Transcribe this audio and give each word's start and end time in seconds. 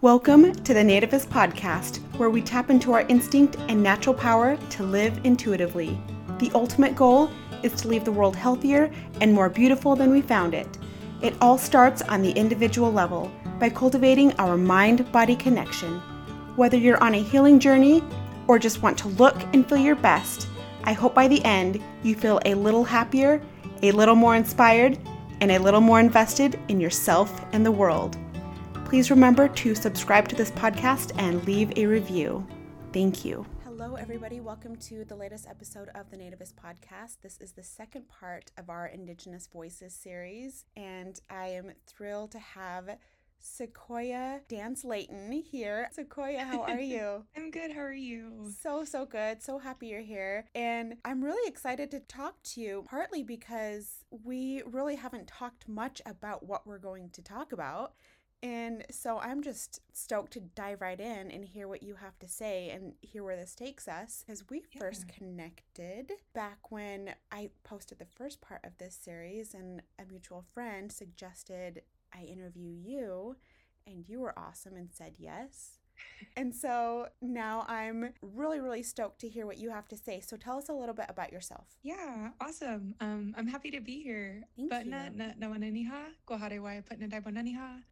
Welcome 0.00 0.54
to 0.54 0.74
the 0.74 0.80
Nativist 0.84 1.26
Podcast, 1.26 1.96
where 2.18 2.30
we 2.30 2.40
tap 2.40 2.70
into 2.70 2.92
our 2.92 3.00
instinct 3.08 3.56
and 3.68 3.82
natural 3.82 4.14
power 4.14 4.56
to 4.56 4.84
live 4.84 5.18
intuitively. 5.24 6.00
The 6.38 6.52
ultimate 6.54 6.94
goal 6.94 7.32
is 7.64 7.72
to 7.80 7.88
leave 7.88 8.04
the 8.04 8.12
world 8.12 8.36
healthier 8.36 8.92
and 9.20 9.32
more 9.32 9.48
beautiful 9.48 9.96
than 9.96 10.12
we 10.12 10.20
found 10.20 10.54
it. 10.54 10.68
It 11.20 11.34
all 11.40 11.58
starts 11.58 12.02
on 12.02 12.22
the 12.22 12.30
individual 12.30 12.92
level 12.92 13.28
by 13.58 13.70
cultivating 13.70 14.32
our 14.34 14.56
mind 14.56 15.10
body 15.10 15.34
connection. 15.34 15.98
Whether 16.54 16.76
you're 16.76 17.02
on 17.02 17.16
a 17.16 17.20
healing 17.24 17.58
journey 17.58 18.04
or 18.46 18.60
just 18.60 18.82
want 18.82 18.98
to 18.98 19.08
look 19.08 19.34
and 19.52 19.68
feel 19.68 19.78
your 19.78 19.96
best, 19.96 20.46
I 20.84 20.92
hope 20.92 21.12
by 21.12 21.26
the 21.26 21.44
end 21.44 21.82
you 22.04 22.14
feel 22.14 22.38
a 22.44 22.54
little 22.54 22.84
happier, 22.84 23.42
a 23.82 23.90
little 23.90 24.14
more 24.14 24.36
inspired, 24.36 24.96
and 25.40 25.50
a 25.50 25.58
little 25.58 25.80
more 25.80 25.98
invested 25.98 26.56
in 26.68 26.80
yourself 26.80 27.44
and 27.52 27.66
the 27.66 27.72
world. 27.72 28.16
Please 28.88 29.10
remember 29.10 29.48
to 29.48 29.74
subscribe 29.74 30.28
to 30.28 30.34
this 30.34 30.50
podcast 30.50 31.12
and 31.18 31.46
leave 31.46 31.70
a 31.76 31.84
review. 31.84 32.46
Thank 32.90 33.22
you. 33.22 33.44
Hello, 33.62 33.96
everybody. 33.96 34.40
Welcome 34.40 34.76
to 34.76 35.04
the 35.04 35.14
latest 35.14 35.46
episode 35.46 35.90
of 35.94 36.10
the 36.10 36.16
Nativist 36.16 36.54
Podcast. 36.54 37.18
This 37.22 37.36
is 37.38 37.52
the 37.52 37.62
second 37.62 38.08
part 38.08 38.50
of 38.56 38.70
our 38.70 38.86
Indigenous 38.86 39.46
Voices 39.46 39.92
series, 39.94 40.64
and 40.74 41.20
I 41.28 41.48
am 41.48 41.72
thrilled 41.86 42.30
to 42.30 42.38
have 42.38 42.96
Sequoia 43.38 44.40
Dance 44.48 44.84
Leighton 44.84 45.32
here. 45.32 45.90
Sequoia, 45.92 46.40
how 46.40 46.62
are 46.62 46.80
you? 46.80 47.24
I'm 47.36 47.50
good. 47.50 47.72
How 47.72 47.82
are 47.82 47.92
you? 47.92 48.50
So, 48.58 48.86
so 48.86 49.04
good. 49.04 49.42
So 49.42 49.58
happy 49.58 49.88
you're 49.88 50.00
here. 50.00 50.46
And 50.54 50.94
I'm 51.04 51.22
really 51.22 51.46
excited 51.46 51.90
to 51.90 52.00
talk 52.00 52.42
to 52.54 52.60
you, 52.62 52.84
partly 52.88 53.22
because 53.22 54.04
we 54.24 54.62
really 54.64 54.96
haven't 54.96 55.28
talked 55.28 55.68
much 55.68 56.00
about 56.06 56.46
what 56.46 56.66
we're 56.66 56.78
going 56.78 57.10
to 57.10 57.22
talk 57.22 57.52
about. 57.52 57.92
And 58.42 58.84
so 58.90 59.18
I'm 59.18 59.42
just 59.42 59.80
stoked 59.92 60.32
to 60.34 60.40
dive 60.40 60.80
right 60.80 61.00
in 61.00 61.30
and 61.30 61.44
hear 61.44 61.66
what 61.66 61.82
you 61.82 61.96
have 61.96 62.18
to 62.20 62.28
say 62.28 62.70
and 62.70 62.94
hear 63.00 63.24
where 63.24 63.36
this 63.36 63.54
takes 63.54 63.88
us. 63.88 64.22
Because 64.24 64.48
we 64.48 64.62
yeah. 64.72 64.78
first 64.78 65.08
connected 65.08 66.12
back 66.34 66.70
when 66.70 67.14
I 67.32 67.50
posted 67.64 67.98
the 67.98 68.06
first 68.06 68.40
part 68.40 68.60
of 68.64 68.78
this 68.78 68.94
series, 68.94 69.54
and 69.54 69.82
a 69.98 70.04
mutual 70.04 70.44
friend 70.54 70.92
suggested 70.92 71.82
I 72.14 72.22
interview 72.22 72.70
you, 72.70 73.36
and 73.86 74.04
you 74.08 74.20
were 74.20 74.38
awesome 74.38 74.76
and 74.76 74.88
said 74.92 75.14
yes. 75.18 75.77
And 76.36 76.54
so 76.54 77.08
now 77.20 77.64
I'm 77.68 78.12
really, 78.22 78.60
really 78.60 78.82
stoked 78.82 79.20
to 79.20 79.28
hear 79.28 79.46
what 79.46 79.58
you 79.58 79.70
have 79.70 79.88
to 79.88 79.96
say. 79.96 80.20
So 80.20 80.36
tell 80.36 80.56
us 80.58 80.68
a 80.68 80.72
little 80.72 80.94
bit 80.94 81.06
about 81.08 81.32
yourself. 81.32 81.66
Yeah, 81.82 82.30
awesome. 82.40 82.94
Um, 83.00 83.34
I'm 83.36 83.46
happy 83.46 83.70
to 83.72 83.80
be 83.80 84.02
here. 84.02 84.44
Thank 84.56 84.84
you. 84.84 84.90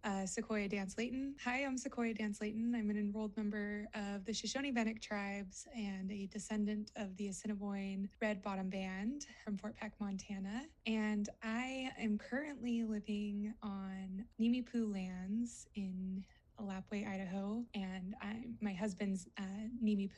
Uh, 0.04 0.26
Sequoia 0.26 0.68
Dance 0.68 0.96
Leighton. 0.98 1.34
Hi, 1.44 1.64
I'm 1.64 1.76
Sequoia 1.76 2.14
Dance 2.14 2.40
Leighton. 2.40 2.74
I'm 2.74 2.90
an 2.90 2.96
enrolled 2.96 3.36
member 3.36 3.88
of 3.94 4.24
the 4.24 4.32
Shoshone 4.32 4.70
Bannock 4.70 5.00
tribes 5.00 5.66
and 5.74 6.10
a 6.12 6.26
descendant 6.26 6.92
of 6.96 7.16
the 7.16 7.28
Assiniboine 7.28 8.08
Red 8.22 8.42
Bottom 8.42 8.68
Band 8.70 9.26
from 9.44 9.56
Fort 9.56 9.76
Peck, 9.76 9.92
Montana. 10.00 10.62
And 10.86 11.28
I 11.42 11.90
am 11.98 12.18
currently 12.18 12.84
living 12.84 13.54
on 13.62 14.24
Nimiipuu 14.40 14.92
lands 14.92 15.66
in 15.74 16.24
Lapwai, 16.60 17.06
Idaho, 17.06 17.64
and 17.74 18.14
I'm 18.20 18.56
my 18.60 18.72
husband's 18.72 19.26
uh, 19.38 19.42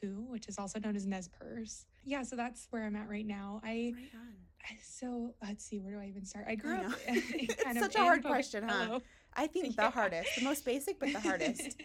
Poo, 0.00 0.26
which 0.28 0.48
is 0.48 0.58
also 0.58 0.78
known 0.78 0.96
as 0.96 1.06
Nez 1.06 1.28
Perce. 1.28 1.86
Yeah, 2.04 2.22
so 2.22 2.36
that's 2.36 2.66
where 2.70 2.84
I'm 2.84 2.96
at 2.96 3.08
right 3.08 3.26
now. 3.26 3.60
I 3.64 3.92
right 3.94 4.78
so 4.82 5.34
let's 5.42 5.64
see, 5.64 5.78
where 5.78 5.94
do 5.94 6.00
I 6.00 6.06
even 6.06 6.24
start? 6.24 6.46
I 6.48 6.54
grew 6.54 6.76
I 6.76 6.84
up. 6.84 6.92
kind 7.64 7.78
Such 7.78 7.94
a 7.94 8.00
hard 8.00 8.22
question, 8.22 8.64
huh? 8.66 9.00
I 9.34 9.46
think 9.46 9.64
the 9.76 9.82
yeah. 9.82 9.90
hardest, 9.90 10.30
the 10.36 10.44
most 10.44 10.64
basic, 10.64 10.98
but 10.98 11.12
the 11.12 11.20
hardest. 11.20 11.76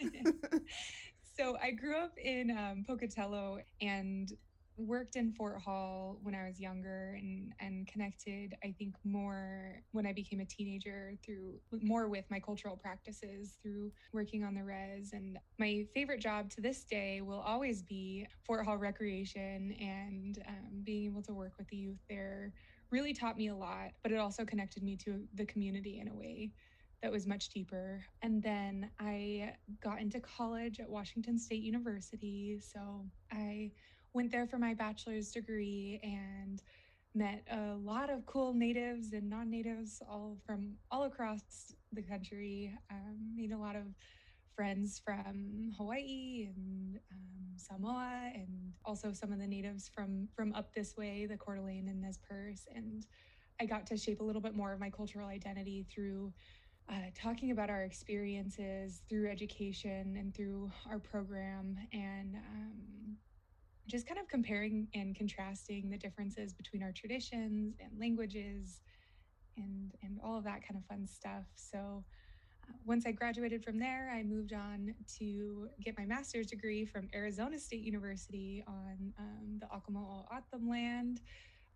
so 1.37 1.57
I 1.61 1.71
grew 1.71 1.95
up 1.97 2.17
in 2.17 2.51
um, 2.51 2.83
Pocatello, 2.87 3.59
and 3.81 4.31
worked 4.77 5.15
in 5.15 5.31
Fort 5.31 5.61
Hall 5.61 6.19
when 6.23 6.35
I 6.35 6.47
was 6.47 6.59
younger 6.59 7.17
and 7.19 7.53
and 7.59 7.87
connected 7.87 8.55
I 8.63 8.73
think 8.77 8.95
more 9.03 9.81
when 9.91 10.05
I 10.05 10.13
became 10.13 10.39
a 10.39 10.45
teenager 10.45 11.13
through 11.23 11.59
more 11.81 12.07
with 12.07 12.25
my 12.29 12.39
cultural 12.39 12.75
practices 12.75 13.57
through 13.61 13.91
working 14.13 14.43
on 14.43 14.55
the 14.55 14.63
res 14.63 15.11
and 15.13 15.37
my 15.59 15.85
favorite 15.93 16.21
job 16.21 16.49
to 16.51 16.61
this 16.61 16.83
day 16.85 17.21
will 17.21 17.39
always 17.39 17.83
be 17.83 18.25
Fort 18.45 18.65
Hall 18.65 18.77
recreation 18.77 19.75
and 19.79 20.39
um, 20.47 20.81
being 20.83 21.05
able 21.05 21.21
to 21.23 21.33
work 21.33 21.53
with 21.57 21.67
the 21.67 21.77
youth 21.77 21.99
there 22.09 22.53
really 22.91 23.13
taught 23.13 23.37
me 23.37 23.47
a 23.49 23.55
lot 23.55 23.91
but 24.01 24.11
it 24.11 24.17
also 24.17 24.43
connected 24.45 24.83
me 24.83 24.97
to 24.97 25.23
the 25.35 25.45
community 25.45 25.99
in 25.99 26.07
a 26.07 26.15
way 26.15 26.51
that 27.03 27.11
was 27.11 27.27
much 27.27 27.49
deeper. 27.49 28.01
And 28.21 28.41
then 28.41 28.89
I 28.97 29.55
got 29.83 29.99
into 29.99 30.21
college 30.21 30.79
at 30.79 30.89
Washington 30.89 31.37
State 31.37 31.61
University. 31.61 32.57
So 32.61 33.05
I 33.29 33.71
went 34.13 34.31
there 34.31 34.47
for 34.47 34.57
my 34.57 34.73
bachelor's 34.73 35.31
degree 35.31 35.99
and 36.03 36.61
met 37.15 37.43
a 37.51 37.75
lot 37.75 38.09
of 38.09 38.25
cool 38.25 38.53
natives 38.53 39.13
and 39.13 39.29
non-natives 39.29 40.01
all 40.09 40.37
from 40.45 40.73
all 40.91 41.03
across 41.03 41.73
the 41.91 42.01
country. 42.01 42.73
Um, 42.91 43.35
made 43.35 43.51
a 43.51 43.57
lot 43.57 43.75
of 43.75 43.83
friends 44.55 45.01
from 45.03 45.71
hawaii 45.77 46.47
and 46.55 46.99
um, 47.11 47.57
samoa 47.57 48.31
and 48.35 48.73
also 48.85 49.11
some 49.11 49.31
of 49.31 49.39
the 49.39 49.47
natives 49.47 49.89
from 49.89 50.27
from 50.35 50.53
up 50.53 50.73
this 50.73 50.95
way 50.95 51.25
the 51.25 51.37
Coeur 51.37 51.55
d'Alene 51.55 51.87
and 51.87 52.01
nez 52.01 52.17
perce. 52.17 52.67
And 52.73 53.05
i 53.59 53.65
got 53.65 53.85
to 53.87 53.97
shape 53.97 54.19
a 54.19 54.23
little 54.23 54.41
bit 54.41 54.55
more 54.55 54.73
of 54.73 54.79
my 54.79 54.89
cultural 54.89 55.27
identity 55.27 55.85
through 55.93 56.33
uh, 56.89 57.09
talking 57.15 57.51
about 57.51 57.69
our 57.69 57.83
experiences 57.83 59.03
through 59.07 59.29
education 59.29 60.15
and 60.17 60.35
through 60.35 60.71
our 60.89 60.99
program. 60.99 61.77
And 61.93 62.35
um, 62.35 63.17
just 63.87 64.07
kind 64.07 64.19
of 64.19 64.27
comparing 64.27 64.87
and 64.93 65.15
contrasting 65.15 65.89
the 65.89 65.97
differences 65.97 66.53
between 66.53 66.81
our 66.83 66.91
traditions 66.91 67.75
and 67.79 67.99
languages 67.99 68.81
and 69.57 69.93
and 70.01 70.19
all 70.23 70.37
of 70.37 70.43
that 70.43 70.61
kind 70.65 70.77
of 70.77 70.85
fun 70.85 71.05
stuff. 71.05 71.45
So 71.55 72.03
uh, 72.67 72.73
once 72.85 73.05
i 73.05 73.11
graduated 73.11 73.63
from 73.63 73.77
there 73.77 74.09
i 74.15 74.23
moved 74.23 74.53
on 74.53 74.93
to 75.19 75.67
get 75.81 75.97
my 75.97 76.05
master's 76.05 76.47
degree 76.47 76.85
from 76.85 77.09
arizona 77.13 77.59
state 77.59 77.81
university 77.81 78.63
on 78.67 79.13
um, 79.19 79.59
the 79.59 79.67
O'odham 79.73 80.69
land. 80.69 81.21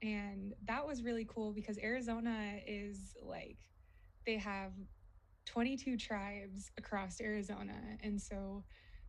And 0.02 0.54
that 0.66 0.86
was 0.86 1.04
really 1.04 1.26
cool 1.28 1.52
because 1.54 1.78
arizona 1.80 2.60
is 2.66 3.16
like 3.22 3.58
they 4.26 4.38
have 4.38 4.72
22 5.46 5.98
tribes 5.98 6.72
across 6.78 7.20
arizona. 7.20 7.98
And 8.04 8.22
so 8.22 8.64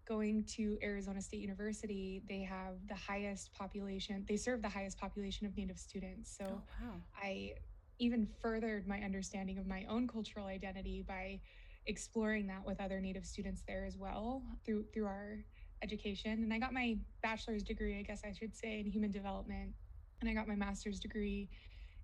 going 0.09 0.43
to 0.45 0.79
Arizona 0.83 1.21
State 1.21 1.41
University, 1.41 2.23
they 2.29 2.41
have 2.41 2.75
the 2.89 2.95
highest 2.95 3.53
population, 3.53 4.25
they 4.27 4.37
serve 4.37 4.63
the 4.63 4.69
highest 4.69 4.99
population 4.99 5.47
of 5.47 5.57
Native 5.57 5.79
students. 5.79 6.35
So 6.37 6.45
oh, 6.49 6.63
wow. 6.83 6.95
I 7.23 7.53
even 7.99 8.27
furthered 8.41 8.89
my 8.89 9.01
understanding 9.01 9.59
of 9.59 9.67
my 9.67 9.85
own 9.89 10.09
cultural 10.09 10.47
identity 10.47 11.05
by 11.07 11.41
exploring 11.87 12.47
that 12.47 12.65
with 12.65 12.81
other 12.81 13.01
Native 13.01 13.27
students 13.27 13.63
there 13.67 13.85
as 13.85 13.97
well 13.97 14.43
through 14.65 14.85
through 14.95 15.07
our 15.07 15.45
education. 15.83 16.33
And 16.33 16.53
I 16.53 16.59
got 16.59 16.73
my 16.73 16.97
bachelor's 17.23 17.63
degree, 17.63 17.99
I 17.99 18.03
guess 18.03 18.23
I 18.25 18.33
should 18.33 18.57
say, 18.57 18.81
in 18.81 18.87
human 18.87 19.11
development. 19.11 19.73
And 20.21 20.29
I 20.29 20.35
got 20.35 20.49
my 20.49 20.57
master's 20.57 20.99
degree 20.99 21.49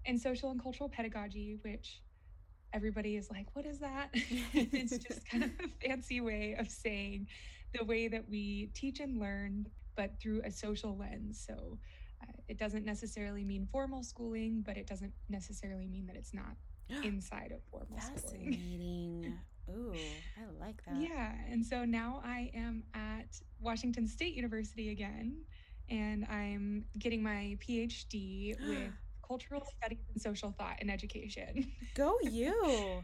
in 0.05 0.19
social 0.19 0.51
and 0.51 0.63
cultural 0.63 0.89
pedagogy, 0.89 1.59
which 1.63 2.03
everybody 2.73 3.17
is 3.17 3.31
like, 3.31 3.47
what 3.55 3.67
is 3.67 3.79
that? 3.79 4.11
it's 4.13 4.99
just 4.99 5.29
kind 5.29 5.45
of 5.45 5.51
a 5.65 5.69
fancy 5.87 6.21
way 6.21 6.55
of 6.59 6.69
saying 6.69 7.27
the 7.75 7.85
way 7.85 8.09
that 8.09 8.29
we 8.29 8.71
teach 8.75 9.01
and 9.01 9.19
learn, 9.19 9.67
but 9.97 10.19
through 10.21 10.43
a 10.45 10.51
social 10.51 10.97
lens. 10.97 11.45
So 11.47 11.79
uh, 12.23 12.33
it 12.49 12.59
doesn't 12.59 12.85
necessarily 12.85 13.45
mean 13.45 13.67
formal 13.71 14.03
schooling, 14.03 14.63
but 14.65 14.77
it 14.77 14.87
doesn't 14.87 15.13
necessarily 15.29 15.87
mean 15.87 16.07
that 16.07 16.17
it's 16.17 16.33
not 16.35 16.57
inside 17.05 17.53
of 17.53 17.63
formal 17.71 17.99
Fascinating. 17.99 18.53
schooling. 18.53 19.39
Ooh, 19.71 19.95
I 20.37 20.65
like 20.65 20.83
that. 20.87 21.01
Yeah. 21.01 21.33
And 21.51 21.65
so 21.65 21.85
now 21.87 22.21
I 22.25 22.51
am 22.55 22.83
at 22.93 23.41
Washington 23.61 24.07
State 24.07 24.35
University 24.35 24.91
again, 24.91 25.39
and 25.89 26.27
I'm 26.27 26.85
getting 26.99 27.23
my 27.23 27.57
PhD 27.67 28.55
with 28.69 28.93
cultural 29.27 29.63
studies 29.79 30.05
and 30.13 30.21
social 30.21 30.53
thought 30.59 30.77
and 30.81 30.91
education. 30.91 31.73
Go 31.95 32.19
you. 32.23 33.03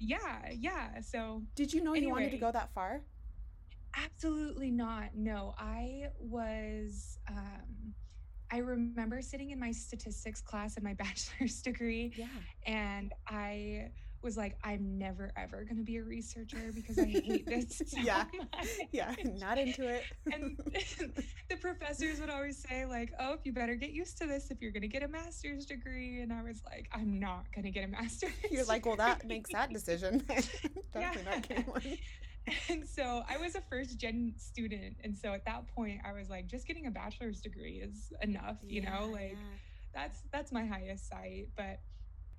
yeah, 0.00 0.50
yeah. 0.52 1.00
So 1.00 1.42
Did 1.54 1.72
you 1.72 1.82
know 1.84 1.92
anyway, 1.92 2.06
you 2.06 2.12
wanted 2.12 2.30
to 2.32 2.38
go 2.38 2.50
that 2.50 2.74
far? 2.74 3.02
Absolutely 3.96 4.70
not. 4.70 5.10
No, 5.14 5.54
I 5.58 6.06
was. 6.18 7.18
Um, 7.28 7.94
I 8.50 8.58
remember 8.58 9.20
sitting 9.20 9.50
in 9.50 9.58
my 9.58 9.72
statistics 9.72 10.40
class 10.40 10.76
in 10.76 10.84
my 10.84 10.94
bachelor's 10.98 11.60
degree, 11.62 12.12
yeah. 12.16 12.26
and 12.66 13.12
I 13.26 13.88
was 14.22 14.36
like, 14.38 14.56
I'm 14.64 14.96
never 14.98 15.32
ever 15.36 15.64
going 15.64 15.76
to 15.76 15.82
be 15.84 15.98
a 15.98 16.02
researcher 16.02 16.72
because 16.74 16.98
I 16.98 17.04
hate 17.04 17.46
this. 17.46 17.82
So 17.94 18.00
yeah, 18.00 18.24
much. 18.36 18.68
yeah, 18.92 19.14
not 19.34 19.58
into 19.58 19.86
it. 19.86 20.04
and 20.32 20.58
the 21.50 21.56
professors 21.56 22.20
would 22.20 22.30
always 22.30 22.64
say, 22.68 22.86
like, 22.86 23.12
"Oh, 23.20 23.36
you 23.44 23.52
better 23.52 23.74
get 23.74 23.90
used 23.90 24.16
to 24.18 24.26
this 24.26 24.50
if 24.50 24.60
you're 24.62 24.72
going 24.72 24.82
to 24.82 24.88
get 24.88 25.02
a 25.02 25.08
master's 25.08 25.66
degree." 25.66 26.22
And 26.22 26.32
I 26.32 26.42
was 26.42 26.62
like, 26.64 26.88
"I'm 26.92 27.20
not 27.20 27.44
going 27.54 27.64
to 27.64 27.70
get 27.70 27.84
a 27.84 27.88
master's." 27.88 28.30
You're 28.50 28.64
like, 28.64 28.86
"Well, 28.86 28.96
that 28.96 29.26
makes 29.26 29.52
that 29.52 29.72
decision." 29.72 30.18
Definitely 30.18 30.52
yeah. 30.94 31.12
not 31.24 31.48
getting 31.48 31.64
one 31.64 31.98
and 32.68 32.86
so 32.86 33.22
I 33.28 33.38
was 33.38 33.54
a 33.54 33.62
first 33.70 33.98
gen 33.98 34.34
student. 34.36 34.96
And 35.02 35.16
so 35.16 35.32
at 35.32 35.44
that 35.46 35.66
point, 35.74 36.00
I 36.06 36.12
was 36.12 36.28
like, 36.28 36.46
just 36.46 36.66
getting 36.66 36.86
a 36.86 36.90
bachelor's 36.90 37.40
degree 37.40 37.82
is 37.82 38.12
enough, 38.22 38.56
you 38.62 38.82
yeah, 38.82 38.98
know, 38.98 39.06
like 39.06 39.32
yeah. 39.32 39.58
that's 39.94 40.22
that's 40.32 40.52
my 40.52 40.64
highest 40.64 41.08
sight. 41.08 41.48
But 41.56 41.80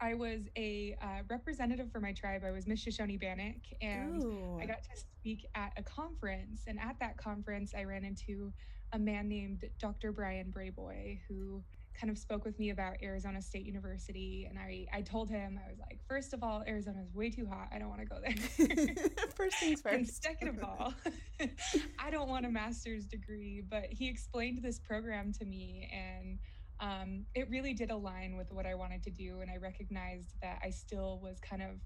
I 0.01 0.13
was 0.13 0.41
a 0.57 0.95
uh, 1.01 1.23
representative 1.29 1.91
for 1.91 1.99
my 1.99 2.11
tribe. 2.11 2.43
I 2.45 2.51
was 2.51 2.67
Miss 2.67 2.81
Shoshone 2.81 3.17
Bannock, 3.17 3.61
and 3.81 4.23
Ooh. 4.23 4.59
I 4.61 4.65
got 4.65 4.83
to 4.83 4.89
speak 4.99 5.45
at 5.55 5.71
a 5.77 5.83
conference. 5.83 6.63
And 6.67 6.79
at 6.79 6.97
that 6.99 7.17
conference, 7.17 7.73
I 7.75 7.83
ran 7.85 8.03
into 8.03 8.51
a 8.91 8.99
man 8.99 9.27
named 9.27 9.63
Dr. 9.79 10.11
Bryan 10.11 10.53
Brayboy, 10.55 11.19
who 11.27 11.63
kind 11.99 12.11
of 12.11 12.17
spoke 12.17 12.45
with 12.45 12.59
me 12.59 12.69
about 12.69 12.95
Arizona 13.01 13.41
State 13.41 13.65
University. 13.65 14.47
And 14.49 14.59
I, 14.59 14.85
I 14.93 15.01
told 15.01 15.29
him, 15.29 15.59
I 15.63 15.69
was 15.69 15.79
like, 15.79 15.99
first 16.07 16.33
of 16.33 16.43
all, 16.43 16.63
Arizona 16.67 17.01
is 17.01 17.13
way 17.13 17.29
too 17.29 17.45
hot. 17.45 17.69
I 17.73 17.79
don't 17.79 17.89
want 17.89 18.01
to 18.01 18.07
go 18.07 18.17
there. 18.21 18.95
first 19.35 19.57
things 19.57 19.81
first. 19.81 19.95
And 19.95 20.07
second 20.07 20.49
of 20.49 20.63
all, 20.63 20.93
I 21.99 22.09
don't 22.09 22.27
want 22.27 22.45
a 22.45 22.49
master's 22.49 23.05
degree. 23.05 23.63
But 23.67 23.85
he 23.89 24.09
explained 24.09 24.59
this 24.61 24.79
program 24.79 25.31
to 25.33 25.45
me 25.45 25.89
and 25.93 26.39
um, 26.79 27.25
it 27.33 27.49
really 27.49 27.73
did 27.73 27.89
align 27.89 28.35
with 28.35 28.51
what 28.51 28.65
I 28.65 28.75
wanted 28.75 29.03
to 29.03 29.09
do. 29.09 29.39
And 29.41 29.49
I 29.49 29.57
recognized 29.57 30.35
that 30.41 30.59
I 30.63 30.69
still 30.69 31.19
was 31.23 31.39
kind 31.39 31.61
of, 31.61 31.79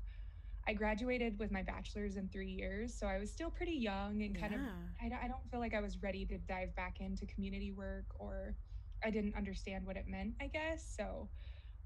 I 0.68 0.74
graduated 0.74 1.38
with 1.40 1.52
my 1.52 1.62
bachelor's 1.62 2.16
in 2.16 2.28
three 2.30 2.50
years. 2.50 2.94
So 2.94 3.06
I 3.06 3.20
was 3.20 3.32
still 3.32 3.52
pretty 3.52 3.74
young 3.74 4.24
and 4.24 4.40
kind 4.40 4.54
yeah. 4.54 4.60
of, 4.60 5.14
I, 5.14 5.26
I 5.26 5.28
don't 5.28 5.48
feel 5.52 5.60
like 5.60 5.74
I 5.74 5.82
was 5.82 6.02
ready 6.02 6.26
to 6.26 6.38
dive 6.40 6.76
back 6.76 7.02
into 7.02 7.26
community 7.28 7.72
work 7.72 8.06
or 8.16 8.56
I 9.04 9.10
didn't 9.10 9.36
understand 9.36 9.86
what 9.86 9.98
it 9.98 10.06
meant, 10.08 10.34
I 10.42 10.48
guess. 10.48 10.94
So, 10.98 11.30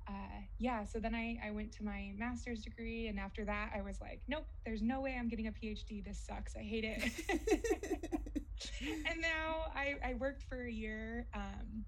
uh, 0.07 0.41
yeah, 0.59 0.83
so 0.83 0.99
then 0.99 1.15
I, 1.15 1.37
I 1.45 1.51
went 1.51 1.71
to 1.73 1.83
my 1.83 2.11
master's 2.17 2.63
degree. 2.63 3.07
And 3.07 3.19
after 3.19 3.45
that, 3.45 3.71
I 3.75 3.81
was 3.81 3.99
like, 4.01 4.21
nope, 4.27 4.45
there's 4.65 4.81
no 4.81 5.01
way 5.01 5.15
I'm 5.17 5.27
getting 5.29 5.47
a 5.47 5.51
PhD. 5.51 6.03
This 6.03 6.25
sucks. 6.25 6.55
I 6.55 6.63
hate 6.63 6.83
it. 6.85 7.11
and 8.81 9.21
now 9.21 9.71
I, 9.75 9.95
I 10.03 10.13
worked 10.15 10.43
for 10.43 10.65
a 10.65 10.71
year 10.71 11.27
um, 11.33 11.85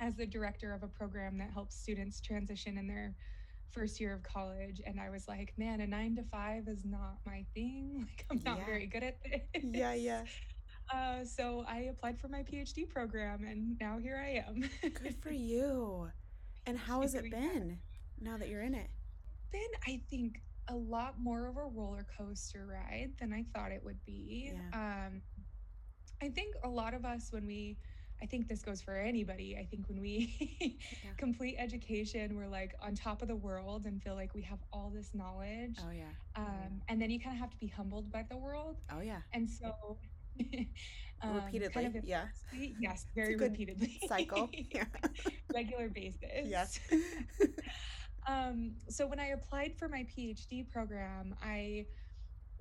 as 0.00 0.16
the 0.16 0.26
director 0.26 0.72
of 0.72 0.82
a 0.82 0.88
program 0.88 1.38
that 1.38 1.50
helps 1.52 1.76
students 1.76 2.20
transition 2.20 2.78
in 2.78 2.86
their 2.86 3.14
first 3.70 4.00
year 4.00 4.14
of 4.14 4.22
college 4.22 4.80
and 4.84 5.00
I 5.00 5.10
was 5.10 5.28
like, 5.28 5.52
man, 5.56 5.80
a 5.80 5.86
nine 5.86 6.16
to 6.16 6.24
five 6.24 6.64
is 6.66 6.84
not 6.84 7.18
my 7.24 7.44
thing. 7.54 8.08
Like 8.20 8.26
I'm 8.30 8.42
not 8.44 8.58
yeah. 8.58 8.66
very 8.66 8.86
good 8.86 9.02
at 9.02 9.16
this. 9.22 9.62
Yeah, 9.62 9.94
yeah. 9.94 10.22
Uh, 10.92 11.24
so 11.24 11.64
I 11.68 11.88
applied 11.90 12.18
for 12.18 12.28
my 12.28 12.42
PhD 12.42 12.88
program 12.88 13.44
and 13.44 13.78
now 13.80 13.98
here 13.98 14.22
I 14.24 14.44
am. 14.48 14.68
good 14.82 15.16
for 15.20 15.30
you. 15.32 16.10
And 16.66 16.78
how 16.78 17.00
has 17.02 17.14
it 17.14 17.30
been 17.30 17.78
now 18.20 18.36
that 18.36 18.48
you're 18.48 18.62
in 18.62 18.74
it? 18.74 18.90
Been, 19.52 19.60
I 19.86 20.00
think, 20.10 20.42
a 20.68 20.74
lot 20.74 21.18
more 21.18 21.46
of 21.46 21.56
a 21.56 21.64
roller 21.64 22.06
coaster 22.16 22.66
ride 22.66 23.12
than 23.18 23.32
I 23.32 23.44
thought 23.54 23.72
it 23.72 23.82
would 23.84 24.04
be. 24.04 24.52
Yeah. 24.54 25.06
Um, 25.06 25.22
I 26.22 26.28
think 26.28 26.54
a 26.62 26.68
lot 26.68 26.94
of 26.94 27.04
us, 27.04 27.32
when 27.32 27.46
we 27.46 27.76
I 28.22 28.26
think 28.26 28.48
this 28.48 28.62
goes 28.62 28.82
for 28.82 28.96
anybody. 28.96 29.56
I 29.58 29.64
think 29.64 29.88
when 29.88 30.00
we 30.00 30.78
yeah. 31.02 31.10
complete 31.16 31.56
education, 31.58 32.36
we're 32.36 32.48
like 32.48 32.74
on 32.82 32.94
top 32.94 33.22
of 33.22 33.28
the 33.28 33.36
world 33.36 33.86
and 33.86 34.02
feel 34.02 34.14
like 34.14 34.34
we 34.34 34.42
have 34.42 34.58
all 34.72 34.92
this 34.94 35.14
knowledge. 35.14 35.78
Oh, 35.80 35.90
yeah. 35.90 36.04
Um, 36.36 36.82
and 36.88 37.00
then 37.00 37.10
you 37.10 37.18
kind 37.18 37.34
of 37.34 37.40
have 37.40 37.50
to 37.50 37.56
be 37.56 37.66
humbled 37.66 38.12
by 38.12 38.24
the 38.28 38.36
world. 38.36 38.76
Oh, 38.92 39.00
yeah. 39.00 39.20
And 39.32 39.48
so, 39.48 39.96
um, 41.22 41.34
repeatedly. 41.36 41.82
Kind 41.82 41.96
of 41.96 42.04
yeah. 42.04 42.26
Yes, 42.52 43.06
very 43.14 43.36
repeatedly. 43.36 44.00
Cycle. 44.06 44.48
Yeah. 44.74 44.84
Regular 45.52 45.88
basis. 45.88 46.20
Yes. 46.44 46.80
um, 48.28 48.72
so, 48.88 49.06
when 49.06 49.20
I 49.20 49.28
applied 49.28 49.74
for 49.76 49.88
my 49.88 50.06
PhD 50.16 50.68
program, 50.70 51.34
I 51.42 51.86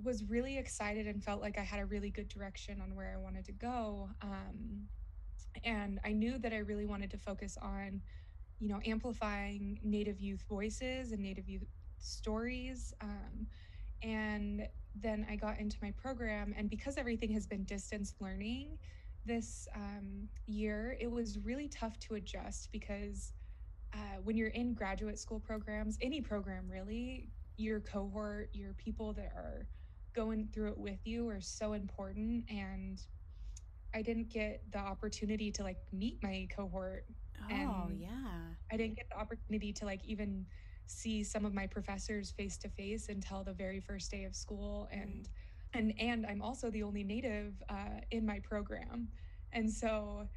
was 0.02 0.24
really 0.24 0.58
excited 0.58 1.08
and 1.08 1.24
felt 1.24 1.42
like 1.42 1.58
I 1.58 1.64
had 1.64 1.80
a 1.80 1.86
really 1.86 2.10
good 2.10 2.30
direction 2.30 2.82
on 2.82 2.96
where 2.96 3.14
I 3.14 3.22
wanted 3.22 3.46
to 3.46 3.52
go. 3.52 4.10
Um, 4.22 4.88
and 5.64 6.00
I 6.06 6.14
knew 6.14 6.38
that 6.40 6.54
I 6.54 6.58
really 6.60 6.86
wanted 6.86 7.12
to 7.12 7.18
focus 7.18 7.58
on, 7.62 8.02
you 8.60 8.70
know, 8.70 8.80
amplifying 8.86 9.80
Native 9.84 10.20
youth 10.20 10.44
voices 10.48 11.12
and 11.12 11.22
Native 11.22 11.50
youth 11.50 11.66
stories. 12.00 12.94
Um, 13.02 13.48
and 14.02 14.68
then 14.96 15.26
I 15.30 15.36
got 15.36 15.60
into 15.60 15.78
my 15.82 15.92
program, 15.92 16.54
and 16.58 16.70
because 16.70 16.98
everything 16.98 17.32
has 17.34 17.48
been 17.48 17.64
distance 17.64 18.16
learning 18.20 18.78
this 19.26 19.68
um, 19.76 20.28
year, 20.46 20.98
it 21.00 21.10
was 21.10 21.38
really 21.40 21.68
tough 21.68 22.00
to 22.00 22.16
adjust 22.16 22.70
because 22.72 23.34
uh, 23.94 24.18
when 24.24 24.38
you're 24.38 24.50
in 24.50 24.74
graduate 24.74 25.20
school 25.20 25.40
programs, 25.40 25.98
any 26.02 26.22
program 26.22 26.68
really, 26.70 27.30
your 27.58 27.80
cohort, 27.80 28.50
your 28.54 28.74
people 28.74 29.14
that 29.14 29.32
are 29.36 29.68
going 30.16 30.48
through 30.54 30.70
it 30.70 30.78
with 30.78 31.00
you 31.06 31.28
are 31.30 31.42
so 31.42 31.74
important. 31.74 32.46
And 32.50 33.02
I 33.94 34.02
didn't 34.02 34.30
get 34.30 34.62
the 34.72 34.80
opportunity 34.80 35.52
to 35.54 35.64
like 35.64 35.78
meet 35.92 36.20
my 36.24 36.48
cohort. 36.56 37.06
Oh, 37.52 37.90
yeah. 37.92 38.10
I 38.72 38.78
didn't 38.78 38.96
get 38.96 39.10
the 39.10 39.18
opportunity 39.18 39.74
to 39.74 39.86
like 39.86 40.02
even 40.06 40.46
see 40.90 41.24
some 41.24 41.46
of 41.46 41.54
my 41.54 41.68
professors 41.68 42.32
face 42.32 42.58
to 42.58 42.70
face 42.70 43.10
until 43.10 43.44
the 43.44 43.54
very 43.54 43.80
first 43.80 44.10
day 44.10 44.24
of 44.24 44.36
school 44.36 44.88
and 44.92 45.10
mm. 45.10 45.28
and 45.74 45.94
and 46.00 46.26
I'm 46.26 46.42
also 46.42 46.70
the 46.70 46.84
only 46.84 47.04
native 47.04 47.54
uh, 47.70 48.02
in 48.12 48.26
my 48.26 48.40
program. 48.40 49.08
And 49.52 49.72
so 49.72 50.28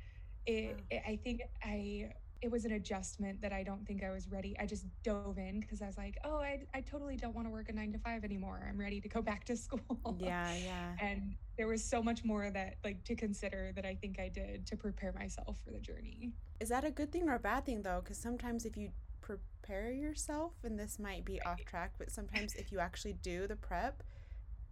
it, 0.46 0.76
wow. 0.76 0.82
it 0.90 1.02
I 1.06 1.16
think 1.16 1.40
I 1.62 2.12
it 2.42 2.50
was 2.50 2.64
an 2.64 2.72
adjustment 2.72 3.40
that 3.40 3.52
I 3.52 3.62
don't 3.62 3.86
think 3.86 4.02
I 4.02 4.10
was 4.10 4.28
ready. 4.28 4.56
I 4.58 4.66
just 4.66 4.84
dove 5.04 5.38
in 5.38 5.60
because 5.60 5.80
I 5.80 5.86
was 5.86 5.96
like, 5.96 6.18
oh, 6.24 6.38
I, 6.38 6.62
I 6.74 6.80
totally 6.80 7.16
don't 7.16 7.36
want 7.36 7.46
to 7.46 7.52
work 7.52 7.68
a 7.68 7.72
nine 7.72 7.92
to 7.92 7.98
five 7.98 8.24
anymore. 8.24 8.66
I'm 8.68 8.80
ready 8.80 9.00
to 9.00 9.08
go 9.08 9.22
back 9.30 9.44
to 9.44 9.56
school. 9.56 9.80
Yeah, 10.18 10.52
yeah. 10.56 10.96
and 11.00 11.36
there 11.56 11.68
was 11.68 11.84
so 11.84 12.02
much 12.02 12.24
more 12.24 12.50
that 12.50 12.78
like 12.84 13.04
to 13.04 13.14
consider 13.14 13.70
that 13.76 13.86
I 13.86 13.94
think 13.94 14.18
I 14.18 14.28
did 14.28 14.66
to 14.66 14.76
prepare 14.76 15.12
myself 15.12 15.56
for 15.64 15.70
the 15.70 15.78
journey. 15.78 16.32
Is 16.58 16.68
that 16.70 16.84
a 16.84 16.90
good 16.90 17.12
thing 17.12 17.28
or 17.28 17.36
a 17.36 17.38
bad 17.38 17.64
thing 17.64 17.82
though? 17.82 18.00
Because 18.02 18.18
sometimes 18.18 18.64
if 18.64 18.76
you 18.76 18.90
prepare 19.22 19.90
yourself, 19.92 20.52
and 20.64 20.78
this 20.78 20.98
might 20.98 21.24
be 21.24 21.40
off 21.42 21.64
track, 21.64 21.92
but 21.98 22.10
sometimes 22.10 22.54
if 22.54 22.70
you 22.70 22.78
actually 22.88 23.14
do 23.14 23.46
the 23.46 23.56
prep, 23.56 24.02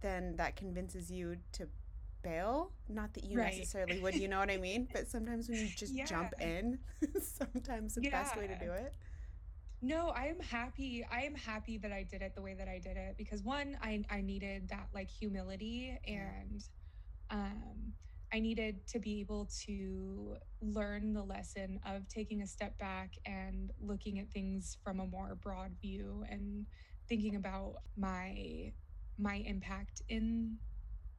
then 0.01 0.35
that 0.35 0.55
convinces 0.55 1.09
you 1.09 1.37
to 1.53 1.67
bail. 2.21 2.71
Not 2.89 3.13
that 3.13 3.23
you 3.23 3.39
right. 3.39 3.57
necessarily 3.57 3.99
would, 3.99 4.15
you 4.15 4.27
know 4.27 4.39
what 4.39 4.51
I 4.51 4.57
mean? 4.69 4.87
But 4.93 5.07
sometimes 5.07 5.49
when 5.49 5.59
you 5.59 5.69
just 5.75 5.93
yeah. 5.93 6.05
jump 6.05 6.33
in, 6.39 6.79
sometimes 7.21 7.95
the 7.95 8.03
yeah. 8.03 8.23
best 8.23 8.37
way 8.37 8.47
to 8.47 8.55
do 8.59 8.71
it. 8.71 8.93
No, 9.81 10.09
I 10.09 10.27
am 10.27 10.39
happy. 10.39 11.03
I 11.11 11.21
am 11.21 11.33
happy 11.33 11.79
that 11.79 11.91
I 11.91 12.03
did 12.03 12.21
it 12.21 12.35
the 12.35 12.41
way 12.41 12.53
that 12.53 12.67
I 12.67 12.77
did 12.77 12.97
it 12.97 13.15
because 13.17 13.41
one, 13.41 13.77
I 13.81 14.03
I 14.11 14.21
needed 14.21 14.69
that 14.69 14.87
like 14.93 15.09
humility 15.09 15.97
and 16.05 16.63
um 17.31 17.93
I 18.33 18.39
needed 18.39 18.87
to 18.87 18.99
be 18.99 19.19
able 19.19 19.49
to 19.65 20.37
learn 20.61 21.13
the 21.13 21.23
lesson 21.23 21.79
of 21.85 22.07
taking 22.07 22.41
a 22.41 22.47
step 22.47 22.77
back 22.77 23.15
and 23.25 23.71
looking 23.81 24.19
at 24.19 24.31
things 24.31 24.77
from 24.83 24.99
a 24.99 25.05
more 25.05 25.37
broad 25.41 25.71
view 25.81 26.23
and 26.29 26.65
thinking 27.09 27.35
about 27.35 27.75
my 27.97 28.71
my 29.17 29.35
impact 29.45 30.01
in 30.07 30.57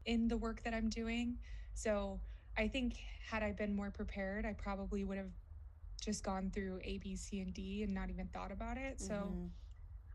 in 0.06 0.28
the 0.28 0.36
work 0.36 0.62
that 0.64 0.74
I'm 0.74 0.88
doing. 0.88 1.36
So 1.74 2.20
I 2.56 2.68
think 2.68 2.96
had 3.30 3.42
I 3.42 3.52
been 3.52 3.74
more 3.74 3.90
prepared, 3.90 4.44
I 4.44 4.52
probably 4.54 5.04
would 5.04 5.18
have 5.18 5.32
just 6.02 6.24
gone 6.24 6.50
through 6.52 6.80
A, 6.82 6.98
B, 6.98 7.14
C, 7.14 7.40
and 7.40 7.54
D 7.54 7.82
and 7.82 7.94
not 7.94 8.10
even 8.10 8.26
thought 8.28 8.50
about 8.50 8.76
it. 8.76 9.00
So 9.00 9.14
mm-hmm. 9.14 9.46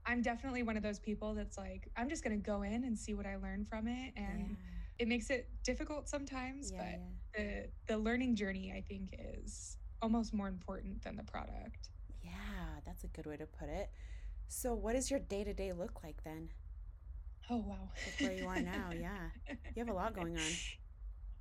I'm 0.06 0.22
definitely 0.22 0.64
one 0.64 0.78
of 0.78 0.84
those 0.84 1.00
people 1.00 1.34
that's 1.34 1.58
like, 1.58 1.90
I'm 1.96 2.10
just 2.10 2.24
going 2.24 2.40
to 2.40 2.46
go 2.46 2.64
in 2.64 2.84
and 2.84 2.98
see 2.98 3.14
what 3.14 3.26
I 3.26 3.38
learn 3.38 3.66
from 3.70 3.88
it. 3.88 4.14
And 4.16 4.50
yeah. 4.50 4.56
It 5.00 5.08
makes 5.08 5.30
it 5.30 5.50
difficult 5.64 6.10
sometimes, 6.10 6.72
yeah, 6.72 6.78
but 6.78 7.42
yeah. 7.42 7.68
the, 7.86 7.94
the 7.94 7.98
learning 7.98 8.36
journey, 8.36 8.74
I 8.76 8.82
think, 8.82 9.16
is 9.20 9.78
almost 10.02 10.34
more 10.34 10.48
important 10.48 11.04
than 11.04 11.16
the 11.16 11.24
product. 11.24 11.90
Yeah, 12.24 12.32
that's 12.86 13.04
a 13.04 13.08
good 13.08 13.26
way 13.26 13.38
to 13.38 13.46
put 13.46 13.70
it. 13.70 13.90
So, 14.48 14.74
what 14.74 14.94
does 14.94 15.12
your 15.12 15.20
day 15.20 15.44
to 15.44 15.54
day 15.54 15.74
look 15.74 16.04
like 16.04 16.24
then? 16.24 16.50
Oh, 17.50 17.58
wow. 17.58 17.90
where 18.20 18.34
you 18.34 18.48
are 18.48 18.60
now. 18.60 18.90
Yeah. 19.00 19.56
You 19.76 19.86
have 19.86 19.90
a 19.90 19.94
lot 19.94 20.14
going 20.16 20.36
on. 20.36 20.52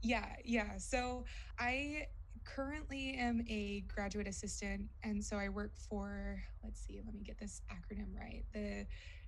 Yeah. 0.03 0.27
Yeah. 0.45 0.77
So 0.79 1.25
I 1.59 2.07
currently 2.45 3.15
am 3.15 3.45
a 3.49 3.85
graduate 3.93 4.29
assistant. 4.29 4.89
And 5.03 5.25
so 5.25 5.37
I 5.37 5.49
work 5.49 5.73
for, 5.77 6.41
let's 6.63 6.81
see, 6.81 7.01
let 7.05 7.15
me 7.15 7.23
get 7.23 7.39
this 7.39 7.61
acronym 7.71 8.17
right 8.17 8.45
the 8.53 8.87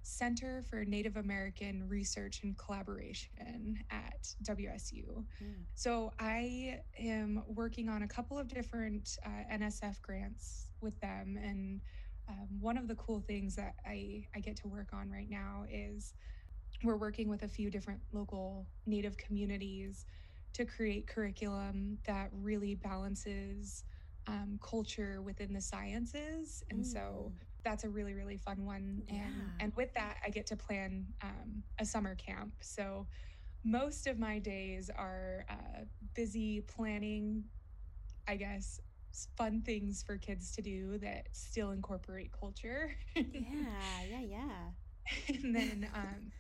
Center 0.09 0.63
for 0.69 0.85
Native 0.85 1.17
American 1.17 1.87
Research 1.89 2.43
and 2.43 2.57
Collaboration 2.57 3.79
at 3.91 4.35
WSU. 4.43 5.25
Mm. 5.43 5.55
So 5.75 6.13
I 6.19 6.81
am 6.99 7.43
working 7.47 7.89
on 7.89 8.03
a 8.03 8.09
couple 8.09 8.39
of 8.39 8.49
different 8.49 9.19
uh, 9.25 9.55
NSF 9.55 10.01
grants 10.01 10.71
with 10.81 10.99
them. 11.01 11.39
And 11.43 11.81
um, 12.29 12.49
one 12.59 12.79
of 12.79 12.89
the 12.89 12.95
cool 12.95 13.21
things 13.21 13.55
that 13.57 13.75
I, 13.87 14.27
I 14.35 14.41
get 14.41 14.57
to 14.57 14.69
work 14.69 14.89
on 14.93 15.11
right 15.11 15.29
now 15.29 15.65
is 15.71 16.15
we're 16.83 16.97
working 16.97 17.29
with 17.29 17.43
a 17.43 17.49
few 17.49 17.71
different 17.71 18.01
local 18.13 18.67
Native 18.87 19.17
communities 19.17 20.07
to 20.55 20.65
create 20.65 21.07
curriculum 21.07 21.99
that 22.07 22.31
really 22.33 22.75
balances 22.75 23.85
um, 24.27 24.59
culture 24.63 25.21
within 25.23 25.53
the 25.53 25.61
sciences. 25.61 26.63
And 26.71 26.81
mm. 26.81 26.87
so 26.87 27.33
that's 27.65 27.85
a 27.85 27.89
really, 27.89 28.15
really 28.15 28.37
fun 28.37 28.65
one. 28.65 29.03
And, 29.09 29.19
yeah. 29.19 29.25
and 29.61 29.73
with 29.77 29.93
that, 29.95 30.17
I 30.25 30.31
get 30.31 30.47
to 30.49 30.57
plan 30.57 31.07
um, 31.23 31.63
a 31.79 31.85
summer 31.85 32.15
camp. 32.15 32.53
So 32.61 33.07
most 33.65 34.07
of 34.07 34.19
my 34.19 34.39
days 34.39 34.91
are 34.95 35.45
uh, 35.51 35.85
busy 36.15 36.63
planning, 36.63 37.45
I 38.27 38.37
guess, 38.37 38.81
fun 39.37 39.63
things 39.63 40.03
for 40.07 40.17
kids 40.17 40.53
to 40.53 40.63
do 40.63 40.99
that 40.99 41.27
still 41.33 41.71
incorporate 41.71 42.31
culture. 42.39 42.91
yeah, 43.15 43.23
yeah, 44.11 44.21
yeah. 44.21 45.37
and 45.43 45.55
then, 45.55 45.89
um, 45.95 46.33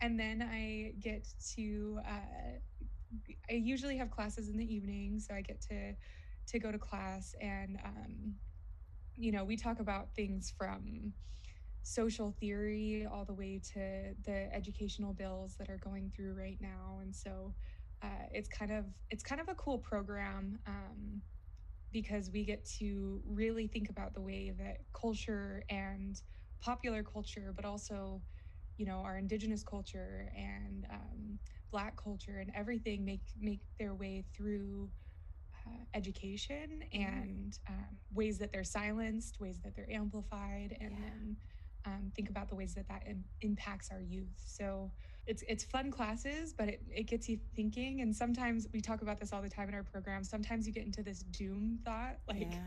and 0.00 0.18
then 0.18 0.42
I 0.42 0.94
get 1.00 1.26
to. 1.56 2.00
Uh, 2.06 2.58
I 3.48 3.54
usually 3.54 3.96
have 3.98 4.10
classes 4.10 4.48
in 4.48 4.56
the 4.56 4.74
evening, 4.74 5.20
so 5.20 5.34
I 5.34 5.40
get 5.40 5.60
to 5.68 5.94
to 6.46 6.58
go 6.58 6.72
to 6.72 6.78
class 6.78 7.34
and 7.40 7.78
um, 7.84 8.34
you 9.16 9.32
know 9.32 9.44
we 9.44 9.56
talk 9.56 9.80
about 9.80 10.14
things 10.14 10.52
from 10.56 11.12
social 11.82 12.34
theory 12.40 13.06
all 13.12 13.24
the 13.24 13.34
way 13.34 13.60
to 13.74 14.14
the 14.24 14.48
educational 14.54 15.12
bills 15.12 15.56
that 15.58 15.68
are 15.70 15.78
going 15.78 16.10
through 16.16 16.34
right 16.34 16.58
now. 16.60 16.98
And 17.02 17.14
so 17.14 17.54
uh, 18.02 18.26
it's 18.32 18.48
kind 18.48 18.72
of 18.72 18.86
it's 19.10 19.22
kind 19.22 19.40
of 19.40 19.48
a 19.48 19.54
cool 19.54 19.78
program 19.78 20.58
um, 20.66 21.22
because 21.92 22.30
we 22.32 22.44
get 22.44 22.64
to 22.78 23.22
really 23.26 23.66
think 23.66 23.88
about 23.90 24.14
the 24.14 24.20
way 24.20 24.52
that 24.58 24.78
culture 24.98 25.62
and 25.68 26.20
popular 26.62 27.02
culture 27.02 27.52
but 27.54 27.64
also 27.64 28.22
you 28.78 28.86
know 28.86 28.98
our 29.04 29.18
indigenous 29.18 29.62
culture 29.62 30.30
and 30.36 30.86
um, 30.92 31.38
black 31.70 31.94
culture 32.02 32.38
and 32.40 32.50
everything 32.54 33.04
make 33.04 33.22
make 33.40 33.60
their 33.78 33.94
way 33.94 34.24
through 34.36 34.90
uh, 35.66 35.70
education 35.94 36.82
mm-hmm. 36.94 37.02
and 37.02 37.58
um, 37.68 37.96
ways 38.12 38.38
that 38.38 38.52
they're 38.52 38.64
silenced 38.64 39.40
ways 39.40 39.60
that 39.64 39.74
they're 39.74 39.90
amplified 39.90 40.76
and 40.80 40.92
yeah. 40.92 41.04
then 41.04 41.36
um, 41.86 42.10
think 42.14 42.30
about 42.30 42.48
the 42.48 42.54
ways 42.54 42.74
that 42.74 42.88
that 42.88 43.02
Im- 43.06 43.24
impacts 43.42 43.90
our 43.90 44.00
youth. 44.00 44.42
So 44.46 44.90
it's 45.26 45.42
it's 45.48 45.64
fun 45.64 45.90
classes, 45.90 46.54
but 46.56 46.68
it, 46.68 46.82
it 46.90 47.04
gets 47.04 47.28
you 47.28 47.38
thinking. 47.54 48.00
And 48.00 48.14
sometimes 48.14 48.66
we 48.72 48.80
talk 48.80 49.02
about 49.02 49.18
this 49.18 49.32
all 49.32 49.42
the 49.42 49.48
time 49.48 49.68
in 49.68 49.74
our 49.74 49.82
program. 49.82 50.24
Sometimes 50.24 50.66
you 50.66 50.72
get 50.72 50.84
into 50.84 51.02
this 51.02 51.20
doom 51.24 51.78
thought, 51.84 52.18
like 52.28 52.52
yeah. 52.52 52.58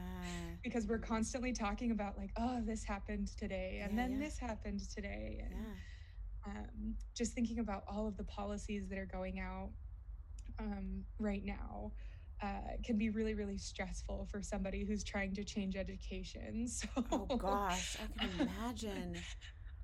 because 0.64 0.88
we're 0.88 1.00
constantly 1.00 1.52
talking 1.54 1.92
about 1.92 2.18
like, 2.18 2.32
oh, 2.38 2.62
this 2.66 2.84
happened 2.84 3.30
today, 3.38 3.82
and 3.84 3.94
yeah, 3.94 4.04
then 4.04 4.14
yeah. 4.14 4.26
this 4.26 4.38
happened 4.38 4.82
today, 4.90 5.44
and 5.46 5.66
um, 6.46 6.96
just 7.16 7.34
thinking 7.34 7.60
about 7.60 7.84
all 7.88 8.08
of 8.08 8.18
the 8.18 8.24
policies 8.24 8.88
that 8.90 8.98
are 8.98 9.10
going 9.12 9.40
out 9.40 9.70
um, 10.60 11.04
right 11.20 11.44
now 11.44 11.92
uh, 12.42 12.78
can 12.84 12.98
be 12.98 13.10
really, 13.10 13.34
really 13.34 13.58
stressful 13.58 14.28
for 14.30 14.42
somebody 14.42 14.86
who's 14.86 15.04
trying 15.04 15.34
to 15.36 15.44
change 15.44 15.76
education. 15.76 16.68
So, 16.78 16.88
oh 17.12 17.26
gosh, 17.38 17.98
I 18.20 18.28
can 18.28 18.50
imagine. 18.60 19.16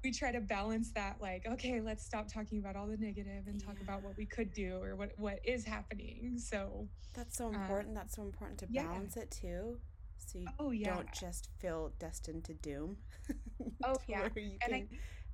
we 0.04 0.12
try 0.12 0.32
to 0.32 0.42
balance 0.42 0.92
that, 0.94 1.18
like, 1.22 1.46
okay, 1.48 1.82
let's 1.82 2.06
stop 2.06 2.32
talking 2.32 2.60
about 2.60 2.76
all 2.76 2.88
the 2.88 2.98
negative 2.98 3.48
and 3.48 3.64
talk 3.64 3.80
about 3.82 4.04
what 4.04 4.16
we 4.18 4.26
could 4.26 4.54
do 4.54 4.80
or 4.82 4.96
what 4.96 5.12
what 5.18 5.40
is 5.44 5.66
happening. 5.66 6.38
So 6.38 6.88
that's 7.16 7.38
so 7.38 7.48
uh, 7.48 7.52
important. 7.52 7.98
Uh, 7.98 8.02
that's 8.02 8.16
so 8.16 8.22
important 8.22 8.60
to 8.60 8.68
balance 8.68 9.16
yeah. 9.16 9.24
it 9.24 9.32
too. 9.32 9.78
So 10.18 10.40
you 10.40 10.48
oh, 10.60 10.72
yeah. 10.72 10.96
don't 10.96 11.12
just 11.12 11.50
feel 11.60 11.94
destined 12.00 12.44
to 12.46 12.54
doom. 12.54 12.98
oh 13.84 13.96
yeah, 14.08 14.28
you 14.36 14.42
and 14.42 14.62
can 14.62 14.74
I, 14.74 14.88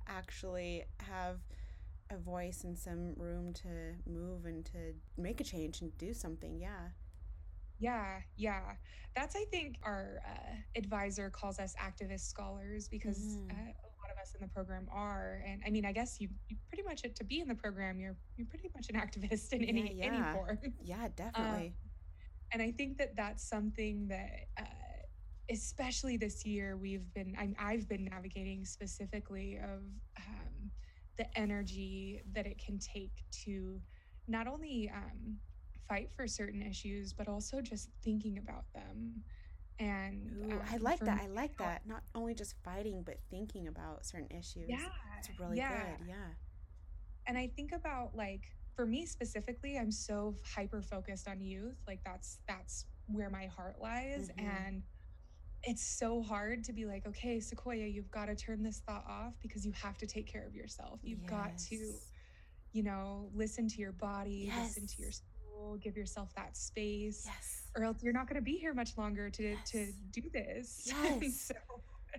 actually 0.08 0.84
have 0.98 1.40
a 2.10 2.16
voice 2.16 2.64
and 2.64 2.76
some 2.76 3.14
room 3.16 3.52
to 3.54 3.94
move 4.06 4.46
and 4.46 4.64
to 4.66 4.94
make 5.16 5.40
a 5.40 5.44
change 5.44 5.80
and 5.80 5.96
do 5.98 6.12
something. 6.12 6.58
Yeah. 6.58 6.88
Yeah, 7.80 8.20
yeah. 8.36 8.60
That's, 9.16 9.34
I 9.34 9.44
think, 9.50 9.76
our 9.82 10.20
uh, 10.28 10.54
advisor 10.76 11.30
calls 11.30 11.58
us 11.58 11.74
activist 11.80 12.28
scholars 12.28 12.86
because 12.88 13.18
mm-hmm. 13.18 13.50
uh, 13.50 13.54
a 13.54 13.90
lot 13.98 14.10
of 14.12 14.20
us 14.20 14.34
in 14.34 14.40
the 14.40 14.52
program 14.52 14.86
are. 14.92 15.42
And 15.46 15.62
I 15.66 15.70
mean, 15.70 15.86
I 15.86 15.92
guess 15.92 16.20
you, 16.20 16.28
you 16.48 16.56
pretty 16.68 16.84
much, 16.84 17.02
to 17.02 17.24
be 17.24 17.40
in 17.40 17.48
the 17.48 17.54
program, 17.54 17.98
you're 17.98 18.16
you're 18.36 18.46
pretty 18.46 18.70
much 18.74 18.88
an 18.90 18.96
activist 19.00 19.52
in 19.52 19.64
any, 19.64 19.94
yeah, 19.94 20.04
any 20.04 20.32
form. 20.34 20.58
Yeah, 20.80 21.08
definitely. 21.16 21.68
Um, 21.68 21.72
and 22.52 22.62
I 22.62 22.70
think 22.70 22.98
that 22.98 23.16
that's 23.16 23.48
something 23.48 24.08
that, 24.08 24.48
uh, 24.58 24.64
especially 25.50 26.16
this 26.16 26.44
year, 26.44 26.76
we've 26.76 27.12
been, 27.14 27.34
I, 27.38 27.54
I've 27.58 27.88
been 27.88 28.04
navigating 28.04 28.64
specifically 28.64 29.56
of 29.56 29.80
um, 30.18 30.70
the 31.16 31.26
energy 31.38 32.22
that 32.34 32.46
it 32.46 32.60
can 32.64 32.78
take 32.78 33.24
to 33.44 33.80
not 34.28 34.46
only 34.46 34.90
um, 34.94 35.36
fight 35.90 36.08
for 36.14 36.28
certain 36.28 36.62
issues, 36.62 37.12
but 37.12 37.26
also 37.26 37.60
just 37.60 37.88
thinking 38.04 38.38
about 38.38 38.64
them. 38.72 39.24
And 39.80 40.30
Ooh, 40.44 40.52
um, 40.52 40.60
I 40.70 40.76
like 40.76 41.00
that. 41.00 41.20
I 41.22 41.26
like 41.26 41.56
that. 41.58 41.82
Not 41.84 42.02
only 42.14 42.32
just 42.32 42.54
fighting, 42.62 43.02
but 43.04 43.16
thinking 43.30 43.66
about 43.66 44.06
certain 44.06 44.28
issues. 44.30 44.68
Yeah. 44.68 44.78
It's 45.18 45.28
really 45.40 45.56
yeah. 45.56 45.96
good. 45.98 46.06
Yeah. 46.08 46.14
And 47.26 47.36
I 47.36 47.50
think 47.56 47.72
about 47.72 48.14
like 48.14 48.44
for 48.76 48.86
me 48.86 49.04
specifically, 49.04 49.78
I'm 49.78 49.90
so 49.90 50.36
hyper 50.54 50.80
focused 50.80 51.26
on 51.26 51.40
youth. 51.40 51.76
Like 51.88 52.00
that's 52.04 52.38
that's 52.46 52.84
where 53.08 53.30
my 53.30 53.46
heart 53.46 53.76
lies. 53.82 54.30
Mm-hmm. 54.38 54.46
And 54.46 54.82
it's 55.64 55.84
so 55.84 56.22
hard 56.22 56.62
to 56.64 56.72
be 56.72 56.86
like, 56.86 57.06
okay, 57.06 57.40
Sequoia, 57.40 57.86
you've 57.86 58.10
got 58.10 58.26
to 58.26 58.36
turn 58.36 58.62
this 58.62 58.82
thought 58.86 59.04
off 59.08 59.34
because 59.42 59.66
you 59.66 59.72
have 59.72 59.98
to 59.98 60.06
take 60.06 60.30
care 60.30 60.46
of 60.46 60.54
yourself. 60.54 61.00
You've 61.02 61.22
yes. 61.22 61.30
got 61.30 61.58
to, 61.70 61.92
you 62.72 62.82
know, 62.82 63.28
listen 63.34 63.68
to 63.68 63.78
your 63.78 63.92
body, 63.92 64.44
yes. 64.46 64.68
listen 64.68 64.86
to 64.86 65.02
your 65.02 65.10
give 65.82 65.96
yourself 65.96 66.34
that 66.34 66.56
space 66.56 67.24
yes. 67.26 67.68
or 67.76 67.84
else 67.84 68.02
you're 68.02 68.12
not 68.12 68.26
going 68.26 68.36
to 68.36 68.42
be 68.42 68.56
here 68.56 68.74
much 68.74 68.96
longer 68.96 69.30
to 69.30 69.50
yes. 69.50 69.70
to 69.70 69.86
do 70.12 70.22
this 70.32 70.92
yes. 71.20 71.34
so, 71.34 71.54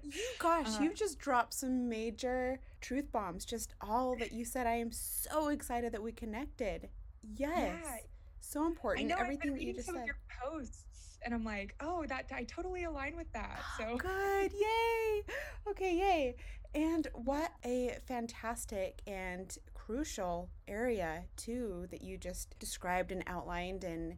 you 0.03 0.11
gosh 0.39 0.79
uh, 0.79 0.83
you 0.83 0.93
just 0.93 1.19
dropped 1.19 1.53
some 1.53 1.89
major 1.89 2.59
truth 2.79 3.11
bombs 3.11 3.45
just 3.45 3.73
all 3.81 4.15
that 4.17 4.31
you 4.31 4.45
said 4.45 4.65
i 4.67 4.75
am 4.75 4.91
so 4.91 5.49
excited 5.49 5.91
that 5.91 6.01
we 6.01 6.11
connected 6.11 6.89
yes 7.35 7.79
yeah. 7.83 7.97
so 8.39 8.65
important 8.65 9.11
I 9.11 9.15
know, 9.15 9.21
everything 9.21 9.53
that 9.53 9.61
you 9.61 9.73
just 9.73 9.87
some 9.87 9.95
said 9.95 10.01
of 10.01 10.07
your 10.07 10.17
posts 10.43 10.85
and 11.23 11.33
i'm 11.33 11.43
like 11.43 11.75
oh 11.81 12.05
that 12.07 12.31
i 12.33 12.43
totally 12.43 12.83
align 12.83 13.15
with 13.15 13.31
that 13.33 13.59
so 13.77 13.97
good 13.97 14.51
yay 14.53 15.23
okay 15.67 15.95
yay 15.95 16.35
and 16.73 17.07
what 17.13 17.51
a 17.65 17.97
fantastic 18.07 19.01
and 19.05 19.57
crucial 19.91 20.49
area, 20.67 21.23
too, 21.35 21.85
that 21.91 22.01
you 22.01 22.17
just 22.17 22.57
described 22.59 23.11
and 23.11 23.23
outlined, 23.27 23.83
and 23.83 24.15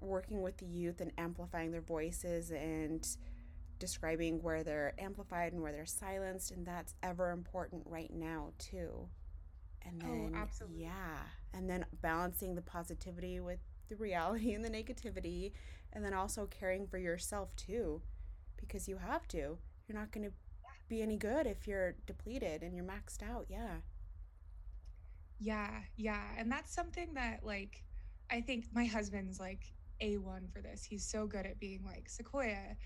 working 0.00 0.42
with 0.42 0.56
the 0.56 0.66
youth 0.66 1.00
and 1.00 1.12
amplifying 1.16 1.70
their 1.70 1.80
voices 1.80 2.50
and 2.50 3.06
describing 3.78 4.42
where 4.42 4.64
they're 4.64 4.94
amplified 4.98 5.52
and 5.52 5.62
where 5.62 5.70
they're 5.70 5.86
silenced. 5.86 6.50
And 6.50 6.66
that's 6.66 6.94
ever 7.02 7.30
important 7.30 7.84
right 7.86 8.12
now, 8.12 8.52
too. 8.58 9.08
And 9.86 10.02
oh, 10.04 10.08
then, 10.08 10.32
oh, 10.34 10.38
absolutely. 10.38 10.82
yeah. 10.82 11.18
And 11.54 11.70
then 11.70 11.86
balancing 12.00 12.56
the 12.56 12.62
positivity 12.62 13.38
with 13.38 13.60
the 13.88 13.96
reality 13.96 14.54
and 14.54 14.64
the 14.64 14.70
negativity. 14.70 15.52
And 15.92 16.04
then 16.04 16.14
also 16.14 16.46
caring 16.46 16.86
for 16.88 16.98
yourself, 16.98 17.54
too, 17.54 18.02
because 18.56 18.88
you 18.88 18.96
have 18.96 19.28
to. 19.28 19.58
You're 19.86 19.98
not 19.98 20.10
going 20.10 20.26
to 20.26 20.32
be 20.88 21.00
any 21.00 21.16
good 21.16 21.46
if 21.46 21.68
you're 21.68 21.94
depleted 22.06 22.62
and 22.62 22.74
you're 22.74 22.84
maxed 22.84 23.22
out. 23.22 23.46
Yeah. 23.48 23.82
Yeah, 25.42 25.82
yeah. 25.96 26.22
And 26.38 26.50
that's 26.52 26.74
something 26.74 27.14
that 27.14 27.40
like 27.44 27.84
I 28.30 28.40
think 28.40 28.66
my 28.72 28.86
husband's 28.86 29.40
like 29.40 29.64
A1 30.00 30.48
for 30.52 30.62
this. 30.62 30.84
He's 30.84 31.06
so 31.06 31.26
good 31.26 31.46
at 31.46 31.60
being 31.60 31.84
like, 31.84 32.08
Sequoia, 32.08 32.76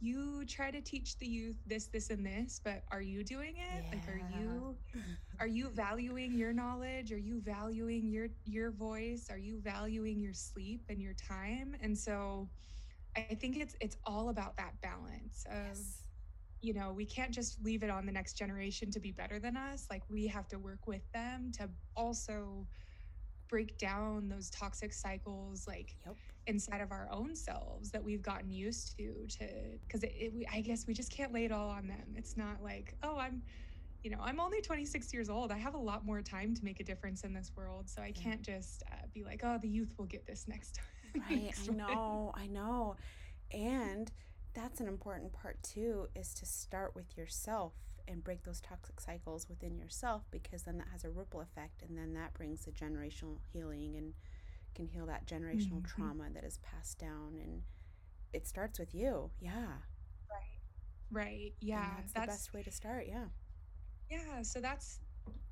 you 0.00 0.44
try 0.46 0.70
to 0.70 0.80
teach 0.82 1.18
the 1.18 1.26
youth 1.26 1.56
this, 1.66 1.88
this, 1.88 2.10
and 2.10 2.26
this, 2.26 2.60
but 2.64 2.84
are 2.90 3.02
you 3.02 3.24
doing 3.24 3.54
it? 3.56 3.84
Yeah. 3.84 3.90
Like 3.92 4.08
are 4.08 4.18
you 4.18 4.78
are 5.40 5.46
you 5.48 5.70
valuing 5.70 6.34
your 6.34 6.52
knowledge? 6.52 7.12
Are 7.12 7.18
you 7.18 7.40
valuing 7.40 8.10
your 8.10 8.28
your 8.44 8.72
voice? 8.72 9.28
Are 9.30 9.38
you 9.38 9.60
valuing 9.60 10.20
your 10.20 10.34
sleep 10.34 10.82
and 10.90 11.00
your 11.00 11.14
time? 11.14 11.74
And 11.82 11.96
so 11.98 12.50
I 13.16 13.22
think 13.34 13.56
it's 13.56 13.76
it's 13.80 13.96
all 14.04 14.30
about 14.30 14.56
that 14.58 14.80
balance 14.82 15.46
of 15.50 15.78
yes 15.78 16.06
you 16.60 16.74
know, 16.74 16.92
we 16.92 17.06
can't 17.06 17.32
just 17.32 17.62
leave 17.64 17.82
it 17.82 17.90
on 17.90 18.06
the 18.06 18.12
next 18.12 18.34
generation 18.34 18.90
to 18.90 19.00
be 19.00 19.12
better 19.12 19.38
than 19.38 19.56
us. 19.56 19.86
Like 19.90 20.02
we 20.08 20.26
have 20.26 20.48
to 20.48 20.58
work 20.58 20.86
with 20.86 21.02
them 21.12 21.52
to 21.58 21.68
also 21.96 22.66
break 23.50 23.76
down 23.78 24.28
those 24.28 24.48
toxic 24.50 24.92
cycles 24.92 25.64
like 25.66 25.96
yep. 26.06 26.16
inside 26.46 26.80
of 26.80 26.92
our 26.92 27.08
own 27.10 27.34
selves 27.34 27.90
that 27.90 28.02
we've 28.02 28.22
gotten 28.22 28.50
used 28.50 28.96
to 28.96 29.26
to 29.28 29.44
because 29.80 30.04
i 30.52 30.60
guess 30.60 30.86
we 30.86 30.94
just 30.94 31.10
can't 31.10 31.34
lay 31.34 31.44
it 31.44 31.52
all 31.52 31.68
on 31.68 31.88
them. 31.88 32.14
It's 32.14 32.36
not 32.36 32.62
like 32.62 32.94
oh 33.02 33.18
i'm 33.18 33.42
you 34.04 34.10
know 34.10 34.18
i'm 34.22 34.38
only 34.40 34.60
26 34.60 35.12
years 35.12 35.28
old. 35.28 35.50
I 35.50 35.58
have 35.58 35.74
a 35.74 35.78
lot 35.78 36.06
more 36.06 36.22
time 36.22 36.54
to 36.54 36.64
make 36.64 36.78
a 36.78 36.84
difference 36.84 37.24
in 37.24 37.34
this 37.34 37.50
world. 37.56 37.90
So 37.90 38.00
i 38.02 38.12
can't 38.12 38.40
just 38.40 38.84
uh, 38.92 39.06
be 39.12 39.24
like 39.24 39.40
oh 39.42 39.58
the 39.60 39.68
youth 39.68 39.94
will 39.98 40.06
get 40.06 40.26
this 40.26 40.44
next 40.46 40.76
time 40.76 41.22
right 41.28 41.42
next 41.42 41.68
i 41.68 41.72
know. 41.72 42.32
I 42.36 42.46
know. 42.46 42.96
And 43.52 44.10
that's 44.54 44.80
an 44.80 44.88
important 44.88 45.32
part 45.32 45.62
too 45.62 46.08
is 46.14 46.34
to 46.34 46.46
start 46.46 46.94
with 46.94 47.16
yourself 47.16 47.72
and 48.08 48.24
break 48.24 48.42
those 48.42 48.60
toxic 48.60 49.00
cycles 49.00 49.48
within 49.48 49.76
yourself 49.76 50.22
because 50.30 50.62
then 50.62 50.78
that 50.78 50.88
has 50.90 51.04
a 51.04 51.10
ripple 51.10 51.40
effect 51.40 51.82
and 51.82 51.96
then 51.96 52.12
that 52.14 52.34
brings 52.34 52.64
the 52.64 52.72
generational 52.72 53.38
healing 53.52 53.94
and 53.96 54.14
can 54.74 54.86
heal 54.86 55.06
that 55.06 55.26
generational 55.26 55.82
mm-hmm. 55.82 56.02
trauma 56.02 56.28
that 56.34 56.44
is 56.44 56.58
passed 56.58 56.98
down 56.98 57.38
and 57.40 57.62
it 58.32 58.46
starts 58.46 58.78
with 58.78 58.94
you. 58.94 59.30
Yeah. 59.40 59.66
Right. 60.30 60.60
Right. 61.10 61.52
Yeah. 61.60 61.88
that's, 61.96 62.12
that's, 62.12 62.26
the 62.26 62.32
best 62.32 62.54
way 62.54 62.62
to 62.62 62.70
start 62.70 63.06
yeah. 63.08 63.26
Yeah 64.10 64.42
so 64.42 64.60
that's 64.60 65.00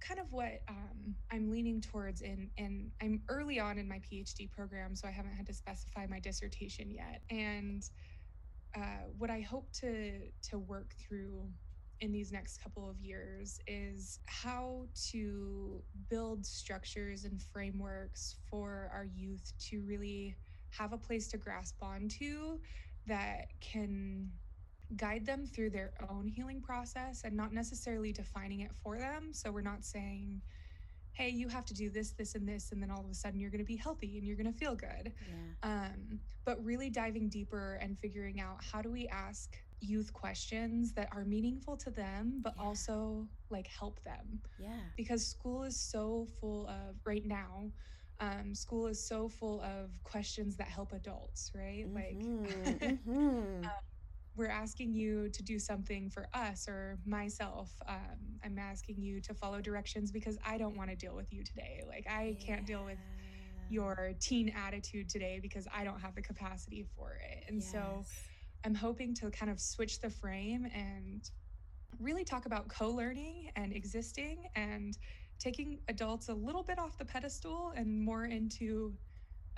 kind 0.01 0.21
of 0.21 0.33
what 0.33 0.61
um, 0.69 1.15
I'm 1.31 1.51
leaning 1.51 1.81
towards 1.81 2.23
in 2.23 2.51
and 2.59 2.91
I'm 3.03 3.23
early 3.29 3.59
on 3.61 3.79
in 3.79 3.89
my 3.89 4.01
PhD 4.01 4.51
program, 4.51 4.95
so 4.95 5.09
I 5.09 5.11
haven't 5.11 5.35
had 5.35 5.47
to 5.47 5.55
specify 5.55 6.07
my 6.07 6.21
dissertation 6.21 6.91
yet. 6.91 7.23
And 7.31 7.89
uh, 8.79 9.09
what 9.17 9.31
I 9.31 9.41
hope 9.41 9.71
to 9.81 10.21
to 10.51 10.59
work 10.59 10.93
through 11.07 11.49
in 12.01 12.13
these 12.13 12.31
next 12.31 12.63
couple 12.63 12.89
of 12.89 13.01
years 13.01 13.59
is 13.67 14.21
how 14.27 14.85
to 15.11 15.83
build 16.09 16.47
structures 16.47 17.25
and 17.25 17.43
frameworks 17.43 18.37
for 18.49 18.91
our 18.95 19.05
youth 19.05 19.53
to 19.71 19.83
really 19.85 20.37
have 20.71 20.93
a 20.93 20.99
place 20.99 21.29
to 21.29 21.39
grasp 21.39 21.77
onto 21.83 22.59
that 23.07 23.47
can 23.61 24.31
guide 24.97 25.27
them 25.27 25.45
through 25.47 25.71
their 25.71 25.93
own 26.09 26.29
healing 26.29 26.63
process 26.63 27.23
and 27.25 27.37
not 27.37 27.53
necessarily 27.53 28.13
defining 28.13 28.61
it 28.61 28.75
for 28.75 28.99
them. 28.99 29.31
So 29.33 29.51
we're 29.51 29.61
not 29.61 29.85
saying, 29.85 30.41
hey, 31.19 31.29
you 31.29 31.49
have 31.49 31.65
to 31.65 31.75
do 31.75 31.91
this, 31.91 32.13
this, 32.13 32.37
and 32.37 32.49
this, 32.49 32.71
and 32.71 32.81
then 32.81 32.93
all 32.93 33.01
of 33.01 33.11
a 33.11 33.15
sudden 33.15 33.41
you're 33.41 33.51
going 33.51 33.59
to 33.59 33.65
be 33.65 33.75
healthy 33.75 34.19
and 34.19 34.25
you're 34.25 34.37
going 34.37 34.51
to 34.51 34.57
feel 34.57 34.77
good. 34.77 35.13
Yeah. 35.29 35.69
Um, 35.69 36.21
but 36.45 36.65
really 36.65 36.91
diving 36.91 37.29
deeper 37.29 37.77
and 37.83 37.99
figuring 37.99 38.41
out 38.41 38.59
how 38.63 38.81
do 38.81 38.89
we 38.89 39.09
ask 39.09 39.57
youth 39.81 40.13
questions 40.13 40.93
that 40.93 41.09
are 41.11 41.25
meaningful 41.25 41.77
to 41.77 41.91
them, 41.91 42.39
but 42.41 42.55
yeah. 42.57 42.63
also 42.63 43.27
like 43.51 43.67
help 43.67 44.03
them. 44.05 44.41
Yeah. 44.61 44.69
Because 44.97 45.27
school 45.27 45.65
is 45.65 45.79
so 45.79 46.29
full 46.41 46.69
of, 46.69 46.95
right 47.05 47.27
now, 47.27 47.73
um, 48.21 48.55
school 48.55 48.87
is 48.87 49.05
so 49.05 49.29
full 49.29 49.61
of 49.63 49.91
questions 50.05 50.57
that 50.57 50.69
help 50.69 50.93
adults, 50.93 51.51
right? 51.53 51.85
Mm-hmm. 51.85 51.95
Like, 51.97 52.19
mm-hmm. 52.21 53.11
um, 53.65 53.71
we're 54.39 54.47
asking 54.47 54.95
you 54.95 55.29
to 55.31 55.43
do 55.43 55.59
something 55.59 56.09
for 56.09 56.29
us 56.33 56.69
or 56.69 56.99
myself. 57.05 57.73
Um, 57.89 58.39
I'm 58.45 58.57
asking 58.57 59.03
you 59.03 59.21
to 59.23 59.35
follow 59.35 59.61
directions 59.61 60.13
because 60.13 60.39
I 60.47 60.57
don't 60.57 60.77
want 60.77 60.91
to 60.91 60.97
deal 60.97 61.17
with 61.17 61.33
you 61.33 61.43
today. 61.43 61.83
Like, 61.87 62.07
I 62.09 62.37
yeah. 62.39 62.47
can't 62.47 62.65
deal 62.65 62.85
with 62.85 62.99
your 63.69 64.13
teen 64.21 64.55
attitude 64.57 65.09
today 65.09 65.41
because 65.43 65.67
I 65.77 65.83
don't 65.83 66.01
have 66.01 66.15
the 66.15 66.23
capacity 66.23 66.87
for 66.97 67.19
it. 67.21 67.45
And 67.49 67.61
yes. 67.61 67.73
so 67.73 68.05
I'm 68.65 68.77
hoping 68.77 69.13
to 69.17 69.31
kind 69.31 69.51
of 69.51 69.61
switch 69.61 70.01
the 70.01 70.09
frame 70.09 70.67
and 70.73 71.29
really 71.99 72.25
talk 72.25 72.47
about 72.47 72.69
co 72.69 72.89
learning 72.89 73.51
and 73.57 73.75
existing 73.75 74.45
and 74.55 74.97
taking 75.41 75.81
adults 75.89 76.29
a 76.29 76.35
little 76.35 76.63
bit 76.63 76.79
off 76.79 76.97
the 76.97 77.05
pedestal 77.05 77.73
and 77.77 78.01
more 78.05 78.27
into 78.27 78.95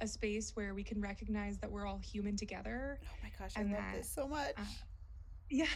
a 0.01 0.07
space 0.07 0.53
where 0.55 0.75
we 0.75 0.83
can 0.83 1.01
recognize 1.01 1.59
that 1.59 1.71
we're 1.71 1.87
all 1.87 1.99
human 1.99 2.37
together. 2.37 2.99
Oh 3.05 3.17
my 3.23 3.31
gosh, 3.39 3.53
I 3.57 3.63
love 3.63 3.73
that, 3.73 3.95
this 3.97 4.11
so 4.11 4.27
much. 4.27 4.55
Uh, 4.57 4.63
yeah. 5.51 5.67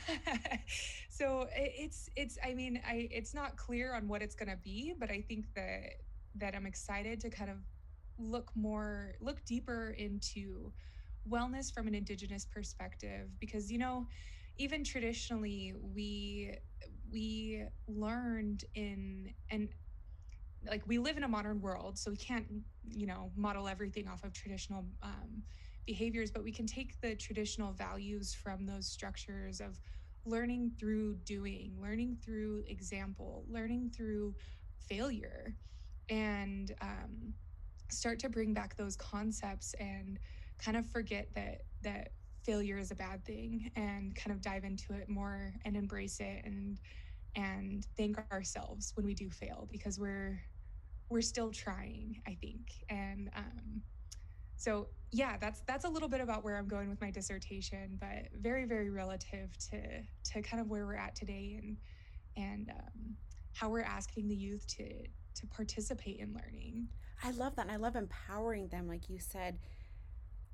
so 1.10 1.46
it's 1.54 2.08
it's 2.16 2.38
I 2.44 2.54
mean, 2.54 2.80
I 2.86 3.08
it's 3.10 3.34
not 3.34 3.56
clear 3.56 3.94
on 3.94 4.08
what 4.08 4.22
it's 4.22 4.34
going 4.34 4.50
to 4.50 4.56
be, 4.56 4.94
but 4.98 5.10
I 5.10 5.20
think 5.20 5.46
that 5.54 5.96
that 6.36 6.54
I'm 6.54 6.66
excited 6.66 7.20
to 7.20 7.30
kind 7.30 7.50
of 7.50 7.58
look 8.18 8.50
more 8.54 9.14
look 9.20 9.44
deeper 9.44 9.94
into 9.98 10.72
wellness 11.28 11.72
from 11.72 11.88
an 11.88 11.94
indigenous 11.94 12.44
perspective 12.44 13.28
because 13.40 13.70
you 13.70 13.78
know, 13.78 14.06
even 14.58 14.84
traditionally 14.84 15.74
we 15.94 16.54
we 17.10 17.64
learned 17.88 18.64
in 18.74 19.32
and 19.50 19.68
like 20.68 20.82
we 20.86 20.98
live 20.98 21.16
in 21.16 21.24
a 21.24 21.28
modern 21.28 21.60
world 21.60 21.98
so 21.98 22.10
we 22.10 22.16
can't 22.16 22.46
you 22.88 23.06
know 23.06 23.30
model 23.36 23.68
everything 23.68 24.08
off 24.08 24.24
of 24.24 24.32
traditional 24.32 24.86
um, 25.02 25.42
behaviors 25.86 26.30
but 26.30 26.42
we 26.42 26.52
can 26.52 26.66
take 26.66 27.00
the 27.00 27.14
traditional 27.16 27.72
values 27.72 28.34
from 28.34 28.66
those 28.66 28.88
structures 28.88 29.60
of 29.60 29.80
learning 30.26 30.70
through 30.78 31.16
doing 31.24 31.76
learning 31.80 32.16
through 32.24 32.62
example 32.68 33.44
learning 33.48 33.90
through 33.94 34.34
failure 34.78 35.56
and 36.10 36.74
um, 36.80 37.34
start 37.90 38.18
to 38.18 38.28
bring 38.28 38.54
back 38.54 38.76
those 38.76 38.96
concepts 38.96 39.74
and 39.80 40.18
kind 40.58 40.76
of 40.76 40.86
forget 40.86 41.28
that 41.34 41.62
that 41.82 42.08
failure 42.44 42.78
is 42.78 42.90
a 42.90 42.94
bad 42.94 43.24
thing 43.24 43.70
and 43.76 44.14
kind 44.14 44.34
of 44.34 44.42
dive 44.42 44.64
into 44.64 44.92
it 44.94 45.08
more 45.08 45.54
and 45.64 45.76
embrace 45.76 46.20
it 46.20 46.42
and 46.44 46.78
and 47.36 47.86
thank 47.96 48.16
ourselves 48.32 48.92
when 48.94 49.04
we 49.04 49.14
do 49.14 49.28
fail 49.30 49.68
because 49.70 49.98
we're 49.98 50.40
we're 51.08 51.22
still 51.22 51.50
trying, 51.50 52.20
I 52.26 52.36
think. 52.40 52.70
And 52.88 53.30
um, 53.36 53.82
so 54.56 54.88
yeah, 55.12 55.36
that's 55.40 55.62
that's 55.66 55.84
a 55.84 55.88
little 55.88 56.08
bit 56.08 56.20
about 56.20 56.44
where 56.44 56.56
I'm 56.56 56.68
going 56.68 56.88
with 56.88 57.00
my 57.00 57.10
dissertation, 57.10 57.98
but 58.00 58.30
very 58.40 58.64
very 58.64 58.90
relative 58.90 59.56
to 59.70 60.02
to 60.32 60.42
kind 60.42 60.60
of 60.60 60.68
where 60.68 60.86
we're 60.86 60.96
at 60.96 61.14
today 61.14 61.60
and 61.62 61.76
and 62.36 62.70
um, 62.70 63.16
how 63.52 63.68
we're 63.68 63.82
asking 63.82 64.28
the 64.28 64.34
youth 64.34 64.66
to 64.76 64.84
to 65.34 65.46
participate 65.48 66.18
in 66.18 66.34
learning. 66.34 66.88
I 67.22 67.30
love 67.30 67.56
that. 67.56 67.62
And 67.62 67.70
I 67.70 67.76
love 67.76 67.96
empowering 67.96 68.68
them, 68.68 68.88
like 68.88 69.08
you 69.08 69.18
said, 69.18 69.58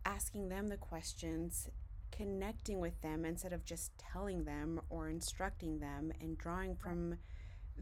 asking 0.04 0.48
them 0.48 0.68
the 0.68 0.76
questions, 0.76 1.68
connecting 2.10 2.80
with 2.80 3.00
them 3.00 3.24
instead 3.24 3.52
of 3.52 3.64
just 3.64 3.92
telling 3.98 4.44
them 4.44 4.80
or 4.90 5.08
instructing 5.08 5.78
them, 5.78 6.12
and 6.20 6.36
drawing 6.36 6.74
from 6.76 7.16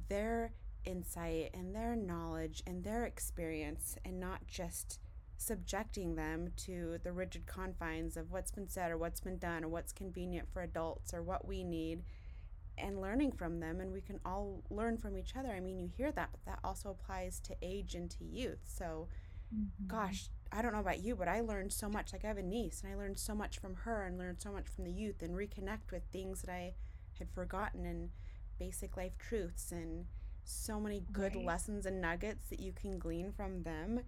their 0.08 0.52
insight 0.88 1.50
and 1.54 1.74
their 1.74 1.94
knowledge 1.94 2.62
and 2.66 2.82
their 2.82 3.04
experience 3.04 3.96
and 4.04 4.18
not 4.18 4.46
just 4.46 4.98
subjecting 5.36 6.16
them 6.16 6.50
to 6.56 6.98
the 7.04 7.12
rigid 7.12 7.46
confines 7.46 8.16
of 8.16 8.32
what's 8.32 8.50
been 8.50 8.68
said 8.68 8.90
or 8.90 8.96
what's 8.96 9.20
been 9.20 9.38
done 9.38 9.62
or 9.62 9.68
what's 9.68 9.92
convenient 9.92 10.48
for 10.52 10.62
adults 10.62 11.14
or 11.14 11.22
what 11.22 11.46
we 11.46 11.62
need 11.62 12.02
and 12.76 13.00
learning 13.00 13.32
from 13.32 13.60
them 13.60 13.80
and 13.80 13.92
we 13.92 14.00
can 14.00 14.18
all 14.24 14.62
learn 14.70 14.96
from 14.96 15.16
each 15.16 15.36
other. 15.36 15.50
I 15.50 15.60
mean, 15.60 15.78
you 15.78 15.90
hear 15.96 16.10
that, 16.12 16.30
but 16.32 16.44
that 16.46 16.58
also 16.64 16.90
applies 16.90 17.38
to 17.40 17.56
age 17.62 17.94
and 17.94 18.10
to 18.10 18.24
youth. 18.24 18.62
So, 18.64 19.08
mm-hmm. 19.54 19.86
gosh, 19.86 20.28
I 20.50 20.62
don't 20.62 20.72
know 20.72 20.80
about 20.80 21.02
you, 21.02 21.14
but 21.14 21.28
I 21.28 21.40
learned 21.40 21.72
so 21.72 21.88
much. 21.88 22.12
Like 22.12 22.24
I 22.24 22.28
have 22.28 22.38
a 22.38 22.42
niece 22.42 22.82
and 22.82 22.92
I 22.92 22.96
learned 22.96 23.18
so 23.18 23.34
much 23.34 23.58
from 23.58 23.74
her 23.74 24.04
and 24.04 24.18
learned 24.18 24.40
so 24.40 24.50
much 24.50 24.66
from 24.66 24.84
the 24.84 24.92
youth 24.92 25.22
and 25.22 25.34
reconnect 25.34 25.92
with 25.92 26.02
things 26.10 26.42
that 26.42 26.52
I 26.52 26.74
had 27.18 27.30
forgotten 27.30 27.84
and 27.84 28.10
basic 28.58 28.96
life 28.96 29.16
truths 29.18 29.70
and 29.70 30.06
so 30.48 30.80
many 30.80 31.02
good 31.12 31.34
right. 31.34 31.44
lessons 31.44 31.86
and 31.86 32.00
nuggets 32.00 32.48
that 32.48 32.60
you 32.60 32.72
can 32.72 32.98
glean 32.98 33.32
from 33.32 33.62
them 33.62 34.00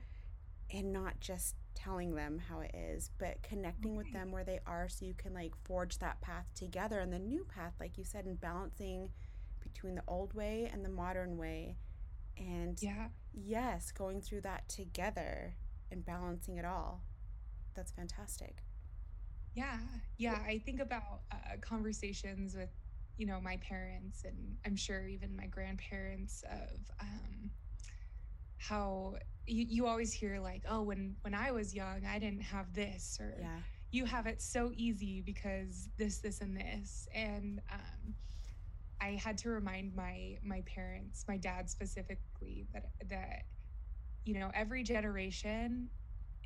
and 0.73 0.93
not 0.93 1.21
just 1.21 1.55
telling 1.75 2.15
them 2.15 2.39
how 2.49 2.61
it 2.61 2.75
is 2.75 3.11
but 3.19 3.43
connecting 3.43 3.97
right. 3.97 4.05
with 4.05 4.13
them 4.13 4.31
where 4.31 4.45
they 4.45 4.61
are 4.67 4.89
so 4.89 5.05
you 5.05 5.15
can 5.15 5.35
like 5.35 5.53
forge 5.65 5.99
that 5.99 6.21
path 6.21 6.47
together. 6.55 7.01
And 7.01 7.13
the 7.13 7.19
new 7.19 7.45
path 7.45 7.75
like 7.79 7.99
you 7.99 8.05
said 8.05 8.25
and 8.25 8.41
balancing 8.41 9.11
between 9.63 9.95
the 9.95 10.03
old 10.09 10.33
way 10.33 10.71
and 10.73 10.85
the 10.85 10.89
modern 10.89 11.37
way. 11.37 11.77
And 12.39 12.79
yeah. 12.81 13.09
yes 13.35 13.93
going 13.93 14.23
through 14.23 14.41
that 14.43 14.69
together 14.69 15.55
and 15.91 16.05
balancing 16.05 16.57
it 16.57 16.65
all. 16.65 17.03
That's 17.75 17.93
fantastic. 17.93 18.63
Yeah. 19.55 19.79
Yeah 20.17 20.39
i 20.47 20.59
think 20.59 20.81
about 20.81 21.23
uh, 21.33 21.37
conversations 21.61 22.55
with 22.55 22.71
you 23.21 23.27
know 23.27 23.39
my 23.39 23.59
parents 23.59 24.25
and 24.25 24.57
i'm 24.65 24.75
sure 24.75 25.07
even 25.07 25.37
my 25.37 25.47
grandparents 25.47 26.43
of 26.51 26.79
um, 27.03 27.51
how 28.57 29.15
you, 29.47 29.67
you 29.69 29.87
always 29.87 30.11
hear 30.11 30.41
like 30.41 30.63
oh 30.71 30.81
when 30.81 31.15
when 31.21 31.35
i 31.35 31.53
was 31.53 31.75
young 31.75 32.01
i 32.11 32.19
didn't 32.19 32.41
have 32.41 32.73
this 32.73 33.19
or 33.21 33.37
yeah. 33.39 33.59
you 33.91 34.07
have 34.07 34.27
it 34.27 34.41
so 34.41 34.73
easy 34.75 35.21
because 35.21 35.91
this 35.99 36.21
this 36.21 36.41
and 36.41 36.57
this 36.57 37.07
and 37.15 37.61
um, 37.71 38.15
i 39.03 39.21
had 39.23 39.37
to 39.37 39.51
remind 39.51 39.95
my 39.95 40.39
my 40.43 40.63
parents 40.63 41.27
my 41.29 41.37
dad 41.37 41.69
specifically 41.69 42.67
that 42.73 42.87
that 43.07 43.43
you 44.25 44.33
know 44.33 44.51
every 44.55 44.83
generation 44.83 45.91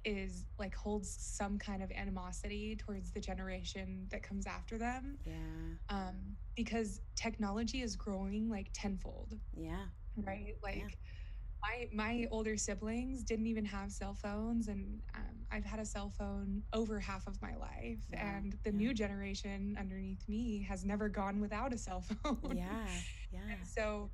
is 0.05 0.47
like 0.59 0.75
holds 0.75 1.17
some 1.19 1.59
kind 1.59 1.83
of 1.83 1.91
animosity 1.93 2.77
towards 2.77 3.13
the 3.13 3.21
generation 3.21 4.07
that 4.11 4.23
comes 4.23 4.47
after 4.47 4.79
them. 4.79 5.19
Yeah. 5.25 5.35
Um, 5.89 6.37
because 6.57 7.01
technology 7.17 7.81
is 7.83 7.97
growing 7.97 8.49
like 8.49 8.71
tenfold. 8.73 9.35
Yeah. 9.57 9.87
Right. 10.17 10.55
Like 10.63 10.77
yeah. 10.77 10.87
my 11.63 11.89
my 11.93 12.27
older 12.31 12.57
siblings 12.57 13.25
didn't 13.25 13.47
even 13.47 13.65
have 13.65 13.91
cell 13.91 14.15
phones, 14.15 14.69
and 14.69 15.01
um, 15.15 15.47
I've 15.51 15.65
had 15.65 15.81
a 15.81 15.85
cell 15.85 16.13
phone 16.17 16.63
over 16.73 17.01
half 17.01 17.27
of 17.27 17.41
my 17.43 17.57
life, 17.57 17.99
yeah. 18.13 18.37
and 18.37 18.57
the 18.63 18.71
yeah. 18.71 18.77
new 18.77 18.95
generation 18.95 19.77
underneath 19.79 20.29
me 20.29 20.65
has 20.69 20.85
never 20.85 21.09
gone 21.09 21.41
without 21.41 21.73
a 21.73 21.79
cell 21.79 22.01
phone. 22.23 22.57
Yeah. 22.57 22.87
Yeah. 23.33 23.41
And 23.51 23.67
so 23.67 24.11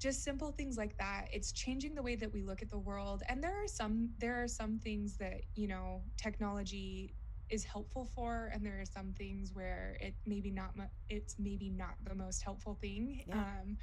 just 0.00 0.24
simple 0.24 0.52
things 0.52 0.76
like 0.76 0.96
that 0.98 1.26
it's 1.32 1.52
changing 1.52 1.94
the 1.94 2.02
way 2.02 2.16
that 2.16 2.32
we 2.32 2.42
look 2.42 2.62
at 2.62 2.70
the 2.70 2.78
world 2.78 3.22
and 3.28 3.42
there 3.42 3.54
are 3.64 3.68
some 3.68 4.10
there 4.18 4.42
are 4.42 4.48
some 4.48 4.78
things 4.78 5.16
that 5.18 5.42
you 5.54 5.68
know 5.68 6.02
technology 6.22 7.14
is 7.50 7.64
helpful 7.64 8.06
for 8.14 8.50
and 8.54 8.64
there 8.64 8.80
are 8.80 8.86
some 8.86 9.12
things 9.12 9.50
where 9.54 9.96
it 10.00 10.14
maybe 10.26 10.50
not 10.50 10.70
it's 11.08 11.36
maybe 11.38 11.70
not 11.70 11.94
the 12.04 12.14
most 12.14 12.42
helpful 12.42 12.78
thing 12.80 13.22
yeah. 13.26 13.34
um, 13.38 13.76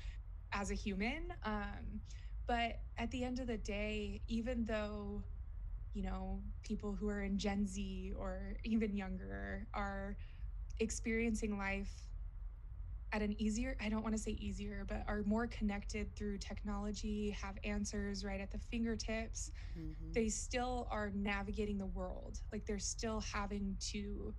as 0.53 0.71
a 0.71 0.75
human 0.75 1.27
um, 1.45 2.01
but 2.47 2.77
at 2.97 3.12
the 3.12 3.23
end 3.23 3.39
of 3.39 3.47
the 3.47 3.58
day 3.58 4.21
even 4.27 4.65
though 4.65 5.23
you 5.93 6.03
know 6.03 6.41
people 6.63 6.95
who 6.95 7.10
are 7.10 7.23
in 7.23 7.38
gen 7.38 7.65
z 7.67 8.13
or 8.17 8.58
even 8.63 8.95
younger 8.95 9.67
are 9.73 10.17
experiencing 10.80 11.58
life 11.58 11.93
at 13.17 13.23
an 13.23 13.36
easier 13.41 13.75
i 13.82 13.89
don't 13.89 14.03
want 14.03 14.15
to 14.15 14.21
say 14.21 14.32
easier 14.32 14.86
but 14.88 15.03
are 15.08 15.23
more 15.25 15.47
connected 15.47 16.15
through 16.15 16.38
technology 16.38 17.36
have 17.41 17.56
answers 17.63 18.23
right 18.23 18.39
at 18.39 18.51
the 18.51 18.58
fingertips. 18.58 19.51
Mm-hmm. 19.77 20.12
they 20.13 20.30
still 20.30 20.88
are 20.91 21.12
navigating 21.15 21.77
the 21.77 21.86
world. 21.86 22.39
Like 22.51 22.65
they're 22.65 22.80
still 22.80 23.21
having 23.21 23.75
to 23.91 24.34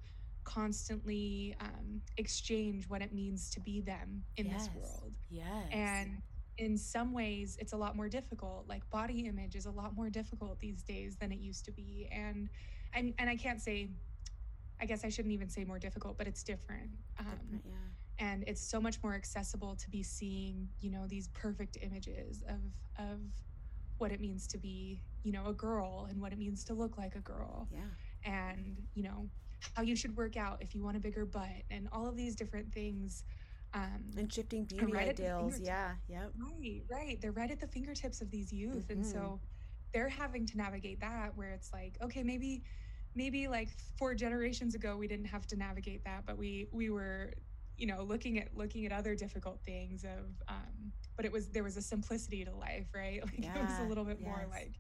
constantly 0.45 1.55
um, 1.61 2.01
exchange 2.17 2.89
what 2.89 3.03
it 3.03 3.13
means 3.13 3.51
to 3.51 3.61
be 3.61 3.81
them 3.81 4.23
in 4.37 4.47
yes. 4.47 4.67
this 4.67 4.75
world. 4.75 5.13
Yes. 5.31 5.67
And 5.73 6.23
in 6.57 6.77
some 6.77 7.13
ways 7.13 7.57
it's 7.61 7.73
a 7.73 7.77
lot 7.77 7.97
more 7.97 8.09
difficult. 8.09 8.67
Like 8.69 8.89
body 8.91 9.27
image 9.27 9.55
is 9.55 9.67
a 9.67 9.71
lot 9.71 9.95
more 9.95 10.11
difficult 10.11 10.59
these 10.61 10.83
days 10.83 11.17
than 11.17 11.33
it 11.33 11.39
used 11.39 11.65
to 11.67 11.73
be. 11.73 12.09
And 12.13 12.49
and, 12.95 13.13
and 13.19 13.29
i 13.29 13.37
can't 13.37 13.61
say 13.61 13.91
i 14.81 14.87
guess 14.87 15.05
i 15.05 15.11
shouldn't 15.11 15.35
even 15.35 15.51
say 15.51 15.63
more 15.63 15.79
difficult 15.79 16.17
but 16.17 16.27
it's 16.27 16.43
different, 16.43 16.91
um, 17.19 17.27
different 17.27 17.63
yeah 17.67 17.75
and 18.19 18.45
it's 18.47 18.61
so 18.61 18.81
much 18.81 19.03
more 19.03 19.15
accessible 19.15 19.77
to 19.77 19.91
be 19.91 20.03
seeing 20.03 20.69
you 20.81 20.91
know 20.91 21.07
these 21.07 21.29
perfect 21.29 21.79
images 21.83 22.43
of 22.49 23.05
of 23.05 23.21
what 23.99 24.13
it 24.13 24.21
means 24.21 24.47
to 24.47 24.59
be 24.59 25.01
you 25.23 25.33
know 25.33 25.47
a 25.47 25.53
girl 25.53 26.07
and 26.11 26.21
what 26.21 26.33
it 26.33 26.39
means 26.39 26.65
to 26.65 26.75
look 26.75 26.97
like 26.99 27.15
a 27.17 27.21
girl. 27.21 27.69
Yeah. 27.73 27.81
And 28.25 28.77
you 28.95 29.03
know 29.03 29.29
how 29.75 29.83
you 29.83 29.97
should 29.97 30.17
work 30.17 30.37
out 30.37 30.59
if 30.61 30.75
you 30.75 30.83
want 30.83 30.97
a 30.97 31.01
bigger 31.01 31.27
butt 31.27 31.63
and 31.71 31.89
all 31.93 32.07
of 32.09 32.17
these 32.17 32.37
different 32.37 32.73
things 32.73 33.25
um 33.75 34.05
and 34.17 34.33
shifting 34.33 34.65
beauty 34.65 34.93
right 34.93 35.11
ideals. 35.11 35.61
yeah 35.61 35.91
yep. 36.09 36.33
right 36.39 36.83
right. 36.91 37.21
They're 37.21 37.33
right 37.33 37.51
at 37.51 37.61
the 37.61 37.67
fingertips 37.67 38.21
of 38.21 38.31
these 38.31 38.53
youth. 38.53 38.85
Mm-hmm. 38.89 38.93
and 38.93 39.07
so 39.07 39.41
they're 39.93 40.09
having 40.09 40.47
to 40.47 40.57
navigate 40.57 41.01
that 41.01 41.37
where 41.37 41.51
it's 41.51 41.73
like 41.73 41.99
okay 42.03 42.23
maybe 42.23 42.63
maybe 43.15 43.49
like 43.49 43.69
four 43.99 44.15
generations 44.15 44.75
ago 44.75 44.97
we 44.97 45.09
didn't 45.09 45.27
have 45.27 45.47
to 45.49 45.57
navigate 45.57 46.05
that 46.05 46.25
but 46.25 46.39
we 46.39 46.69
we 46.73 46.89
were 46.89 47.33
you 47.79 47.87
know 47.87 48.03
looking 48.03 48.39
at 48.39 48.49
looking 48.57 48.85
at 48.85 48.93
other 48.93 49.15
difficult 49.15 49.61
things 49.65 50.05
of 50.05 50.27
um 50.49 50.93
but 51.17 51.25
it 51.25 51.33
was 51.33 51.49
there 51.49 51.63
was 51.63 51.77
a 51.77 51.83
simplicity 51.83 52.45
to 52.45 52.55
life 52.55 52.89
right 52.95 53.23
like 53.25 53.45
yeah, 53.45 53.55
it 53.57 53.63
was 53.63 53.79
a 53.81 53.89
little 53.89 54.05
bit 54.05 54.19
yes. 54.21 54.27
more 54.27 54.47
like 54.51 54.75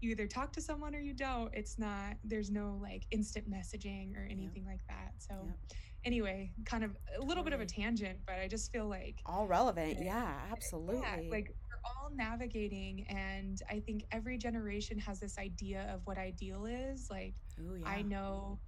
you 0.00 0.10
either 0.10 0.26
talk 0.26 0.52
to 0.52 0.60
someone 0.60 0.94
or 0.94 1.00
you 1.00 1.14
don't 1.14 1.52
it's 1.54 1.78
not 1.78 2.14
there's 2.24 2.50
no 2.50 2.78
like 2.82 3.06
instant 3.10 3.48
messaging 3.50 4.16
or 4.16 4.24
anything 4.24 4.64
yep. 4.64 4.72
like 4.72 4.80
that 4.88 5.12
so 5.18 5.34
yep. 5.34 5.56
anyway 6.04 6.50
kind 6.64 6.84
of 6.84 6.96
a 7.16 7.20
little 7.20 7.42
totally. 7.42 7.44
bit 7.44 7.52
of 7.54 7.60
a 7.60 7.66
tangent 7.66 8.18
but 8.26 8.36
i 8.36 8.46
just 8.46 8.70
feel 8.72 8.86
like 8.86 9.20
all 9.26 9.46
relevant 9.46 9.98
yeah 10.00 10.34
absolutely 10.50 11.02
yeah, 11.02 11.30
like 11.30 11.54
we're 11.68 11.80
all 11.84 12.10
navigating 12.14 13.06
and 13.08 13.62
i 13.70 13.80
think 13.80 14.04
every 14.12 14.38
generation 14.38 14.98
has 14.98 15.18
this 15.18 15.38
idea 15.38 15.90
of 15.92 16.00
what 16.04 16.18
ideal 16.18 16.66
is 16.66 17.08
like 17.10 17.34
Ooh, 17.60 17.76
yeah. 17.80 17.88
i 17.88 18.02
know 18.02 18.58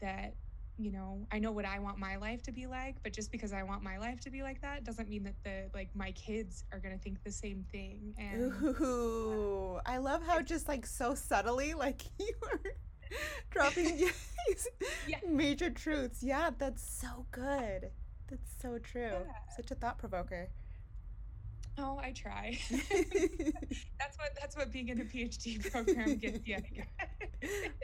that 0.00 0.34
you 0.78 0.92
know, 0.92 1.26
I 1.32 1.38
know 1.38 1.52
what 1.52 1.64
I 1.64 1.78
want 1.78 1.98
my 1.98 2.16
life 2.16 2.42
to 2.42 2.52
be 2.52 2.66
like, 2.66 2.96
but 3.02 3.12
just 3.12 3.32
because 3.32 3.52
I 3.52 3.62
want 3.62 3.82
my 3.82 3.96
life 3.98 4.20
to 4.20 4.30
be 4.30 4.42
like 4.42 4.60
that 4.60 4.84
doesn't 4.84 5.08
mean 5.08 5.24
that 5.24 5.42
the 5.42 5.70
like 5.74 5.88
my 5.94 6.12
kids 6.12 6.64
are 6.72 6.78
gonna 6.78 6.98
think 6.98 7.22
the 7.24 7.32
same 7.32 7.64
thing. 7.72 8.14
And 8.18 8.52
Ooh, 8.62 9.80
I 9.86 9.96
love 9.98 10.22
how 10.26 10.42
just 10.42 10.68
like 10.68 10.86
so 10.86 11.14
subtly, 11.14 11.74
like 11.74 12.02
you 12.18 12.32
are 12.52 12.60
dropping 13.50 13.96
these 14.46 14.68
yeah. 15.08 15.18
major 15.26 15.70
truths. 15.70 16.22
Yeah, 16.22 16.50
that's 16.58 16.82
so 16.82 17.26
good. 17.30 17.90
That's 18.28 18.54
so 18.60 18.78
true. 18.78 19.02
Yeah. 19.02 19.54
Such 19.56 19.70
a 19.70 19.74
thought 19.74 19.98
provoker. 19.98 20.48
Oh, 21.78 21.98
I 22.02 22.12
try. 22.12 22.58
that's 22.70 24.18
what 24.18 24.32
that's 24.40 24.56
what 24.56 24.72
being 24.72 24.88
in 24.88 25.00
a 25.00 25.04
PhD 25.04 25.70
program 25.70 26.16
gets 26.16 26.46
you. 26.46 26.58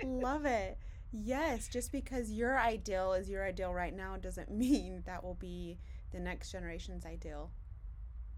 Love 0.02 0.44
it. 0.46 0.78
Yes, 1.12 1.68
just 1.68 1.92
because 1.92 2.32
your 2.32 2.58
ideal 2.58 3.12
is 3.12 3.28
your 3.28 3.44
ideal 3.46 3.72
right 3.72 3.94
now 3.94 4.16
doesn't 4.16 4.50
mean 4.56 5.02
that 5.06 5.22
will 5.22 5.34
be 5.34 5.78
the 6.10 6.20
next 6.20 6.50
generation's 6.52 7.04
ideal. 7.06 7.52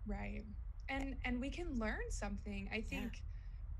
Right. 0.07 0.45
And 0.89 1.17
and 1.25 1.41
we 1.41 1.51
can 1.51 1.79
learn 1.79 2.11
something. 2.11 2.69
I 2.73 2.81
think 2.81 3.13
yeah. 3.15 3.21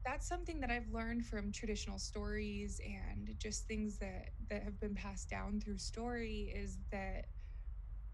that's 0.05 0.27
something 0.29 0.61
that 0.61 0.71
I've 0.71 0.89
learned 0.91 1.27
from 1.27 1.53
traditional 1.53 1.99
stories 1.99 2.81
and 2.85 3.35
just 3.39 3.67
things 3.67 3.99
that 3.99 4.31
that 4.49 4.63
have 4.63 4.81
been 4.81 4.95
passed 4.95 5.29
down 5.29 5.61
through 5.61 5.79
story 5.79 6.53
is 6.55 6.79
that 6.93 7.27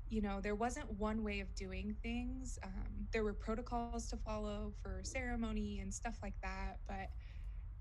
you 0.09 0.21
know 0.21 0.41
there 0.41 0.57
wasn't 0.57 0.91
one 0.99 1.23
way 1.23 1.41
of 1.41 1.55
doing 1.55 1.95
things 2.03 2.59
um, 2.65 3.07
there 3.13 3.23
were 3.23 3.33
protocols 3.33 4.09
to 4.09 4.17
follow 4.17 4.73
for 4.83 5.01
ceremony 5.05 5.79
and 5.81 5.95
stuff 5.95 6.19
like 6.23 6.35
that 6.43 6.79
but 6.89 7.11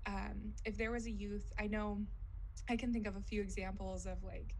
um, 0.06 0.52
if 0.64 0.78
there 0.78 0.92
was 0.92 1.06
a 1.06 1.10
youth 1.10 1.52
i 1.58 1.66
know 1.66 1.98
I 2.68 2.76
can 2.76 2.92
think 2.92 3.06
of 3.06 3.16
a 3.16 3.20
few 3.20 3.40
examples 3.40 4.06
of 4.06 4.22
like 4.22 4.54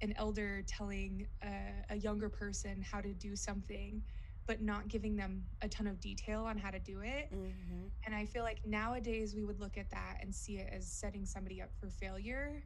an 0.00 0.12
elder 0.16 0.62
telling 0.66 1.26
a, 1.42 1.94
a, 1.94 1.96
younger 1.96 2.28
person 2.28 2.82
how 2.82 3.00
to 3.00 3.14
do 3.14 3.36
something, 3.36 4.02
but 4.46 4.60
not 4.60 4.88
giving 4.88 5.16
them 5.16 5.44
a 5.62 5.68
ton 5.68 5.86
of 5.86 6.00
detail 6.00 6.44
on 6.44 6.58
how 6.58 6.70
to 6.70 6.78
do 6.78 7.00
it. 7.00 7.30
Mm-hmm. 7.32 7.86
And 8.04 8.14
I 8.14 8.26
feel 8.26 8.42
like 8.42 8.58
nowadays 8.66 9.34
we 9.34 9.44
would 9.44 9.60
look 9.60 9.78
at 9.78 9.90
that 9.90 10.18
and 10.20 10.34
see 10.34 10.58
it 10.58 10.70
as 10.72 10.86
setting 10.86 11.24
somebody 11.24 11.62
up 11.62 11.70
for 11.80 11.88
failure. 11.88 12.62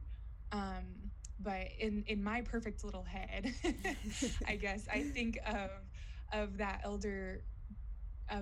Um, 0.51 1.11
but 1.39 1.67
in 1.79 2.03
in 2.07 2.23
my 2.23 2.41
perfect 2.41 2.83
little 2.83 3.03
head, 3.03 3.53
I 4.47 4.55
guess 4.61 4.87
I 4.91 5.03
think 5.03 5.39
of 5.47 5.69
of 6.33 6.57
that 6.57 6.81
elder 6.83 7.43
uh, 8.29 8.41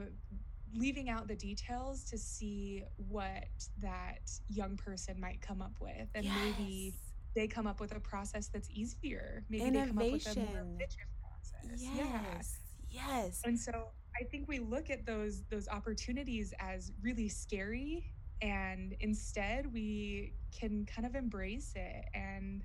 leaving 0.78 1.10
out 1.10 1.28
the 1.28 1.36
details 1.36 2.04
to 2.04 2.18
see 2.18 2.84
what 3.10 3.48
that 3.82 4.30
young 4.50 4.78
person 4.78 5.20
might 5.20 5.42
come 5.42 5.62
up 5.62 5.74
with 5.80 6.08
and 6.16 6.26
yes. 6.26 6.36
maybe 6.44 6.94
they 7.36 7.48
come 7.48 7.68
up 7.68 7.80
with 7.80 7.96
a 7.96 8.00
process 8.00 8.48
that's 8.48 8.70
easier 8.72 9.44
maybe 9.50 9.66
Innovation. 9.66 9.96
they 9.98 10.10
come 10.10 10.10
up 10.10 10.14
with 10.14 10.38
a 10.38 10.40
more 10.40 10.76
efficient 10.76 11.10
process 11.22 11.82
yes 11.82 12.58
yeah. 12.92 13.08
yes 13.16 13.42
and 13.46 13.60
so 13.60 13.88
i 14.20 14.24
think 14.24 14.48
we 14.48 14.60
look 14.60 14.90
at 14.90 15.06
those 15.06 15.44
those 15.50 15.68
opportunities 15.68 16.54
as 16.60 16.92
really 17.02 17.30
scary 17.30 18.12
and 18.42 18.96
instead 19.00 19.72
we 19.74 20.34
can 20.58 20.86
kind 20.86 21.06
of 21.08 21.16
embrace 21.16 21.74
it 21.76 22.06
and 22.14 22.64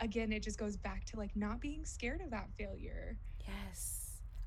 again 0.00 0.32
it 0.32 0.42
just 0.42 0.58
goes 0.58 0.76
back 0.76 1.04
to 1.04 1.16
like 1.16 1.34
not 1.34 1.60
being 1.60 1.84
scared 1.84 2.20
of 2.20 2.30
that 2.30 2.48
failure 2.56 3.16
yes 3.46 3.99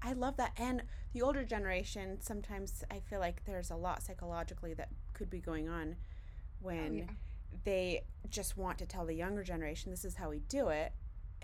I 0.03 0.13
love 0.13 0.37
that. 0.37 0.51
And 0.57 0.83
the 1.13 1.21
older 1.21 1.45
generation, 1.45 2.17
sometimes 2.19 2.83
I 2.91 2.99
feel 2.99 3.19
like 3.19 3.45
there's 3.45 3.71
a 3.71 3.75
lot 3.75 4.03
psychologically 4.03 4.73
that 4.73 4.89
could 5.13 5.29
be 5.29 5.39
going 5.39 5.69
on 5.69 5.95
when 6.59 6.91
oh, 6.91 6.95
yeah. 6.95 7.03
they 7.63 8.03
just 8.29 8.57
want 8.57 8.77
to 8.79 8.85
tell 8.85 9.05
the 9.05 9.13
younger 9.13 9.43
generation, 9.43 9.91
this 9.91 10.03
is 10.03 10.15
how 10.15 10.29
we 10.29 10.39
do 10.39 10.67
it. 10.69 10.91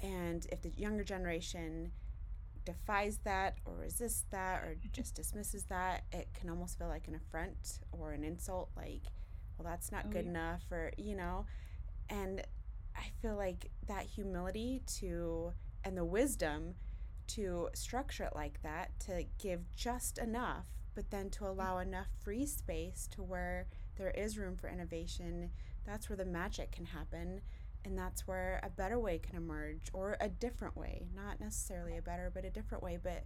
And 0.03 0.45
if 0.51 0.61
the 0.61 0.71
younger 0.75 1.03
generation 1.03 1.91
defies 2.65 3.19
that 3.23 3.57
or 3.65 3.75
resists 3.75 4.25
that 4.31 4.63
or 4.63 4.75
mm-hmm. 4.75 4.89
just 4.91 5.15
dismisses 5.15 5.63
that, 5.65 6.03
it 6.11 6.27
can 6.33 6.49
almost 6.49 6.77
feel 6.77 6.87
like 6.87 7.07
an 7.07 7.15
affront 7.15 7.79
or 7.91 8.11
an 8.11 8.23
insult, 8.23 8.69
like, 8.75 9.03
well, 9.57 9.67
that's 9.69 9.91
not 9.91 10.05
oh, 10.07 10.11
good 10.11 10.25
yeah. 10.25 10.31
enough, 10.31 10.63
or, 10.71 10.91
you 10.97 11.15
know. 11.15 11.45
And 12.09 12.41
I 12.95 13.11
feel 13.21 13.35
like 13.35 13.69
that 13.87 14.05
humility 14.05 14.81
to 14.99 15.53
and 15.83 15.97
the 15.97 16.03
wisdom 16.03 16.75
to 17.29 17.69
structure 17.73 18.23
it 18.23 18.35
like 18.35 18.61
that 18.63 18.91
to 19.01 19.23
give 19.37 19.61
just 19.75 20.17
enough, 20.17 20.67
but 20.95 21.09
then 21.11 21.29
to 21.31 21.47
allow 21.47 21.77
enough 21.77 22.07
free 22.23 22.45
space 22.45 23.07
to 23.11 23.21
where 23.21 23.67
there 23.97 24.11
is 24.11 24.37
room 24.37 24.55
for 24.55 24.67
innovation. 24.69 25.51
That's 25.85 26.09
where 26.09 26.17
the 26.17 26.25
magic 26.25 26.71
can 26.71 26.85
happen. 26.85 27.41
And 27.85 27.97
that's 27.97 28.27
where 28.27 28.59
a 28.63 28.69
better 28.69 28.99
way 28.99 29.19
can 29.19 29.37
emerge, 29.37 29.89
or 29.93 30.17
a 30.19 30.27
different 30.27 30.75
way, 30.75 31.07
not 31.15 31.39
necessarily 31.39 31.97
a 31.97 32.01
better, 32.01 32.29
but 32.33 32.43
a 32.43 32.49
different 32.49 32.83
way. 32.83 32.97
But 33.01 33.23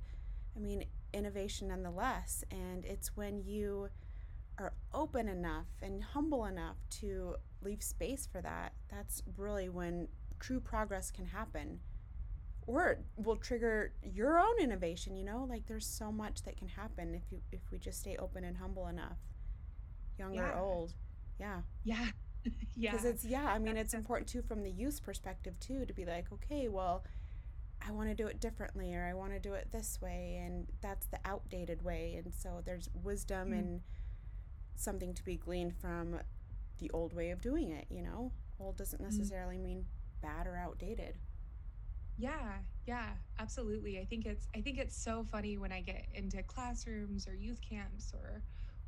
I 0.56 0.60
mean, 0.60 0.86
innovation 1.14 1.70
nonetheless. 1.70 2.44
And 2.52 2.86
it's 2.86 3.16
when 3.16 3.44
you 3.44 3.90
are 4.60 4.74
open 4.94 5.28
enough 5.28 5.66
and 5.82 6.04
humble 6.04 6.46
enough 6.46 6.78
to 7.02 7.36
leave 7.64 7.82
space 7.82 8.28
for 8.32 8.42
that, 8.42 8.74
that's 8.90 9.24
really 9.38 9.70
when 9.70 10.08
true 10.40 10.60
progress 10.60 11.10
can 11.10 11.26
happen 11.26 11.80
or 12.68 12.88
it 12.92 13.00
will 13.18 13.36
trigger 13.36 13.94
your 14.02 14.40
own 14.40 14.60
innovation 14.60 15.16
you 15.16 15.24
know 15.24 15.46
like 15.50 15.66
there's 15.66 15.86
so 15.86 16.12
much 16.12 16.44
that 16.44 16.58
can 16.58 16.68
happen 16.68 17.14
if 17.14 17.24
you 17.32 17.40
if 17.52 17.62
we 17.72 17.78
just 17.78 18.00
stay 18.00 18.16
open 18.18 18.44
and 18.44 18.58
humble 18.58 18.88
enough 18.88 19.18
young 20.18 20.34
yeah. 20.34 20.50
or 20.50 20.60
old 20.60 20.94
yeah 21.40 21.62
yeah 21.84 22.06
yeah 22.76 22.92
because 22.92 23.06
it's 23.06 23.26
yeah 23.26 23.46
i 23.48 23.58
mean 23.58 23.78
it's 23.78 23.94
important 23.94 24.28
too 24.28 24.42
from 24.42 24.64
the 24.64 24.72
youth 24.72 25.02
perspective 25.04 25.60
too 25.60 25.86
to 25.86 25.94
be 25.94 26.06
like 26.06 26.26
okay 26.32 26.68
well 26.68 27.04
i 27.88 27.92
want 27.92 28.10
to 28.10 28.16
do 28.16 28.28
it 28.28 28.40
differently 28.40 28.94
or 28.94 29.06
i 29.06 29.14
want 29.14 29.32
to 29.32 29.40
do 29.40 29.54
it 29.54 29.68
this 29.72 30.00
way 30.02 30.42
and 30.46 30.68
that's 30.82 31.08
the 31.08 31.20
outdated 31.26 31.82
way 31.82 32.20
and 32.24 32.34
so 32.34 32.62
there's 32.66 32.90
wisdom 33.04 33.50
mm. 33.50 33.60
and 33.60 33.82
something 34.76 35.14
to 35.14 35.24
be 35.24 35.36
gleaned 35.36 35.74
from 35.76 36.20
the 36.80 36.90
old 36.92 37.14
way 37.14 37.30
of 37.30 37.42
doing 37.42 37.72
it 37.72 37.86
you 37.90 38.02
know 38.02 38.32
old 38.60 38.78
doesn't 38.78 39.02
mm. 39.02 39.06
necessarily 39.06 39.58
mm. 39.58 39.64
mean 39.64 39.86
bad 40.22 40.48
or 40.48 40.56
outdated 40.56 41.18
yeah, 42.18 42.60
yeah, 42.86 43.10
absolutely. 43.40 44.00
I 44.00 44.06
think 44.06 44.26
it's 44.26 44.48
I 44.56 44.62
think 44.62 44.78
it's 44.78 45.02
so 45.02 45.24
funny 45.24 45.58
when 45.58 45.72
I 45.72 45.82
get 45.82 46.08
into 46.14 46.44
classrooms 46.44 47.28
or 47.28 47.34
youth 47.36 47.60
camps 47.68 48.12
or 48.14 48.44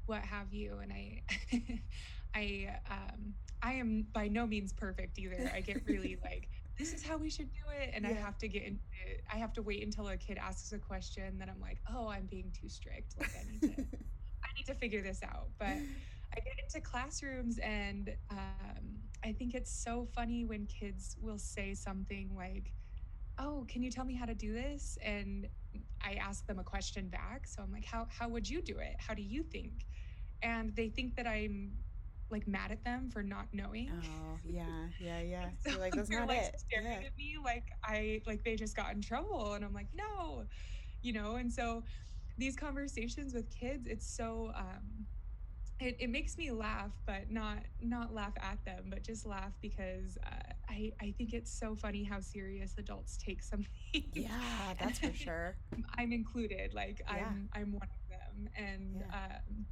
what 0.06 0.22
have 0.24 0.54
you 0.54 0.80
and 0.80 0.92
I 0.94 1.24
I 2.36 2.80
um 2.90 3.34
I 3.64 3.74
am 3.74 4.08
by 4.14 4.28
no 4.28 4.46
means 4.46 4.74
perfect 4.74 5.18
either. 5.18 5.52
I 5.54 5.62
get 5.62 5.84
really 5.86 6.18
like 6.24 6.50
this 6.78 6.94
is 6.94 7.04
how 7.04 7.18
we 7.18 7.30
should 7.30 7.48
do 7.52 7.72
it. 7.82 7.92
And 7.96 8.06
I 8.06 8.12
Yeah. 8.12 8.22
have 8.22 8.38
to 8.40 8.48
get 8.48 8.64
into 8.64 8.84
it. 9.08 9.22
I 9.32 9.38
have 9.38 9.54
to 9.54 9.62
wait 9.64 9.84
until 9.84 10.08
a 10.08 10.18
kid 10.18 10.38
asks 10.38 10.72
a 10.72 10.80
question 10.80 11.38
that 11.40 11.50
I'm 11.50 11.60
like, 11.62 11.80
oh, 11.90 12.10
I'm 12.10 12.28
being 12.28 12.52
too 12.60 12.70
strict. 12.70 13.16
Like 13.18 13.34
I 13.40 13.44
need 13.46 13.64
to 13.66 13.72
I 14.44 14.48
need 14.58 14.66
to 14.68 14.76
figure 14.76 15.02
this 15.02 15.24
out. 15.24 15.50
But 15.60 15.84
I 16.36 16.40
get 16.44 16.54
into 16.64 16.86
classrooms 16.88 17.58
and 17.60 18.12
um, 18.30 19.00
I 19.24 19.32
think 19.34 19.54
it's 19.56 19.72
so 19.74 20.06
funny 20.14 20.46
when 20.46 20.66
kids 20.68 21.16
will 21.20 21.40
say 21.40 21.74
something 21.74 22.36
like, 22.36 22.74
oh, 23.40 23.66
can 23.68 23.84
you 23.84 23.92
tell 23.92 24.06
me 24.06 24.16
how 24.16 24.26
to 24.26 24.36
do 24.36 24.54
this? 24.54 24.98
And 25.04 25.48
I 26.04 26.14
ask 26.14 26.46
them 26.46 26.60
a 26.60 26.64
question 26.64 27.10
back. 27.10 27.48
So 27.48 27.62
I'm 27.62 27.72
like, 27.72 27.86
how, 27.86 28.08
how 28.18 28.30
would 28.30 28.50
you 28.50 28.62
do 28.62 28.78
it? 28.80 28.96
How 29.00 29.14
do 29.14 29.22
you 29.22 29.44
think? 29.44 29.86
And 30.42 30.76
they 30.76 30.90
think 30.90 31.16
that 31.16 31.28
I'm 31.28 31.74
like 32.30 32.48
mad 32.48 32.72
at 32.72 32.84
them 32.84 33.10
for 33.10 33.24
not 33.24 33.48
knowing. 33.54 33.90
oh, 33.92 34.40
yeah, 34.46 34.88
yeah, 35.00 35.20
yeah. 35.22 35.50
So 35.60 35.80
like, 35.80 35.94
that's 35.96 36.10
they're 36.10 36.20
not 36.20 36.30
like 36.30 36.44
it. 36.46 36.56
staring 36.58 36.88
Yeah. 37.02 37.08
at 37.08 37.18
me 37.18 37.36
like 37.44 37.68
I 37.84 38.22
like 38.26 38.44
they 38.44 38.56
just 38.56 38.76
got 38.76 38.94
in 38.94 39.02
trouble. 39.02 39.54
And 39.54 39.64
I'm 39.66 39.74
like, 39.74 39.90
no, 39.94 40.46
you 41.02 41.14
know, 41.14 41.36
and 41.36 41.52
so 41.52 41.84
these 42.38 42.56
conversations 42.56 43.34
with 43.34 43.50
kids, 43.50 43.88
it's 43.88 44.16
so 44.16 44.52
um 44.58 45.08
it, 45.80 45.98
it 46.00 46.10
makes 46.10 46.38
me 46.38 46.52
laugh, 46.52 46.92
but 47.06 47.30
not 47.30 47.60
not 47.82 48.14
laugh 48.14 48.34
at 48.42 48.64
them, 48.66 48.86
but 48.90 49.04
just 49.04 49.26
laugh 49.26 49.54
because 49.62 50.18
uh, 50.26 50.54
I 50.70 50.92
I 51.02 51.14
think 51.18 51.34
it's 51.34 51.58
so 51.58 51.76
funny 51.76 52.04
how 52.04 52.20
serious 52.20 52.74
adults 52.78 53.18
take 53.18 53.44
something. 53.44 53.68
Yeah, 54.14 54.74
that's 54.80 55.00
for 55.00 55.14
sure. 55.14 55.58
I'm 55.98 56.12
included. 56.12 56.74
Like 56.74 57.02
Yeah. 57.10 57.32
I'm 57.32 57.50
I'm 57.54 57.72
one 57.74 57.84
of 57.84 58.10
them. 58.10 58.50
And 58.58 59.02
Yeah. 59.02 59.26
um, 59.26 59.66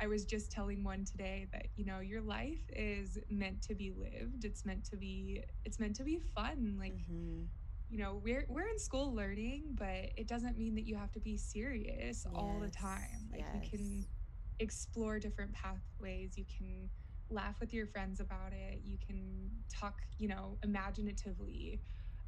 I 0.00 0.06
was 0.06 0.24
just 0.24 0.50
telling 0.50 0.82
one 0.84 1.04
today 1.04 1.46
that 1.52 1.66
you 1.76 1.84
know 1.84 2.00
your 2.00 2.22
life 2.22 2.64
is 2.70 3.18
meant 3.30 3.62
to 3.62 3.74
be 3.74 3.92
lived. 3.92 4.44
It's 4.44 4.64
meant 4.64 4.84
to 4.90 4.96
be 4.96 5.42
it's 5.64 5.78
meant 5.78 5.96
to 5.96 6.04
be 6.04 6.18
fun. 6.34 6.76
Like 6.78 6.94
Mhm. 7.10 7.48
you 7.88 7.98
know 7.98 8.20
we're 8.22 8.46
we're 8.48 8.68
in 8.68 8.78
school 8.78 9.14
learning, 9.14 9.74
but 9.78 10.10
it 10.16 10.26
doesn't 10.28 10.56
mean 10.58 10.74
that 10.76 10.86
you 10.86 10.96
have 10.96 11.12
to 11.12 11.20
be 11.20 11.36
serious 11.36 12.26
all 12.34 12.58
the 12.60 12.70
time. 12.70 13.28
Like 13.32 13.46
you 13.52 13.60
can 13.60 14.06
explore 14.58 15.18
different 15.18 15.52
pathways. 15.52 16.36
You 16.36 16.44
can 16.46 16.90
laugh 17.32 17.60
with 17.60 17.72
your 17.72 17.86
friends 17.86 18.20
about 18.20 18.52
it. 18.52 18.80
You 18.84 18.98
can 19.04 19.50
talk 19.80 20.00
you 20.18 20.28
know 20.28 20.58
imaginatively 20.62 21.82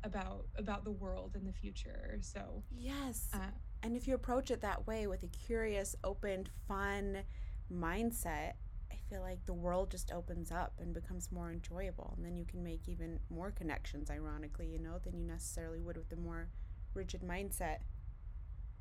about 0.04 0.48
about 0.58 0.84
the 0.84 0.92
world 0.92 1.34
in 1.36 1.44
the 1.44 1.52
future. 1.52 2.18
So. 2.22 2.64
Yes. 2.70 3.28
Uh, 3.32 3.50
And 3.82 3.96
if 3.96 4.08
you 4.08 4.14
approach 4.14 4.50
it 4.50 4.62
that 4.62 4.86
way 4.86 5.06
with 5.06 5.22
a 5.22 5.28
curious, 5.28 5.94
open, 6.04 6.46
fun 6.66 7.22
mindset, 7.70 8.54
I 8.90 8.96
feel 9.10 9.20
like 9.20 9.44
the 9.44 9.52
world 9.52 9.90
just 9.90 10.10
opens 10.12 10.50
up 10.50 10.72
and 10.80 10.94
becomes 10.94 11.30
more 11.30 11.50
enjoyable. 11.52 12.14
And 12.16 12.24
then 12.24 12.36
you 12.36 12.46
can 12.46 12.62
make 12.64 12.88
even 12.88 13.20
more 13.30 13.50
connections, 13.50 14.10
ironically, 14.10 14.68
you 14.68 14.78
know, 14.78 14.98
than 15.04 15.18
you 15.18 15.24
necessarily 15.26 15.80
would 15.80 15.96
with 15.98 16.08
the 16.08 16.16
more 16.16 16.48
rigid 16.94 17.22
mindset. 17.22 17.78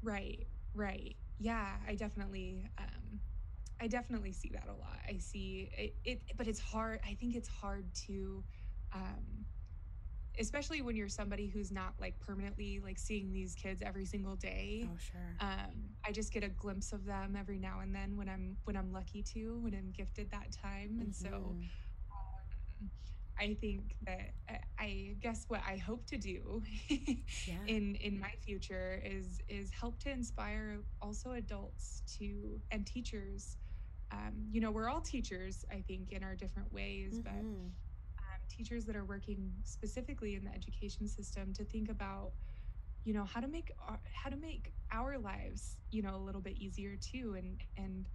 Right, 0.02 0.48
right. 0.74 1.16
Yeah, 1.40 1.76
I 1.88 1.96
definitely 1.96 2.70
um 2.78 3.20
I 3.82 3.88
definitely 3.88 4.34
see 4.34 4.52
that 4.54 4.68
a 4.68 4.74
lot. 4.74 5.00
I 5.08 5.18
see 5.18 5.70
it, 5.78 5.96
it 6.06 6.20
but 6.38 6.48
it's 6.48 6.60
hard. 6.60 7.00
I 7.06 7.16
think 7.16 7.36
it's 7.36 7.50
hard 7.50 7.94
to 8.08 8.44
um 8.94 9.46
especially 10.40 10.82
when 10.82 10.96
you're 10.96 11.10
somebody 11.10 11.48
who's 11.48 11.72
not 11.72 11.94
like 12.00 12.20
permanently 12.20 12.80
like 12.84 12.98
seeing 12.98 13.32
these 13.32 13.56
kids 13.56 13.82
every 13.86 14.06
single 14.06 14.36
day. 14.36 14.88
Oh, 14.92 14.98
sure. 14.98 15.36
Um 15.40 15.96
I 16.06 16.12
just 16.12 16.34
get 16.34 16.44
a 16.44 16.50
glimpse 16.50 16.94
of 16.94 17.06
them 17.06 17.36
every 17.38 17.60
now 17.60 17.80
and 17.82 17.94
then 17.96 18.18
when 18.18 18.30
I'm 18.30 18.58
when 18.66 18.78
I'm 18.78 18.92
lucky 18.92 19.24
to, 19.34 19.60
when 19.62 19.74
I'm 19.76 19.92
gifted 19.92 20.32
that 20.32 20.52
time. 20.62 20.98
And 21.02 21.14
so 21.16 21.30
Mhm. 21.30 21.70
um, 22.82 22.92
I 23.40 23.56
think 23.56 23.96
that 24.06 24.36
uh, 24.50 24.58
I 24.80 25.16
guess 25.22 25.46
what 25.48 25.62
I 25.68 25.78
hope 25.78 26.06
to 26.08 26.18
do 26.18 26.62
Yeah. 27.48 27.66
in 27.68 27.96
in 27.96 28.20
my 28.20 28.32
future 28.46 29.02
is 29.04 29.42
is 29.48 29.72
help 29.72 30.00
to 30.02 30.12
inspire 30.12 30.80
also 31.02 31.32
adults 31.34 32.04
to 32.20 32.62
and 32.72 32.86
teachers. 32.86 33.58
Um, 34.14 34.48
you 34.52 34.62
know, 34.62 34.72
we're 34.72 34.90
all 34.90 35.02
teachers, 35.02 35.66
I 35.72 35.82
think, 35.82 36.12
in 36.12 36.24
our 36.24 36.36
different 36.36 36.72
ways, 36.72 37.20
but 37.24 37.34
Mhm. 37.34 37.72
um, 38.20 38.42
teachers 38.50 38.86
that 38.86 38.96
are 38.96 39.06
working 39.06 39.52
specifically 39.64 40.36
in 40.36 40.44
the 40.46 40.54
education 40.54 41.08
system 41.08 41.54
to 41.54 41.66
think 41.66 41.90
about 41.90 42.34
you 43.06 43.14
know 43.14 43.26
how 43.26 43.42
to 43.42 43.48
make 43.48 43.72
our, 43.88 44.00
how 44.14 44.30
to 44.30 44.38
make 44.38 44.74
our 44.92 45.18
lives 45.20 45.78
you 45.92 46.02
know 46.02 46.16
a 46.16 46.24
little 46.26 46.42
bit 46.42 46.54
easier 46.58 46.96
too 46.98 47.36
and 47.38 47.60
and 47.78 48.08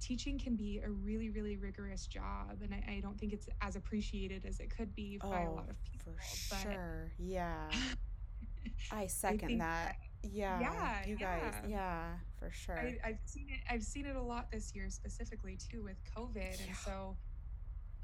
teaching 0.00 0.38
can 0.38 0.56
be 0.56 0.80
a 0.84 0.90
really 0.90 1.30
really 1.30 1.56
rigorous 1.56 2.06
job 2.06 2.60
and 2.62 2.74
i, 2.74 2.96
I 2.96 3.00
don't 3.00 3.18
think 3.18 3.32
it's 3.32 3.48
as 3.60 3.76
appreciated 3.76 4.46
as 4.46 4.60
it 4.60 4.74
could 4.76 4.94
be 4.94 5.18
by 5.30 5.42
a 5.42 5.50
Oh, 5.50 5.54
lot 5.54 5.68
of 5.70 5.76
people 5.84 6.14
for 6.14 6.36
but 6.50 6.58
sure. 6.62 7.12
Yeah. 7.18 7.68
I 8.90 9.02
I 9.02 9.08
second 9.08 9.48
think 9.48 9.60
that. 9.60 9.96
Yeah. 10.22 10.60
yeah 10.60 11.06
You 11.06 11.16
guys. 11.16 11.54
yeah 11.54 11.68
Yeah, 11.68 12.18
for 12.42 12.50
sure. 12.50 12.96
I, 13.04 13.10
I've 13.10 13.18
seen 13.24 13.48
it. 13.50 13.60
I've 13.70 13.82
seen 13.82 14.06
it 14.06 14.16
a 14.16 14.22
lot 14.22 14.50
this 14.52 14.72
year, 14.74 14.90
specifically 14.90 15.58
too 15.58 15.82
with 15.84 15.98
COVID, 16.16 16.58
Yeah. 16.58 16.66
and 16.66 16.76
so 16.76 17.18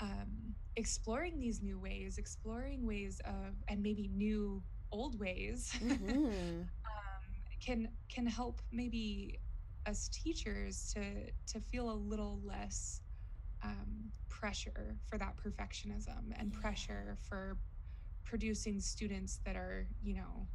um, 0.00 0.54
exploring 0.76 1.38
these 1.40 1.62
new 1.62 1.78
ways, 1.78 2.18
exploring 2.18 2.86
ways 2.86 3.20
of, 3.26 3.56
and 3.68 3.82
maybe 3.82 4.08
new 4.08 4.64
old 4.92 5.18
ways, 5.20 5.70
Mhm. 5.80 6.70
um, 6.86 7.42
can 7.64 7.88
can 8.14 8.26
help 8.26 8.60
maybe 8.72 9.40
us 9.86 10.08
teachers 10.08 10.92
to 10.94 11.26
to 11.48 11.60
feel 11.60 11.90
a 11.90 11.94
little 11.94 12.40
less 12.44 13.00
um, 13.64 14.12
pressure 14.30 14.98
for 15.06 15.18
that 15.18 15.36
perfectionism 15.36 16.32
and 16.38 16.52
Yeah. 16.52 16.60
pressure 16.62 17.16
for 17.28 17.58
producing 18.26 18.80
students 18.80 19.40
that 19.46 19.56
are 19.56 19.88
you 20.02 20.14
know 20.14 20.48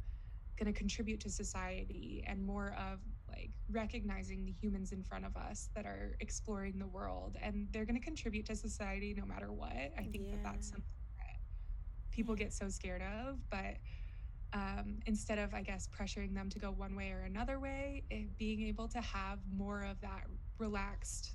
going 0.58 0.72
to 0.72 0.78
contribute 0.78 1.20
to 1.20 1.30
society 1.30 2.24
and 2.26 2.44
more 2.44 2.74
of 2.78 3.00
like 3.28 3.50
recognizing 3.70 4.44
the 4.44 4.52
humans 4.52 4.92
in 4.92 5.02
front 5.02 5.24
of 5.24 5.36
us 5.36 5.68
that 5.74 5.86
are 5.86 6.16
exploring 6.20 6.78
the 6.78 6.86
world 6.86 7.36
and 7.42 7.68
they're 7.72 7.84
going 7.86 7.98
to 7.98 8.04
contribute 8.04 8.46
to 8.46 8.56
society 8.56 9.14
no 9.16 9.24
matter 9.24 9.52
what 9.52 9.72
i 9.98 10.04
think 10.12 10.30
that 10.30 10.42
that's 10.42 10.70
something 10.70 10.84
that 11.18 11.36
people 12.12 12.34
Yeah. 12.34 12.44
get 12.44 12.52
so 12.52 12.68
scared 12.68 13.02
of 13.02 13.38
but 13.50 13.78
um, 14.52 15.00
instead 15.06 15.38
of 15.38 15.54
i 15.54 15.62
guess 15.62 15.88
pressuring 15.88 16.34
them 16.34 16.48
to 16.50 16.58
go 16.58 16.70
one 16.70 16.94
way 16.96 17.10
or 17.10 17.22
another 17.22 17.58
way 17.60 18.04
it, 18.10 18.36
being 18.38 18.62
able 18.68 18.88
to 18.88 19.00
have 19.00 19.38
more 19.52 19.82
of 19.82 20.00
that 20.00 20.24
relaxed 20.58 21.34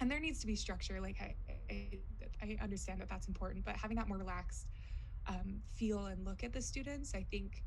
and 0.00 0.10
there 0.10 0.20
needs 0.20 0.40
to 0.40 0.46
be 0.46 0.56
structure 0.56 1.00
like 1.00 1.16
i 1.20 1.34
i, 1.70 1.98
I 2.42 2.56
understand 2.62 3.00
that 3.00 3.08
that's 3.08 3.28
important 3.28 3.64
but 3.64 3.76
having 3.76 3.96
that 3.96 4.08
more 4.08 4.18
relaxed 4.18 4.68
um, 5.28 5.60
feel 5.74 6.06
and 6.06 6.24
look 6.24 6.42
at 6.44 6.52
the 6.52 6.62
students 6.62 7.14
i 7.14 7.26
think 7.30 7.62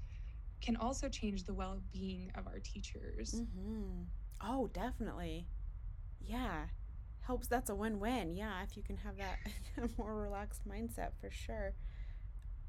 can 0.61 0.75
also 0.75 1.09
change 1.09 1.43
the 1.43 1.53
well-being 1.53 2.31
of 2.35 2.47
our 2.47 2.59
teachers 2.59 3.33
Mhm. 3.35 4.05
Oh, 4.43 4.67
definitely. 4.67 5.47
Yeah. 6.19 6.67
Helps 7.21 7.47
that's 7.47 7.69
a 7.69 7.75
win-win. 7.75 8.35
Yeah, 8.35 8.63
if 8.63 8.75
you 8.75 8.83
can 8.83 8.97
have 8.97 9.17
that 9.17 9.37
more 9.97 10.15
relaxed 10.19 10.67
mindset 10.67 11.11
for 11.19 11.29
sure. 11.31 11.73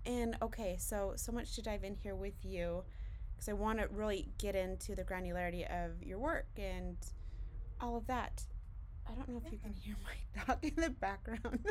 And 0.05 0.37
okay, 0.43 0.77
so 0.79 1.15
so 1.17 1.33
much 1.33 1.55
to 1.57 1.63
dive 1.63 1.85
in 1.85 1.95
here 1.95 2.15
with 2.15 2.45
you 2.45 2.85
because 3.35 3.49
I 3.49 3.53
want 3.55 3.79
to 3.79 3.89
really 3.89 4.29
get 4.39 4.55
into 4.57 4.95
the 4.95 5.05
granularity 5.05 5.65
of 5.87 6.03
your 6.03 6.19
work 6.19 6.49
and 6.59 6.97
all 7.81 7.97
of 7.97 8.07
that. 8.09 8.45
I 9.09 9.13
don't 9.15 9.29
know 9.29 9.41
if 9.45 9.53
you 9.53 9.59
can 9.59 9.73
hear 9.73 9.97
my 10.05 10.45
dog 10.47 10.59
in 10.65 10.75
the 10.77 10.91
background. 10.91 11.67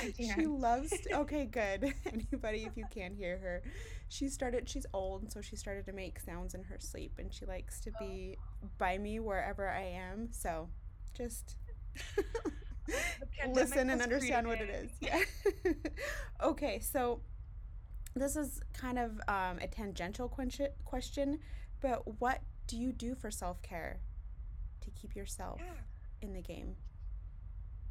I 0.00 0.12
She 0.18 0.46
loves 0.46 0.90
to, 0.90 1.20
okay, 1.20 1.44
good. 1.46 1.94
Anybody 2.06 2.64
if 2.64 2.76
you 2.76 2.86
can 2.90 3.14
hear 3.14 3.38
her. 3.38 3.62
She 4.10 4.28
started 4.28 4.68
she's 4.68 4.86
old, 4.92 5.30
so 5.32 5.40
she 5.40 5.54
started 5.54 5.86
to 5.86 5.92
make 5.92 6.18
sounds 6.18 6.54
in 6.54 6.64
her 6.64 6.78
sleep 6.80 7.12
and 7.18 7.32
she 7.32 7.46
likes 7.46 7.80
to 7.82 7.92
be 8.00 8.36
by 8.76 8.98
me 8.98 9.20
wherever 9.20 9.70
I 9.70 9.84
am. 9.84 10.28
So 10.32 10.68
just 11.14 11.56
listen 13.54 13.88
and 13.88 14.02
understand 14.02 14.48
what 14.48 14.60
it 14.60 14.68
is. 14.68 14.90
Yeah. 15.00 15.20
okay, 16.42 16.80
so 16.80 17.20
this 18.16 18.34
is 18.34 18.60
kind 18.72 18.98
of 18.98 19.12
um, 19.28 19.58
a 19.62 19.68
tangential 19.70 20.28
question, 20.84 21.38
but 21.80 22.20
what 22.20 22.40
do 22.66 22.76
you 22.76 22.92
do 22.92 23.14
for 23.14 23.30
self 23.30 23.62
care 23.62 24.00
to 24.80 24.90
keep 24.90 25.14
yourself 25.14 25.60
yeah 25.60 25.82
in 26.20 26.32
the 26.34 26.42
game? 26.42 26.74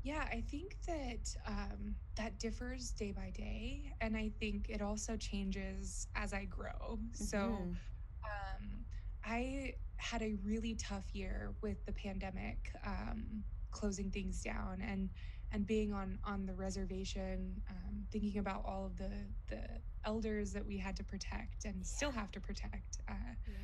Yeah 0.04 0.26
i 0.32 0.42
think 0.42 0.76
that 0.88 1.34
um, 1.48 1.96
that 2.16 2.40
differs 2.40 2.92
day 2.92 3.12
by 3.12 3.32
day 3.36 3.84
and 4.02 4.16
i 4.16 4.30
think 4.40 4.68
it 4.70 4.82
also 4.82 5.16
changes 5.18 6.08
as 6.16 6.34
i 6.34 6.46
grow 6.46 7.00
so 7.14 7.70
Mhm. 7.70 7.80
um, 8.26 8.86
I 9.26 9.74
had 9.98 10.22
a 10.22 10.36
really 10.44 10.76
tough 10.76 11.14
year 11.14 11.56
with 11.62 11.86
the 11.86 11.94
pandemic 11.94 12.72
um, 12.86 13.44
closing 13.72 14.12
things 14.12 14.42
down 14.42 14.82
and 14.82 15.10
and 15.52 15.66
being 15.68 15.94
on 15.94 16.20
on 16.26 16.46
the 16.46 16.56
reservation, 16.56 17.62
um, 17.70 18.06
thinking 18.12 18.38
about 18.40 18.64
all 18.66 18.86
of 18.86 18.98
the 18.98 19.12
the 19.50 19.62
elders 20.06 20.54
that 20.54 20.66
we 20.66 20.78
had 20.78 20.96
to 20.98 21.04
protect 21.04 21.66
and 21.66 21.86
still 21.86 22.12
have 22.12 22.32
to 22.32 22.42
protect, 22.42 23.00
uh, 23.10 23.36
yeah. 23.46 23.56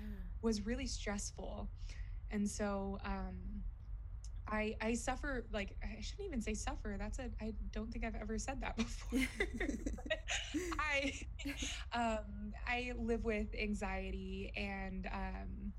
was 0.42 0.66
really 0.66 0.88
stressful. 0.88 1.72
And 2.32 2.50
so 2.50 3.00
um, 3.06 3.64
I 4.48 4.76
I 4.82 4.94
suffer 4.94 5.46
like 5.52 5.76
I 5.84 6.02
shouldn't 6.02 6.28
even 6.28 6.42
say 6.42 6.54
suffer. 6.54 6.96
That's 7.00 7.20
a 7.20 7.30
I 7.42 7.54
don't 7.72 7.92
think 7.92 8.06
I've 8.06 8.16
ever 8.16 8.38
said 8.38 8.62
that 8.62 8.76
before. 8.78 9.20
I 10.80 11.14
um 11.94 12.54
I 12.68 12.94
live 12.98 13.24
with 13.24 13.48
anxiety 13.60 14.52
and 14.56 15.08
um 15.12 15.74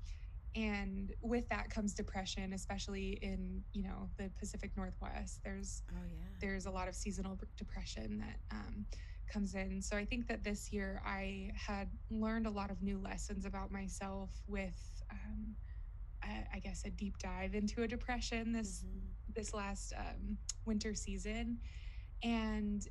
and 0.55 1.13
with 1.21 1.47
that 1.49 1.69
comes 1.69 1.93
depression 1.93 2.53
especially 2.53 3.19
in 3.21 3.61
you 3.73 3.83
know 3.83 4.09
the 4.17 4.31
pacific 4.39 4.71
northwest 4.75 5.39
there's 5.45 5.83
oh 5.91 6.05
yeah 6.07 6.25
there's 6.41 6.65
a 6.65 6.71
lot 6.71 6.87
of 6.87 6.95
seasonal 6.95 7.37
depression 7.57 8.17
that 8.19 8.39
um, 8.51 8.85
comes 9.31 9.53
in 9.55 9.81
so 9.81 9.95
i 9.95 10.05
think 10.05 10.27
that 10.27 10.43
this 10.43 10.71
year 10.71 11.01
i 11.05 11.51
had 11.53 11.89
learned 12.09 12.47
a 12.47 12.49
lot 12.49 12.71
of 12.71 12.81
new 12.81 12.97
lessons 12.97 13.45
about 13.45 13.71
myself 13.71 14.31
with 14.47 14.79
um, 15.11 15.55
I, 16.23 16.45
I, 16.55 16.59
guess 16.59 16.83
a 16.85 16.89
deep 16.89 17.17
dive 17.17 17.55
into 17.55 17.83
a 17.83 17.87
depression 17.87 18.51
this 18.51 18.83
mm-hmm. 18.85 18.99
this 19.35 19.53
last 19.53 19.93
um, 19.97 20.37
winter 20.65 20.93
season 20.93 21.59
and 22.23 22.87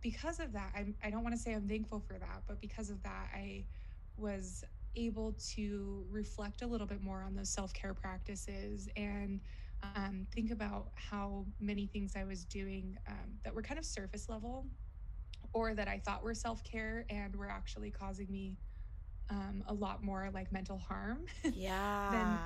because 0.00 0.40
of 0.40 0.52
that 0.52 0.72
I'm, 0.76 0.94
i 1.02 1.10
don't 1.10 1.22
want 1.22 1.34
to 1.34 1.40
say 1.40 1.52
i'm 1.52 1.68
thankful 1.68 2.00
for 2.00 2.14
that 2.14 2.42
but 2.46 2.60
because 2.60 2.90
of 2.90 3.02
that 3.02 3.28
i 3.34 3.64
was 4.16 4.64
able 4.96 5.34
to 5.54 6.04
reflect 6.10 6.62
a 6.62 6.66
little 6.66 6.86
bit 6.86 7.02
more 7.02 7.22
on 7.22 7.34
those 7.34 7.50
self 7.50 7.72
care 7.72 7.94
practices 7.94 8.88
and 8.96 9.40
um, 9.82 10.26
think 10.34 10.50
about 10.50 10.88
how 10.94 11.46
many 11.60 11.86
things 11.86 12.14
I 12.16 12.24
was 12.24 12.44
doing 12.44 12.96
um, 13.06 13.38
that 13.44 13.54
were 13.54 13.62
kind 13.62 13.78
of 13.78 13.84
surface 13.84 14.28
level 14.28 14.66
or 15.52 15.74
that 15.74 15.88
I 15.88 16.00
thought 16.04 16.22
were 16.22 16.34
self 16.34 16.62
care 16.64 17.06
and 17.08 17.34
were 17.36 17.48
actually 17.48 17.90
causing 17.90 18.30
me 18.30 18.56
um, 19.30 19.62
a 19.68 19.74
lot 19.74 20.02
more 20.02 20.30
like 20.32 20.52
mental 20.52 20.78
harm. 20.78 21.26
Yeah. 21.54 22.10
than 22.10 22.38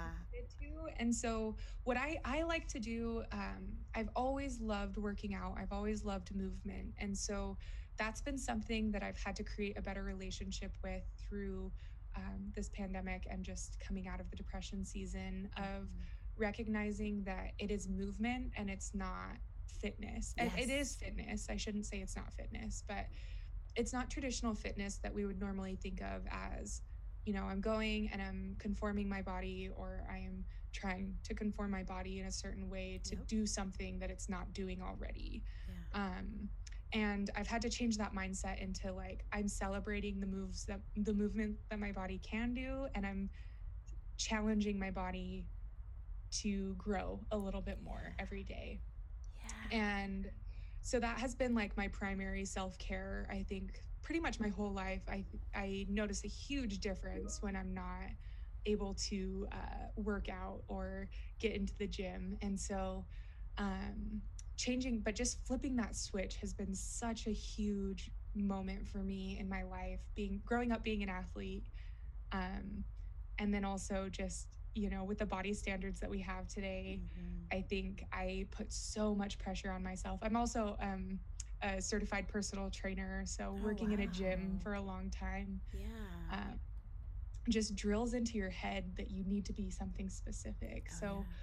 to. 0.61 0.89
And 0.99 1.15
so, 1.15 1.57
what 1.85 1.97
I, 1.97 2.19
I 2.25 2.43
like 2.43 2.69
to 2.69 2.81
do, 2.81 3.25
um, 3.33 3.69
I've 3.95 4.09
always 4.17 4.61
loved 4.61 4.97
working 4.97 5.35
out, 5.35 5.55
I've 5.59 5.73
always 5.73 6.05
loved 6.05 6.35
movement. 6.35 6.95
And 6.99 7.17
so, 7.17 7.57
that's 7.99 8.21
been 8.21 8.39
something 8.39 8.91
that 8.93 9.03
I've 9.03 9.19
had 9.19 9.37
to 9.37 9.45
create 9.45 9.77
a 9.79 9.83
better 9.83 10.03
relationship 10.03 10.73
with 10.83 11.03
through 11.19 11.71
um, 12.17 12.53
this 12.55 12.69
pandemic 12.71 13.27
and 13.31 13.45
just 13.45 13.79
coming 13.81 14.09
out 14.09 14.21
of 14.21 14.31
the 14.31 14.37
depression 14.37 14.85
season 14.85 15.49
of 15.57 15.85
mm-hmm. 15.85 16.43
recognizing 16.43 17.23
that 17.25 17.53
it 17.59 17.71
is 17.71 17.89
movement 17.89 18.53
and 18.57 18.71
it's 18.71 18.95
not 18.95 19.37
fitness. 19.81 20.35
Yes. 20.37 20.53
It 20.57 20.71
is 20.71 20.97
fitness. 20.97 21.49
I 21.51 21.57
shouldn't 21.57 21.87
say 21.87 21.99
it's 21.99 22.17
not 22.17 22.33
fitness, 22.33 22.85
but 22.87 23.07
it's 23.77 23.93
not 23.93 24.11
traditional 24.11 24.55
fitness 24.55 24.99
that 25.03 25.13
we 25.13 25.25
would 25.25 25.41
normally 25.41 25.77
think 25.77 26.01
of 26.01 26.23
as, 26.31 26.83
you 27.25 27.33
know, 27.33 27.45
I'm 27.45 27.61
going 27.61 28.11
and 28.13 28.21
I'm 28.21 28.57
conforming 28.59 29.09
my 29.09 29.23
body 29.23 29.71
or 29.77 30.05
I 30.11 30.19
am 30.19 30.45
trying 30.73 31.15
to 31.25 31.35
conform 31.35 31.71
my 31.71 31.83
body 31.83 32.21
in 32.21 32.27
a 32.27 32.33
certain 32.33 32.69
way 32.69 33.01
to 33.05 33.17
yep. 33.17 33.27
do 33.27 33.47
something 33.47 33.99
that 33.99 34.11
it's 34.11 34.29
not 34.29 34.53
doing 34.53 34.83
already. 34.83 35.43
Yeah. 35.95 36.05
Um, 36.05 36.49
and 36.93 37.31
i've 37.37 37.47
had 37.47 37.63
to 37.63 37.71
change 37.71 37.97
that 37.97 38.15
mindset 38.15 38.61
into 38.61 38.93
like 38.93 39.25
i'm 39.33 39.49
celebrating 39.49 40.21
the 40.21 40.27
moves 40.27 40.65
that 40.65 40.81
the 40.97 41.15
movement 41.15 41.57
that 41.71 41.79
my 41.79 41.93
body 41.93 42.21
can 42.23 42.55
do 42.55 42.87
and 42.95 43.07
i'm 43.07 43.29
challenging 44.17 44.79
my 44.79 44.91
body 44.91 45.47
to 46.31 46.75
grow 46.79 47.21
a 47.31 47.37
little 47.37 47.61
bit 47.61 47.79
more 47.83 48.15
every 48.19 48.43
day 48.43 48.81
yeah. 49.71 49.79
and 49.79 50.31
so 50.83 50.99
that 50.99 51.19
has 51.19 51.35
been 51.35 51.55
like 51.55 51.77
my 51.77 51.89
primary 51.89 52.45
self-care 52.45 53.27
i 53.31 53.45
think 53.49 53.81
pretty 54.03 54.21
much 54.21 54.41
my 54.41 54.49
whole 54.49 54.73
life 54.73 55.03
i 55.09 55.25
i 55.55 55.87
notice 55.89 56.25
a 56.25 56.29
huge 56.29 56.81
difference 56.81 57.39
when 57.41 57.57
i'm 57.57 57.73
not 57.73 58.11
able 58.67 58.95
to 58.95 59.47
uh, 59.53 59.87
work 59.97 60.29
out 60.29 60.63
or 60.69 61.09
get 61.41 61.53
into 61.53 61.75
the 61.79 61.87
gym 61.87 62.37
and 62.43 62.59
so 62.59 63.05
um, 63.59 64.23
changing, 64.57 65.01
but 65.05 65.15
just 65.15 65.47
flipping 65.47 65.77
that 65.77 65.97
switch 65.97 66.37
has 66.37 66.53
been 66.53 66.75
such 66.75 67.27
a 67.27 67.31
huge 67.31 68.11
moment 68.35 68.87
for 68.89 68.99
me 68.99 69.37
in 69.41 69.49
my 69.49 69.63
life, 69.63 70.01
being 70.15 70.41
growing 70.45 70.73
up 70.73 70.85
being 70.85 71.03
an 71.03 71.09
athlete. 71.09 71.65
Um, 72.33 72.85
and 73.39 73.53
then 73.53 73.65
also 73.65 74.09
just, 74.11 74.47
you 74.75 74.91
know, 74.91 75.05
with 75.05 75.19
the 75.19 75.27
body 75.27 75.53
standards 75.53 76.01
that 76.01 76.11
we 76.11 76.21
have 76.21 76.49
today, 76.49 77.01
mm-hmm. 77.01 77.59
I 77.59 77.63
think 77.63 78.05
I 78.13 78.47
put 78.51 78.73
so 78.73 79.15
much 79.15 79.39
pressure 79.39 79.71
on 79.71 79.83
myself. 79.83 80.21
I'm 80.23 80.37
also 80.37 80.77
um, 80.81 81.19
a 81.63 81.81
certified 81.81 82.29
personal 82.29 82.71
trainer, 82.71 83.23
so 83.27 83.55
oh, 83.57 83.65
working 83.65 83.89
wow. 83.89 83.95
in 83.95 84.01
a 84.01 84.07
gym 84.07 84.59
for 84.63 84.75
a 84.75 84.81
long 84.81 85.11
time. 85.11 85.61
Yeah. 85.73 85.87
Um, 86.33 86.61
just 87.49 87.75
drills 87.75 88.15
into 88.15 88.39
your 88.39 88.51
head 88.51 88.93
that 88.97 89.11
you 89.11 89.25
need 89.25 89.45
to 89.47 89.53
be 89.53 89.69
something 89.69 90.09
specific. 90.09 90.87
Oh, 90.93 90.97
so 91.01 91.07
yeah 91.19 91.35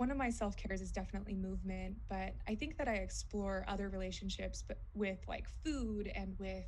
one 0.00 0.10
of 0.10 0.16
my 0.16 0.30
self 0.30 0.56
cares 0.56 0.80
is 0.80 0.92
definitely 0.92 1.34
movement, 1.34 1.94
but 2.08 2.34
I 2.48 2.54
think 2.54 2.78
that 2.78 2.88
I 2.88 2.94
explore 2.94 3.66
other 3.68 3.90
relationships, 3.90 4.64
but 4.66 4.78
with 4.94 5.18
like 5.28 5.46
food 5.62 6.10
and 6.14 6.34
with 6.38 6.64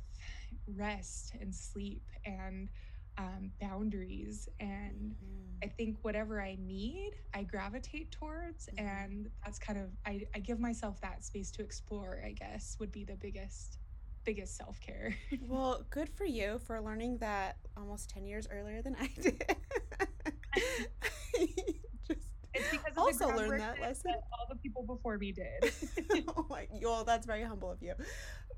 rest 0.67 1.33
and 1.41 1.53
sleep 1.53 2.03
and 2.25 2.69
um, 3.17 3.51
boundaries. 3.61 4.49
And 4.59 5.11
mm-hmm. 5.11 5.63
I 5.63 5.67
think 5.67 5.97
whatever 6.01 6.41
I 6.41 6.57
need, 6.59 7.11
I 7.33 7.43
gravitate 7.43 8.11
towards. 8.11 8.67
Mm-hmm. 8.67 8.85
And 8.85 9.29
that's 9.43 9.59
kind 9.59 9.79
of, 9.79 9.89
I, 10.05 10.21
I 10.35 10.39
give 10.39 10.59
myself 10.59 10.99
that 11.01 11.23
space 11.23 11.51
to 11.51 11.61
explore, 11.61 12.21
I 12.25 12.31
guess, 12.31 12.77
would 12.79 12.91
be 12.91 13.03
the 13.03 13.15
biggest 13.15 13.77
biggest 14.25 14.55
self 14.55 14.79
care. 14.79 15.13
well, 15.41 15.83
good 15.89 16.09
for 16.09 16.23
you 16.25 16.57
for 16.59 16.79
learning 16.79 17.17
that 17.17 17.57
almost 17.75 18.09
10 18.09 18.25
years 18.25 18.47
earlier 18.49 18.81
than 18.81 18.95
I 18.99 19.09
did. 19.21 19.43
It's 22.53 22.69
because 22.69 22.95
also 22.95 23.27
learned 23.35 23.61
that 23.61 23.81
lesson. 23.81 24.11
That 24.11 24.23
all 24.31 24.45
the 24.49 24.55
people 24.55 24.83
before 24.83 25.17
me 25.17 25.31
did. 25.31 25.73
oh 26.37 26.45
my, 26.49 26.67
well, 26.81 27.03
that's 27.03 27.25
very 27.25 27.43
humble 27.43 27.71
of 27.71 27.81
you. 27.81 27.93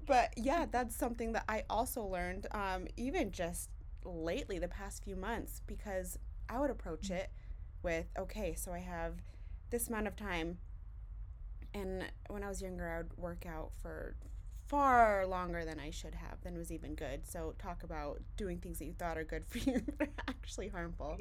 But 0.06 0.34
yeah, 0.36 0.66
that's 0.70 0.96
something 0.96 1.32
that 1.34 1.46
I 1.48 1.64
also 1.70 2.04
learned, 2.04 2.48
um, 2.52 2.88
even 2.98 3.32
just 3.32 3.70
lately, 4.06 4.60
the 4.60 4.68
past 4.68 5.04
few 5.04 5.16
months, 5.16 5.62
because 5.68 6.18
I 6.50 6.60
would 6.60 6.70
approach 6.70 7.10
it 7.10 7.30
with, 7.84 8.06
okay, 8.18 8.54
so 8.54 8.72
I 8.72 8.80
have 8.80 9.16
this 9.70 9.88
amount 9.88 10.08
of 10.08 10.16
time. 10.16 10.60
And 11.74 12.06
when 12.30 12.44
I 12.44 12.48
was 12.48 12.62
younger, 12.62 12.90
I 12.90 12.98
would 12.98 13.18
work 13.18 13.46
out 13.46 13.72
for 13.82 14.16
far 14.68 15.28
longer 15.28 15.66
than 15.66 15.80
I 15.80 15.92
should 15.92 16.16
have, 16.16 16.42
than 16.42 16.58
was 16.58 16.72
even 16.72 16.96
good. 16.96 17.28
So 17.28 17.54
talk 17.60 17.84
about 17.84 18.22
doing 18.38 18.60
things 18.60 18.80
that 18.80 18.86
you 18.86 18.94
thought 18.94 19.18
are 19.18 19.24
good 19.24 19.46
for 19.46 19.58
you, 19.70 19.82
are 20.00 20.08
actually 20.28 20.70
harmful 20.70 21.18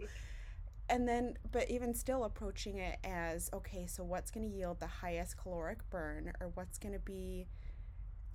and 0.88 1.08
then 1.08 1.36
but 1.50 1.70
even 1.70 1.94
still 1.94 2.24
approaching 2.24 2.78
it 2.78 2.98
as 3.04 3.50
okay 3.52 3.86
so 3.86 4.04
what's 4.04 4.30
going 4.30 4.48
to 4.48 4.54
yield 4.54 4.80
the 4.80 4.86
highest 4.86 5.36
caloric 5.36 5.78
burn 5.90 6.32
or 6.40 6.50
what's 6.54 6.78
going 6.78 6.92
to 6.92 7.00
be 7.00 7.46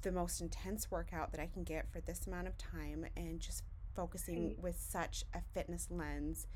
the 0.01 0.11
most 0.11 0.41
intense 0.41 0.89
workout 0.89 1.31
that 1.31 1.39
i 1.39 1.47
can 1.47 1.63
get 1.63 1.91
for 1.91 2.01
this 2.01 2.25
amount 2.25 2.47
of 2.47 2.57
time 2.57 3.05
and 3.15 3.39
just 3.39 3.63
focusing 3.99 4.55
mm. 4.55 4.59
with 4.59 4.79
such 4.79 5.23
a 5.33 5.41
fitness 5.53 5.87
lens 5.89 6.47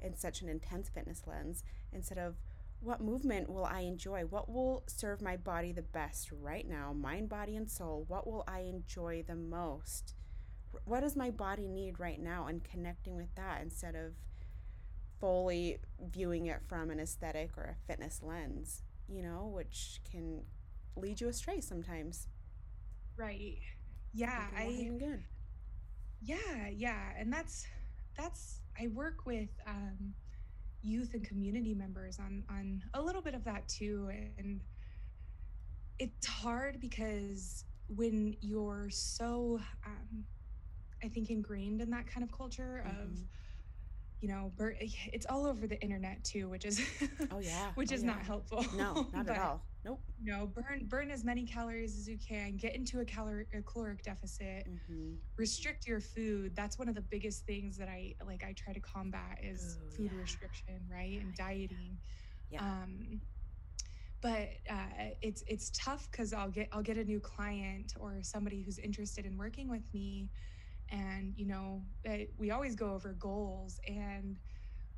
and 0.00 0.16
such 0.16 0.42
an 0.42 0.48
intense 0.48 0.88
fitness 0.88 1.22
lens 1.26 1.64
instead 1.92 2.18
of 2.18 2.36
what 2.80 3.00
movement 3.00 3.48
will 3.48 3.64
i 3.64 3.80
enjoy 3.80 4.22
what 4.22 4.48
will 4.48 4.82
serve 4.86 5.20
my 5.22 5.36
body 5.36 5.72
the 5.72 5.82
best 5.82 6.30
right 6.32 6.68
now 6.68 6.92
mind 6.92 7.28
body 7.28 7.56
and 7.56 7.70
soul 7.70 8.04
what 8.08 8.26
will 8.26 8.44
i 8.46 8.60
enjoy 8.60 9.22
the 9.26 9.34
most 9.34 10.14
what 10.84 11.00
does 11.00 11.16
my 11.16 11.30
body 11.30 11.68
need 11.68 12.00
right 12.00 12.20
now 12.20 12.46
and 12.46 12.64
connecting 12.64 13.16
with 13.16 13.34
that 13.36 13.60
instead 13.62 13.94
of 13.94 14.12
fully 15.22 15.78
viewing 16.10 16.46
it 16.46 16.60
from 16.66 16.90
an 16.90 16.98
aesthetic 16.98 17.56
or 17.56 17.62
a 17.62 17.86
fitness 17.86 18.20
lens, 18.24 18.82
you 19.08 19.22
know, 19.22 19.48
which 19.54 20.00
can 20.10 20.42
lead 20.96 21.20
you 21.20 21.28
astray 21.28 21.60
sometimes. 21.60 22.26
Right. 23.16 23.58
Yeah, 24.12 24.46
I 24.56 24.90
good. 24.98 25.22
Yeah, 26.24 26.68
yeah, 26.74 27.10
and 27.18 27.32
that's 27.32 27.66
that's 28.16 28.60
I 28.80 28.88
work 28.88 29.26
with 29.26 29.50
um 29.66 30.14
youth 30.82 31.14
and 31.14 31.24
community 31.24 31.74
members 31.74 32.18
on 32.18 32.44
on 32.48 32.82
a 32.94 33.02
little 33.02 33.22
bit 33.22 33.34
of 33.34 33.44
that 33.44 33.68
too 33.68 34.10
and 34.38 34.60
it's 35.98 36.26
hard 36.26 36.80
because 36.80 37.64
when 37.86 38.36
you're 38.40 38.88
so 38.90 39.60
um 39.86 40.24
I 41.04 41.08
think 41.08 41.30
ingrained 41.30 41.80
in 41.80 41.90
that 41.90 42.06
kind 42.06 42.24
of 42.24 42.36
culture 42.36 42.84
mm-hmm. 42.86 43.02
of 43.02 43.18
you 44.22 44.28
know, 44.28 44.52
it's 44.80 45.26
all 45.26 45.46
over 45.46 45.66
the 45.66 45.78
internet 45.82 46.24
too, 46.24 46.48
which 46.48 46.64
is 46.64 46.80
oh 47.30 47.40
yeah, 47.40 47.72
which 47.74 47.92
oh, 47.92 47.94
is 47.96 48.02
yeah. 48.02 48.10
not 48.10 48.22
helpful. 48.22 48.64
No, 48.76 49.06
not 49.12 49.28
at 49.28 49.38
all. 49.38 49.62
Nope. 49.84 50.00
You 50.22 50.32
know, 50.32 50.46
burn 50.46 50.86
burn 50.86 51.10
as 51.10 51.24
many 51.24 51.44
calories 51.44 51.98
as 51.98 52.08
you 52.08 52.16
can. 52.16 52.56
Get 52.56 52.76
into 52.76 53.00
a 53.00 53.04
calorie 53.04 53.46
a 53.52 53.60
caloric 53.60 54.02
deficit. 54.02 54.68
Mm-hmm. 54.68 55.14
Restrict 55.36 55.86
your 55.86 56.00
food. 56.00 56.54
That's 56.54 56.78
one 56.78 56.88
of 56.88 56.94
the 56.94 57.00
biggest 57.02 57.44
things 57.44 57.76
that 57.78 57.88
I 57.88 58.14
like. 58.24 58.44
I 58.44 58.52
try 58.52 58.72
to 58.72 58.80
combat 58.80 59.40
is 59.42 59.76
Ooh, 59.76 59.96
food 59.96 60.10
yeah. 60.14 60.20
restriction, 60.20 60.80
right, 60.90 61.20
and 61.20 61.34
dieting. 61.34 61.98
Yeah. 62.48 62.62
Um, 62.62 63.20
but 64.20 64.50
uh, 64.70 65.10
it's 65.20 65.42
it's 65.48 65.72
tough 65.74 66.08
because 66.12 66.32
I'll 66.32 66.48
get 66.48 66.68
I'll 66.70 66.82
get 66.82 66.96
a 66.96 67.04
new 67.04 67.18
client 67.18 67.94
or 67.98 68.18
somebody 68.22 68.62
who's 68.62 68.78
interested 68.78 69.26
in 69.26 69.36
working 69.36 69.68
with 69.68 69.82
me 69.92 70.30
and 70.92 71.34
you 71.36 71.46
know 71.46 71.82
we 72.38 72.52
always 72.52 72.76
go 72.76 72.92
over 72.94 73.14
goals 73.14 73.80
and 73.88 74.38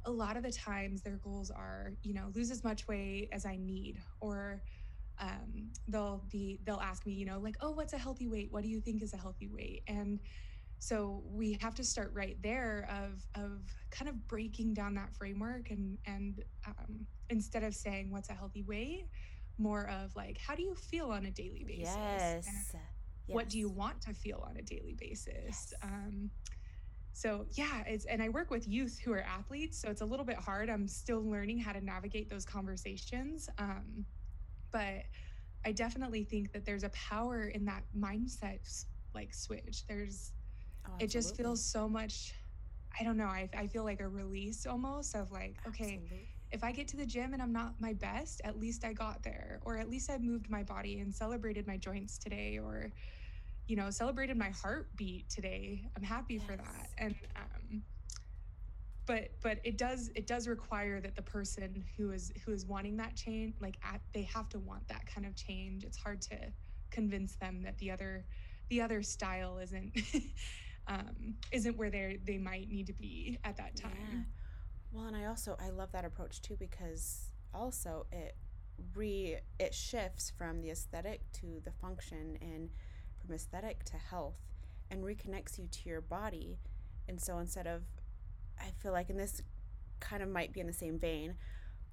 a 0.07 0.11
lot 0.11 0.37
of 0.37 0.43
the 0.43 0.53
times 0.53 1.03
their 1.03 1.17
goals 1.17 1.51
are, 1.51 1.95
you 2.03 2.13
know, 2.13 2.31
lose 2.35 2.51
as 2.51 2.63
much 2.63 2.87
weight 2.87 3.29
as 3.33 3.47
I 3.47 3.57
need, 3.57 4.03
or 4.21 4.63
um, 5.19 5.71
they'll 5.89 6.25
be 6.31 6.61
they'll 6.65 6.81
ask 6.81 7.07
me, 7.07 7.15
you 7.15 7.25
know, 7.25 7.39
like, 7.39 7.57
oh, 7.63 7.71
what's 7.71 7.95
a 7.95 7.99
healthy 7.99 8.29
weight? 8.29 8.49
What 8.51 8.63
do 8.63 8.69
you 8.69 8.81
think 8.81 9.03
is 9.03 9.15
a 9.15 9.17
healthy 9.17 9.49
weight? 9.49 9.83
And 9.89 10.21
so 10.79 11.23
we 11.27 11.57
have 11.63 11.75
to 11.77 11.85
start 11.85 12.13
right 12.15 12.37
there 12.43 12.87
of 12.91 13.27
of 13.43 13.63
kind 13.91 14.09
of 14.11 14.29
breaking 14.29 14.75
down 14.75 14.95
that 14.97 15.15
framework 15.15 15.71
and 15.71 15.97
and 16.07 16.43
um, 16.67 17.07
instead 17.31 17.63
of 17.63 17.75
saying 17.75 18.11
what's 18.11 18.29
a 18.29 18.35
healthy 18.35 18.63
weight, 18.63 19.07
more 19.57 19.89
of 19.89 20.15
like, 20.15 20.37
how 20.47 20.55
do 20.55 20.63
you 20.63 20.75
feel 20.75 21.11
on 21.11 21.25
a 21.25 21.31
daily 21.31 21.65
basis? 21.67 21.87
Yes. 21.95 22.77
Yes. 23.27 23.35
What 23.35 23.49
do 23.49 23.59
you 23.59 23.69
want 23.69 24.01
to 24.03 24.15
feel 24.15 24.47
on 24.49 24.57
a 24.57 24.63
daily 24.63 24.95
basis? 24.99 25.45
Yes. 25.45 25.75
Um, 25.83 26.31
so 27.15 27.47
yeah 27.53 27.83
it's 27.87 28.05
and 28.07 28.21
i 28.21 28.29
work 28.29 28.51
with 28.51 28.67
youth 28.69 29.01
who 29.03 29.13
are 29.13 29.23
athletes 29.23 29.81
so 29.81 29.89
it's 29.89 30.01
a 30.01 30.05
little 30.05 30.27
bit 30.27 30.37
hard 30.37 30.69
i'm 30.69 30.89
still 30.89 31.23
learning 31.23 31.59
how 31.59 31.73
to 31.73 31.83
navigate 31.83 32.29
those 32.29 32.45
conversations 32.45 33.49
um, 33.59 34.05
but 34.73 35.05
i 35.65 35.71
definitely 35.73 36.25
think 36.25 36.53
that 36.53 36.67
there's 36.67 36.83
a 36.83 36.89
power 36.91 37.45
in 37.45 37.65
that 37.65 37.85
mindset 37.97 38.59
like 39.15 39.33
switch 39.33 39.87
there's 39.87 40.33
oh, 40.89 40.93
it 40.99 41.07
just 41.07 41.37
feels 41.37 41.65
so 41.65 41.89
much 41.89 42.35
i 43.01 43.05
don't 43.05 43.17
know 43.17 43.27
I, 43.27 43.49
I 43.57 43.69
feel 43.69 43.85
like 43.85 44.01
a 44.01 44.09
release 44.09 44.67
almost 44.67 45.15
of 45.15 45.31
like 45.31 45.57
okay 45.69 45.85
absolutely. 45.85 46.29
If 46.55 46.65
i 46.65 46.73
get 46.73 46.89
to 46.89 46.97
the 46.97 47.05
gym 47.07 47.35
and 47.35 47.43
i'm 47.43 47.53
not 47.53 47.75
my 47.81 47.93
best 47.93 48.41
at 48.45 48.59
least 48.59 48.85
i 48.85 48.93
got 48.93 49.23
there 49.23 49.61
or 49.63 49.77
at 49.77 49.91
least 49.91 50.11
i 50.11 50.17
moved 50.19 50.49
my 50.49 50.63
body 50.63 51.01
and 51.01 51.15
celebrated 51.15 51.67
my 51.67 51.77
joints 51.77 52.17
today 52.17 52.59
or 52.59 52.93
you 53.67 53.77
know, 53.77 53.91
celebrated 53.91 54.37
my 54.37 54.51
heartbeat 54.51 55.29
today. 55.31 55.85
I'm 55.97 56.03
happy 56.03 56.35
yes. 56.35 56.43
for 56.47 56.57
that. 56.57 56.89
And 56.99 57.15
um 57.37 57.83
but 59.07 59.31
but 59.43 59.59
it 59.65 59.77
does 59.77 60.11
it 60.15 60.27
does 60.27 60.49
require 60.49 61.01
that 61.01 61.15
the 61.15 61.23
person 61.23 61.85
who 61.97 62.11
is 62.11 62.33
who 62.45 62.53
is 62.53 62.65
wanting 62.67 62.97
that 62.97 63.15
change 63.17 63.55
like 63.61 63.77
at, 63.83 64.01
they 64.15 64.23
have 64.23 64.49
to 64.51 64.59
want 64.59 64.87
that 64.89 65.05
kind 65.07 65.27
of 65.27 65.37
change 65.37 65.85
it's 65.85 65.99
hard 65.99 66.23
to 66.23 66.39
convince 66.91 67.37
them 67.37 67.63
that 67.63 67.77
the 67.79 67.91
other 67.91 68.25
the 68.71 68.81
other 68.81 69.03
style 69.03 69.59
isn't 69.59 69.93
um 70.87 71.35
isn't 71.53 71.77
where 71.77 71.91
they 71.91 72.19
they 72.25 72.39
might 72.39 72.71
need 72.71 72.87
to 72.87 72.95
be 72.95 73.39
at 73.45 73.59
that 73.59 73.77
time 73.77 73.93
yeah. 74.11 74.19
Well 74.95 75.07
and 75.07 75.17
i 75.17 75.27
also 75.27 75.57
i 75.61 75.69
love 75.69 75.93
that 75.93 76.05
approach 76.05 76.41
too 76.41 76.57
because 76.59 77.31
also 77.53 78.07
it 78.13 78.37
re 78.95 79.37
it 79.59 79.75
shifts 79.75 80.33
from 80.37 80.61
the 80.61 80.71
aesthetic 80.71 81.21
to 81.33 81.61
the 81.65 81.71
function 81.71 82.39
and 82.41 82.71
from 83.21 83.35
aesthetic 83.35 83.85
to 83.85 83.97
health 83.97 84.37
and 84.91 85.03
reconnects 85.03 85.59
you 85.59 85.67
to 85.67 85.89
your 85.89 86.01
body. 86.01 86.59
And 87.09 87.21
so 87.21 87.39
instead 87.39 87.67
of, 87.67 87.83
I 88.59 88.71
feel 88.83 88.93
like, 88.93 89.11
and 89.11 89.19
this 89.19 89.43
kind 90.01 90.23
of 90.23 90.29
might 90.29 90.53
be 90.53 90.61
in 90.61 90.67
the 90.67 90.73
same 90.73 90.99
vein, 90.99 91.35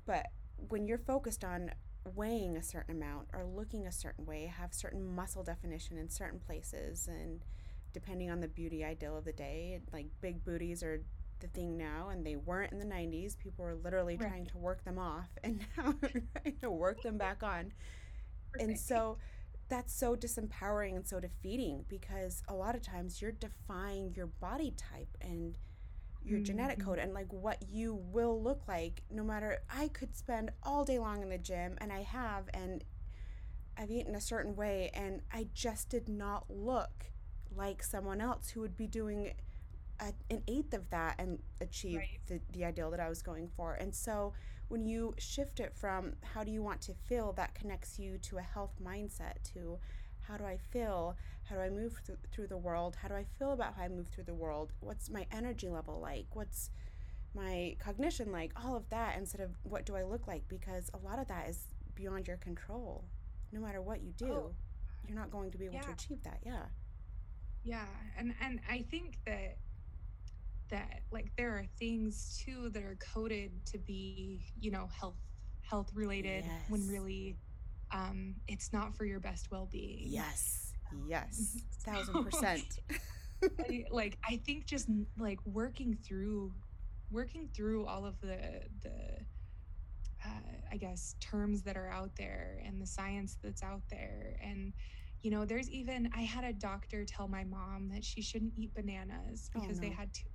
but 0.05 0.27
when 0.69 0.85
you're 0.85 0.97
focused 0.97 1.43
on 1.43 1.71
weighing 2.15 2.57
a 2.57 2.63
certain 2.63 2.95
amount 2.95 3.27
or 3.33 3.45
looking 3.45 3.87
a 3.87 3.91
certain 3.91 4.25
way, 4.25 4.45
have 4.45 4.73
certain 4.73 5.15
muscle 5.15 5.43
definition 5.43 5.97
in 5.97 6.09
certain 6.09 6.39
places, 6.39 7.07
and 7.07 7.43
depending 7.93 8.29
on 8.29 8.39
the 8.39 8.47
beauty 8.47 8.83
ideal 8.83 9.17
of 9.17 9.25
the 9.25 9.33
day, 9.33 9.79
like 9.91 10.07
big 10.21 10.43
booties 10.43 10.83
are 10.83 11.01
the 11.41 11.47
thing 11.47 11.77
now, 11.77 12.09
and 12.09 12.25
they 12.25 12.35
weren't 12.35 12.71
in 12.71 12.79
the 12.79 12.85
90s. 12.85 13.37
People 13.37 13.65
were 13.65 13.75
literally 13.75 14.17
right. 14.17 14.29
trying 14.29 14.45
to 14.47 14.57
work 14.57 14.83
them 14.83 14.97
off, 14.97 15.29
and 15.43 15.59
now 15.77 15.93
trying 16.01 16.57
to 16.61 16.71
work 16.71 17.01
them 17.01 17.17
back 17.17 17.43
on. 17.43 17.73
Perfect. 18.53 18.69
And 18.69 18.79
so 18.79 19.17
that's 19.71 19.93
so 19.93 20.15
disempowering 20.17 20.97
and 20.97 21.07
so 21.07 21.19
defeating 21.19 21.85
because 21.87 22.43
a 22.49 22.53
lot 22.53 22.75
of 22.75 22.81
times 22.81 23.21
you're 23.21 23.31
defying 23.31 24.13
your 24.13 24.27
body 24.27 24.73
type 24.75 25.07
and 25.21 25.55
your 26.23 26.39
mm-hmm. 26.39 26.43
genetic 26.43 26.83
code 26.83 26.99
and 26.99 27.13
like 27.13 27.31
what 27.31 27.57
you 27.69 27.95
will 28.11 28.43
look 28.43 28.67
like 28.67 29.01
no 29.09 29.23
matter 29.23 29.59
I 29.73 29.87
could 29.87 30.15
spend 30.15 30.51
all 30.61 30.83
day 30.83 30.99
long 30.99 31.23
in 31.23 31.29
the 31.29 31.37
gym 31.37 31.77
and 31.79 31.91
I 31.91 32.01
have 32.01 32.49
and 32.53 32.83
I've 33.77 33.89
eaten 33.89 34.13
a 34.13 34.21
certain 34.21 34.57
way 34.57 34.91
and 34.93 35.21
I 35.31 35.47
just 35.53 35.89
did 35.89 36.09
not 36.09 36.45
look 36.49 37.05
like 37.55 37.81
someone 37.81 38.19
else 38.19 38.49
who 38.49 38.59
would 38.59 38.75
be 38.75 38.87
doing 38.87 39.33
a, 40.01 40.11
an 40.29 40.41
eighth 40.47 40.73
of 40.73 40.89
that 40.89 41.15
and 41.19 41.39
achieve 41.61 41.97
right. 41.97 42.19
the, 42.27 42.41
the 42.51 42.65
ideal 42.65 42.91
that 42.91 42.99
I 42.99 43.07
was 43.07 43.21
going 43.21 43.47
for. 43.55 43.75
And 43.75 43.93
so 43.93 44.33
when 44.67 44.85
you 44.85 45.13
shift 45.17 45.59
it 45.59 45.73
from 45.75 46.13
how 46.23 46.43
do 46.43 46.51
you 46.51 46.63
want 46.63 46.81
to 46.81 46.93
feel, 46.93 47.33
that 47.33 47.53
connects 47.53 47.99
you 47.99 48.17
to 48.19 48.37
a 48.37 48.41
health 48.41 48.73
mindset, 48.83 49.43
to 49.53 49.77
how 50.21 50.37
do 50.37 50.45
I 50.45 50.57
feel? 50.57 51.15
How 51.43 51.55
do 51.55 51.61
I 51.61 51.69
move 51.69 51.99
th- 52.05 52.17
through 52.31 52.47
the 52.47 52.57
world? 52.57 52.95
How 52.95 53.07
do 53.07 53.15
I 53.15 53.25
feel 53.37 53.51
about 53.51 53.75
how 53.75 53.83
I 53.83 53.89
move 53.89 54.07
through 54.07 54.25
the 54.25 54.33
world? 54.33 54.71
What's 54.79 55.09
my 55.09 55.25
energy 55.31 55.69
level 55.69 55.99
like? 55.99 56.27
What's 56.33 56.71
my 57.35 57.75
cognition 57.79 58.31
like? 58.31 58.51
All 58.63 58.75
of 58.75 58.89
that 58.89 59.17
instead 59.17 59.41
of 59.41 59.51
what 59.63 59.85
do 59.85 59.95
I 59.95 60.03
look 60.03 60.27
like? 60.27 60.47
Because 60.47 60.89
a 60.93 61.05
lot 61.05 61.19
of 61.19 61.27
that 61.27 61.49
is 61.49 61.67
beyond 61.95 62.27
your 62.27 62.37
control. 62.37 63.05
No 63.51 63.59
matter 63.59 63.81
what 63.81 64.01
you 64.01 64.13
do, 64.13 64.31
oh, 64.31 64.55
you're 65.05 65.17
not 65.17 65.31
going 65.31 65.51
to 65.51 65.57
be 65.57 65.65
able 65.65 65.75
yeah. 65.75 65.81
to 65.81 65.91
achieve 65.91 66.23
that. 66.23 66.39
Yeah. 66.45 66.63
Yeah. 67.63 67.85
And 68.17 68.33
and 68.41 68.61
I 68.69 68.85
think 68.89 69.17
that 69.25 69.57
that 70.71 71.01
like 71.11 71.31
there 71.37 71.51
are 71.51 71.65
things 71.77 72.41
too 72.43 72.69
that 72.69 72.83
are 72.83 72.97
coded 73.13 73.51
to 73.65 73.77
be 73.77 74.41
you 74.59 74.71
know 74.71 74.89
health 74.97 75.17
health 75.61 75.91
related 75.93 76.43
yes. 76.45 76.61
when 76.69 76.87
really 76.87 77.37
um 77.91 78.33
it's 78.47 78.73
not 78.73 78.95
for 78.95 79.05
your 79.05 79.19
best 79.19 79.51
well-being 79.51 80.05
yes 80.07 80.73
yes 81.07 81.57
thousand 81.85 82.23
percent 82.23 82.79
I, 83.59 83.85
like 83.91 84.17
i 84.27 84.39
think 84.45 84.65
just 84.65 84.87
like 85.17 85.39
working 85.45 85.97
through 86.05 86.53
working 87.11 87.49
through 87.55 87.85
all 87.85 88.05
of 88.05 88.19
the 88.21 88.61
the 88.81 89.17
uh, 90.25 90.57
i 90.71 90.77
guess 90.77 91.15
terms 91.19 91.63
that 91.63 91.75
are 91.75 91.89
out 91.89 92.11
there 92.17 92.61
and 92.65 92.81
the 92.81 92.85
science 92.85 93.37
that's 93.43 93.63
out 93.63 93.81
there 93.89 94.37
and 94.43 94.73
you 95.23 95.31
know 95.31 95.45
there's 95.45 95.69
even 95.69 96.09
i 96.15 96.21
had 96.21 96.43
a 96.43 96.53
doctor 96.53 97.03
tell 97.03 97.27
my 97.27 97.43
mom 97.43 97.89
that 97.91 98.03
she 98.03 98.21
shouldn't 98.21 98.53
eat 98.55 98.73
bananas 98.75 99.49
oh, 99.55 99.61
because 99.61 99.79
oh, 99.79 99.81
no. 99.81 99.89
they 99.89 99.93
had 99.93 100.13
too 100.13 100.27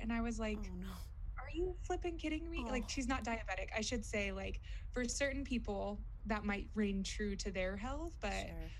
and 0.00 0.12
I 0.12 0.20
was 0.20 0.38
like, 0.38 0.58
oh, 0.60 0.76
no. 0.80 0.86
are 0.86 1.50
you 1.54 1.74
flipping 1.82 2.18
kidding 2.18 2.50
me? 2.50 2.64
Oh. 2.66 2.70
Like, 2.70 2.88
she's 2.88 3.08
not 3.08 3.24
diabetic. 3.24 3.68
I 3.76 3.80
should 3.80 4.04
say, 4.04 4.32
like, 4.32 4.60
for 4.92 5.04
certain 5.04 5.44
people, 5.44 6.00
that 6.26 6.44
might 6.44 6.68
ring 6.74 7.02
true 7.02 7.36
to 7.36 7.50
their 7.50 7.76
health, 7.76 8.12
but. 8.20 8.32
Sure. 8.32 8.70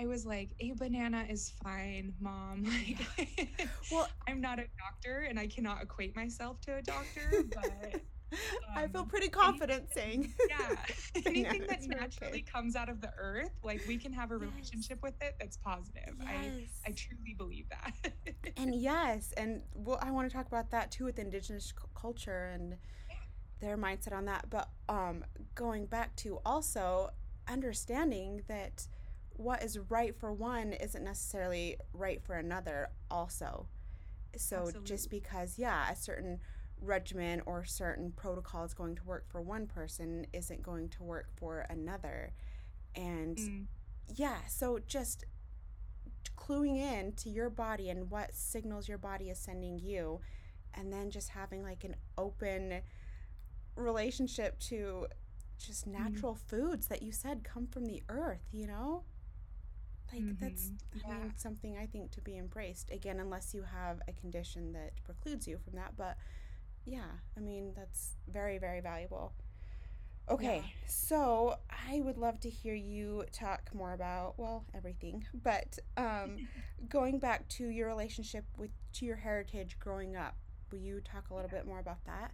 I 0.00 0.06
was 0.06 0.24
like, 0.24 0.54
a 0.60 0.72
banana 0.78 1.26
is 1.28 1.50
fine, 1.62 2.14
mom. 2.20 2.64
Like, 3.18 3.68
well, 3.90 4.08
I'm 4.28 4.40
not 4.40 4.60
a 4.60 4.66
doctor 4.78 5.26
and 5.28 5.40
I 5.40 5.48
cannot 5.48 5.82
equate 5.82 6.14
myself 6.14 6.60
to 6.62 6.76
a 6.76 6.82
doctor, 6.82 7.42
but 7.54 8.00
um, 8.32 8.38
I 8.76 8.86
feel 8.88 9.02
um, 9.02 9.08
pretty 9.08 9.28
confident 9.28 9.88
anything, 9.96 10.34
saying. 10.34 10.48
Yeah. 10.48 11.22
Anything 11.26 11.66
that 11.68 11.82
naturally 11.82 12.30
okay. 12.30 12.42
comes 12.42 12.76
out 12.76 12.88
of 12.88 13.00
the 13.00 13.12
earth, 13.18 13.52
like 13.62 13.82
we 13.86 13.96
can 13.96 14.12
have 14.12 14.30
a 14.30 14.36
relationship 14.36 14.98
yes. 15.02 15.02
with 15.02 15.22
it 15.22 15.36
that's 15.40 15.56
positive. 15.56 16.14
Yes. 16.20 16.28
I, 16.86 16.88
I 16.88 16.92
truly 16.92 17.34
believe 17.36 17.66
that. 17.70 18.12
and 18.56 18.74
yes, 18.80 19.32
and 19.36 19.62
well, 19.74 19.98
I 20.02 20.10
want 20.10 20.28
to 20.30 20.36
talk 20.36 20.46
about 20.46 20.70
that 20.70 20.90
too 20.90 21.04
with 21.04 21.18
indigenous 21.18 21.66
c- 21.66 21.88
culture 21.94 22.50
and 22.54 22.76
their 23.60 23.76
mindset 23.76 24.12
on 24.12 24.24
that. 24.26 24.46
But 24.50 24.68
um, 24.88 25.24
going 25.54 25.86
back 25.86 26.14
to 26.16 26.40
also 26.44 27.10
understanding 27.48 28.42
that 28.48 28.86
what 29.30 29.62
is 29.62 29.78
right 29.88 30.14
for 30.18 30.32
one 30.32 30.72
isn't 30.72 31.04
necessarily 31.04 31.76
right 31.92 32.22
for 32.22 32.34
another, 32.34 32.88
also. 33.10 33.68
So 34.36 34.58
Absolutely. 34.58 34.86
just 34.86 35.10
because, 35.10 35.58
yeah, 35.58 35.90
a 35.90 35.96
certain 35.96 36.40
regimen 36.80 37.42
or 37.46 37.64
certain 37.64 38.12
protocol 38.12 38.64
is 38.64 38.74
going 38.74 38.94
to 38.96 39.04
work 39.04 39.24
for 39.28 39.40
one 39.40 39.66
person 39.66 40.26
isn't 40.32 40.62
going 40.62 40.88
to 40.90 41.02
work 41.02 41.28
for 41.36 41.66
another. 41.70 42.32
And 42.94 43.36
mm. 43.36 43.64
yeah, 44.14 44.38
so 44.48 44.78
just 44.86 45.24
cluing 46.36 46.76
in 46.76 47.12
to 47.12 47.28
your 47.28 47.50
body 47.50 47.90
and 47.90 48.10
what 48.10 48.34
signals 48.34 48.88
your 48.88 48.98
body 48.98 49.30
is 49.30 49.38
sending 49.38 49.78
you 49.78 50.20
and 50.74 50.92
then 50.92 51.10
just 51.10 51.30
having 51.30 51.62
like 51.62 51.84
an 51.84 51.96
open 52.16 52.80
relationship 53.76 54.58
to 54.60 55.06
just 55.58 55.88
mm. 55.88 55.92
natural 55.98 56.34
mm. 56.34 56.48
foods 56.48 56.86
that 56.88 57.02
you 57.02 57.12
said 57.12 57.44
come 57.44 57.66
from 57.66 57.86
the 57.86 58.02
earth, 58.08 58.46
you 58.52 58.66
know? 58.66 59.02
Like 60.12 60.22
mm-hmm. 60.22 60.44
that's 60.44 60.70
I 60.94 61.08
yeah. 61.08 61.14
mean 61.18 61.32
something 61.36 61.76
I 61.76 61.86
think 61.86 62.10
to 62.12 62.20
be 62.20 62.38
embraced. 62.38 62.90
Again, 62.90 63.20
unless 63.20 63.52
you 63.52 63.62
have 63.62 64.00
a 64.08 64.12
condition 64.12 64.72
that 64.72 64.92
precludes 65.04 65.46
you 65.46 65.58
from 65.58 65.74
that, 65.74 65.92
but 65.96 66.16
yeah, 66.88 67.02
I 67.36 67.40
mean, 67.40 67.72
that's 67.76 68.14
very, 68.32 68.58
very 68.58 68.80
valuable. 68.80 69.32
Okay, 70.30 70.62
yeah. 70.64 70.86
so 70.86 71.56
I 71.70 72.00
would 72.00 72.18
love 72.18 72.40
to 72.40 72.50
hear 72.50 72.74
you 72.74 73.24
talk 73.32 73.70
more 73.74 73.92
about, 73.92 74.34
well, 74.38 74.64
everything, 74.74 75.24
but 75.42 75.78
um, 75.96 76.48
going 76.88 77.18
back 77.18 77.48
to 77.50 77.68
your 77.68 77.88
relationship 77.88 78.44
with, 78.56 78.70
to 78.94 79.06
your 79.06 79.16
heritage 79.16 79.78
growing 79.78 80.16
up, 80.16 80.36
will 80.70 80.78
you 80.78 81.00
talk 81.00 81.30
a 81.30 81.34
little 81.34 81.50
bit 81.50 81.66
more 81.66 81.78
about 81.78 82.04
that? 82.06 82.32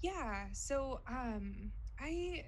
Yeah, 0.00 0.46
so 0.52 1.00
um, 1.08 1.72
I. 1.98 2.44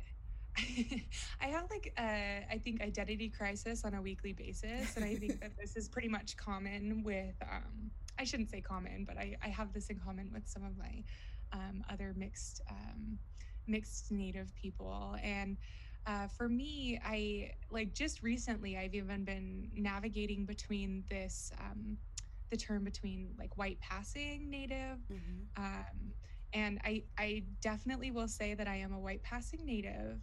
I 1.40 1.46
have 1.46 1.64
like 1.70 1.94
a, 1.98 2.46
I 2.50 2.58
think 2.58 2.82
identity 2.82 3.30
crisis 3.30 3.86
on 3.86 3.94
a 3.94 4.02
weekly 4.02 4.34
basis, 4.34 4.96
and 4.96 5.04
I 5.04 5.14
think 5.14 5.40
that 5.40 5.52
this 5.58 5.76
is 5.76 5.88
pretty 5.88 6.08
much 6.08 6.36
common 6.36 7.02
with 7.02 7.34
um, 7.40 7.90
I 8.18 8.24
shouldn't 8.24 8.50
say 8.50 8.60
common, 8.60 9.04
but 9.06 9.16
I, 9.18 9.36
I 9.42 9.48
have 9.48 9.72
this 9.72 9.88
in 9.88 9.98
common 9.98 10.30
with 10.32 10.46
some 10.46 10.64
of 10.64 10.76
my 10.76 11.02
um, 11.52 11.84
other 11.90 12.14
mixed 12.16 12.62
um, 12.70 13.18
mixed 13.66 14.10
Native 14.10 14.54
people. 14.54 15.16
And 15.22 15.56
uh, 16.06 16.26
for 16.26 16.48
me, 16.48 17.00
I 17.04 17.50
like 17.70 17.94
just 17.94 18.22
recently, 18.22 18.76
I've 18.76 18.94
even 18.94 19.24
been 19.24 19.70
navigating 19.74 20.46
between 20.46 21.04
this 21.10 21.52
um, 21.60 21.96
the 22.50 22.56
term 22.56 22.84
between 22.84 23.30
like 23.38 23.56
white 23.56 23.80
passing 23.80 24.50
Native. 24.50 24.98
Mm-hmm. 25.10 25.64
Um, 25.64 26.12
and 26.52 26.78
I, 26.84 27.04
I 27.18 27.44
definitely 27.62 28.10
will 28.10 28.28
say 28.28 28.54
that 28.54 28.68
I 28.68 28.76
am 28.76 28.92
a 28.92 29.00
white 29.00 29.22
passing 29.22 29.64
Native. 29.64 30.20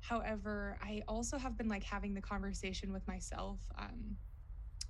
However, 0.00 0.78
I 0.80 1.02
also 1.08 1.38
have 1.38 1.58
been 1.58 1.68
like 1.68 1.82
having 1.82 2.14
the 2.14 2.20
conversation 2.20 2.92
with 2.92 3.06
myself. 3.08 3.60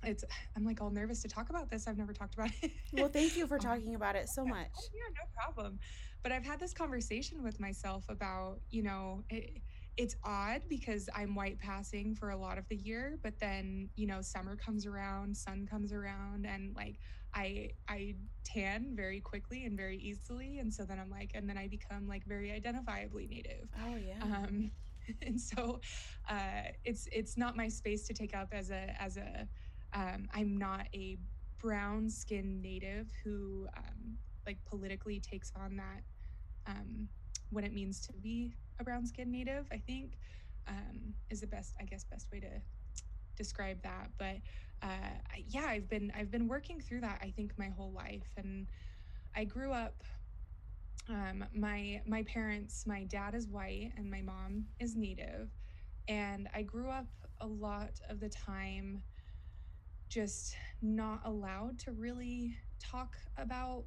It's 0.05 0.23
I'm 0.55 0.65
like 0.65 0.81
all 0.81 0.89
nervous 0.89 1.21
to 1.23 1.27
talk 1.27 1.49
about 1.49 1.69
this. 1.69 1.87
I've 1.87 1.97
never 1.97 2.13
talked 2.13 2.35
about 2.35 2.51
it. 2.61 2.71
well, 2.93 3.09
thank 3.09 3.35
you 3.35 3.47
for 3.47 3.55
um, 3.59 3.61
talking 3.61 3.95
about 3.95 4.15
it 4.15 4.29
so 4.29 4.45
much. 4.45 4.67
Oh, 4.77 4.87
yeah, 4.93 5.13
no 5.15 5.43
problem. 5.43 5.79
But 6.21 6.31
I've 6.31 6.45
had 6.45 6.59
this 6.59 6.73
conversation 6.73 7.43
with 7.43 7.59
myself 7.59 8.05
about, 8.07 8.59
you 8.69 8.83
know, 8.83 9.23
it, 9.29 9.61
it's 9.97 10.15
odd 10.23 10.61
because 10.69 11.09
I'm 11.15 11.35
white 11.35 11.59
passing 11.59 12.15
for 12.15 12.31
a 12.31 12.37
lot 12.37 12.57
of 12.57 12.67
the 12.69 12.75
year, 12.75 13.19
but 13.21 13.39
then, 13.39 13.89
you 13.95 14.07
know, 14.07 14.21
summer 14.21 14.55
comes 14.55 14.85
around, 14.85 15.35
sun 15.35 15.67
comes 15.69 15.93
around 15.93 16.45
and 16.45 16.75
like 16.75 16.97
I 17.33 17.71
I 17.87 18.15
tan 18.43 18.93
very 18.95 19.19
quickly 19.19 19.65
and 19.65 19.77
very 19.77 19.97
easily 19.97 20.59
and 20.59 20.73
so 20.73 20.83
then 20.83 20.99
I'm 20.99 21.09
like 21.09 21.31
and 21.33 21.49
then 21.49 21.57
I 21.57 21.67
become 21.67 22.07
like 22.07 22.25
very 22.25 22.49
identifiably 22.49 23.29
native. 23.29 23.69
Oh 23.85 23.95
yeah. 23.95 24.23
Um 24.23 24.71
and 25.21 25.39
so 25.39 25.79
uh 26.29 26.69
it's 26.85 27.07
it's 27.11 27.37
not 27.37 27.55
my 27.55 27.67
space 27.67 28.07
to 28.07 28.13
take 28.13 28.35
up 28.35 28.49
as 28.51 28.71
a 28.71 28.95
as 29.01 29.17
a 29.17 29.47
um, 29.93 30.27
I'm 30.33 30.57
not 30.57 30.87
a 30.93 31.17
brown 31.61 32.09
skinned 32.09 32.61
native 32.61 33.07
who 33.23 33.67
um, 33.77 34.17
like 34.45 34.57
politically 34.69 35.19
takes 35.19 35.51
on 35.55 35.77
that 35.77 36.03
um, 36.67 37.07
what 37.49 37.63
it 37.63 37.73
means 37.73 38.01
to 38.01 38.13
be 38.13 38.55
a 38.79 38.83
brown 38.83 39.05
skinned 39.05 39.31
native. 39.31 39.65
I 39.71 39.77
think 39.77 40.17
um, 40.67 41.13
is 41.29 41.41
the 41.41 41.47
best, 41.47 41.75
I 41.79 41.85
guess, 41.85 42.05
best 42.05 42.27
way 42.31 42.39
to 42.41 42.49
describe 43.37 43.81
that. 43.83 44.09
But 44.17 44.37
uh, 44.81 45.19
yeah, 45.47 45.65
I've 45.67 45.89
been 45.89 46.11
I've 46.17 46.31
been 46.31 46.47
working 46.47 46.79
through 46.79 47.01
that. 47.01 47.19
I 47.21 47.31
think 47.31 47.53
my 47.57 47.69
whole 47.69 47.91
life, 47.93 48.31
and 48.37 48.67
I 49.35 49.45
grew 49.45 49.71
up. 49.71 50.03
Um, 51.09 51.43
my 51.53 52.01
my 52.07 52.23
parents, 52.23 52.85
my 52.87 53.03
dad 53.03 53.35
is 53.35 53.47
white 53.49 53.91
and 53.97 54.09
my 54.09 54.21
mom 54.21 54.65
is 54.79 54.95
native, 54.95 55.49
and 56.07 56.47
I 56.55 56.63
grew 56.63 56.89
up 56.89 57.07
a 57.41 57.47
lot 57.47 57.99
of 58.09 58.19
the 58.21 58.29
time 58.29 59.03
just 60.13 60.55
not 60.81 61.21
allowed 61.25 61.79
to 61.79 61.91
really 61.91 62.55
talk 62.79 63.15
about 63.37 63.85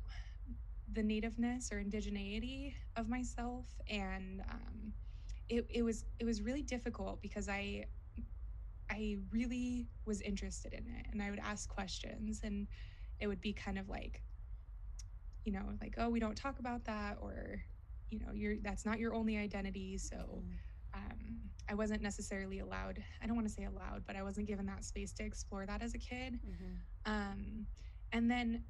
the 0.93 1.03
nativeness 1.03 1.71
or 1.73 1.83
indigeneity 1.83 2.75
of 2.97 3.09
myself 3.09 3.67
and 3.89 4.43
um, 4.51 4.93
it, 5.49 5.67
it 5.71 5.83
was 5.83 6.05
it 6.19 6.25
was 6.25 6.43
really 6.43 6.63
difficult 6.63 7.21
because 7.23 7.49
i 7.49 7.85
i 8.91 9.17
really 9.33 9.89
was 10.07 10.21
interested 10.21 10.73
in 10.73 10.81
it 10.81 11.07
and 11.13 11.23
i 11.23 11.31
would 11.31 11.41
ask 11.41 11.69
questions 11.69 12.41
and 12.45 12.69
it 13.21 13.27
would 13.27 13.41
be 13.41 13.53
kind 13.53 13.79
of 13.79 13.89
like 13.89 14.23
you 15.45 15.53
know 15.53 15.65
like 15.81 15.95
oh 15.99 16.09
we 16.09 16.21
don't 16.21 16.37
talk 16.37 16.59
about 16.59 16.85
that 16.85 17.17
or 17.21 17.63
you 18.11 18.19
know 18.19 18.33
you're 18.33 18.57
that's 18.63 18.85
not 18.85 18.99
your 18.99 19.15
only 19.15 19.37
identity 19.37 19.99
so 19.99 20.17
mm-hmm 20.17 20.55
um, 20.97 21.41
I 21.69 21.75
wasn't 21.75 22.03
necessarily 22.03 22.61
allowed, 22.61 23.03
I 23.23 23.27
don't 23.27 23.37
want 23.37 23.49
to 23.49 23.53
say 23.53 23.65
allowed, 23.65 24.05
but 24.07 24.17
I 24.17 24.23
wasn't 24.23 24.47
given 24.47 24.67
that 24.67 24.85
space 24.85 25.13
to 25.15 25.25
explore 25.25 25.67
that 25.67 25.83
as 25.83 25.95
a 25.95 25.99
kid. 25.99 26.35
Mm-hmm. 26.35 27.13
Um, 27.13 27.67
and 28.13 28.31
then 28.31 28.65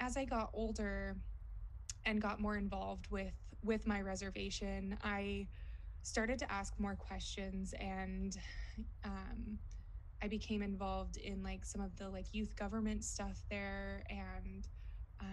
as 0.00 0.16
I 0.16 0.24
got 0.24 0.50
older 0.52 1.16
and 2.04 2.20
got 2.20 2.40
more 2.40 2.56
involved 2.56 3.06
with 3.10 3.34
with 3.62 3.86
my 3.86 4.00
reservation, 4.00 4.96
I 5.04 5.46
started 6.02 6.38
to 6.38 6.50
ask 6.50 6.72
more 6.78 6.94
questions 6.94 7.74
and 7.78 8.36
um, 9.04 9.58
I 10.22 10.28
became 10.28 10.62
involved 10.62 11.18
in 11.18 11.42
like 11.42 11.64
some 11.64 11.82
of 11.82 11.94
the 11.96 12.08
like 12.08 12.26
youth 12.32 12.56
government 12.56 13.04
stuff 13.04 13.42
there 13.50 14.02
and 14.08 14.66
uh, 15.20 15.24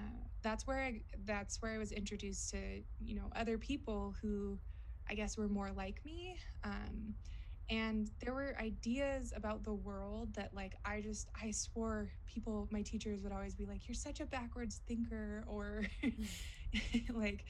that's 0.42 0.68
where 0.68 0.80
I 0.80 1.02
that's 1.26 1.62
where 1.62 1.74
I 1.74 1.78
was 1.78 1.92
introduced 1.92 2.50
to 2.52 2.82
you 3.00 3.16
know 3.16 3.30
other 3.36 3.58
people 3.58 4.14
who 4.22 4.60
I 5.10 5.16
guess, 5.16 5.38
were 5.38 5.50
more 5.50 5.72
like 5.72 6.02
me. 6.06 6.36
Um, 6.64 7.16
and 7.70 8.10
there 8.24 8.34
were 8.34 8.56
ideas 8.62 9.34
about 9.36 9.64
the 9.64 9.74
world 9.74 10.36
that, 10.36 10.54
like, 10.54 10.76
I 10.86 11.02
just, 11.02 11.30
I 11.42 11.52
swore 11.52 12.12
people, 12.26 12.68
my 12.72 12.82
teachers 12.82 13.22
would 13.24 13.34
always 13.34 13.56
be 13.56 13.66
like, 13.66 13.88
you're 13.88 13.96
such 13.96 14.22
a 14.22 14.26
backwards 14.26 14.82
thinker, 14.88 15.44
or 15.48 15.84
like, 17.14 17.46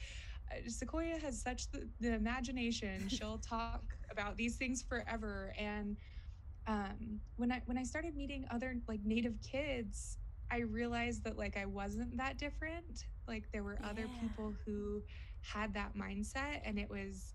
uh, 0.52 0.68
Sequoia 0.68 1.18
has 1.20 1.40
such 1.42 1.70
the, 1.70 1.88
the 2.00 2.14
imagination. 2.14 3.08
She'll 3.08 3.38
talk 3.38 3.94
about 4.10 4.36
these 4.36 4.56
things 4.56 4.82
forever. 4.82 5.52
And 5.58 5.96
um, 6.66 7.20
when 7.36 7.50
I 7.52 7.62
when 7.66 7.78
I 7.78 7.84
started 7.84 8.14
meeting 8.16 8.44
other 8.50 8.76
like 8.88 9.00
Native 9.04 9.40
kids, 9.42 10.18
I 10.50 10.58
realized 10.60 11.24
that 11.24 11.36
like 11.38 11.56
I 11.56 11.66
wasn't 11.66 12.16
that 12.18 12.38
different. 12.38 13.04
Like 13.26 13.46
there 13.52 13.64
were 13.64 13.78
other 13.82 14.08
people 14.08 14.54
who 14.66 15.02
had 15.40 15.74
that 15.74 15.96
mindset, 15.96 16.60
and 16.64 16.78
it 16.78 16.90
was 16.90 17.34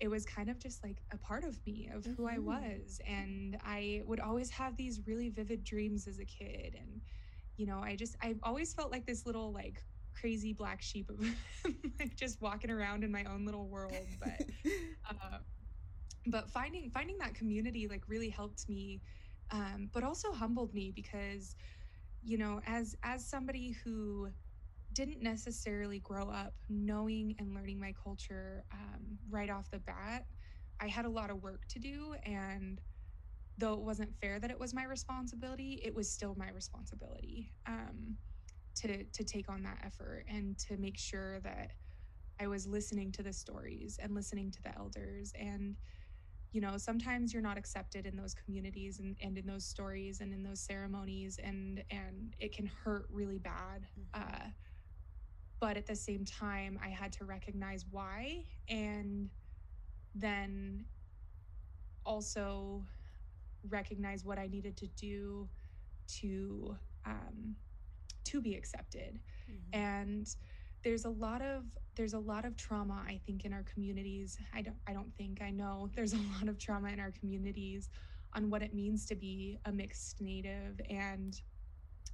it 0.00 0.08
was 0.08 0.24
kind 0.24 0.48
of 0.48 0.58
just 0.58 0.82
like 0.84 0.98
a 1.12 1.16
part 1.16 1.44
of 1.44 1.58
me 1.66 1.90
of 1.92 2.04
who 2.04 2.24
mm-hmm. 2.24 2.28
I 2.28 2.38
was. 2.38 3.00
And 3.06 3.58
I 3.64 4.02
would 4.06 4.20
always 4.20 4.50
have 4.50 4.76
these 4.76 5.00
really 5.06 5.28
vivid 5.28 5.64
dreams 5.64 6.06
as 6.06 6.18
a 6.18 6.24
kid. 6.24 6.76
And, 6.78 7.00
you 7.56 7.66
know, 7.66 7.80
I 7.82 7.96
just, 7.96 8.16
I've 8.22 8.38
always 8.42 8.72
felt 8.72 8.92
like 8.92 9.06
this 9.06 9.26
little 9.26 9.52
like 9.52 9.82
crazy 10.14 10.52
black 10.52 10.82
sheep 10.82 11.10
of 11.10 11.20
like 11.98 12.16
just 12.16 12.40
walking 12.40 12.70
around 12.70 13.02
in 13.02 13.10
my 13.10 13.24
own 13.24 13.44
little 13.44 13.66
world. 13.66 14.06
But, 14.20 14.46
uh, 15.10 15.38
but 16.26 16.48
finding, 16.50 16.90
finding 16.90 17.18
that 17.18 17.34
community 17.34 17.88
like 17.88 18.02
really 18.06 18.28
helped 18.28 18.68
me, 18.68 19.00
um, 19.50 19.90
but 19.92 20.04
also 20.04 20.32
humbled 20.32 20.74
me 20.74 20.92
because, 20.94 21.56
you 22.22 22.38
know, 22.38 22.60
as, 22.66 22.96
as 23.02 23.24
somebody 23.24 23.76
who, 23.82 24.28
didn't 24.98 25.22
necessarily 25.22 26.00
grow 26.00 26.28
up 26.28 26.54
knowing 26.68 27.36
and 27.38 27.54
learning 27.54 27.78
my 27.78 27.94
culture 28.02 28.64
um, 28.74 29.16
right 29.30 29.48
off 29.48 29.70
the 29.70 29.78
bat. 29.78 30.24
I 30.80 30.88
had 30.88 31.04
a 31.04 31.08
lot 31.08 31.30
of 31.30 31.40
work 31.40 31.62
to 31.70 31.78
do. 31.78 32.16
And 32.24 32.80
though 33.58 33.74
it 33.74 33.80
wasn't 33.80 34.16
fair 34.20 34.40
that 34.40 34.50
it 34.50 34.58
was 34.58 34.74
my 34.74 34.84
responsibility, 34.84 35.80
it 35.84 35.94
was 35.94 36.12
still 36.12 36.34
my 36.36 36.50
responsibility 36.50 37.52
um, 37.68 38.16
to, 38.76 39.04
to 39.04 39.24
take 39.24 39.48
on 39.48 39.62
that 39.62 39.78
effort 39.84 40.24
and 40.28 40.58
to 40.58 40.76
make 40.76 40.98
sure 40.98 41.38
that 41.40 41.70
I 42.40 42.48
was 42.48 42.66
listening 42.66 43.12
to 43.12 43.22
the 43.22 43.32
stories 43.32 44.00
and 44.02 44.14
listening 44.16 44.50
to 44.50 44.62
the 44.62 44.76
elders. 44.76 45.32
And, 45.38 45.76
you 46.52 46.60
know, 46.60 46.76
sometimes 46.76 47.32
you're 47.32 47.42
not 47.42 47.58
accepted 47.58 48.06
in 48.06 48.16
those 48.16 48.34
communities 48.34 49.00
and, 49.00 49.16
and 49.22 49.38
in 49.38 49.46
those 49.46 49.66
stories 49.66 50.20
and 50.20 50.32
in 50.34 50.42
those 50.42 50.60
ceremonies 50.60 51.38
and 51.42 51.84
and 51.90 52.34
it 52.40 52.54
can 52.56 52.66
hurt 52.84 53.06
really 53.10 53.38
bad. 53.38 53.86
Mm-hmm. 53.98 54.22
Uh, 54.22 54.48
but 55.60 55.76
at 55.76 55.86
the 55.86 55.96
same 55.96 56.24
time 56.24 56.78
i 56.84 56.88
had 56.88 57.12
to 57.12 57.24
recognize 57.24 57.84
why 57.90 58.42
and 58.68 59.28
then 60.14 60.84
also 62.04 62.84
recognize 63.68 64.24
what 64.24 64.38
i 64.38 64.46
needed 64.46 64.76
to 64.76 64.86
do 64.88 65.48
to 66.06 66.76
um, 67.06 67.56
to 68.24 68.40
be 68.42 68.54
accepted. 68.54 69.20
Mm-hmm. 69.50 69.80
and 69.80 70.26
there's 70.84 71.04
a 71.06 71.10
lot 71.10 71.42
of 71.42 71.64
there's 71.96 72.12
a 72.12 72.18
lot 72.18 72.44
of 72.44 72.56
trauma 72.56 73.02
i 73.08 73.20
think 73.26 73.44
in 73.44 73.52
our 73.52 73.64
communities. 73.64 74.38
I 74.54 74.62
don't 74.62 74.76
i 74.86 74.92
don't 74.92 75.12
think 75.16 75.42
i 75.42 75.50
know 75.50 75.90
there's 75.96 76.12
a 76.12 76.20
lot 76.38 76.48
of 76.48 76.58
trauma 76.58 76.90
in 76.90 77.00
our 77.00 77.12
communities 77.18 77.88
on 78.34 78.50
what 78.50 78.62
it 78.62 78.74
means 78.74 79.06
to 79.06 79.14
be 79.14 79.58
a 79.64 79.72
mixed 79.72 80.20
native. 80.20 80.80
And 80.90 81.40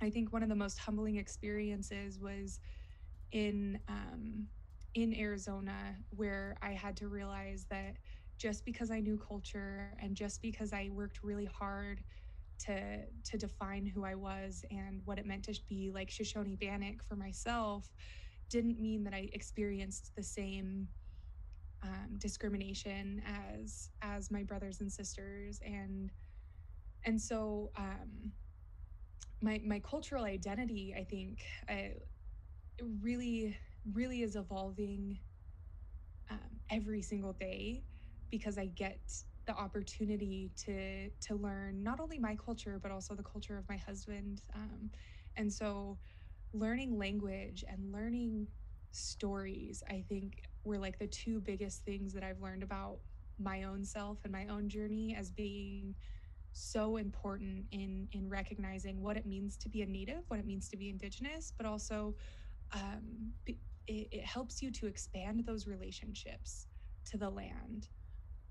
i 0.01 0.09
think 0.11 0.32
one 0.32 0.42
of 0.42 0.49
the 0.49 0.55
most 0.55 0.78
humbling 0.78 1.16
experiences 1.16 2.18
was 2.18 2.61
in 3.33 3.79
um, 3.89 4.49
in 4.95 5.14
Arizona 5.14 5.97
where 6.11 6.57
I 6.62 6.72
had 6.72 6.97
to 6.99 7.09
realize 7.09 7.66
that 7.70 7.97
just 8.39 8.64
because 8.64 8.91
I 8.91 9.01
knew 9.01 9.18
culture 9.18 9.95
and 10.01 10.16
just 10.16 10.43
because 10.43 10.72
I 10.72 10.89
worked 10.93 11.22
really 11.22 11.47
hard 11.47 12.03
to 12.66 13.03
to 13.25 13.39
define 13.39 13.87
who 13.87 14.05
I 14.05 14.14
was 14.14 14.64
and 14.70 15.03
what 15.05 15.18
it 15.18 15.27
meant 15.27 15.45
to 15.45 15.55
be 15.68 15.91
like 15.93 16.11
Shoshone 16.11 16.57
Bannock 16.57 17.03
for 17.03 17.16
myself 17.16 17.93
didn't 18.51 18.81
mean 18.81 19.05
that 19.05 19.14
I 19.14 19.29
experienced 19.33 20.12
the 20.16 20.22
same 20.22 20.89
um, 21.83 22.16
discrimination 22.18 23.22
as 23.27 23.91
as 24.03 24.31
my 24.31 24.43
brothers 24.43 24.81
and 24.81 24.93
sisters. 24.93 25.61
And 25.64 26.12
and 27.05 27.20
so 27.20 27.70
um, 27.77 28.33
my 29.43 29.61
my 29.66 29.81
cultural 29.81 30.25
identity 30.25 30.95
I 30.99 31.05
think 31.05 31.41
I, 31.68 31.95
really, 32.83 33.57
really 33.93 34.22
is 34.22 34.37
evolving 34.37 35.20
um, 36.31 36.61
every 36.70 37.03
single 37.03 37.33
day 37.33 37.85
because 38.31 38.59
I 38.59 38.66
get 38.66 39.01
the 39.47 39.55
opportunity 39.55 40.51
to 40.64 41.11
to 41.29 41.35
learn 41.35 41.83
not 41.83 42.01
only 42.01 42.18
my 42.18 42.35
culture 42.35 42.79
but 42.83 42.91
also 42.91 43.14
the 43.14 43.22
culture 43.22 43.59
of 43.59 43.68
my 43.68 43.77
husband. 43.77 44.43
Um, 44.55 44.91
and 45.37 45.53
so 45.53 45.99
learning 46.55 46.99
language 46.99 47.64
and 47.68 47.93
learning 47.93 48.49
stories, 48.93 49.83
I 49.91 50.05
think 50.09 50.35
were 50.64 50.79
like 50.79 50.99
the 50.99 51.07
two 51.09 51.41
biggest 51.41 51.85
things 51.85 52.14
that 52.14 52.25
I've 52.25 52.41
learned 52.41 52.62
about 52.62 52.99
my 53.39 53.64
own 53.64 53.85
self 53.85 54.20
and 54.25 54.33
my 54.33 54.47
own 54.47 54.68
journey 54.68 55.16
as 55.18 55.31
being 55.31 55.95
so 56.53 56.97
important 56.97 57.66
in 57.72 58.09
in 58.12 58.29
recognizing 58.29 59.03
what 59.03 59.16
it 59.16 59.27
means 59.27 59.57
to 59.59 59.68
be 59.68 59.83
a 59.83 59.87
native, 59.87 60.22
what 60.29 60.41
it 60.41 60.47
means 60.47 60.68
to 60.68 60.77
be 60.77 60.89
indigenous, 60.89 61.53
but 61.57 61.66
also 61.66 62.14
um, 62.75 63.33
it, 63.47 63.57
it 63.87 64.25
helps 64.25 64.62
you 64.62 64.70
to 64.72 64.87
expand 64.87 65.45
those 65.47 65.66
relationships 65.66 66.66
to 67.07 67.18
the 67.18 67.31
land. 67.31 67.89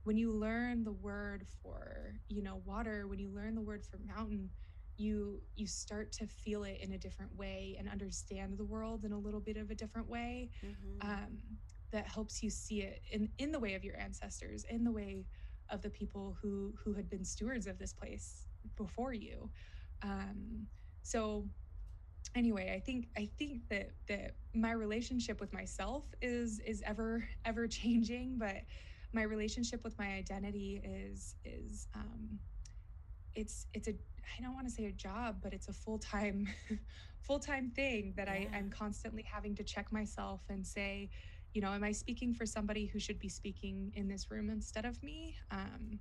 When 0.03 0.17
you 0.17 0.31
learn 0.31 0.83
the 0.83 0.91
word 0.91 1.45
for 1.61 2.15
you 2.29 2.43
know 2.43 2.61
water, 2.65 3.07
when 3.07 3.19
you 3.19 3.29
learn 3.33 3.55
the 3.55 3.61
word 3.61 3.83
for 3.85 3.99
mountain, 4.05 4.49
you 4.97 5.41
you 5.55 5.65
start 5.65 6.11
to 6.13 6.27
feel 6.27 6.63
it 6.63 6.79
in 6.81 6.93
a 6.93 6.97
different 6.97 7.35
way 7.35 7.75
and 7.79 7.89
understand 7.89 8.57
the 8.57 8.65
world 8.65 9.05
in 9.05 9.11
a 9.11 9.17
little 9.17 9.39
bit 9.39 9.57
of 9.57 9.71
a 9.71 9.75
different 9.75 10.09
way. 10.09 10.49
Mm-hmm. 10.63 11.09
Um, 11.09 11.37
that 11.91 12.07
helps 12.07 12.41
you 12.41 12.49
see 12.49 12.81
it 12.81 13.01
in 13.11 13.29
in 13.37 13.51
the 13.51 13.59
way 13.59 13.75
of 13.75 13.83
your 13.83 13.97
ancestors, 13.99 14.65
in 14.69 14.83
the 14.83 14.91
way 14.91 15.25
of 15.69 15.81
the 15.81 15.89
people 15.89 16.35
who 16.41 16.73
who 16.83 16.93
had 16.93 17.09
been 17.09 17.23
stewards 17.23 17.65
of 17.67 17.79
this 17.79 17.93
place 17.93 18.47
before 18.75 19.13
you. 19.13 19.49
Um, 20.01 20.67
so 21.03 21.47
anyway, 22.35 22.73
I 22.75 22.79
think 22.79 23.07
I 23.17 23.29
think 23.37 23.69
that 23.69 23.91
that 24.07 24.35
my 24.53 24.71
relationship 24.71 25.39
with 25.39 25.53
myself 25.53 26.05
is 26.21 26.59
is 26.65 26.83
ever 26.85 27.27
ever 27.45 27.67
changing, 27.67 28.37
but 28.37 28.57
my 29.13 29.23
relationship 29.23 29.83
with 29.83 29.97
my 29.99 30.13
identity 30.13 30.81
is 30.83 31.35
is 31.45 31.87
um, 31.95 32.39
it's 33.35 33.67
it's 33.73 33.87
a 33.87 33.91
I 33.91 34.41
don't 34.41 34.53
want 34.53 34.67
to 34.67 34.73
say 34.73 34.85
a 34.85 34.91
job, 34.91 35.37
but 35.41 35.53
it's 35.53 35.67
a 35.67 35.73
full 35.73 35.99
time 35.99 36.47
full 37.21 37.39
time 37.39 37.71
thing 37.71 38.13
that 38.17 38.27
yeah. 38.27 38.33
I, 38.33 38.49
I'm 38.53 38.69
constantly 38.69 39.25
having 39.31 39.55
to 39.55 39.63
check 39.63 39.91
myself 39.91 40.41
and 40.49 40.65
say, 40.65 41.09
you 41.53 41.61
know, 41.61 41.73
am 41.73 41.83
I 41.83 41.91
speaking 41.91 42.33
for 42.33 42.45
somebody 42.45 42.87
who 42.87 42.99
should 42.99 43.19
be 43.19 43.29
speaking 43.29 43.91
in 43.95 44.07
this 44.07 44.31
room 44.31 44.49
instead 44.49 44.85
of 44.85 45.01
me? 45.03 45.35
Um, 45.51 45.99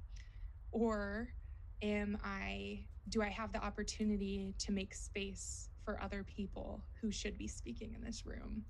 or 0.70 1.28
am 1.82 2.18
I, 2.24 2.86
do 3.08 3.22
I 3.22 3.28
have 3.28 3.52
the 3.52 3.62
opportunity 3.62 4.54
to 4.60 4.72
make 4.72 4.94
space 4.94 5.68
for 5.84 6.00
other 6.02 6.24
people 6.24 6.82
who 7.00 7.10
should 7.10 7.38
be 7.38 7.48
speaking 7.48 7.94
in 7.94 8.02
this 8.04 8.26
room? 8.26 8.64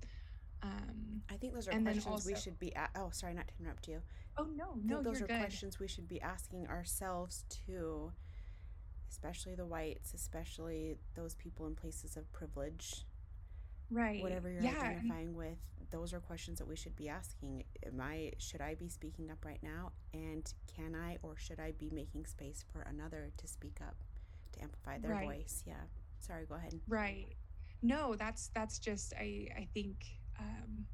Um, 0.61 1.21
I 1.29 1.35
think 1.35 1.53
those 1.53 1.67
are 1.67 1.71
questions 1.71 2.05
also, 2.07 2.29
we 2.29 2.35
should 2.35 2.57
be. 2.59 2.71
A- 2.75 2.99
oh, 2.99 3.09
sorry, 3.11 3.33
not 3.33 3.47
to 3.47 3.53
interrupt 3.59 3.87
you. 3.87 4.01
Oh 4.37 4.47
no, 4.55 4.75
no, 4.83 5.01
those 5.01 5.21
are 5.21 5.27
good. 5.27 5.39
questions 5.39 5.79
we 5.79 5.87
should 5.87 6.07
be 6.07 6.21
asking 6.21 6.67
ourselves 6.67 7.43
too, 7.49 8.11
especially 9.09 9.55
the 9.55 9.65
whites, 9.65 10.13
especially 10.13 10.95
those 11.15 11.35
people 11.35 11.67
in 11.67 11.75
places 11.75 12.17
of 12.17 12.31
privilege 12.31 13.05
right 13.93 14.21
whatever 14.21 14.49
you're 14.49 14.61
yeah. 14.61 14.71
identifying 14.79 15.35
with 15.35 15.57
those 15.91 16.13
are 16.13 16.19
questions 16.19 16.57
that 16.59 16.67
we 16.67 16.75
should 16.75 16.95
be 16.95 17.07
asking 17.07 17.63
am 17.85 18.01
i 18.01 18.31
should 18.37 18.61
i 18.61 18.73
be 18.73 18.89
speaking 18.89 19.29
up 19.29 19.43
right 19.45 19.61
now 19.61 19.91
and 20.13 20.53
can 20.75 20.95
i 20.95 21.17
or 21.21 21.35
should 21.37 21.59
i 21.59 21.71
be 21.77 21.89
making 21.91 22.25
space 22.25 22.63
for 22.71 22.81
another 22.81 23.31
to 23.37 23.47
speak 23.47 23.77
up 23.81 23.95
to 24.51 24.61
amplify 24.61 24.97
their 24.97 25.11
right. 25.11 25.27
voice 25.27 25.63
yeah 25.67 25.73
sorry 26.23 26.45
go 26.45 26.55
ahead 26.55 26.73
right 26.87 27.35
no 27.81 28.15
that's 28.15 28.49
that's 28.55 28.79
just 28.79 29.13
i 29.19 29.47
i 29.57 29.67
think 29.73 29.97
um 30.39 30.85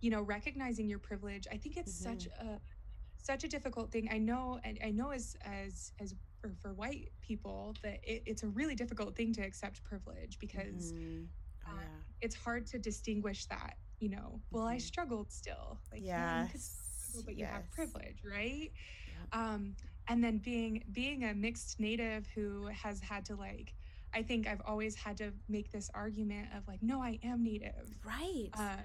you 0.00 0.10
know 0.10 0.22
recognizing 0.22 0.88
your 0.88 0.98
privilege 0.98 1.46
i 1.52 1.56
think 1.56 1.76
it's 1.76 2.02
mm-hmm. 2.02 2.12
such 2.12 2.26
a 2.40 2.60
such 3.16 3.44
a 3.44 3.48
difficult 3.48 3.90
thing 3.90 4.08
i 4.10 4.18
know 4.18 4.58
and 4.64 4.78
i 4.84 4.90
know 4.90 5.10
as 5.10 5.36
as 5.44 5.92
as 6.00 6.14
for, 6.40 6.52
for 6.60 6.74
white 6.74 7.10
people 7.20 7.74
that 7.82 7.98
it, 8.02 8.22
it's 8.26 8.42
a 8.42 8.48
really 8.48 8.74
difficult 8.74 9.16
thing 9.16 9.32
to 9.32 9.42
accept 9.42 9.82
privilege 9.84 10.38
because 10.38 10.92
mm-hmm. 10.92 11.24
oh, 11.68 11.72
yeah 11.74 11.82
it's 12.20 12.34
hard 12.34 12.66
to 12.66 12.78
distinguish 12.78 13.46
that 13.46 13.76
you 14.00 14.08
know 14.08 14.40
well 14.50 14.64
mm-hmm. 14.64 14.74
i 14.74 14.78
struggled 14.78 15.30
still 15.30 15.78
like 15.92 16.02
yeah 16.04 16.46
but 17.24 17.34
you 17.34 17.44
yes. 17.44 17.52
have 17.52 17.70
privilege 17.70 18.18
right 18.30 18.72
yeah. 19.32 19.54
um 19.54 19.74
and 20.08 20.22
then 20.22 20.38
being 20.38 20.84
being 20.92 21.24
a 21.24 21.34
mixed 21.34 21.80
native 21.80 22.26
who 22.34 22.66
has 22.66 23.00
had 23.00 23.24
to 23.24 23.34
like 23.34 23.74
i 24.16 24.22
think 24.22 24.48
i've 24.48 24.62
always 24.66 24.96
had 24.96 25.16
to 25.18 25.32
make 25.48 25.70
this 25.72 25.90
argument 25.94 26.48
of 26.56 26.66
like 26.68 26.82
no 26.82 27.02
i 27.02 27.18
am 27.24 27.44
native 27.44 27.94
right 28.04 28.50
um 28.58 28.84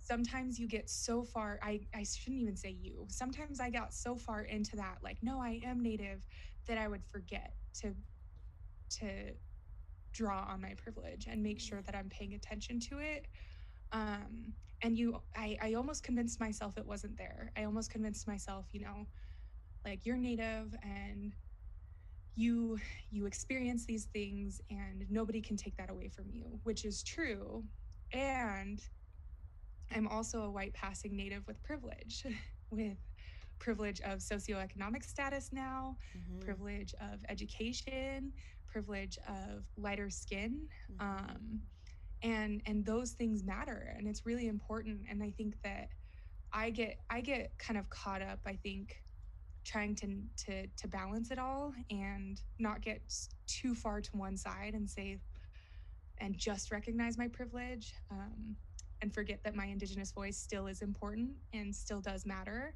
sometimes 0.00 0.58
you 0.58 0.68
get 0.68 0.90
so 0.90 1.24
far 1.24 1.58
i 1.62 1.80
i 1.94 2.04
shouldn't 2.04 2.42
even 2.42 2.56
say 2.56 2.70
you 2.70 3.06
sometimes 3.08 3.60
i 3.60 3.70
got 3.70 3.94
so 3.94 4.16
far 4.16 4.42
into 4.42 4.76
that 4.76 4.98
like 5.02 5.18
no 5.22 5.40
i 5.40 5.60
am 5.64 5.82
native 5.82 6.22
that 6.68 6.78
i 6.78 6.88
would 6.88 7.04
forget 7.04 7.54
to 7.74 7.94
to 8.90 9.32
draw 10.14 10.46
on 10.48 10.62
my 10.62 10.74
privilege 10.76 11.26
and 11.28 11.42
make 11.42 11.60
sure 11.60 11.82
that 11.82 11.94
I'm 11.94 12.08
paying 12.08 12.34
attention 12.34 12.80
to 12.90 13.00
it. 13.00 13.26
Um, 13.92 14.54
and 14.82 14.96
you, 14.98 15.20
I, 15.36 15.58
I 15.62 15.74
almost 15.74 16.04
convinced 16.04 16.40
myself 16.40 16.78
it 16.78 16.86
wasn't 16.86 17.18
there. 17.18 17.52
I 17.56 17.64
almost 17.64 17.90
convinced 17.90 18.28
myself, 18.28 18.66
you 18.72 18.82
know, 18.82 19.08
like 19.84 20.06
you're 20.06 20.16
native 20.16 20.74
and 20.82 21.34
you 22.36 22.78
you 23.10 23.26
experience 23.26 23.84
these 23.86 24.06
things 24.06 24.60
and 24.70 25.06
nobody 25.08 25.40
can 25.40 25.56
take 25.56 25.76
that 25.76 25.90
away 25.90 26.08
from 26.08 26.26
you 26.30 26.58
which 26.64 26.84
is 26.84 27.02
true 27.02 27.62
and 28.12 28.82
i'm 29.94 30.08
also 30.08 30.42
a 30.42 30.50
white 30.50 30.72
passing 30.74 31.16
native 31.16 31.46
with 31.46 31.62
privilege 31.62 32.26
with 32.70 32.96
privilege 33.58 34.00
of 34.00 34.18
socioeconomic 34.18 35.04
status 35.04 35.50
now 35.52 35.96
mm-hmm. 36.16 36.40
privilege 36.40 36.92
of 37.00 37.20
education 37.28 38.32
privilege 38.66 39.16
of 39.28 39.64
lighter 39.76 40.10
skin 40.10 40.66
mm-hmm. 40.92 41.06
um, 41.06 41.60
and 42.22 42.62
and 42.66 42.84
those 42.84 43.12
things 43.12 43.44
matter 43.44 43.94
and 43.96 44.08
it's 44.08 44.26
really 44.26 44.48
important 44.48 45.00
and 45.08 45.22
i 45.22 45.30
think 45.36 45.54
that 45.62 45.88
i 46.52 46.68
get 46.68 46.96
i 47.10 47.20
get 47.20 47.56
kind 47.58 47.78
of 47.78 47.88
caught 47.90 48.22
up 48.22 48.40
i 48.44 48.58
think 48.62 49.03
trying 49.64 49.94
to 49.94 50.06
to 50.36 50.66
to 50.76 50.88
balance 50.88 51.30
it 51.30 51.38
all 51.38 51.72
and 51.90 52.40
not 52.58 52.82
get 52.82 53.00
too 53.46 53.74
far 53.74 54.00
to 54.00 54.10
one 54.16 54.36
side 54.36 54.74
and 54.74 54.88
say 54.88 55.18
and 56.18 56.36
just 56.36 56.70
recognize 56.70 57.18
my 57.18 57.28
privilege 57.28 57.94
um, 58.10 58.56
and 59.02 59.12
forget 59.12 59.40
that 59.44 59.54
my 59.54 59.66
indigenous 59.66 60.12
voice 60.12 60.38
still 60.38 60.66
is 60.66 60.82
important 60.82 61.30
and 61.52 61.74
still 61.74 62.00
does 62.00 62.24
matter 62.24 62.74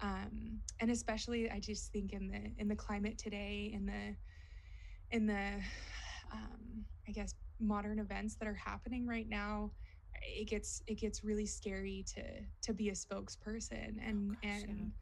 um, 0.00 0.60
and 0.80 0.90
especially 0.90 1.50
i 1.50 1.58
just 1.58 1.90
think 1.92 2.12
in 2.12 2.28
the 2.28 2.52
in 2.58 2.68
the 2.68 2.76
climate 2.76 3.18
today 3.18 3.70
in 3.74 3.86
the 3.86 4.14
in 5.10 5.26
the 5.26 5.50
um, 6.32 6.84
i 7.08 7.12
guess 7.12 7.34
modern 7.58 7.98
events 7.98 8.36
that 8.36 8.46
are 8.46 8.54
happening 8.54 9.06
right 9.06 9.28
now 9.28 9.70
it 10.22 10.48
gets 10.48 10.82
it 10.86 10.98
gets 10.98 11.24
really 11.24 11.46
scary 11.46 12.04
to 12.14 12.22
to 12.62 12.72
be 12.72 12.90
a 12.90 12.92
spokesperson 12.92 13.96
and 14.06 14.32
oh 14.32 14.38
gosh, 14.42 14.62
and 14.68 14.92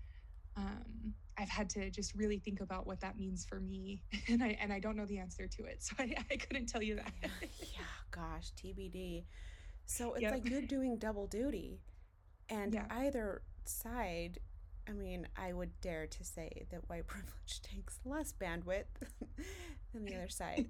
yeah. 0.57 0.63
um 0.63 1.15
I've 1.39 1.49
had 1.49 1.69
to 1.71 1.91
just 1.91 2.15
really 2.15 2.39
think 2.39 2.61
about 2.61 2.87
what 2.87 3.01
that 3.01 3.19
means 3.19 3.45
for 3.45 3.61
me 3.61 4.03
and 4.29 4.43
I 4.43 4.57
and 4.61 4.73
I 4.73 4.79
don't 4.79 4.97
know 4.97 5.07
the 5.07 5.19
answer 5.19 5.47
to 5.47 5.65
it 5.65 5.79
so 5.83 5.95
I, 5.99 6.15
I 6.31 6.37
couldn't 6.37 6.67
tell 6.67 6.83
you 6.83 6.97
that 6.97 7.13
yeah, 7.23 7.29
yeah 7.61 7.85
gosh 8.11 8.53
TBD 8.57 9.25
so 9.87 10.15
it's 10.15 10.23
yep. 10.23 10.33
like 10.33 10.49
you're 10.49 10.63
doing 10.63 10.97
double 10.99 11.27
duty 11.27 11.81
and 12.49 12.75
yeah. 12.75 12.87
either 12.91 13.43
side 13.65 14.39
I 14.89 14.93
mean, 14.93 15.27
I 15.37 15.53
would 15.53 15.81
dare 15.81 16.07
to 16.07 16.25
say 16.25 16.67
that 16.71 16.89
white 16.89 17.07
privilege 17.07 17.63
takes 17.63 17.99
less 18.05 18.33
bandwidth 18.33 18.85
than 19.93 20.05
the 20.05 20.15
other 20.15 20.29
side. 20.29 20.67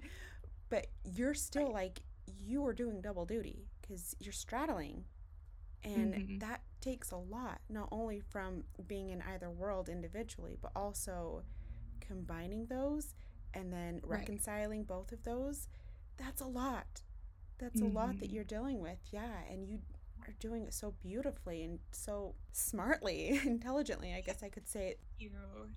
but 0.69 0.87
you're 1.03 1.33
still 1.33 1.65
right. 1.65 1.73
like, 1.73 2.01
you 2.43 2.65
are 2.65 2.73
doing 2.73 3.01
double 3.01 3.25
duty 3.25 3.67
because 3.81 4.15
you're 4.19 4.33
straddling. 4.33 5.03
And 5.85 6.13
mm-hmm. 6.13 6.37
that 6.39 6.61
takes 6.81 7.11
a 7.11 7.17
lot, 7.17 7.59
not 7.69 7.89
only 7.91 8.19
from 8.19 8.63
being 8.87 9.09
in 9.09 9.21
either 9.33 9.49
world 9.49 9.89
individually, 9.89 10.57
but 10.61 10.71
also 10.75 11.43
combining 11.99 12.65
those 12.67 13.13
and 13.53 13.71
then 13.71 14.01
reconciling 14.03 14.79
right. 14.79 14.87
both 14.87 15.11
of 15.11 15.23
those. 15.23 15.67
That's 16.17 16.41
a 16.41 16.47
lot. 16.47 17.01
That's 17.57 17.81
mm-hmm. 17.81 17.95
a 17.95 17.99
lot 17.99 18.19
that 18.19 18.25
mm-hmm. 18.25 18.35
you're 18.35 18.43
dealing 18.43 18.81
with. 18.81 18.97
Yeah. 19.11 19.31
And 19.49 19.67
you 19.67 19.79
are 20.27 20.33
doing 20.39 20.63
it 20.63 20.73
so 20.73 20.93
beautifully 21.01 21.63
and 21.63 21.79
so 21.91 22.35
smartly, 22.51 23.39
intelligently, 23.45 24.13
I 24.13 24.21
guess 24.21 24.43
I 24.43 24.49
could 24.49 24.67
say. 24.67 24.95
Thank 25.19 25.31
you. 25.31 25.31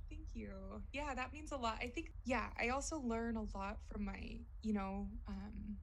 Thank 0.09 0.35
you. 0.35 0.51
Yeah, 0.93 1.15
that 1.15 1.33
means 1.33 1.53
a 1.53 1.57
lot. 1.57 1.79
I 1.81 1.89
think, 1.89 2.13
yeah, 2.25 2.47
I 2.61 2.69
also 2.69 3.01
learn 3.01 3.37
a 3.37 3.45
lot 3.57 3.79
from 3.91 4.05
my, 4.05 4.39
you 4.63 4.73
know, 4.73 5.07
um, 5.29 5.77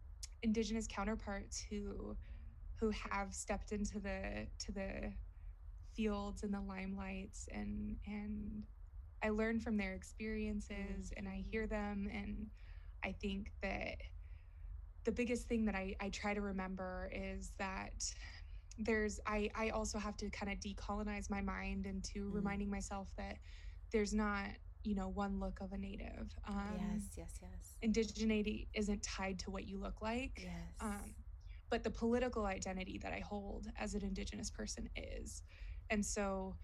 indigenous 0.43 0.87
counterparts 0.87 1.63
who 1.69 2.15
who 2.79 2.91
have 3.09 3.33
stepped 3.33 3.71
into 3.71 3.99
the 3.99 4.47
to 4.59 4.71
the 4.71 5.13
fields 5.95 6.43
and 6.43 6.53
the 6.53 6.57
limelights 6.57 7.47
and 7.51 7.95
and 8.05 8.63
I 9.23 9.29
learn 9.29 9.59
from 9.59 9.77
their 9.77 9.93
experiences 9.93 11.11
and 11.15 11.27
I 11.27 11.43
hear 11.49 11.63
mm-hmm. 11.63 11.73
them 11.73 12.09
and 12.13 12.47
I 13.03 13.13
think 13.13 13.51
that 13.61 13.95
the 15.03 15.11
biggest 15.11 15.47
thing 15.47 15.65
that 15.65 15.75
I, 15.75 15.95
I 15.99 16.09
try 16.09 16.33
to 16.33 16.41
remember 16.41 17.09
is 17.13 17.51
that 17.59 18.03
there's 18.77 19.19
I 19.25 19.49
I 19.55 19.69
also 19.69 19.97
have 19.99 20.17
to 20.17 20.29
kind 20.29 20.51
of 20.51 20.59
decolonize 20.59 21.29
my 21.29 21.41
mind 21.41 21.85
into 21.85 22.29
mm. 22.29 22.33
reminding 22.33 22.69
myself 22.69 23.11
that 23.17 23.37
there's 23.91 24.13
not 24.13 24.47
you 24.83 24.95
know 24.95 25.07
one 25.09 25.39
look 25.39 25.59
of 25.61 25.71
a 25.71 25.77
native. 25.77 26.35
Um, 26.47 26.77
yes, 26.77 27.01
yes, 27.17 27.39
yes. 27.41 27.77
Indigeneity 27.83 28.67
isn't 28.73 29.01
tied 29.03 29.39
to 29.39 29.51
what 29.51 29.65
you 29.65 29.79
look 29.79 30.01
like. 30.01 30.41
Yes. 30.43 30.53
Um, 30.81 31.13
but 31.69 31.83
the 31.83 31.89
political 31.89 32.45
identity 32.45 32.99
that 33.01 33.11
I 33.11 33.19
hold 33.19 33.67
as 33.77 33.93
an 33.95 34.03
Indigenous 34.03 34.49
person 34.49 34.89
is. 34.95 35.41
And 35.89 36.05
so 36.05 36.55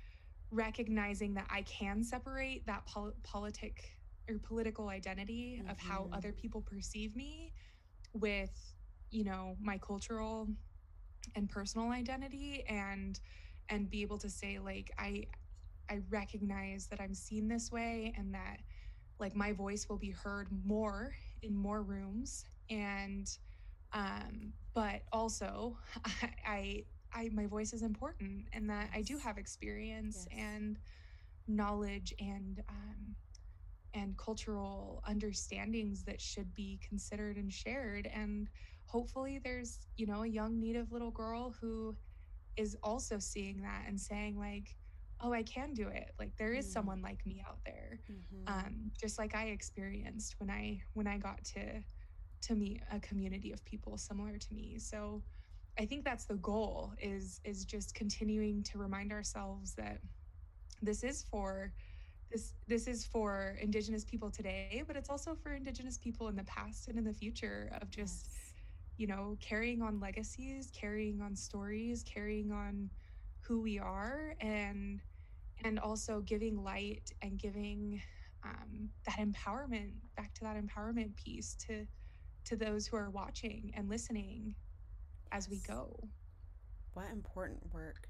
recognizing 0.52 1.34
that 1.36 1.48
I 1.50 1.64
can 1.64 2.04
separate 2.04 2.66
that 2.68 2.86
pol- 2.86 3.14
politic 3.24 3.98
or 4.30 4.38
political 4.40 4.90
identity 4.90 5.60
mm-hmm. 5.60 5.70
of 5.70 5.80
how 5.80 6.02
mm-hmm. 6.02 6.14
other 6.14 6.32
people 6.32 6.62
perceive 6.62 7.16
me 7.16 7.54
with, 8.14 8.52
you 9.10 9.24
know, 9.24 9.56
my 9.62 9.78
cultural 9.78 10.48
and 11.36 11.50
personal 11.50 11.92
identity 11.92 12.64
and 12.68 13.20
and 13.70 13.90
be 13.90 14.02
able 14.02 14.18
to 14.18 14.30
say 14.30 14.60
like 14.60 14.92
I 14.98 15.28
I 15.90 16.00
recognize 16.10 16.88
that 16.88 17.00
I'm 17.00 17.14
seen 17.14 17.48
this 17.48 17.72
way 17.72 18.14
and 18.18 18.34
that 18.34 18.58
like 19.20 19.36
my 19.36 19.54
voice 19.54 19.88
will 19.88 19.98
be 19.98 20.10
heard 20.10 20.48
more 20.66 21.14
in 21.42 21.56
more 21.56 21.84
rooms 21.84 22.46
and 22.70 23.30
um 23.94 24.54
but 24.74 25.02
also 25.12 25.78
I, 26.06 26.30
I 26.46 26.84
I 27.14 27.30
my 27.34 27.46
voice 27.46 27.74
is 27.74 27.82
important 27.82 28.46
and 28.54 28.70
that 28.70 28.90
yes. 28.90 29.00
I 29.00 29.02
do 29.02 29.18
have 29.18 29.38
experience 29.38 30.28
yes. 30.30 30.40
and 30.40 30.80
knowledge 31.48 32.14
and 32.20 32.64
um 32.70 33.16
and 33.94 34.18
cultural 34.18 35.04
understandings 35.06 36.04
that 36.04 36.22
should 36.22 36.54
be 36.54 36.80
considered 36.88 37.36
and 37.36 37.52
shared 37.52 38.08
and 38.14 38.48
hopefully 38.86 39.40
there's 39.44 39.80
you 39.98 40.06
know 40.06 40.24
a 40.24 40.28
young 40.28 40.60
native 40.60 40.92
little 40.92 41.12
girl 41.12 41.54
who 41.60 41.96
is 42.58 42.78
also 42.84 43.20
seeing 43.20 43.62
that 43.62 43.84
and 43.88 44.00
saying 44.00 44.38
like 44.38 44.76
oh 45.22 45.34
i 45.34 45.44
can 45.44 45.74
do 45.74 45.88
it 45.88 46.12
like 46.20 46.32
there 46.38 46.54
is 46.54 46.68
mm. 46.68 46.74
someone 46.74 47.02
like 47.02 47.26
me 47.26 47.44
out 47.48 47.60
there 47.66 48.00
mm-hmm. 48.12 48.48
um, 48.48 48.92
just 49.00 49.20
like 49.20 49.36
i 49.36 49.46
experienced 49.46 50.36
when 50.40 50.50
i 50.50 50.82
when 50.94 51.08
i 51.08 51.18
got 51.18 51.44
to 51.44 51.82
to 52.42 52.56
meet 52.56 52.82
a 52.92 53.00
community 53.00 53.52
of 53.52 53.64
people 53.66 53.98
similar 53.98 54.38
to 54.38 54.54
me. 54.54 54.78
So 54.80 55.22
i 55.80 55.86
think 55.86 56.04
that's 56.04 56.26
the 56.26 56.36
goal 56.36 56.94
is 57.02 57.40
is 57.46 57.66
just 57.66 57.96
continuing 57.96 58.62
to 58.64 58.78
remind 58.78 59.12
ourselves 59.12 59.74
that 59.76 60.00
this 60.82 61.04
is 61.04 61.24
for 61.32 61.72
this 62.32 62.54
this 62.68 62.88
is 62.88 63.06
for 63.06 63.58
indigenous 63.62 64.04
people 64.04 64.30
today 64.30 64.84
but 64.88 64.96
it's 64.96 65.10
also 65.10 65.36
for 65.36 65.54
indigenous 65.54 65.98
people 65.98 66.28
in 66.28 66.36
the 66.36 66.44
past 66.44 66.88
and 66.88 66.98
in 66.98 67.04
the 67.04 67.14
future 67.14 67.72
of 67.82 67.90
just 67.90 68.26
yes. 68.28 68.54
you 68.98 69.08
know, 69.08 69.38
carrying 69.40 69.82
on 69.82 70.00
legacies, 70.00 70.72
carrying 70.72 71.22
on 71.22 71.36
stories, 71.36 72.04
carrying 72.04 72.52
on 72.52 72.90
who 73.42 73.62
we 73.62 73.80
are, 73.80 74.36
and 74.40 75.00
and 75.64 75.80
also 75.80 76.22
giving 76.22 76.64
light 76.64 77.12
and 77.22 77.38
giving 77.40 78.02
um, 78.44 78.90
that 79.06 79.18
empowerment 79.20 79.92
back 80.16 80.34
to 80.34 80.42
that 80.42 80.58
empowerment 80.58 81.16
piece 81.16 81.56
to 81.68 81.86
to 82.46 82.56
those 82.56 82.88
who 82.88 82.98
are 82.98 83.10
watching 83.10 83.72
and 83.76 83.90
listening 83.90 84.56
as 85.32 85.50
we 85.50 85.58
go. 85.60 86.00
What 86.94 87.08
important 87.12 87.74
work! 87.74 88.08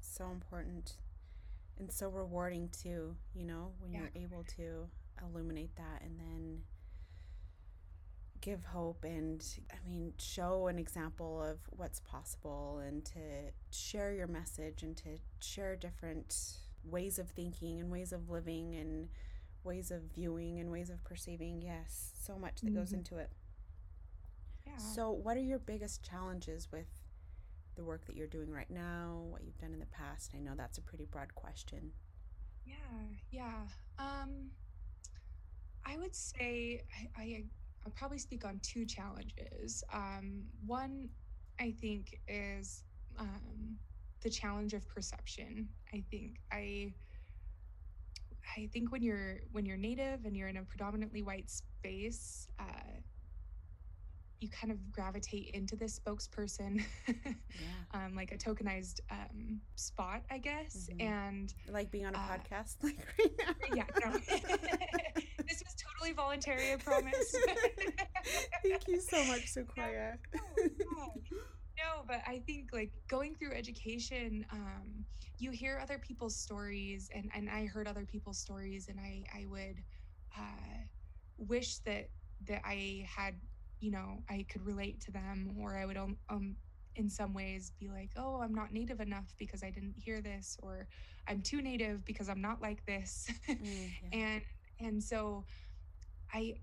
So 0.00 0.26
important 0.30 0.94
and 1.78 1.92
so 1.92 2.08
rewarding 2.08 2.68
too. 2.70 3.16
You 3.34 3.44
know 3.44 3.72
when 3.78 3.92
yeah. 3.92 4.00
you're 4.00 4.24
able 4.24 4.44
to 4.56 4.88
illuminate 5.22 5.74
that 5.76 6.02
and 6.02 6.18
then 6.18 6.60
give 8.40 8.64
hope 8.64 9.04
and 9.04 9.44
I 9.72 9.88
mean 9.88 10.12
show 10.18 10.66
an 10.68 10.78
example 10.78 11.42
of 11.42 11.58
what's 11.70 12.00
possible 12.00 12.80
and 12.86 13.04
to 13.06 13.20
share 13.70 14.12
your 14.12 14.26
message 14.26 14.82
and 14.82 14.96
to 14.98 15.18
share 15.40 15.74
different 15.74 16.36
ways 16.84 17.18
of 17.18 17.28
thinking 17.30 17.80
and 17.80 17.90
ways 17.90 18.12
of 18.12 18.28
living 18.28 18.74
and 18.76 19.08
ways 19.64 19.90
of 19.90 20.02
viewing 20.14 20.60
and 20.60 20.70
ways 20.70 20.90
of 20.90 21.02
perceiving. 21.04 21.60
Yes, 21.60 22.12
so 22.22 22.38
much 22.38 22.60
that 22.60 22.68
mm-hmm. 22.68 22.78
goes 22.78 22.92
into 22.92 23.16
it. 23.16 23.30
Yeah. 24.66 24.78
So, 24.78 25.10
what 25.10 25.36
are 25.36 25.40
your 25.42 25.58
biggest 25.58 26.02
challenges 26.02 26.68
with 26.72 26.88
the 27.76 27.84
work 27.84 28.06
that 28.06 28.16
you're 28.16 28.26
doing 28.26 28.50
right 28.50 28.70
now, 28.70 29.26
what 29.30 29.44
you've 29.44 29.58
done 29.58 29.72
in 29.72 29.80
the 29.80 29.86
past? 29.86 30.32
I 30.34 30.38
know 30.40 30.54
that's 30.56 30.78
a 30.78 30.82
pretty 30.82 31.06
broad 31.06 31.34
question. 31.34 31.92
Yeah, 32.64 32.74
yeah. 33.30 33.66
Um 33.98 34.50
I 35.84 35.96
would 35.98 36.14
say 36.14 36.82
I, 37.16 37.22
I 37.22 37.44
I'll 37.84 37.92
probably 37.92 38.18
speak 38.18 38.44
on 38.44 38.58
two 38.62 38.84
challenges. 38.84 39.84
Um, 39.92 40.42
one, 40.66 41.08
I 41.60 41.70
think, 41.80 42.18
is 42.26 42.82
um, 43.16 43.76
the 44.22 44.28
challenge 44.30 44.74
of 44.74 44.88
perception. 44.88 45.68
I 45.94 46.02
think 46.10 46.38
I 46.52 46.92
I 48.56 48.68
think 48.72 48.90
when 48.90 49.02
you're 49.02 49.38
when 49.52 49.64
you're 49.66 49.76
native 49.76 50.24
and 50.24 50.36
you're 50.36 50.48
in 50.48 50.56
a 50.56 50.64
predominantly 50.64 51.22
white 51.22 51.48
space, 51.48 52.48
uh, 52.58 53.00
you 54.40 54.48
kind 54.48 54.70
of 54.70 54.92
gravitate 54.92 55.50
into 55.54 55.76
this 55.76 55.98
spokesperson, 55.98 56.82
yeah. 57.08 57.32
um, 57.94 58.14
like 58.14 58.32
a 58.32 58.36
tokenized 58.36 59.00
um, 59.10 59.60
spot, 59.76 60.22
I 60.30 60.38
guess. 60.38 60.88
Mm-hmm. 60.90 61.08
And 61.08 61.54
like 61.70 61.90
being 61.90 62.06
on 62.06 62.14
a 62.14 62.18
uh, 62.18 62.20
podcast, 62.20 62.76
like 62.82 62.98
right 63.18 63.30
now. 63.38 63.76
Yeah, 63.76 63.84
no. 64.04 64.12
this 65.48 65.62
was 65.64 65.74
totally 65.78 66.12
voluntary, 66.12 66.72
I 66.72 66.76
promise. 66.76 67.34
Thank 68.62 68.88
you 68.88 69.00
so 69.00 69.24
much, 69.24 69.46
Sequoia. 69.46 70.18
No, 70.34 71.14
no, 71.78 72.02
but 72.06 72.20
I 72.26 72.42
think 72.46 72.70
like 72.72 72.92
going 73.08 73.34
through 73.34 73.52
education, 73.52 74.44
um, 74.52 75.04
you 75.38 75.50
hear 75.50 75.78
other 75.82 75.98
people's 75.98 76.36
stories, 76.36 77.10
and 77.14 77.30
and 77.34 77.48
I 77.48 77.66
heard 77.66 77.86
other 77.86 78.04
people's 78.04 78.38
stories, 78.38 78.88
and 78.88 78.98
I 78.98 79.24
I 79.34 79.46
would 79.46 79.82
uh, 80.36 80.78
wish 81.38 81.78
that 81.78 82.08
that 82.46 82.62
I 82.64 83.06
had 83.08 83.34
you 83.86 83.92
know 83.92 84.24
I 84.30 84.46
could 84.50 84.66
relate 84.66 85.00
to 85.06 85.12
them, 85.12 85.52
or 85.60 85.76
I 85.76 85.86
would 85.86 85.98
um, 85.98 86.18
um 86.30 86.56
in 86.96 87.10
some 87.10 87.34
ways 87.34 87.72
be 87.80 87.88
like, 87.88 88.12
oh, 88.16 88.40
I'm 88.42 88.54
not 88.54 88.72
native 88.72 89.00
enough 89.00 89.34
because 89.38 89.62
I 89.64 89.70
didn't 89.70 89.96
hear 89.98 90.22
this, 90.22 90.58
or 90.62 90.88
I'm 91.28 91.42
too 91.42 91.62
native 91.62 92.04
because 92.04 92.28
I'm 92.28 92.42
not 92.42 92.62
like 92.62 92.84
this, 92.86 93.28
mm, 93.60 93.94
yeah. 94.02 94.10
and 94.12 94.42
and 94.80 95.02
so 95.02 95.46
I 96.32 96.56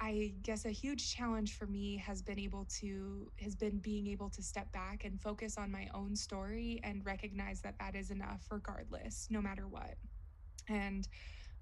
I 0.00 0.34
guess 0.42 0.66
a 0.66 0.70
huge 0.70 1.14
challenge 1.14 1.56
for 1.56 1.66
me 1.66 1.96
has 1.98 2.22
been 2.22 2.38
able 2.38 2.66
to 2.80 3.32
has 3.40 3.56
been 3.56 3.78
being 3.80 4.08
able 4.08 4.30
to 4.30 4.42
step 4.42 4.72
back 4.72 5.04
and 5.04 5.20
focus 5.20 5.58
on 5.58 5.70
my 5.72 5.88
own 5.94 6.16
story 6.16 6.80
and 6.84 7.04
recognize 7.06 7.62
that 7.62 7.78
that 7.80 7.96
is 7.96 8.10
enough 8.10 8.46
regardless 8.50 9.28
no 9.30 9.42
matter 9.42 9.68
what. 9.68 9.96
And 10.68 11.08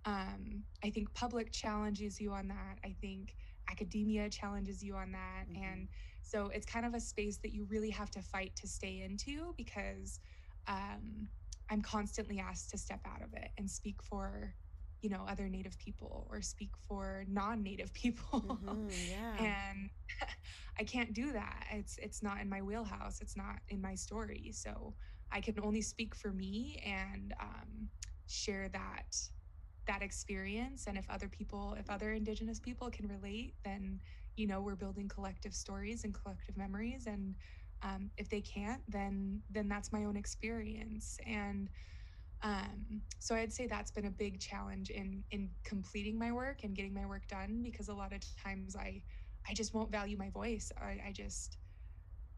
um, 0.04 0.64
I 0.84 0.90
think 0.90 1.14
public 1.14 1.52
challenges 1.52 2.20
you 2.20 2.32
on 2.32 2.48
that. 2.48 2.78
I 2.84 2.96
think 3.00 3.34
academia 3.70 4.28
challenges 4.28 4.82
you 4.82 4.94
on 4.94 5.12
that 5.12 5.44
mm-hmm. 5.48 5.62
and 5.62 5.88
so 6.22 6.50
it's 6.54 6.66
kind 6.66 6.86
of 6.86 6.94
a 6.94 7.00
space 7.00 7.38
that 7.38 7.52
you 7.52 7.66
really 7.68 7.90
have 7.90 8.10
to 8.10 8.22
fight 8.22 8.52
to 8.56 8.66
stay 8.66 9.02
into 9.02 9.54
because 9.56 10.20
um, 10.66 11.28
I'm 11.70 11.82
constantly 11.82 12.40
asked 12.40 12.70
to 12.70 12.78
step 12.78 13.00
out 13.06 13.22
of 13.22 13.34
it 13.34 13.50
and 13.58 13.70
speak 13.70 14.02
for 14.02 14.54
you 15.04 15.10
know 15.10 15.24
other 15.28 15.48
native 15.50 15.78
people 15.78 16.26
or 16.30 16.40
speak 16.40 16.70
for 16.88 17.26
non-native 17.28 17.92
people 18.02 18.58
mm-hmm, 18.64 18.88
yeah. 19.10 19.68
and 19.68 19.90
i 20.80 20.82
can't 20.82 21.12
do 21.12 21.30
that 21.30 21.66
it's 21.72 21.98
it's 21.98 22.22
not 22.22 22.40
in 22.40 22.48
my 22.48 22.62
wheelhouse 22.62 23.20
it's 23.20 23.36
not 23.36 23.56
in 23.68 23.82
my 23.82 23.94
story 23.94 24.50
so 24.54 24.94
i 25.30 25.42
can 25.42 25.56
only 25.62 25.82
speak 25.82 26.14
for 26.14 26.32
me 26.32 26.82
and 26.86 27.34
um, 27.38 27.90
share 28.26 28.70
that 28.70 29.14
that 29.86 30.02
experience 30.02 30.86
and 30.86 30.96
if 30.98 31.08
other 31.10 31.28
people 31.28 31.76
if 31.78 31.90
other 31.90 32.12
indigenous 32.12 32.60
people 32.60 32.90
can 32.90 33.06
relate 33.08 33.54
then 33.64 34.00
you 34.36 34.46
know 34.46 34.60
we're 34.60 34.76
building 34.76 35.08
collective 35.08 35.54
stories 35.54 36.04
and 36.04 36.14
collective 36.14 36.56
memories 36.56 37.06
and 37.06 37.34
um, 37.82 38.10
if 38.16 38.28
they 38.28 38.40
can't 38.40 38.82
then 38.88 39.40
then 39.50 39.68
that's 39.68 39.92
my 39.92 40.04
own 40.04 40.16
experience 40.16 41.18
and 41.26 41.68
um, 42.42 43.00
so 43.20 43.34
I'd 43.34 43.52
say 43.54 43.66
that's 43.66 43.90
been 43.90 44.04
a 44.04 44.10
big 44.10 44.38
challenge 44.38 44.90
in 44.90 45.24
in 45.30 45.48
completing 45.64 46.18
my 46.18 46.30
work 46.30 46.62
and 46.62 46.76
getting 46.76 46.92
my 46.92 47.06
work 47.06 47.26
done 47.26 47.62
because 47.62 47.88
a 47.88 47.94
lot 47.94 48.12
of 48.12 48.20
times 48.42 48.76
I 48.76 49.02
I 49.48 49.54
just 49.54 49.74
won't 49.74 49.90
value 49.90 50.16
my 50.16 50.30
voice. 50.30 50.72
I, 50.80 51.00
I 51.08 51.12
just 51.12 51.58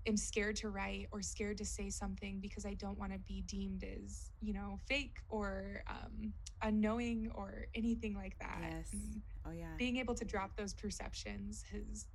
am 0.06 0.16
scared 0.16 0.56
to 0.56 0.68
write 0.68 1.08
or 1.10 1.22
scared 1.22 1.58
to 1.58 1.64
say 1.64 1.90
something 1.90 2.40
because 2.40 2.64
I 2.64 2.74
don't 2.74 2.98
want 2.98 3.12
to 3.12 3.18
be 3.18 3.42
deemed 3.42 3.84
as 3.84 4.30
you 4.40 4.52
know 4.52 4.78
fake 4.86 5.16
or 5.28 5.82
um, 5.88 6.32
unknowing 6.62 7.30
or 7.34 7.66
anything 7.74 8.14
like 8.14 8.38
that. 8.38 8.58
Yes. 8.62 8.92
And 8.92 9.22
oh 9.46 9.52
yeah. 9.52 9.74
Being 9.76 9.96
able 9.96 10.14
to 10.14 10.24
drop 10.24 10.56
those 10.56 10.74
perceptions 10.74 11.64
has 11.72 12.06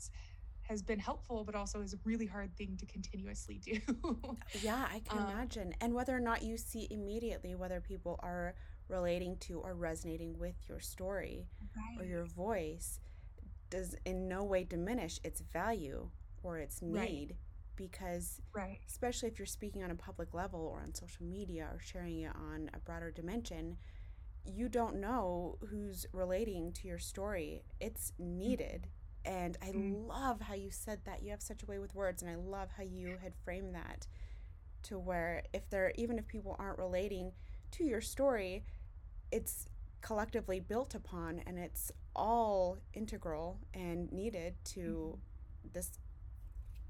has 0.64 0.82
been 0.82 1.00
helpful, 1.00 1.44
but 1.44 1.54
also 1.56 1.82
is 1.82 1.94
a 1.94 1.98
really 2.06 2.26
hard 2.26 2.56
thing 2.56 2.78
to 2.78 2.86
continuously 2.86 3.60
do. 3.60 3.80
yeah, 4.62 4.86
I 4.90 5.00
can 5.00 5.20
um, 5.20 5.30
imagine. 5.30 5.74
And 5.82 5.94
whether 5.94 6.16
or 6.16 6.20
not 6.20 6.44
you 6.44 6.58
see 6.58 6.88
immediately 6.90 7.56
whether 7.56 7.82
people 7.82 8.20
are 8.24 8.56
relating 8.88 9.38
to 9.38 9.60
or 9.60 9.74
resonating 9.74 10.38
with 10.38 10.56
your 10.68 10.80
story 10.80 11.48
right. 11.76 12.02
or 12.02 12.06
your 12.06 12.26
voice 12.26 13.00
does 13.70 13.96
in 14.06 14.28
no 14.28 14.44
way 14.44 14.64
diminish 14.64 15.20
its 15.24 15.42
value 15.42 16.10
or 16.44 16.58
its 16.58 16.82
need. 16.82 16.96
Right. 16.96 17.36
Because, 17.76 18.42
right. 18.54 18.80
especially 18.88 19.30
if 19.30 19.40
you're 19.40 19.46
speaking 19.46 19.84
on 19.84 19.92
a 19.92 19.96
public 19.96 20.34
level 20.34 20.60
or 20.60 20.82
on 20.82 20.94
social 20.94 21.26
media 21.26 21.70
or 21.74 21.80
sharing 21.80 22.22
it 22.22 22.32
on 22.36 22.70
a 22.74 22.80
broader 22.80 23.12
dimension, 23.12 23.78
you 24.46 24.70
don't 24.70 25.00
know 25.00 25.58
who's 25.70 26.06
relating 26.14 26.74
to 26.74 26.88
your 26.88 27.00
story. 27.00 27.64
It's 27.80 28.14
needed. 28.20 28.88
And 29.24 29.58
I 29.62 29.68
mm. 29.68 30.08
love 30.08 30.42
how 30.42 30.56
you 30.56 30.72
said 30.72 31.02
that. 31.06 31.24
You 31.24 31.32
have 31.32 31.42
such 31.42 31.64
a 31.64 31.66
way 31.66 31.80
with 31.80 31.94
words, 31.94 32.22
and 32.22 32.32
I 32.32 32.36
love 32.36 32.70
how 32.76 32.84
you 32.84 33.18
had 33.22 33.34
framed 33.44 33.76
that 33.76 34.08
to 34.84 34.98
where 34.98 35.44
if 35.54 35.70
there 35.70 35.94
even 35.96 36.18
if 36.18 36.28
people 36.28 36.56
aren't 36.58 36.80
relating 36.80 37.32
to 37.72 37.84
your 37.84 38.02
story, 38.02 38.64
it's 39.32 39.68
collectively 40.02 40.60
built 40.60 40.96
upon 40.96 41.42
and 41.46 41.60
it's 41.60 41.92
all 42.16 42.78
integral 42.94 43.60
and 43.74 44.12
needed 44.12 44.56
to 44.66 44.80
mm-hmm. 44.80 45.70
this 45.74 46.00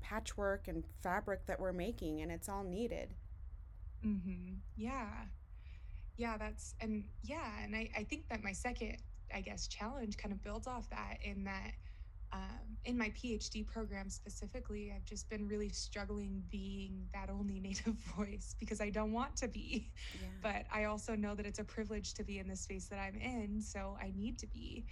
patchwork 0.02 0.68
and 0.68 0.84
fabric 1.02 1.46
that 1.46 1.60
we're 1.60 1.74
making 1.74 2.22
and 2.22 2.32
it's 2.32 2.50
all 2.50 2.64
needed. 2.64 3.14
Mhm. 4.04 4.58
Yeah. 4.76 5.26
Yeah, 6.18 6.38
that's 6.38 6.76
and 6.80 7.04
yeah, 7.24 7.64
and 7.64 7.76
I 7.76 7.90
I 7.96 8.04
think 8.04 8.28
that 8.30 8.44
my 8.44 8.52
second 8.54 8.98
I 9.34 9.42
guess 9.42 9.68
challenge 9.68 10.18
kind 10.18 10.34
of 10.34 10.42
builds 10.44 10.68
off 10.68 10.90
that 10.90 11.18
in 11.24 11.44
that 11.46 11.72
um, 12.34 12.78
in 12.86 12.98
my 12.98 13.10
PhD 13.10 13.66
program 13.66 14.10
specifically, 14.10 14.94
I've 14.96 15.04
just 15.04 15.30
been 15.30 15.48
really 15.48 15.70
struggling 15.70 16.44
being 16.50 17.08
that 17.14 17.30
only 17.30 17.60
native 17.60 17.94
voice 18.18 18.56
because 18.60 18.80
I 18.80 18.90
don't 18.90 19.12
want 19.12 19.36
to 19.38 19.48
be. 19.50 19.92
Yeah. 20.14 20.28
But 20.42 20.66
I 20.74 20.86
also 20.86 21.14
know 21.16 21.36
that 21.36 21.46
it's 21.46 21.60
a 21.60 21.64
privilege 21.64 22.14
to 22.16 22.24
be 22.24 22.40
in 22.40 22.48
the 22.48 22.56
space 22.56 22.88
that 22.88 23.00
I'm 23.00 23.18
in, 23.18 23.62
so 23.62 23.98
I 24.02 24.14
need 24.16 24.38
to 24.40 24.48
be. 24.48 24.86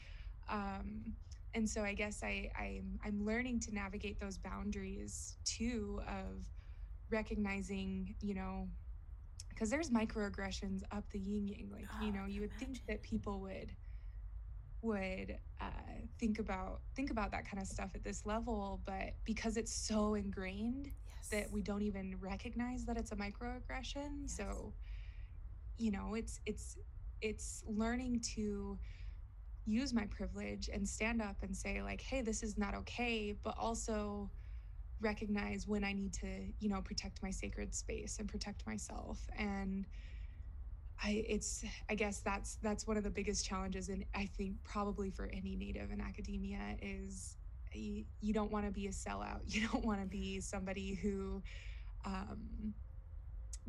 Um, 0.49 1.13
and 1.53 1.67
so 1.69 1.81
I 1.81 1.93
guess 1.93 2.21
I, 2.23 2.51
I'm 2.57 2.99
I'm 3.03 3.25
learning 3.25 3.59
to 3.61 3.73
navigate 3.73 4.19
those 4.19 4.37
boundaries 4.37 5.37
too 5.45 6.01
of 6.07 6.45
recognizing, 7.09 8.15
you 8.21 8.35
know, 8.35 8.67
because 9.49 9.69
there's 9.69 9.89
microaggressions 9.89 10.83
up 10.91 11.09
the 11.11 11.19
yin 11.19 11.47
yang. 11.47 11.69
Like, 11.71 11.87
oh, 11.99 12.05
you 12.05 12.11
know, 12.11 12.25
you 12.27 12.41
would 12.41 12.51
imagine. 12.51 12.75
think 12.75 12.87
that 12.87 13.01
people 13.01 13.39
would 13.41 13.71
would 14.81 15.37
uh, 15.59 15.65
think 16.19 16.39
about 16.39 16.81
think 16.95 17.11
about 17.11 17.31
that 17.31 17.45
kind 17.49 17.61
of 17.61 17.67
stuff 17.67 17.89
at 17.95 18.03
this 18.03 18.25
level 18.25 18.79
but 18.85 19.13
because 19.25 19.57
it's 19.57 19.73
so 19.73 20.13
ingrained 20.15 20.85
yes. 20.85 21.27
that 21.29 21.51
we 21.51 21.61
don't 21.61 21.81
even 21.81 22.15
recognize 22.21 22.85
that 22.85 22.95
it's 22.95 23.11
a 23.11 23.15
microaggression 23.15 24.21
yes. 24.21 24.37
so 24.37 24.73
you 25.77 25.91
know 25.91 26.13
it's 26.15 26.39
it's 26.45 26.77
it's 27.21 27.63
learning 27.67 28.21
to 28.21 28.77
use 29.69 29.93
my 29.93 30.05
privilege 30.05 30.69
and 30.73 30.87
stand 30.87 31.21
up 31.21 31.37
and 31.41 31.55
say 31.55 31.81
like 31.81 32.01
hey 32.01 32.21
this 32.21 32.43
is 32.43 32.57
not 32.57 32.73
okay 32.75 33.35
but 33.43 33.55
also 33.57 34.29
recognize 35.01 35.67
when 35.67 35.83
i 35.83 35.93
need 35.93 36.11
to 36.13 36.27
you 36.59 36.69
know 36.69 36.81
protect 36.81 37.21
my 37.23 37.31
sacred 37.31 37.73
space 37.73 38.17
and 38.19 38.27
protect 38.27 38.65
myself 38.67 39.27
and 39.37 39.85
I 41.01 41.23
it's 41.27 41.63
I 41.89 41.95
guess 41.95 42.19
that's 42.19 42.57
that's 42.61 42.85
one 42.85 42.97
of 42.97 43.03
the 43.03 43.09
biggest 43.09 43.45
challenges 43.45 43.89
and 43.89 44.03
I 44.13 44.25
think 44.25 44.55
probably 44.63 45.09
for 45.09 45.29
any 45.31 45.55
native 45.55 45.91
in 45.91 46.01
academia 46.01 46.75
is 46.81 47.37
you, 47.73 48.03
you 48.21 48.33
don't 48.33 48.51
want 48.51 48.65
to 48.65 48.71
be 48.71 48.87
a 48.87 48.91
sellout. 48.91 49.41
You 49.45 49.67
don't 49.67 49.85
want 49.85 50.01
to 50.01 50.07
be 50.07 50.39
somebody 50.39 50.95
who 50.95 51.41
um, 52.05 52.73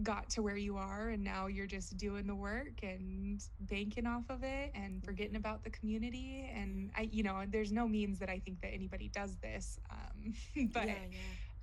got 0.02 0.28
to 0.30 0.42
where 0.42 0.56
you 0.56 0.76
are 0.76 1.10
and 1.10 1.22
now 1.22 1.46
you're 1.46 1.66
just 1.66 1.96
doing 1.96 2.26
the 2.26 2.34
work 2.34 2.82
and 2.82 3.42
banking 3.60 4.06
off 4.06 4.24
of 4.28 4.42
it 4.42 4.70
and 4.74 5.04
forgetting 5.04 5.32
mm-hmm. 5.32 5.38
about 5.38 5.64
the 5.64 5.70
community 5.70 6.50
and 6.54 6.90
I 6.96 7.08
you 7.10 7.22
know 7.22 7.42
there's 7.48 7.72
no 7.72 7.86
means 7.88 8.18
that 8.18 8.28
I 8.28 8.38
think 8.38 8.60
that 8.62 8.68
anybody 8.68 9.08
does 9.08 9.36
this 9.36 9.78
um, 9.90 10.34
but 10.72 10.86
yeah, 10.86 10.94
yeah. 11.10 11.18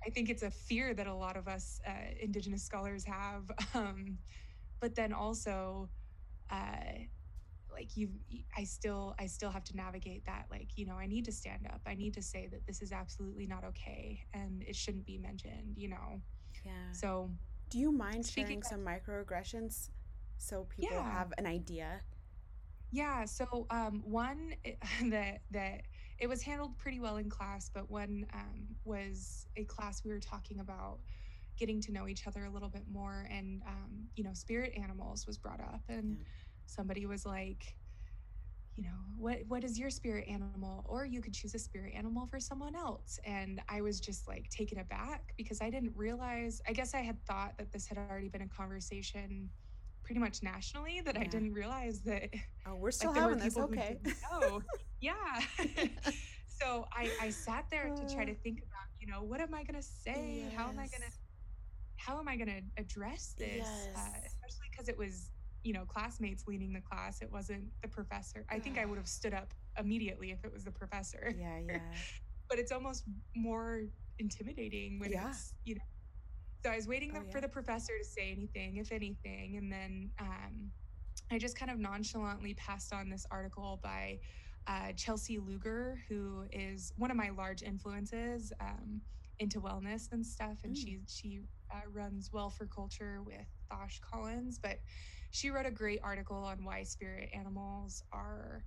I 0.06 0.10
think 0.10 0.30
it's 0.30 0.44
a 0.44 0.52
fear 0.52 0.94
that 0.94 1.08
a 1.08 1.14
lot 1.14 1.38
of 1.38 1.48
us 1.48 1.80
uh, 1.86 1.92
indigenous 2.20 2.64
scholars 2.64 3.04
have 3.06 3.44
um, 3.74 4.18
but 4.80 4.96
then 4.96 5.14
also 5.14 5.90
uh 6.50 7.00
like 7.78 7.96
you 7.96 8.10
i 8.58 8.64
still 8.64 9.14
i 9.20 9.28
still 9.28 9.52
have 9.52 9.64
to 9.64 9.76
navigate 9.76 10.26
that 10.26 10.46
like 10.50 10.70
you 10.76 10.86
know 10.86 10.96
i 10.96 11.06
need 11.06 11.26
to 11.26 11.32
stand 11.32 11.68
up 11.68 11.82
i 11.86 11.94
need 11.94 12.14
to 12.14 12.22
say 12.22 12.48
that 12.48 12.66
this 12.66 12.82
is 12.82 12.92
absolutely 12.92 13.46
not 13.46 13.64
okay 13.64 14.24
and 14.34 14.64
it 14.64 14.76
shouldn't 14.76 15.06
be 15.06 15.18
mentioned 15.18 15.76
you 15.76 15.88
know 15.88 16.22
yeah 16.66 16.72
so 16.92 17.30
do 17.70 17.78
you 17.78 17.92
mind 17.92 18.26
sharing 18.26 18.64
some 18.64 18.80
microaggressions 18.80 19.90
so 20.38 20.68
people 20.70 20.98
yeah. 20.98 21.12
have 21.12 21.34
an 21.38 21.46
idea 21.46 22.02
yeah 22.92 23.26
so 23.26 23.66
um, 23.70 24.04
one 24.06 24.54
that 25.06 25.42
that 25.52 25.82
it 26.20 26.28
was 26.28 26.42
handled 26.42 26.78
pretty 26.78 27.00
well 27.00 27.18
in 27.18 27.30
class 27.30 27.70
but 27.74 27.90
one 27.90 28.26
um, 28.34 28.68
was 28.86 29.48
a 29.56 29.64
class 29.66 30.04
we 30.04 30.12
were 30.12 30.20
talking 30.20 30.60
about 30.60 31.00
getting 31.58 31.82
to 31.82 31.92
know 31.92 32.08
each 32.08 32.28
other 32.28 32.46
a 32.46 32.50
little 32.50 32.70
bit 32.70 32.84
more 32.92 33.28
and 33.32 33.62
um, 33.68 34.08
you 34.16 34.24
know 34.24 34.34
spirit 34.34 34.74
animals 34.82 35.26
was 35.26 35.38
brought 35.38 35.60
up 35.60 35.82
and 35.90 36.18
yeah. 36.18 36.26
somebody 36.66 37.06
was 37.06 37.26
like 37.26 37.76
you 38.78 38.84
know 38.84 38.90
what 39.18 39.40
what 39.48 39.64
is 39.64 39.78
your 39.78 39.90
spirit 39.90 40.28
animal 40.28 40.86
or 40.88 41.04
you 41.04 41.22
could 41.22 41.34
choose 41.34 41.56
a 41.56 41.60
spirit 41.60 41.94
animal 41.96 42.28
for 42.28 42.40
someone 42.40 42.76
else 42.76 43.20
and 43.26 43.60
i 43.68 43.82
was 43.82 44.00
just 44.00 44.28
like 44.28 44.48
taken 44.50 44.80
aback 44.80 45.34
because 45.36 45.60
i 45.62 45.70
didn't 45.70 45.92
realize 45.96 46.62
i 46.68 46.72
guess 46.72 46.94
i 46.94 47.00
had 47.00 47.20
thought 47.26 47.58
that 47.58 47.72
this 47.72 47.88
had 47.88 47.98
already 47.98 48.30
been 48.30 48.44
a 48.44 48.48
conversation 48.48 49.50
pretty 50.04 50.20
much 50.20 50.44
nationally 50.44 51.02
that 51.04 51.16
yeah. 51.16 51.22
i 51.22 51.24
didn't 51.26 51.54
realize 51.54 52.02
that 52.02 52.30
oh 52.68 52.76
we're 52.76 52.92
still 52.92 53.12
like, 53.12 53.22
having 53.22 53.40
this 53.40 53.58
okay 53.58 53.98
oh 54.32 54.62
yeah 55.02 55.42
so 56.48 56.86
I, 56.94 57.10
I 57.22 57.30
sat 57.30 57.66
there 57.70 57.94
to 57.94 58.14
try 58.14 58.26
to 58.26 58.34
think 58.36 58.60
about 58.60 58.88
you 59.00 59.08
know 59.08 59.24
what 59.24 59.42
am 59.42 59.54
i 59.54 59.64
going 59.64 59.76
to 59.76 59.88
say 59.88 60.44
yes. 60.46 60.54
how 60.56 60.70
am 60.70 60.80
i 60.80 60.88
going 60.88 61.02
to 61.02 61.12
how 61.98 62.20
am 62.20 62.28
I 62.28 62.38
going 62.38 62.48
to 62.48 62.82
address 62.82 63.36
this? 63.38 63.66
Uh, 63.66 63.70
yes. 63.70 63.90
Uh, 63.96 64.18
especially 64.26 64.68
because 64.72 64.88
it 64.88 64.98
was, 64.98 65.32
you 65.68 65.74
know, 65.74 65.84
classmates 65.84 66.46
leading 66.48 66.72
the 66.72 66.80
class. 66.80 67.22
It 67.22 67.30
wasn't 67.30 67.66
the 67.82 67.90
professor. 67.90 68.46
I 68.50 68.58
think 68.58 68.78
I 68.78 68.86
would 68.86 68.98
have 68.98 69.08
stood 69.20 69.34
up 69.34 69.54
immediately 69.78 70.32
if 70.32 70.46
it 70.46 70.54
was 70.54 70.64
the 70.64 70.72
professor. 70.72 71.36
Yeah, 71.38 71.60
yeah. 71.68 71.80
but 72.50 72.58
it's 72.58 72.72
almost 72.72 73.04
more 73.36 73.82
intimidating 74.18 74.98
when 74.98 75.12
yeah. 75.12 75.28
it's, 75.28 75.54
you 75.66 75.76
know. 75.76 75.82
So 76.64 76.72
I 76.72 76.78
was 76.78 76.88
waiting 76.88 77.12
oh, 77.14 77.22
yeah. 77.26 77.32
for 77.32 77.42
the 77.42 77.50
professor 77.50 77.92
to 78.00 78.06
say 78.06 78.32
anything, 78.32 78.78
if 78.78 78.94
anything, 78.94 79.58
and 79.58 79.70
then 79.70 80.10
um, 80.22 80.72
I 81.30 81.38
just 81.38 81.60
kind 81.60 81.70
of 81.70 81.80
nonchalantly 81.80 82.54
passed 82.54 82.94
on 82.94 83.10
this 83.10 83.26
article 83.30 83.80
by 83.84 84.20
uh, 84.68 84.94
Chelsea 84.96 85.38
Luger, 85.38 86.00
who 86.08 86.46
is 86.52 86.94
one 86.98 87.12
of 87.12 87.18
my 87.18 87.30
large 87.30 87.62
influences 87.62 88.54
um, 88.62 89.02
into 89.40 89.60
wellness 89.60 90.12
and 90.14 90.26
stuff, 90.26 90.60
and 90.64 90.74
mm. 90.74 90.78
she 90.78 91.00
she 91.08 91.42
uh, 91.72 91.82
runs 91.92 92.32
Well 92.32 92.50
for 92.50 92.66
Culture 92.66 93.20
with 93.26 93.46
Thosh 93.70 94.00
Collins, 94.00 94.58
but 94.58 94.80
she 95.32 95.50
wrote 95.50 95.66
a 95.66 95.72
great 95.72 96.00
article 96.04 96.38
on 96.38 96.64
why 96.64 96.84
spirit 96.84 97.30
animals 97.34 98.04
are, 98.12 98.64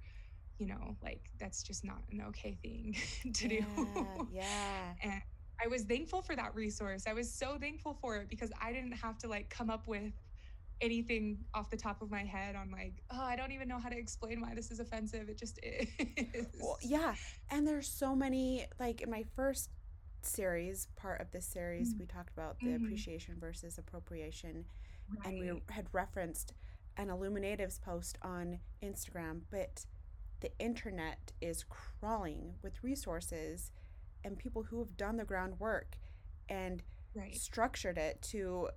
you 0.59 0.67
know, 0.67 0.97
like 1.03 1.31
that's 1.39 1.63
just 1.63 1.85
not 1.85 2.03
an 2.11 2.23
okay 2.29 2.59
thing 2.63 2.97
to 3.35 3.55
yeah, 3.55 3.65
do. 3.77 4.29
Yeah. 4.33 4.95
and 5.03 5.23
I 5.63 5.69
was 5.69 5.83
thankful 5.83 6.23
for 6.23 6.35
that 6.37 6.55
resource. 6.55 7.05
I 7.07 7.13
was 7.13 7.33
so 7.33 7.59
thankful 7.59 7.99
for 8.01 8.17
it 8.17 8.29
because 8.29 8.51
I 8.61 8.73
didn't 8.73 8.93
have 8.93 9.19
to 9.19 9.29
like 9.29 9.51
come 9.51 9.71
up 9.71 9.87
with 9.87 10.13
anything 10.81 11.39
off 11.55 11.71
the 11.71 11.77
top 11.77 12.01
of 12.03 12.11
my 12.11 12.25
head 12.25 12.57
on 12.57 12.71
like, 12.71 13.03
oh, 13.11 13.23
I 13.23 13.37
don't 13.37 13.53
even 13.53 13.69
know 13.69 13.79
how 13.79 13.89
to 13.89 13.99
explain 13.99 14.41
why 14.41 14.55
this 14.55 14.71
is 14.71 14.81
offensive. 14.81 15.29
It 15.29 15.39
just 15.39 15.59
is. 15.63 16.47
Well, 16.61 16.79
yeah. 16.81 17.15
And 17.51 17.67
there's 17.67 17.89
so 17.89 18.15
many, 18.15 18.67
like 18.79 19.03
in 19.03 19.11
my 19.11 19.25
first 19.37 19.71
series, 20.23 20.89
part 20.97 21.21
of 21.21 21.31
this 21.31 21.47
series, 21.47 21.91
mm-hmm. 21.91 22.01
we 22.01 22.07
talked 22.07 22.33
about 22.33 22.59
the 22.61 22.69
mm-hmm. 22.69 22.85
appreciation 22.85 23.37
versus 23.39 23.79
appropriation, 23.79 24.65
right. 25.19 25.27
and 25.27 25.41
we 25.41 25.63
had 25.71 25.87
referenced 25.93 26.53
an 26.97 27.09
IllumiNative's 27.09 27.79
post 27.79 28.19
on 28.23 28.59
Instagram, 28.83 29.41
but 29.51 29.87
the 30.41 30.51
internet 30.59 31.33
is 31.41 31.65
crawling 31.65 32.55
with 32.63 32.83
resources 32.83 33.73
and 34.25 34.39
people 34.39 34.63
who 34.65 34.79
have 34.79 34.97
done 34.97 35.17
the 35.17 35.25
groundwork 35.25 35.97
and 36.49 36.83
right. 37.15 37.35
structured 37.35 37.99
it 37.99 38.21
to 38.23 38.69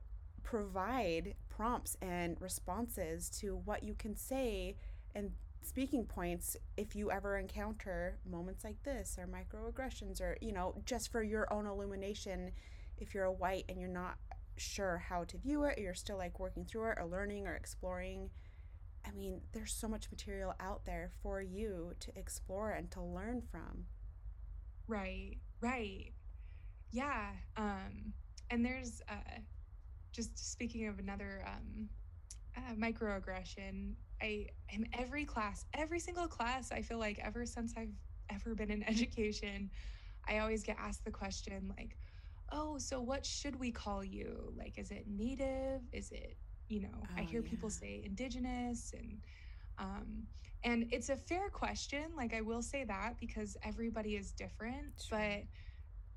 provide 0.44 1.36
prompts 1.50 1.98
and 2.02 2.40
responses 2.42 3.30
to 3.30 3.56
what 3.66 3.84
you 3.84 3.94
can 3.94 4.16
say 4.16 4.76
and 5.16 5.32
speaking 5.62 6.04
points 6.06 6.58
if 6.76 6.96
you 6.96 7.10
ever 7.10 7.38
encounter 7.38 8.18
moments 8.30 8.64
like 8.66 8.82
this 8.84 9.18
or 9.18 9.28
microaggressions 9.28 10.20
or 10.20 10.38
you 10.42 10.52
know 10.52 10.76
just 10.86 11.10
for 11.10 11.24
your 11.24 11.52
own 11.54 11.66
illumination 11.66 12.52
if 12.98 13.14
you're 13.14 13.24
a 13.24 13.32
white 13.32 13.64
and 13.70 13.80
you're 13.80 13.88
not 13.88 14.18
sure 14.58 15.04
how 15.10 15.24
to 15.26 15.38
view 15.38 15.64
it 15.64 15.78
or 15.78 15.82
you're 15.82 15.94
still 15.94 16.18
like 16.18 16.40
working 16.40 16.66
through 16.66 16.92
it 16.92 16.98
or 17.00 17.06
learning 17.06 17.48
or 17.48 17.56
exploring. 17.56 18.30
I 19.06 19.12
mean 19.12 19.42
there's 19.52 19.74
so 19.74 19.88
much 19.88 20.10
material 20.12 20.54
out 20.60 20.86
there 20.86 21.12
for 21.22 21.42
you 21.42 21.94
to 22.00 22.12
explore 22.18 22.72
and 22.72 22.90
to 22.92 23.02
learn 23.02 23.42
from. 23.52 23.86
Right 24.88 25.38
right. 25.62 26.12
Yeah 26.92 27.32
um 27.58 28.14
and 28.50 28.66
there's 28.66 29.02
uh 29.10 29.40
just 30.12 30.52
speaking 30.52 30.88
of 30.88 31.00
another 31.00 31.44
um 31.48 31.90
uh, 32.56 32.74
microaggression 32.76 33.96
I 34.24 34.48
in 34.70 34.88
every 34.98 35.26
class, 35.26 35.66
every 35.74 36.00
single 36.00 36.28
class, 36.28 36.72
I 36.72 36.82
feel 36.82 36.98
like 36.98 37.20
ever 37.20 37.46
since 37.46 37.74
I've 37.78 37.94
ever 38.30 38.56
been 38.56 38.72
in 38.72 38.84
education, 38.88 39.70
I 40.28 40.40
always 40.40 40.64
get 40.64 40.78
asked 40.80 41.04
the 41.04 41.12
question 41.12 41.74
like, 41.78 41.98
"Oh, 42.52 42.78
so 42.78 43.02
what 43.02 43.26
should 43.26 43.56
we 43.60 43.72
call 43.72 44.04
you? 44.04 44.54
Like 44.58 44.78
is 44.78 44.92
it 44.92 45.08
native? 45.08 45.82
Is 45.92 46.12
it, 46.12 46.38
you 46.68 46.82
know, 46.82 47.08
oh, 47.12 47.16
I 47.18 47.24
hear 47.24 47.42
yeah. 47.42 47.50
people 47.50 47.70
say 47.70 48.02
indigenous 48.06 48.94
and 48.94 49.22
Um, 49.78 50.28
and 50.64 50.88
it's 50.92 51.10
a 51.10 51.18
fair 51.18 51.50
question. 51.50 52.06
Like, 52.16 52.34
I 52.34 52.42
will 52.42 52.62
say 52.62 52.84
that 52.86 53.16
because 53.20 53.58
everybody 53.64 54.16
is 54.16 54.32
different. 54.32 55.02
Sure. 55.02 55.18
But 55.20 55.44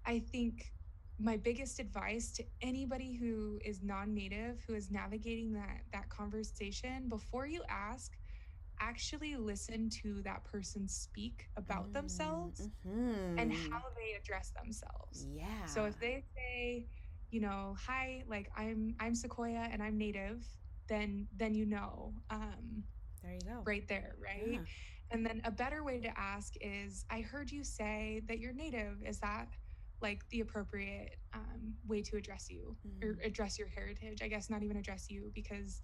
I 0.05 0.21
think 0.21 0.73
my 1.19 1.37
biggest 1.37 1.81
advice 1.81 2.33
to 2.33 2.45
anybody 2.63 3.15
who 3.15 3.59
is 3.65 3.83
non-native 3.83 4.63
who 4.67 4.75
is 4.75 4.91
navigating 4.91 5.53
that 5.53 5.81
that 5.93 6.09
conversation 6.11 7.09
before 7.09 7.47
you 7.47 7.63
ask 7.71 8.13
actually 8.81 9.37
listen 9.37 9.89
to 10.03 10.23
that 10.23 10.45
person 10.45 10.89
speak 10.89 11.49
about 11.57 11.93
themselves 11.93 12.71
Mm-hmm. 12.87 13.39
and 13.39 13.53
how 13.53 13.81
they 13.97 14.15
address 14.19 14.53
themselves 14.61 15.27
Yeah. 15.35 15.67
so 15.67 15.85
if 15.85 15.99
they 15.99 16.23
say 16.37 16.87
you 17.31 17.41
know 17.41 17.77
hi 17.87 18.23
like 18.29 18.51
i'm 18.57 18.95
i'm 19.01 19.15
sequoia 19.15 19.69
and 19.73 19.83
i'm 19.83 19.97
native 19.99 20.47
then 20.89 21.27
then 21.37 21.55
you 21.55 21.67
know 21.67 22.15
um 22.31 22.85
there 23.23 23.33
you 23.35 23.45
go. 23.45 23.63
right 23.67 23.89
there 23.89 24.15
right 24.23 24.53
Yeah. 24.53 24.61
and 25.11 25.25
then 25.27 25.41
a 25.45 25.51
better 25.51 25.85
way 25.85 26.01
to 26.01 26.11
ask 26.19 26.55
is 26.61 27.05
I 27.11 27.21
heard 27.21 27.51
you 27.51 27.63
say 27.65 28.23
that 28.29 28.39
you're 28.41 28.53
native. 28.53 29.03
Is 29.07 29.21
that 29.21 29.49
like 30.03 30.23
the 30.31 30.41
appropriate 30.41 31.17
um, 31.33 31.75
way 31.87 32.03
to 32.03 32.17
address 32.17 32.49
you 32.51 32.77
or 33.03 33.11
Mhm. 33.11 33.25
address 33.25 33.59
your 33.59 33.69
heritage? 33.69 34.21
I 34.23 34.29
guess 34.29 34.51
not 34.51 34.63
even 34.63 34.77
address 34.77 35.09
you 35.11 35.31
because 35.35 35.81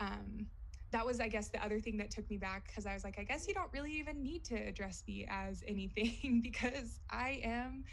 um, 0.00 0.48
that 0.92 1.06
was, 1.06 1.20
I 1.20 1.28
guess, 1.28 1.50
the 1.50 1.62
other 1.64 1.80
thing 1.80 1.98
that 1.98 2.10
took 2.10 2.28
me 2.30 2.38
back 2.38 2.66
because 2.68 2.86
I 2.86 2.94
was 2.94 3.04
like, 3.04 3.18
I 3.18 3.24
guess 3.24 3.46
you 3.48 3.54
don't 3.54 3.72
really 3.72 3.92
even 3.98 4.22
need 4.22 4.44
to 4.46 4.56
address 4.56 5.02
me 5.06 5.26
as 5.28 5.62
anything 5.66 6.40
because 6.44 7.00
I 7.10 7.40
am. 7.44 7.84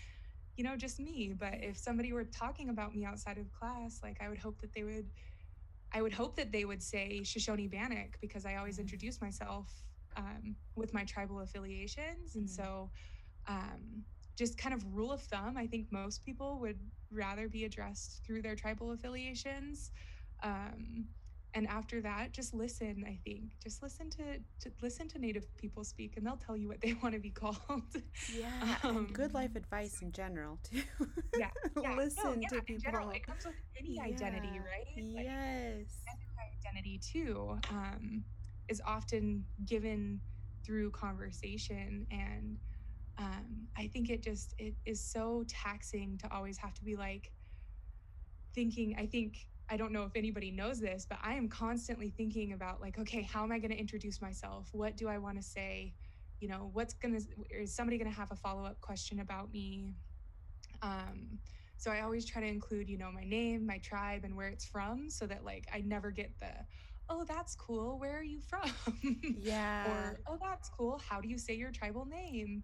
You 0.57 0.63
know, 0.63 0.77
just 0.77 0.99
me. 0.99 1.33
But 1.37 1.55
if 1.63 1.77
somebody 1.77 2.13
were 2.13 2.23
talking 2.25 2.69
about 2.69 2.95
me 2.95 3.05
outside 3.05 3.37
of 3.37 3.51
class, 3.51 3.99
like 4.03 4.19
I 4.21 4.29
would 4.29 4.37
hope 4.39 4.61
that 4.61 4.73
they 4.73 4.83
would 4.83 5.11
I 5.93 6.01
would 6.01 6.13
hope 6.13 6.35
that 6.35 6.51
they 6.51 6.65
would 6.65 6.83
say 6.83 7.23
Shoshone 7.23 7.67
Bannock 7.67 8.17
because 8.21 8.45
I 8.45 8.55
always 8.55 8.77
Mm. 8.77 8.81
introduce 8.81 9.21
myself 9.21 9.83
um, 10.17 10.57
with 10.75 10.93
my 10.93 11.05
tribal 11.05 11.39
affiliations. 11.41 12.35
And 12.35 12.47
Mm. 12.47 12.49
so, 12.49 12.91
um, 13.47 14.05
just 14.37 14.57
kind 14.57 14.73
of 14.75 14.85
rule 14.95 15.11
of 15.11 15.21
thumb, 15.23 15.57
I 15.57 15.67
think 15.67 15.91
most 15.91 16.23
people 16.25 16.59
would 16.59 16.91
rather 17.11 17.47
be 17.49 17.65
addressed 17.65 18.23
through 18.25 18.41
their 18.41 18.55
tribal 18.55 18.91
affiliations. 18.91 19.91
Um, 20.43 21.09
and 21.55 21.67
after 21.67 22.01
that, 22.01 22.31
just 22.33 22.53
listen. 22.53 23.03
I 23.07 23.19
think 23.25 23.53
just 23.63 23.81
listen 23.81 24.09
to, 24.11 24.37
to 24.61 24.71
listen 24.81 25.07
to 25.09 25.19
Native 25.19 25.47
people 25.57 25.83
speak, 25.83 26.17
and 26.17 26.25
they'll 26.25 26.37
tell 26.37 26.55
you 26.57 26.67
what 26.67 26.81
they 26.81 26.93
want 27.03 27.15
to 27.15 27.19
be 27.21 27.31
called. 27.31 27.57
Yeah, 28.27 28.77
and 28.83 29.13
good 29.13 29.33
life 29.33 29.51
Um, 29.51 29.57
advice 29.57 30.01
in 30.01 30.11
general 30.11 30.59
too. 30.63 30.83
Yeah, 31.37 31.49
yeah, 31.81 31.89
no, 31.89 31.95
Listen 31.95 32.41
yeah, 32.41 32.47
to 32.49 32.61
people. 32.61 32.81
general, 32.83 33.09
it 33.11 33.25
comes 33.25 33.45
with 33.45 33.55
any 33.79 33.99
identity, 33.99 34.59
right? 34.59 35.05
Like, 35.15 35.25
Yes. 35.25 35.87
identity 36.65 36.99
too 36.99 37.57
um, 37.69 38.23
is 38.69 38.81
often 38.85 39.45
given 39.65 40.19
through 40.65 40.89
conversation 40.91 42.07
and 42.11 42.57
um, 43.19 43.67
i 43.77 43.87
think 43.87 44.09
it 44.09 44.23
just 44.23 44.55
it 44.57 44.73
is 44.85 44.99
so 44.99 45.43
taxing 45.47 46.17
to 46.17 46.27
always 46.33 46.57
have 46.57 46.73
to 46.73 46.83
be 46.83 46.95
like 46.95 47.31
thinking 48.53 48.95
i 48.97 49.05
think 49.05 49.47
i 49.69 49.77
don't 49.77 49.91
know 49.91 50.03
if 50.03 50.11
anybody 50.15 50.51
knows 50.51 50.79
this 50.79 51.05
but 51.09 51.19
i 51.23 51.33
am 51.33 51.47
constantly 51.49 52.09
thinking 52.09 52.53
about 52.53 52.81
like 52.81 52.97
okay 52.97 53.21
how 53.21 53.43
am 53.43 53.51
i 53.51 53.59
going 53.59 53.71
to 53.71 53.77
introduce 53.79 54.21
myself 54.21 54.69
what 54.71 54.95
do 54.95 55.07
i 55.07 55.17
want 55.17 55.37
to 55.37 55.43
say 55.43 55.93
you 56.39 56.47
know 56.47 56.69
what's 56.73 56.93
going 56.93 57.15
to 57.15 57.21
is 57.49 57.75
somebody 57.75 57.97
going 57.97 58.09
to 58.09 58.15
have 58.15 58.31
a 58.31 58.35
follow-up 58.35 58.79
question 58.81 59.19
about 59.19 59.51
me 59.51 59.95
um, 60.81 61.39
so 61.77 61.91
I 61.91 62.01
always 62.01 62.25
try 62.25 62.41
to 62.41 62.47
include, 62.47 62.89
you 62.89 62.97
know, 62.97 63.11
my 63.11 63.23
name, 63.23 63.65
my 63.65 63.79
tribe, 63.79 64.23
and 64.23 64.35
where 64.35 64.47
it's 64.47 64.65
from, 64.65 65.09
so 65.09 65.27
that 65.27 65.43
like 65.43 65.65
I 65.73 65.81
never 65.81 66.11
get 66.11 66.37
the, 66.39 66.51
oh, 67.09 67.25
that's 67.27 67.55
cool. 67.55 67.99
Where 67.99 68.17
are 68.19 68.23
you 68.23 68.41
from? 68.41 68.71
Yeah. 69.37 69.87
or 69.87 70.19
oh, 70.27 70.37
that's 70.41 70.69
cool. 70.69 70.99
How 71.07 71.21
do 71.21 71.27
you 71.27 71.37
say 71.37 71.53
your 71.55 71.71
tribal 71.71 72.05
name? 72.05 72.63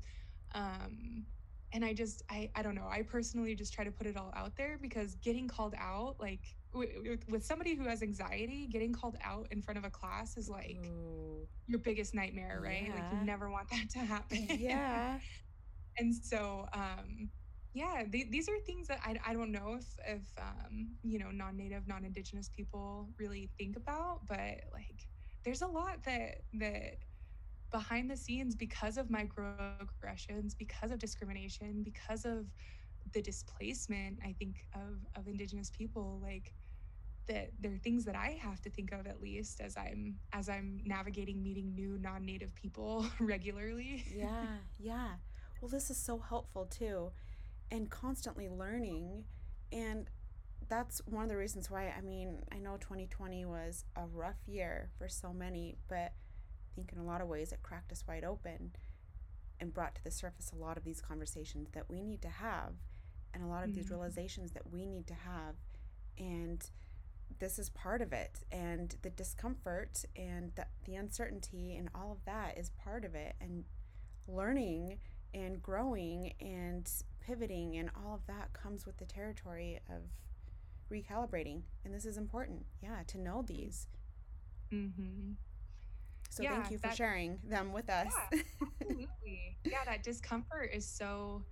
Um, 0.56 1.26
and 1.74 1.86
I 1.86 1.94
just, 1.94 2.24
I, 2.30 2.50
I 2.56 2.64
don't 2.64 2.76
know. 2.76 2.88
I 2.90 3.04
personally 3.04 3.56
just 3.56 3.74
try 3.74 3.86
to 3.86 3.92
put 3.92 4.08
it 4.08 4.18
all 4.18 4.32
out 4.36 4.56
there 4.58 4.78
because 4.82 5.16
getting 5.16 5.48
called 5.48 5.76
out, 5.80 6.16
like 6.20 6.42
with 6.74 7.44
somebody 7.44 7.76
who 7.76 7.86
has 7.86 8.02
anxiety, 8.02 8.68
getting 8.68 8.94
called 8.94 9.18
out 9.24 9.48
in 9.52 9.62
front 9.62 9.78
of 9.78 9.84
a 9.84 9.90
class 9.90 10.38
is 10.38 10.50
like 10.50 10.86
Ooh. 10.86 11.48
your 11.68 11.80
biggest 11.80 12.14
nightmare, 12.14 12.62
right? 12.64 12.90
Like 12.94 13.12
you 13.12 13.26
never 13.26 13.50
want 13.50 13.70
that 13.70 13.90
to 13.92 14.00
happen. 14.00 14.48
Yeah. 14.50 15.20
and 15.98 16.14
so 16.16 16.66
um 16.74 17.30
yeah 17.74 18.04
th- 18.12 18.28
these 18.30 18.50
are 18.50 18.60
things 18.66 18.88
that 18.88 19.00
I, 19.04 19.18
I 19.26 19.34
don't 19.34 19.52
know 19.52 19.78
if 19.80 19.86
if 20.08 20.24
um 20.38 20.96
you 21.04 21.20
know 21.20 21.32
non-native 21.32 21.88
non-indigenous 21.88 22.50
people 22.50 23.10
really 23.20 23.50
think 23.58 23.78
about 23.78 24.20
but 24.28 24.62
like 24.74 25.08
there's 25.44 25.62
a 25.62 25.68
lot 25.68 26.04
that 26.06 26.42
that 26.54 26.98
behind 27.72 28.10
the 28.10 28.18
scenes 28.18 28.56
because 28.56 28.98
of 28.98 29.08
microaggressions 29.08 30.58
because 30.58 30.92
of 30.92 31.00
discrimination 31.00 31.84
because 31.84 32.26
of 32.26 32.46
the 33.14 33.22
displacement 33.22 34.20
i 34.24 34.34
think 34.40 34.66
of 34.76 35.06
of 35.16 35.28
indigenous 35.28 35.70
people 35.70 36.20
like 36.22 36.54
that 37.28 37.52
there 37.60 37.72
are 37.74 37.78
things 37.78 38.04
that 38.06 38.16
i 38.16 38.38
have 38.42 38.60
to 38.62 38.70
think 38.70 38.92
of 38.92 39.06
at 39.08 39.22
least 39.22 39.62
as 39.62 39.78
i'm 39.78 40.16
as 40.34 40.50
i'm 40.50 40.80
navigating 40.86 41.42
meeting 41.44 41.74
new 41.76 41.98
non-native 42.00 42.54
people 42.56 43.06
regularly 43.20 44.04
Yeah. 44.16 44.46
Yeah. 44.80 45.10
Well, 45.62 45.70
this 45.70 45.92
is 45.92 45.98
so 45.98 46.18
helpful 46.18 46.66
too, 46.66 47.12
and 47.70 47.88
constantly 47.90 48.50
learning. 48.50 49.26
And 49.72 50.10
that's 50.68 51.02
one 51.06 51.24
of 51.24 51.30
the 51.30 51.38
reasons 51.38 51.70
why, 51.70 51.94
I 51.96 52.02
mean, 52.02 52.42
I 52.52 52.58
know 52.58 52.78
2020 52.78 53.46
was 53.46 53.86
a 53.96 54.08
rough 54.08 54.40
year 54.48 54.90
for 54.98 55.08
so 55.08 55.32
many, 55.32 55.78
but 55.88 55.96
I 56.14 56.76
think 56.76 56.92
in 56.94 56.98
a 57.00 57.04
lot 57.04 57.22
of 57.22 57.28
ways 57.28 57.52
it 57.52 57.62
cracked 57.62 57.92
us 57.92 58.04
wide 58.08 58.24
open 58.24 58.72
and 59.60 59.72
brought 59.72 59.94
to 59.96 60.04
the 60.04 60.10
surface 60.10 60.52
a 60.52 60.56
lot 60.58 60.78
of 60.78 60.84
these 60.84 61.00
conversations 61.00 61.70
that 61.74 61.88
we 61.90 62.02
need 62.02 62.24
to 62.24 62.30
have 62.30 62.74
and 63.34 63.44
a 63.44 63.48
lot 63.48 63.64
of 63.64 63.74
these 63.74 63.88
Mhm. 63.88 63.92
realizations 63.92 64.52
that 64.52 64.70
we 64.72 64.86
need 64.86 65.08
to 65.08 65.14
have. 65.14 65.56
And 66.18 66.70
this 67.40 67.58
is 67.58 67.70
part 67.70 68.02
of 68.02 68.14
it. 68.14 68.44
And 68.52 68.90
the 69.02 69.10
discomfort 69.10 70.06
and 70.16 70.54
the, 70.56 70.68
the 70.86 70.96
uncertainty 70.96 71.76
and 71.76 71.90
all 71.96 72.12
of 72.12 72.24
that 72.26 72.58
is 72.58 72.70
part 72.72 73.06
of 73.06 73.16
it. 73.16 73.36
And 73.42 73.66
learning 74.28 75.00
and 75.34 75.62
growing 75.62 76.34
and 76.42 76.90
pivoting 77.22 77.78
and 77.78 77.90
all 77.96 78.14
of 78.16 78.26
that 78.28 78.54
comes 78.54 78.86
with 78.86 78.98
the 78.98 79.06
territory 79.06 79.80
of 79.90 80.04
recalibrating. 80.92 81.64
And 81.86 81.94
this 81.94 82.06
is 82.06 82.18
important, 82.18 82.66
yeah, 82.82 83.04
to 83.08 83.18
know 83.18 83.42
these. 83.42 83.88
mm-hmm. 84.72 85.34
So 86.30 86.44
Yeah, 86.44 86.62
thank 86.62 86.72
you 86.72 86.78
for 86.78 86.88
that- 86.88 86.96
sharing 86.98 87.40
them 87.44 87.74
with 87.74 87.90
us. 87.90 88.14
Absolutely. 88.32 89.08
Yeah, 89.64 89.84
that 89.86 90.02
discomfort 90.04 90.72
is 90.74 90.86
so 90.88 91.46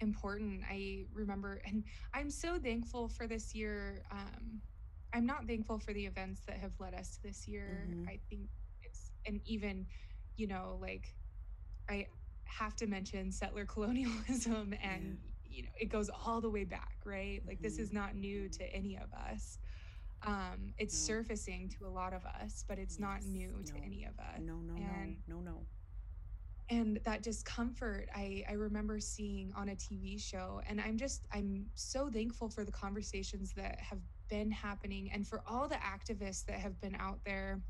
important. 0.00 0.62
I 0.68 1.06
remember, 1.12 1.60
and 1.66 1.84
I'm 2.14 2.30
so 2.30 2.58
thankful 2.58 3.08
for 3.08 3.26
this 3.26 3.54
year. 3.54 4.02
Um, 4.10 4.60
I'm 5.12 5.26
not 5.26 5.46
thankful 5.46 5.78
for 5.78 5.92
the 5.92 6.04
events 6.06 6.42
that 6.46 6.58
have 6.58 6.72
led 6.78 6.94
us 6.94 7.16
to 7.16 7.22
this 7.22 7.48
year. 7.48 7.88
Mhm. 7.90 8.06
I 8.08 8.18
think 8.28 8.48
it's, 8.82 9.10
and 9.26 9.40
even, 9.46 9.86
you 10.36 10.46
know, 10.46 10.78
like 10.80 11.14
I 11.88 12.06
have 12.44 12.76
to 12.76 12.86
mention 12.86 13.32
settler 13.32 13.64
colonialism 13.74 14.74
and, 14.82 15.18
you 15.44 15.62
know, 15.64 15.70
it 15.80 15.86
goes 15.86 16.10
all 16.10 16.40
the 16.40 16.50
way 16.50 16.64
back, 16.64 16.98
right? 17.04 17.42
Like 17.46 17.60
this 17.62 17.78
Mhm. 17.78 17.80
is 17.80 17.92
not 17.92 18.14
new 18.16 18.48
to 18.50 18.64
any 18.74 18.96
of 18.96 19.12
us. 19.12 19.58
Um, 20.22 20.74
it's 20.78 20.94
No. 20.94 21.14
surfacing 21.14 21.68
to 21.70 21.86
a 21.86 21.88
lot 21.88 22.12
of 22.12 22.24
us, 22.26 22.64
but 22.68 22.78
it's 22.78 22.98
not 22.98 23.20
Yes, 23.22 23.26
new 23.26 23.62
to 23.64 23.76
any 23.78 24.04
of 24.04 24.18
us 24.18 24.40
no, 24.40 24.56
no, 24.60 24.74
and- 24.76 25.22
no, 25.26 25.40
no, 25.40 25.52
no. 25.52 25.66
And 26.70 27.00
that 27.04 27.22
discomfort 27.22 28.08
I, 28.14 28.44
I 28.48 28.52
remember 28.52 29.00
seeing 29.00 29.52
on 29.56 29.70
a 29.70 29.74
tv 29.74 30.20
show 30.20 30.60
and 30.68 30.80
i'm 30.80 30.96
just 30.96 31.26
i'm 31.32 31.66
so 31.74 32.10
thankful 32.10 32.48
for 32.48 32.64
the 32.64 32.72
conversations 32.72 33.52
that 33.56 33.80
have 33.80 34.00
been 34.28 34.50
happening 34.50 35.10
and 35.12 35.26
for 35.26 35.42
all 35.46 35.68
the 35.68 35.76
activists 35.76 36.44
that 36.46 36.58
have 36.58 36.80
been 36.80 36.96
out 36.96 37.20
there 37.24 37.62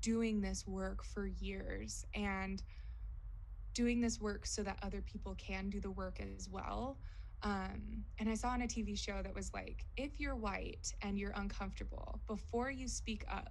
doing 0.00 0.40
this 0.40 0.66
work 0.66 1.02
for 1.04 1.26
years 1.26 2.04
and 2.14 2.62
doing 3.74 4.00
this 4.00 4.20
work 4.20 4.46
so 4.46 4.62
that 4.62 4.78
other 4.82 5.00
people 5.00 5.34
can 5.36 5.70
do 5.70 5.80
the 5.80 5.90
work 5.90 6.20
as 6.20 6.48
well. 6.50 6.98
Um, 7.42 8.04
and 8.18 8.28
i 8.28 8.34
saw 8.34 8.48
on 8.48 8.60
a 8.60 8.66
tv 8.66 8.98
show 8.98 9.22
that 9.22 9.34
was 9.34 9.50
like 9.54 9.86
if 9.96 10.20
you're 10.20 10.36
white 10.36 10.92
and 11.00 11.18
you're 11.18 11.32
uncomfortable 11.36 12.20
before 12.26 12.70
you 12.70 12.86
speak 12.86 13.24
up 13.30 13.48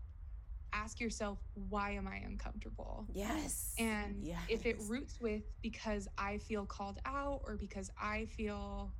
ask 0.74 0.99
yourself 0.99 1.39
why 1.70 1.91
am 1.91 2.07
i 2.07 2.17
uncomfortable 2.17 3.05
Yes. 3.13 3.74
and 3.80 4.26
if 4.47 4.65
it 4.65 4.78
roots 4.88 5.20
with 5.20 5.43
because 5.61 6.07
I 6.17 6.38
feel 6.38 6.65
called 6.65 6.99
out 7.05 7.41
or 7.45 7.55
because 7.57 7.89
I 8.01 8.26
feel, 8.26 8.91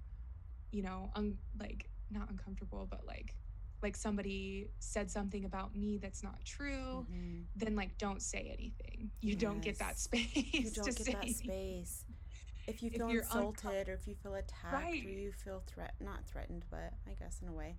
you 0.72 0.84
know, 0.84 1.12
un- 1.16 1.38
like 1.60 1.90
not 2.12 2.30
uncomfortable, 2.30 2.88
but 2.90 3.06
like 3.06 3.36
like 3.82 3.96
somebody 3.96 4.68
said 4.80 5.10
something 5.10 5.46
about 5.46 5.74
me 5.76 5.98
that's 5.98 6.22
not 6.24 6.44
true, 6.44 7.06
Mhm. 7.10 7.46
then 7.56 7.76
like 7.76 7.98
don't 7.98 8.22
say 8.22 8.52
anything. 8.58 9.10
You 9.22 9.36
don't 9.36 9.62
get 9.62 9.80
that 9.80 9.92
Yes. 9.92 10.02
space. 10.02 10.36
You 10.54 10.72
don't 10.72 10.98
get 10.98 11.06
that 11.14 11.30
space. 11.30 12.06
If 12.68 12.84
you 12.84 12.90
If 12.92 12.98
feel 12.98 13.10
you're 13.10 13.24
insulted 13.24 13.88
or 13.90 13.94
if 13.94 14.06
you 14.08 14.16
feel 14.16 14.36
attacked 14.36 14.74
Right. 14.74 15.06
or 15.06 15.10
you 15.10 15.32
feel 15.32 15.62
threat 15.66 15.96
not 16.02 16.26
threatened, 16.28 16.66
but 16.70 16.94
I 17.08 17.14
guess 17.14 17.42
in 17.42 17.48
a 17.48 17.54
way. 17.54 17.78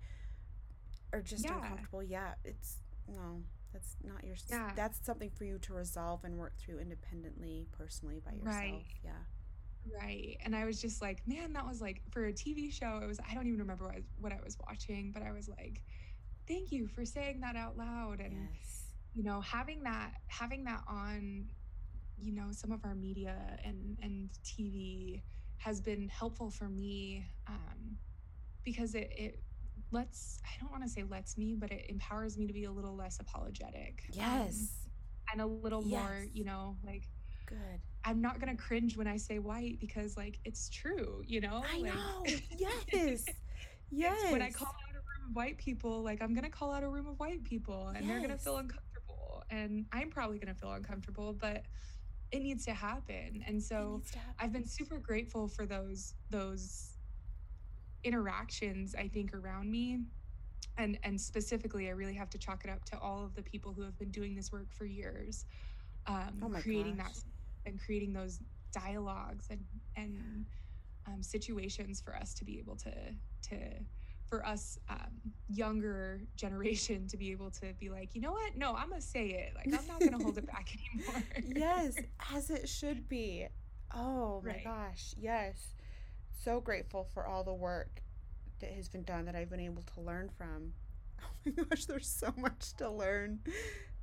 Or 1.13 1.21
just 1.21 1.43
Yeah. 1.43 1.55
uncomfortable, 1.55 2.03
yeah, 2.03 2.33
it's 2.43 2.77
no. 3.07 3.43
That's 3.73 3.95
not 4.03 4.23
your 4.23 4.35
Yeah. 4.49 4.71
that's 4.75 5.03
something 5.05 5.29
for 5.29 5.45
you 5.45 5.57
to 5.59 5.73
resolve 5.73 6.23
and 6.23 6.37
work 6.37 6.57
through 6.57 6.79
independently, 6.79 7.67
personally 7.71 8.19
by 8.19 8.33
yourself. 8.33 8.55
Right. 8.55 8.85
Yeah. 9.03 9.11
Right. 9.99 10.37
And 10.43 10.55
I 10.55 10.65
was 10.65 10.79
just 10.81 11.01
like, 11.01 11.21
man, 11.25 11.53
that 11.53 11.65
was 11.65 11.81
like 11.81 12.01
for 12.11 12.25
a 12.25 12.33
TV 12.33 12.71
show. 12.71 12.99
It 13.01 13.07
was, 13.07 13.19
I 13.29 13.33
don't 13.33 13.47
even 13.47 13.59
remember 13.59 13.85
what 13.85 13.95
I, 13.95 14.01
what 14.19 14.31
I 14.31 14.39
was 14.43 14.57
watching, 14.67 15.11
but 15.11 15.23
I 15.23 15.31
was 15.31 15.47
like, 15.49 15.81
thank 16.47 16.71
you 16.71 16.87
for 16.87 17.05
saying 17.05 17.39
that 17.41 17.55
out 17.55 17.77
loud. 17.77 18.19
And, 18.19 18.49
Yes. 18.51 18.83
you 19.13 19.23
know, 19.23 19.41
having 19.41 19.83
that, 19.83 20.11
having 20.27 20.63
that 20.65 20.83
on, 20.87 21.45
you 22.17 22.33
know, 22.33 22.51
some 22.51 22.71
of 22.71 22.83
our 22.85 22.93
media 22.95 23.35
and, 23.63 23.97
and 24.03 24.29
TV 24.43 25.23
has 25.57 25.81
been 25.81 26.09
helpful 26.09 26.49
for 26.51 26.69
me 26.69 27.25
um, 27.47 27.97
because 28.63 28.93
it, 28.95 29.11
it 29.17 29.43
lets, 29.91 30.39
I 30.45 30.49
don't 30.59 30.71
want 30.71 30.83
to 30.83 30.89
say 30.89 31.03
lets 31.03 31.37
me, 31.37 31.55
but 31.55 31.71
it 31.71 31.85
empowers 31.89 32.37
me 32.37 32.47
to 32.47 32.53
be 32.53 32.63
a 32.65 32.71
little 32.71 32.95
less 32.95 33.19
apologetic. 33.19 34.03
um, 34.19 34.41
Yes. 34.47 34.87
and 35.31 35.41
a 35.41 35.45
little 35.45 35.81
more, 35.81 36.25
you 36.33 36.43
know, 36.43 36.77
like, 36.83 37.09
Good. 37.47 37.81
I'm 38.03 38.21
not 38.21 38.39
gonna 38.39 38.55
cringe 38.57 38.97
when 38.97 39.07
I 39.07 39.17
say 39.17 39.39
white 39.39 39.79
because 39.79 40.17
like 40.17 40.39
it's 40.45 40.69
true, 40.69 41.21
you 41.25 41.41
know? 41.41 41.63
I 41.63 41.79
Like, 41.79 41.93
know. 41.93 42.23
Yes. 42.57 43.25
Yes. 43.91 44.31
When 44.31 44.41
I 44.41 44.49
call 44.51 44.67
out 44.67 44.91
a 44.91 44.95
room 44.95 45.29
of 45.29 45.35
white 45.35 45.57
people, 45.57 46.01
like 46.01 46.21
I'm 46.21 46.33
gonna 46.33 46.49
call 46.49 46.71
out 46.73 46.83
a 46.83 46.89
room 46.89 47.07
of 47.07 47.19
white 47.19 47.43
people 47.43 47.89
and 47.89 48.09
they're 48.09 48.21
gonna 48.21 48.37
feel 48.37 48.57
uncomfortable. 48.57 49.43
And 49.49 49.85
I'm 49.91 50.09
probably 50.09 50.39
gonna 50.39 50.55
feel 50.55 50.71
uncomfortable, 50.71 51.33
but 51.33 51.63
it 52.31 52.39
needs 52.41 52.65
to 52.65 52.73
happen. 52.73 53.43
And 53.45 53.61
so 53.61 54.01
happen. 54.13 54.33
I've 54.39 54.53
been 54.53 54.65
super 54.67 54.97
grateful 54.99 55.47
for 55.49 55.65
those 55.65 56.15
those 56.29 56.90
interactions, 58.03 58.95
I 58.95 59.07
think, 59.07 59.33
around 59.33 59.69
me. 59.71 59.99
And 60.77 60.97
and 61.03 61.19
specifically 61.19 61.87
I 61.87 61.91
really 61.91 62.15
have 62.15 62.29
to 62.31 62.37
chalk 62.37 62.63
it 62.65 62.69
up 62.71 62.83
to 62.85 62.99
all 62.99 63.23
of 63.25 63.35
the 63.35 63.43
people 63.43 63.73
who 63.73 63.81
have 63.83 63.97
been 63.97 64.11
doing 64.11 64.35
this 64.35 64.51
work 64.51 64.71
for 64.71 64.85
years. 64.85 65.45
Um, 66.07 66.39
Oh 66.43 66.49
creating 66.49 66.97
gosh. 66.97 67.05
that 67.05 67.17
and 67.65 67.79
creating 67.79 68.13
those 68.13 68.39
dialogues 68.73 69.47
and 69.49 69.61
and 69.95 70.45
um, 71.07 71.21
situations 71.23 72.01
for 72.01 72.15
us 72.15 72.33
to 72.35 72.45
be 72.45 72.59
able 72.59 72.75
to 72.77 72.91
to 73.49 73.57
for 74.27 74.45
us 74.45 74.77
um, 74.89 75.21
younger 75.47 76.21
generation 76.35 77.07
to 77.07 77.17
be 77.17 77.31
able 77.31 77.51
to 77.51 77.73
be 77.79 77.89
like 77.89 78.15
you 78.15 78.21
know 78.21 78.31
what 78.31 78.55
no 78.55 78.73
i'm 78.75 78.89
gonna 78.89 79.01
say 79.01 79.27
it 79.29 79.53
like 79.55 79.69
i'm 79.73 79.87
not 79.87 80.03
gonna 80.03 80.19
hold 80.19 80.37
it 80.37 80.45
back 80.47 80.69
anymore 80.95 81.23
yes, 81.43 81.95
as 82.33 82.49
it 82.49 82.67
should 82.69 83.07
be. 83.09 83.47
Oh 83.93 84.41
my 84.45 84.53
Right. 84.53 84.63
gosh. 84.63 85.13
Yes. 85.17 85.75
So 86.43 86.59
grateful 86.59 87.03
for 87.03 87.27
all 87.27 87.43
the 87.43 87.53
work 87.53 88.01
that 88.61 88.71
has 88.71 88.89
been 88.89 89.03
done 89.03 89.25
that 89.25 89.35
I've 89.35 89.49
been 89.49 89.59
able 89.59 89.83
to 89.95 90.01
learn 90.01 90.29
from. 90.29 90.73
Oh 91.23 91.27
my 91.45 91.51
gosh, 91.51 91.85
there's 91.85 92.07
so 92.07 92.33
much 92.35 92.73
to 92.77 92.89
learn. 92.89 93.39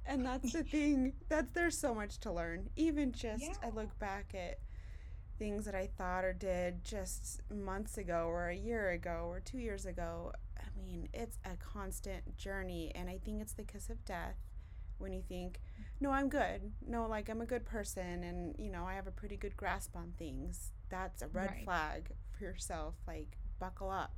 And 0.07 0.25
that's 0.25 0.53
the 0.53 0.63
thing. 0.63 1.15
That's 1.29 1.51
there's 1.53 1.77
so 1.77 1.93
much 1.93 2.19
to 2.21 2.31
learn. 2.33 2.71
Even 2.77 3.11
just 3.11 3.59
I 3.61 3.71
look 3.71 3.99
back 3.99 4.35
at 4.35 4.61
things 5.37 5.65
that 5.65 5.75
I 5.75 5.89
thought 5.99 6.25
or 6.25 6.33
did 6.33 6.85
just 6.85 7.41
months 7.53 7.99
ago 7.99 8.27
or 8.29 8.49
a 8.51 8.55
year 8.57 8.91
ago 8.91 9.27
or 9.29 9.41
2 9.41 9.59
years 9.59 9.85
ago. 9.85 10.33
I 10.61 10.63
mean, 10.77 11.09
it's 11.13 11.39
a 11.45 11.57
constant 11.57 12.37
journey 12.37 12.93
and 12.95 13.09
I 13.11 13.19
think 13.25 13.41
it's 13.43 13.53
the 13.55 13.65
kiss 13.65 13.91
of 13.91 14.05
death 14.05 14.37
when 14.99 15.13
you 15.13 15.23
think 15.23 15.61
no, 16.01 16.13
I'm 16.13 16.29
good. 16.29 16.71
No, 16.87 17.09
like 17.09 17.29
I'm 17.29 17.41
a 17.41 17.47
good 17.47 17.65
person 17.65 18.23
and, 18.23 18.55
you 18.59 18.71
know, 18.71 18.85
I 18.85 18.95
have 18.95 19.09
a 19.09 19.13
pretty 19.13 19.37
good 19.37 19.57
grasp 19.57 19.97
on 19.97 20.13
things. 20.17 20.71
That's 20.89 21.23
a 21.23 21.27
red 21.29 21.51
Right. 21.51 21.65
flag 21.65 22.11
for 22.39 22.45
yourself. 22.45 22.95
Like, 23.07 23.37
buckle 23.59 23.91
up. 23.91 24.15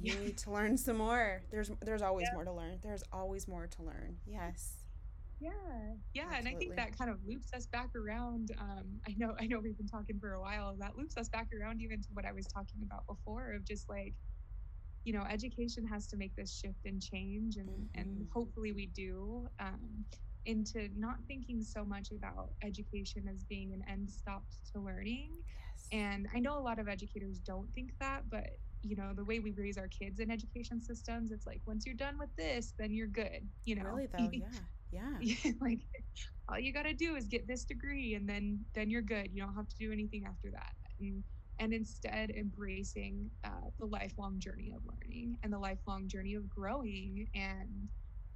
You 0.00 0.14
need 0.16 0.38
to 0.38 0.50
learn 0.50 0.76
some 0.76 0.96
more. 0.98 1.42
There's 1.50 1.70
there's 1.80 2.02
always 2.02 2.26
Yeah. 2.30 2.34
more 2.34 2.44
to 2.44 2.52
learn. 2.52 2.78
There's 2.82 3.02
always 3.12 3.46
more 3.46 3.66
to 3.66 3.82
learn. 3.82 4.16
Yes. 4.26 4.78
yeah 5.40 5.50
yeah 6.14 6.30
and 6.38 6.46
i 6.46 6.54
think 6.54 6.76
that 6.76 6.96
kind 6.96 7.10
of 7.10 7.18
loops 7.26 7.52
us 7.52 7.66
back 7.66 7.90
around 7.96 8.52
um, 8.60 8.84
i 9.08 9.12
know 9.18 9.34
i 9.40 9.46
know 9.46 9.58
we've 9.58 9.76
been 9.76 9.88
talking 9.88 10.16
for 10.20 10.34
a 10.34 10.40
while 10.40 10.76
that 10.78 10.96
loops 10.96 11.16
us 11.16 11.28
back 11.28 11.48
around 11.60 11.82
even 11.82 12.00
to 12.00 12.08
what 12.14 12.24
i 12.24 12.30
was 12.30 12.46
talking 12.46 12.80
about 12.84 13.04
before 13.08 13.52
of 13.52 13.64
just 13.64 13.88
like 13.88 14.14
you 15.04 15.12
know 15.12 15.24
education 15.30 15.86
has 15.86 16.06
to 16.08 16.16
make 16.16 16.34
this 16.36 16.52
shift 16.54 16.84
and 16.84 17.02
change 17.02 17.56
and 17.56 17.88
and 17.94 18.08
Mhm. 18.08 18.28
hopefully 18.32 18.72
we 18.72 18.86
do 18.86 19.48
um, 19.60 20.04
into 20.46 20.88
not 20.96 21.16
thinking 21.26 21.62
so 21.62 21.84
much 21.84 22.10
about 22.12 22.50
education 22.62 23.28
as 23.28 23.44
being 23.44 23.72
an 23.72 23.82
end 23.88 24.10
stop 24.10 24.44
to 24.72 24.80
learning 24.80 25.30
Yes. 25.58 25.88
and 25.92 26.26
I 26.34 26.40
know 26.40 26.58
a 26.58 26.62
lot 26.62 26.78
of 26.78 26.88
educators 26.88 27.38
don't 27.38 27.72
think 27.74 27.92
that, 28.00 28.22
but 28.30 28.44
you 28.82 28.96
know, 28.96 29.12
the 29.14 29.24
way 29.24 29.38
we 29.40 29.52
raise 29.52 29.78
our 29.78 29.88
kids 29.88 30.20
in 30.20 30.30
education 30.30 30.80
systems, 30.80 31.30
it's 31.32 31.46
like 31.46 31.60
once 31.66 31.86
you're 31.86 31.94
done 31.94 32.18
with 32.18 32.30
this, 32.36 32.74
then 32.78 32.92
you're 32.92 33.06
good. 33.08 33.48
You 33.64 33.76
know, 33.76 33.84
really 33.84 34.06
though, 34.12 34.30
yeah. 34.32 34.60
Yeah. 34.90 35.52
like 35.60 35.80
all 36.48 36.58
you 36.58 36.72
got 36.72 36.82
to 36.84 36.94
do 36.94 37.14
is 37.16 37.28
get 37.28 37.46
this 37.46 37.64
degree, 37.64 38.14
and 38.14 38.28
then 38.28 38.64
then 38.74 38.90
you're 38.90 39.02
good. 39.02 39.30
You 39.32 39.42
don't 39.42 39.54
have 39.54 39.68
to 39.68 39.76
do 39.78 39.92
anything 39.92 40.24
after 40.26 40.50
that. 40.50 40.72
And 41.00 41.24
and 41.58 41.72
instead 41.72 42.30
embracing 42.30 43.30
uh, 43.44 43.68
the 43.72 43.80
lifelong 43.86 44.38
journey 44.38 44.72
of 44.74 44.82
learning 44.84 45.36
and 45.42 45.52
the 45.52 45.58
lifelong 45.58 46.08
journey 46.08 46.34
of 46.34 46.48
growing 46.48 47.26
and 47.34 47.88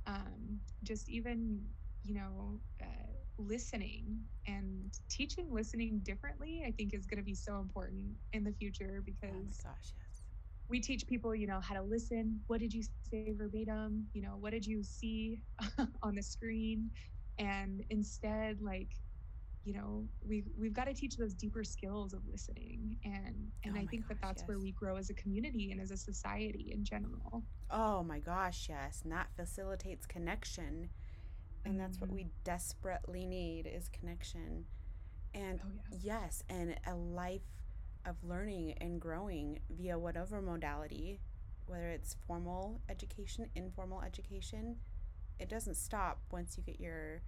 um, 0.06 0.60
just 0.84 1.08
even 1.08 1.60
you 2.04 2.14
know 2.14 2.60
uh, 2.82 3.12
listening 3.38 4.18
and 4.46 4.92
teaching 5.10 5.48
listening 5.50 6.00
differently 6.02 6.62
i 6.66 6.70
think 6.70 6.94
is 6.94 7.06
going 7.06 7.18
to 7.18 7.24
be 7.24 7.34
so 7.34 7.58
important 7.60 8.16
in 8.32 8.44
the 8.44 8.52
future 8.52 9.02
because 9.04 9.32
Oh 9.32 9.42
my 9.42 9.54
because 9.54 9.66
gosh, 9.66 9.92
yes. 9.96 10.22
we 10.68 10.80
teach 10.80 11.06
people 11.06 11.34
you 11.34 11.46
know 11.46 11.60
how 11.60 11.74
to 11.74 11.82
listen. 11.82 12.40
What 12.46 12.60
did 12.60 12.72
you 12.74 12.82
say 12.82 13.12
verbatim? 13.12 13.86
You 13.96 14.22
know 14.22 14.36
what 14.38 14.50
did 14.52 14.66
you 14.66 14.82
see 14.82 15.26
on 16.02 16.14
the 16.14 16.22
screen? 16.22 16.90
And 17.38 17.82
instead 17.90 18.58
like 18.60 18.90
you 19.68 19.74
know 19.74 20.04
we 20.26 20.44
we've 20.58 20.72
got 20.72 20.86
to 20.86 20.94
teach 20.94 21.16
those 21.16 21.34
deeper 21.34 21.62
skills 21.62 22.14
of 22.14 22.20
listening 22.26 22.96
and 23.04 23.50
and 23.64 23.76
Oh 23.76 23.80
i 23.80 23.84
think 23.86 24.08
that 24.08 24.20
gosh, 24.20 24.30
that's 24.30 24.42
where 24.48 24.58
we 24.58 24.72
grow 24.72 24.96
as 24.96 25.10
a 25.10 25.14
community 25.14 25.72
and 25.72 25.80
as 25.80 25.90
a 25.90 25.96
society 25.96 26.70
in 26.74 26.84
general 26.84 27.44
Oh 27.70 28.02
my 28.02 28.18
gosh, 28.18 28.66
yes. 28.68 29.00
And 29.02 29.12
that 29.12 29.28
facilitates 29.36 30.06
connection. 30.06 30.88
And 31.64 31.78
that's 31.78 32.00
what 32.00 32.10
we 32.10 32.22
mm-hmm. 32.22 32.44
desperately 32.44 33.26
need 33.26 33.66
is 33.66 33.88
connection. 33.88 34.64
And 35.34 35.60
oh 35.62 35.68
yeah 35.92 35.98
yes, 36.02 36.42
and 36.48 36.76
a 36.86 36.94
life 36.94 37.42
of 38.06 38.16
learning 38.22 38.74
and 38.80 38.98
growing 38.98 39.58
via 39.68 39.98
whatever 39.98 40.40
modality, 40.40 41.20
whether 41.66 41.88
it's 41.88 42.16
formal 42.26 42.80
education, 42.88 43.50
informal 43.54 44.00
education, 44.00 44.76
it 45.38 45.50
doesn't 45.50 45.76
stop 45.76 46.20
once 46.32 46.56
you 46.56 46.62
get 46.62 46.80
your 46.80 47.20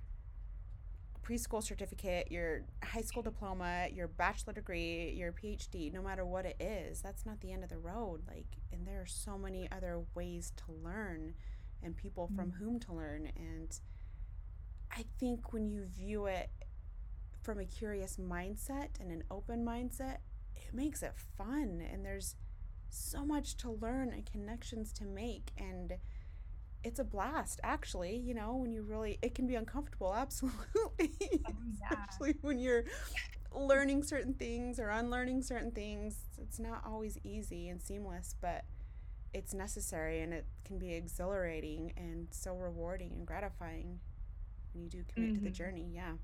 preschool 1.23 1.63
certificate, 1.63 2.31
your 2.31 2.63
high 2.83 3.03
school 3.03 3.23
diploma, 3.23 3.89
your 3.93 4.09
bachelor 4.09 4.53
degree, 4.53 5.11
your 5.13 5.33
PhD, 5.33 5.93
no 5.93 6.03
matter 6.03 6.25
what 6.25 6.47
it 6.47 6.57
is, 6.61 7.01
that's 7.03 7.25
not 7.27 7.41
the 7.41 7.53
end 7.53 7.63
of 7.63 7.71
the 7.71 7.79
road. 7.79 8.23
Like, 8.27 8.47
and 8.73 8.87
there 8.87 9.01
are 9.01 9.07
so 9.07 9.37
many 9.39 9.71
other 9.71 10.03
ways 10.15 10.53
to 10.57 10.73
learn 10.73 11.35
and 11.83 11.97
people 11.97 12.29
from 12.29 12.53
Mhm. 12.53 12.57
whom 12.57 12.81
to 12.81 12.93
learn. 12.93 13.27
And 13.37 13.81
I 14.91 15.05
think 15.19 15.53
when 15.53 15.69
you 15.69 15.85
view 15.85 16.27
it 16.27 16.51
from 17.43 17.59
a 17.59 17.65
curious 17.65 18.17
mindset 18.17 18.99
and 19.01 19.11
an 19.11 19.25
open 19.31 19.65
mindset, 19.65 20.19
it 20.55 20.75
makes 20.75 21.03
it 21.03 21.15
fun. 21.17 21.81
And 21.81 22.05
there's 22.05 22.37
so 22.89 23.25
much 23.25 23.57
to 23.59 23.71
learn 23.71 24.13
and 24.13 24.27
connections 24.27 24.93
to 24.95 25.05
make. 25.05 25.53
And 25.57 25.99
it's 26.85 26.99
a 26.99 27.05
blast, 27.05 27.61
actually. 27.63 28.17
You 28.17 28.35
know, 28.35 28.57
when 28.57 28.73
you 28.73 28.83
really, 28.83 29.19
it 29.23 29.35
can 29.35 29.47
be 29.47 29.55
uncomfortable, 29.55 30.15
absolutely. 30.17 31.11
Oh, 31.47 31.53
yeah. 31.81 32.07
Especially 32.11 32.35
when 32.43 32.59
you're 32.59 32.85
learning 33.55 34.03
certain 34.03 34.35
things 34.35 34.79
or 34.79 34.91
unlearning 34.91 35.43
certain 35.43 35.73
things. 35.73 36.17
It's 36.39 36.59
not 36.59 36.83
always 36.87 37.19
easy 37.25 37.69
and 37.69 37.81
seamless, 37.83 38.35
but 38.41 38.65
it's 39.33 39.55
necessary 39.55 40.23
and 40.23 40.33
it 40.33 40.47
can 40.65 40.79
be 40.79 40.93
exhilarating 40.95 41.93
and 41.97 42.29
so 42.31 42.55
rewarding 42.55 43.13
and 43.13 43.27
gratifying 43.27 44.01
when 44.73 44.83
you 44.85 44.89
do 44.91 45.05
commit 45.13 45.35
to 45.35 45.41
the 45.41 45.51
Mhm. 45.51 45.55
journey. 45.55 45.91
Yeah. 45.95 46.15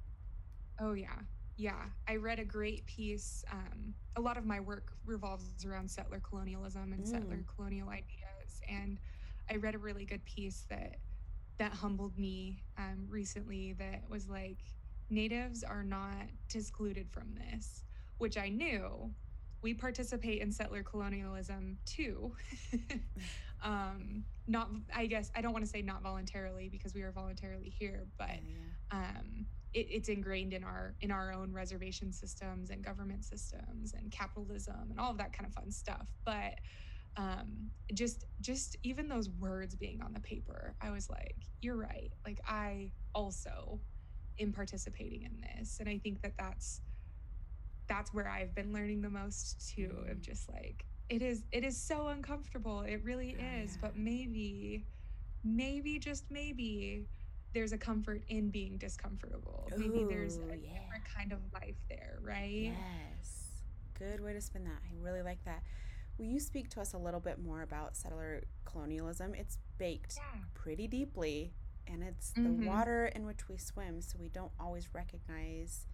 Oh 0.81 0.93
yeah, 0.93 1.21
yeah. 1.57 1.85
I 2.09 2.17
read 2.17 2.39
a 2.39 2.45
great 2.45 2.87
piece. 2.87 3.45
Um, 3.51 3.95
a 4.17 4.21
lot 4.21 4.37
of 4.37 4.45
my 4.45 4.61
work 4.61 4.93
revolves 5.05 5.65
around 5.65 5.91
settler 5.91 6.21
colonialism 6.21 6.93
and 6.93 7.07
settler 7.07 7.43
Mm. 7.43 7.47
colonial 7.55 7.89
ideas, 7.89 8.61
and 8.69 8.99
I 9.51 9.57
read 9.57 9.75
a 9.75 9.79
really 9.79 10.05
good 10.05 10.25
piece 10.25 10.67
that 10.71 10.97
that 11.59 11.73
humbled 11.73 12.19
me 12.19 12.65
um, 12.79 13.07
recently. 13.09 13.73
That 13.75 14.03
was 14.11 14.29
like, 14.29 14.59
natives 15.09 15.63
are 15.65 15.83
not 15.85 16.27
excluded 16.55 17.11
from 17.11 17.35
this, 17.35 17.85
which 18.19 18.37
I 18.37 18.49
knew. 18.49 19.11
We 19.63 19.73
participate 19.75 20.43
in 20.43 20.53
settler 20.53 20.83
colonialism 20.83 21.79
too. 21.87 22.35
um, 23.63 24.25
not, 24.47 24.69
I 24.95 25.07
guess, 25.07 25.31
I 25.35 25.41
don't 25.41 25.53
want 25.53 25.65
to 25.65 25.71
say 25.71 25.83
not 25.83 26.03
voluntarily 26.03 26.69
because 26.69 26.95
we 26.95 27.03
are 27.03 27.11
voluntarily 27.11 27.71
here, 27.71 28.07
but 28.19 28.29
Yeah, 28.29 28.53
yeah. 28.93 28.99
um, 28.99 29.47
it, 29.73 29.87
it's 29.91 30.09
ingrained 30.09 30.53
in 30.53 30.63
our 30.63 30.95
in 31.01 31.11
our 31.11 31.33
own 31.33 31.53
reservation 31.53 32.13
systems 32.13 32.71
and 32.71 32.85
government 32.85 33.25
systems 33.25 33.95
and 33.95 34.11
capitalism 34.13 34.89
and 34.91 35.01
all 35.01 35.11
of 35.11 35.19
that 35.19 35.33
kind 35.33 35.47
of 35.47 35.55
fun 35.55 35.71
stuff. 35.73 36.09
But 36.25 36.55
um, 37.17 37.71
just 37.95 38.25
just 38.41 38.77
even 38.83 39.09
those 39.09 39.31
words 39.31 39.75
being 39.75 40.03
on 40.03 40.13
the 40.13 40.21
paper, 40.21 40.75
I 40.81 40.91
was 40.91 41.09
like, 41.09 41.37
you're 41.63 41.77
right. 41.77 42.13
Like 42.25 42.41
I 42.47 42.93
also 43.15 43.81
am 44.39 44.53
participating 44.53 45.23
in 45.23 45.41
this, 45.41 45.79
and 45.81 45.89
I 45.89 45.99
think 45.99 46.23
that 46.23 46.33
that's 46.39 46.81
that's 47.89 48.13
where 48.13 48.29
I've 48.29 48.55
been 48.55 48.73
learning 48.73 49.01
the 49.01 49.11
most 49.11 49.73
too. 49.75 50.05
Of 50.11 50.19
mm. 50.19 50.21
just 50.21 50.51
like 50.51 50.85
it 51.09 51.23
is 51.23 51.45
it 51.53 51.65
is 51.65 51.77
so 51.77 52.09
uncomfortable. 52.09 52.83
It 52.83 53.03
really 53.05 53.37
oh, 53.39 53.63
is, 53.63 53.73
yeah. 53.73 53.79
but 53.81 53.97
maybe 53.97 54.85
maybe 55.45 55.99
just 55.99 56.25
maybe 56.31 57.07
there's 57.55 57.73
a 57.73 57.79
comfort 57.79 58.23
in 58.29 58.51
being 58.51 58.77
discomfortable. 58.77 59.69
Ooh, 59.73 59.79
maybe 59.79 60.05
there's 60.05 60.37
a 60.37 60.41
yeah. 60.41 60.75
different 60.75 61.05
kind 61.17 61.33
of 61.33 61.39
life 61.55 61.77
there, 61.89 62.19
right? 62.21 62.75
Yes. 62.75 63.63
Good 63.99 64.21
way 64.21 64.35
to 64.35 64.41
spin 64.43 64.65
that. 64.65 64.79
I 64.85 64.93
really 65.01 65.23
like 65.23 65.43
that. 65.47 65.63
Will 66.19 66.27
you 66.27 66.41
speak 66.41 66.71
to 66.71 66.81
us 66.81 66.95
a 66.95 66.99
little 66.99 67.21
bit 67.21 67.39
more 67.39 67.63
about 67.63 67.97
settler 67.97 68.45
colonialism? 68.65 69.35
It's 69.35 69.59
baked 69.79 70.15
yeah. 70.17 70.41
pretty 70.55 70.87
deeply, 70.87 71.53
and 71.87 72.03
it's 72.03 72.33
mm-hmm. 72.33 72.61
the 72.61 72.67
water 72.69 73.07
in 73.15 73.27
which 73.27 73.49
we 73.49 73.59
swim, 73.59 74.01
so 74.01 74.17
we 74.19 74.29
don't 74.29 74.53
always 74.59 74.89
recognize 74.95 75.87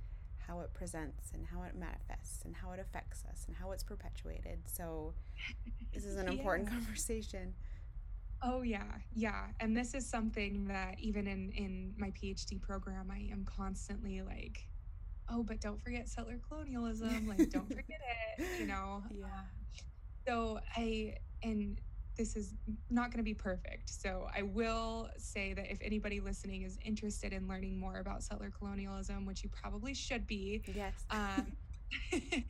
how 0.47 0.61
it 0.61 0.73
presents 0.75 1.31
and 1.33 1.47
how 1.47 1.63
it 1.63 1.75
manifests 1.75 2.45
and 2.45 2.55
how 2.55 2.73
it 2.73 2.81
affects 2.81 3.25
us 3.31 3.45
and 3.47 3.57
how 3.57 3.73
it's 3.73 3.83
perpetuated. 3.83 4.61
So, 4.67 5.15
this 5.93 6.05
is 6.05 6.17
an 6.17 6.27
yeah. 6.27 6.33
important 6.33 6.69
conversation. 6.77 7.55
Oh 8.43 8.63
yeah, 8.63 8.83
yeah. 9.15 9.47
And 9.61 9.77
this 9.77 9.95
is 9.95 10.05
something 10.05 10.67
that 10.67 10.97
even 10.99 11.27
in 11.27 11.53
in 11.53 11.95
my 11.97 12.11
PhD 12.11 12.61
program 12.61 13.11
I 13.11 13.29
am 13.31 13.45
constantly 13.45 14.21
like, 14.23 14.67
oh, 15.31 15.43
but 15.45 15.61
don't 15.61 15.81
forget 15.81 16.09
settler 16.09 16.41
colonialism, 16.49 17.29
like 17.29 17.51
don't 17.51 17.69
forget 17.69 18.01
it, 18.39 18.61
you 18.61 18.67
know. 18.73 19.03
Yeah. 19.11 19.27
Um, 19.27 19.47
so 20.27 20.61
I 20.77 21.15
and 21.43 21.81
this 22.19 22.37
is 22.37 22.55
not 22.91 23.11
going 23.11 23.19
to 23.19 23.25
be 23.25 23.35
perfect. 23.35 23.89
So 23.89 24.29
I 24.37 24.43
will 24.43 25.09
say 25.17 25.55
that 25.55 25.71
if 25.71 25.79
anybody 25.83 26.21
listening 26.21 26.63
is 26.63 26.79
interested 26.85 27.33
in 27.33 27.49
learning 27.49 27.81
more 27.81 27.99
about 27.99 28.23
settler 28.23 28.51
colonialism, 28.51 29.25
which 29.25 29.43
you 29.43 29.51
probably 29.51 29.95
should 29.95 30.27
be, 30.27 30.63
yes. 30.75 30.93
Um, 31.11 31.53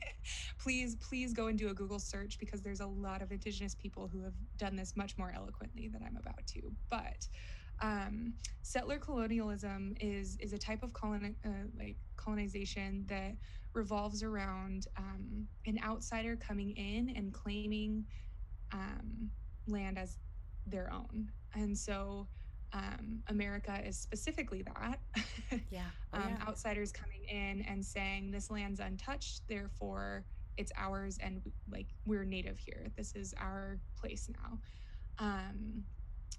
please, 0.59 0.95
please 0.95 1.33
go 1.33 1.47
and 1.47 1.57
do 1.57 1.69
a 1.69 1.73
Google 1.73 1.99
search 1.99 2.37
because 2.39 2.61
there's 2.61 2.79
a 2.79 2.87
lot 2.87 3.21
of 3.21 3.31
Indigenous 3.31 3.75
people 3.75 4.07
who 4.07 4.23
have 4.23 4.33
done 4.57 4.75
this 4.75 4.95
much 4.95 5.17
more 5.17 5.33
eloquently 5.35 5.89
than 5.89 6.01
I'm 6.03 6.17
about 6.17 6.45
to. 6.47 6.61
But 6.89 7.27
um, 7.81 8.35
settler 8.61 8.99
colonialism 8.99 9.95
is 9.99 10.37
is 10.39 10.53
a 10.53 10.57
type 10.57 10.83
of 10.83 10.93
coloni- 10.93 11.35
uh, 11.45 11.67
like 11.77 11.97
colonization 12.15 13.05
that 13.09 13.33
revolves 13.73 14.23
around 14.23 14.87
um, 14.97 15.47
an 15.65 15.79
outsider 15.83 16.35
coming 16.35 16.71
in 16.71 17.13
and 17.15 17.33
claiming 17.33 18.05
um, 18.71 19.29
land 19.67 19.97
as 19.97 20.17
their 20.65 20.91
own, 20.91 21.29
and 21.53 21.77
so 21.77 22.27
um, 22.73 23.19
America 23.27 23.79
is 23.85 23.97
specifically 23.97 24.63
that. 24.63 24.99
yeah. 25.69 25.81
Oh, 26.13 26.17
um, 26.17 26.23
yeah. 26.29 26.47
Outsiders 26.47 26.91
coming 26.91 27.23
in 27.29 27.61
and 27.61 27.85
saying 27.85 28.31
this 28.31 28.49
land's 28.49 28.79
untouched, 28.79 29.41
therefore 29.47 30.25
it's 30.57 30.71
ours, 30.77 31.17
and 31.21 31.41
like 31.71 31.87
we're 32.05 32.25
native 32.25 32.57
here. 32.57 32.87
This 32.97 33.15
is 33.15 33.33
our 33.39 33.79
place 33.99 34.29
now. 34.41 34.59
Um, 35.19 35.83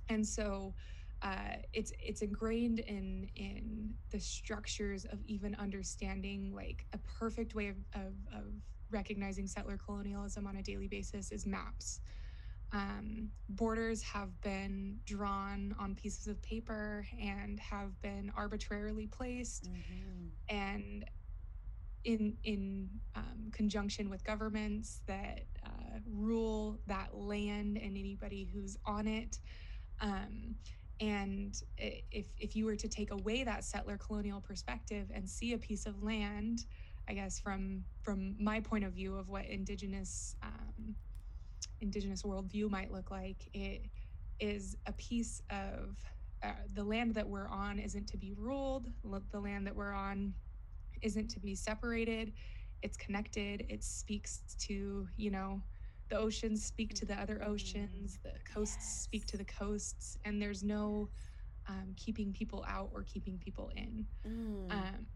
and 0.08 0.26
so 0.26 0.74
uh, 1.24 1.56
it's 1.72 1.90
it's 1.98 2.20
ingrained 2.20 2.80
in 2.80 3.28
in 3.34 3.94
the 4.10 4.20
structures 4.20 5.06
of 5.06 5.18
even 5.26 5.54
understanding 5.54 6.52
like 6.54 6.84
a 6.92 6.98
perfect 6.98 7.54
way 7.54 7.68
of, 7.68 7.76
of, 7.94 8.12
of 8.36 8.44
recognizing 8.90 9.46
settler 9.46 9.78
colonialism 9.78 10.46
on 10.46 10.56
a 10.56 10.62
daily 10.62 10.86
basis 10.86 11.32
is 11.32 11.46
maps. 11.46 12.00
Um, 12.72 13.30
borders 13.48 14.02
have 14.02 14.38
been 14.42 14.98
drawn 15.06 15.74
on 15.78 15.94
pieces 15.94 16.26
of 16.26 16.42
paper 16.42 17.06
and 17.20 17.58
have 17.58 17.98
been 18.02 18.30
arbitrarily 18.36 19.06
placed, 19.06 19.70
mm-hmm. 19.70 20.54
and 20.54 21.04
in 22.04 22.36
in 22.44 22.90
um, 23.14 23.50
conjunction 23.50 24.10
with 24.10 24.22
governments 24.24 25.00
that 25.06 25.44
uh, 25.64 25.98
rule 26.06 26.78
that 26.86 27.14
land 27.14 27.78
and 27.78 27.96
anybody 27.96 28.44
who's 28.52 28.76
on 28.84 29.06
it. 29.06 29.38
Um, 30.02 30.56
and 31.00 31.60
if 31.76 32.26
if 32.38 32.54
you 32.54 32.66
were 32.66 32.76
to 32.76 32.88
take 32.88 33.10
away 33.10 33.44
that 33.44 33.64
settler 33.64 33.98
colonial 33.98 34.40
perspective 34.40 35.10
and 35.12 35.28
see 35.28 35.52
a 35.52 35.58
piece 35.58 35.86
of 35.86 36.02
land, 36.02 36.66
I 37.08 37.14
guess 37.14 37.40
from 37.40 37.84
from 38.02 38.36
my 38.38 38.60
point 38.60 38.84
of 38.84 38.92
view 38.92 39.16
of 39.16 39.28
what 39.28 39.46
indigenous 39.46 40.36
um, 40.42 40.94
indigenous 41.80 42.22
worldview 42.22 42.70
might 42.70 42.92
look 42.92 43.10
like. 43.10 43.48
It 43.52 43.86
is 44.40 44.76
a 44.86 44.92
piece 44.92 45.42
of 45.50 45.96
uh, 46.42 46.52
the 46.74 46.84
land 46.84 47.14
that 47.14 47.28
we're 47.28 47.48
on 47.48 47.78
isn't 47.78 48.06
to 48.08 48.16
be 48.16 48.32
ruled. 48.36 48.86
The 49.30 49.40
land 49.40 49.66
that 49.66 49.74
we're 49.74 49.92
on 49.92 50.34
isn't 51.02 51.28
to 51.30 51.40
be 51.40 51.54
separated. 51.54 52.32
It's 52.82 52.96
connected. 52.96 53.66
It 53.68 53.82
speaks 53.82 54.40
to, 54.60 55.08
you 55.16 55.30
know, 55.30 55.62
the 56.08 56.18
oceans 56.18 56.64
speak 56.64 56.94
to 56.94 57.04
the 57.04 57.14
other 57.14 57.42
oceans, 57.44 58.18
the 58.22 58.32
coasts 58.52 58.76
yes. 58.80 59.02
speak 59.02 59.26
to 59.26 59.36
the 59.36 59.44
coasts, 59.44 60.18
and 60.24 60.40
there's 60.40 60.62
no 60.62 61.08
um, 61.68 61.94
keeping 61.96 62.32
people 62.32 62.64
out 62.68 62.90
or 62.92 63.02
keeping 63.02 63.38
people 63.38 63.70
in. 63.76 64.06
Mm. 64.26 64.72
Um, 64.72 65.06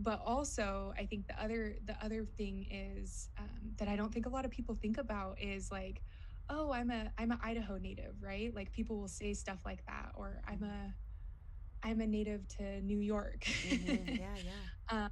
but 0.00 0.22
also 0.24 0.92
i 0.98 1.04
think 1.04 1.26
the 1.26 1.42
other 1.42 1.76
the 1.84 1.94
other 2.02 2.24
thing 2.24 2.66
is 2.70 3.28
um, 3.38 3.72
that 3.76 3.86
i 3.86 3.94
don't 3.96 4.12
think 4.12 4.26
a 4.26 4.28
lot 4.28 4.44
of 4.44 4.50
people 4.50 4.74
think 4.74 4.98
about 4.98 5.38
is 5.40 5.70
like 5.70 6.00
oh 6.48 6.72
i'm 6.72 6.90
a 6.90 7.10
i'm 7.18 7.30
an 7.30 7.38
idaho 7.42 7.76
native 7.76 8.14
right 8.20 8.54
like 8.54 8.72
people 8.72 8.98
will 8.98 9.08
say 9.08 9.32
stuff 9.34 9.60
like 9.64 9.84
that 9.86 10.10
or 10.14 10.40
i'm 10.48 10.62
a 10.62 11.86
i'm 11.86 12.00
a 12.00 12.06
native 12.06 12.46
to 12.48 12.80
new 12.80 12.98
york 12.98 13.44
mm-hmm. 13.44 14.08
yeah 14.14 14.34
yeah 14.44 15.04
um, 15.04 15.10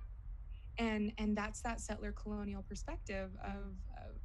and 0.78 1.12
and 1.18 1.36
that's 1.36 1.60
that 1.60 1.80
settler 1.80 2.12
colonial 2.12 2.62
perspective 2.62 3.30
of, 3.44 3.74
of 3.96 4.16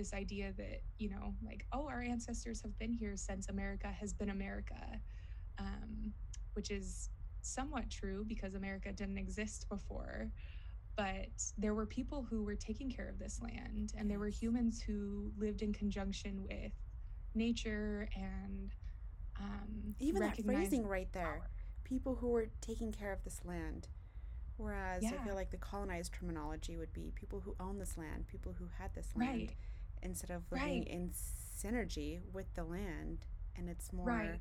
this 0.00 0.12
idea 0.14 0.52
that 0.56 0.80
you 0.98 1.10
know 1.10 1.34
like 1.44 1.66
oh 1.72 1.86
our 1.86 2.02
ancestors 2.02 2.62
have 2.62 2.76
been 2.78 2.92
here 2.92 3.16
since 3.16 3.48
america 3.48 3.88
has 3.88 4.12
been 4.12 4.30
america 4.30 5.00
um, 5.58 6.12
which 6.54 6.70
is 6.70 7.10
somewhat 7.42 7.90
true 7.90 8.24
because 8.26 8.54
America 8.54 8.92
didn't 8.92 9.18
exist 9.18 9.68
before. 9.68 10.30
But 10.96 11.28
there 11.56 11.74
were 11.74 11.86
people 11.86 12.26
who 12.28 12.42
were 12.42 12.56
taking 12.56 12.90
care 12.90 13.08
of 13.08 13.18
this 13.18 13.40
land, 13.40 13.94
and 13.96 14.10
there 14.10 14.18
were 14.18 14.28
humans 14.28 14.82
who 14.82 15.30
lived 15.38 15.62
in 15.62 15.72
conjunction 15.72 16.42
with 16.42 16.72
nature 17.34 18.08
and 18.14 18.74
um, 19.38 19.94
even 19.98 20.20
that 20.20 20.36
phrasing 20.42 20.86
right 20.86 21.10
there 21.12 21.22
power. 21.22 21.50
people 21.84 22.16
who 22.16 22.28
were 22.28 22.48
taking 22.60 22.92
care 22.92 23.12
of 23.12 23.22
this 23.24 23.40
land. 23.44 23.88
Whereas 24.56 25.02
yeah. 25.02 25.12
I 25.18 25.24
feel 25.24 25.34
like 25.34 25.50
the 25.50 25.56
colonized 25.56 26.12
terminology 26.12 26.76
would 26.76 26.92
be 26.92 27.12
people 27.14 27.40
who 27.40 27.54
own 27.58 27.78
this 27.78 27.96
land, 27.96 28.26
people 28.26 28.54
who 28.58 28.66
had 28.78 28.94
this 28.94 29.08
land, 29.16 29.30
right. 29.30 29.50
Instead 30.02 30.30
of 30.30 30.42
living 30.50 30.80
right. 30.80 30.88
in 30.88 31.10
synergy 31.62 32.20
with 32.32 32.52
the 32.54 32.64
land. 32.64 33.24
And 33.56 33.68
it's 33.68 33.92
more 33.92 34.06
right 34.06 34.40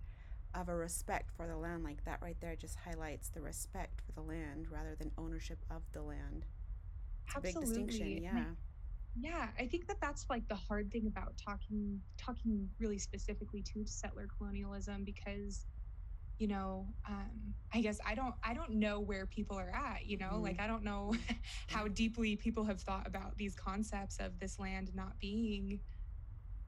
of 0.56 0.69
a 0.69 0.76
respect 0.76 1.30
for 1.36 1.48
the 1.48 1.56
land 1.56 1.84
like 1.84 2.03
that 2.06 2.19
right 2.22 2.38
there 2.41 2.56
just 2.56 2.76
highlights 2.80 3.30
the 3.30 3.41
respect 3.41 4.02
for 4.02 4.11
the 4.14 4.22
land 4.22 4.68
rather 4.72 4.95
than 4.95 5.11
ownership 5.18 5.60
of 5.69 5.81
the 5.94 6.02
land 6.02 6.45
it's 7.27 7.36
Absolutely. 7.36 7.52
a 7.52 7.64
big 7.64 7.88
distinction 7.88 8.23
yeah 8.23 8.44
yeah 9.19 9.48
i 9.60 9.68
think 9.68 9.88
that 9.88 9.98
that's 10.02 10.26
like 10.30 10.48
the 10.48 10.56
hard 10.56 10.91
thing 10.91 11.07
about 11.07 11.34
talking 11.38 11.99
talking 12.18 12.68
really 12.80 12.98
specifically 12.98 13.61
to 13.61 13.86
settler 13.86 14.27
colonialism 14.38 15.03
because 15.03 15.65
you 16.40 16.48
know 16.48 16.88
um, 17.07 17.53
i 17.74 17.82
guess 17.82 17.99
i 18.07 18.16
don't 18.16 18.34
i 18.44 18.53
don't 18.53 18.72
know 18.72 18.99
where 18.99 19.26
people 19.26 19.57
are 19.57 19.72
at 19.76 20.06
you 20.06 20.18
know 20.18 20.32
mm 20.34 20.44
like 20.44 20.60
i 20.60 20.68
don't 20.68 20.84
know 20.84 21.14
how 21.68 21.88
deeply 21.88 22.36
people 22.36 22.64
have 22.64 22.82
thought 22.82 23.06
about 23.06 23.38
these 23.38 23.53
concepts 23.56 24.18
of 24.18 24.40
this 24.40 24.57
land 24.57 24.90
not 24.95 25.20
being 25.20 25.80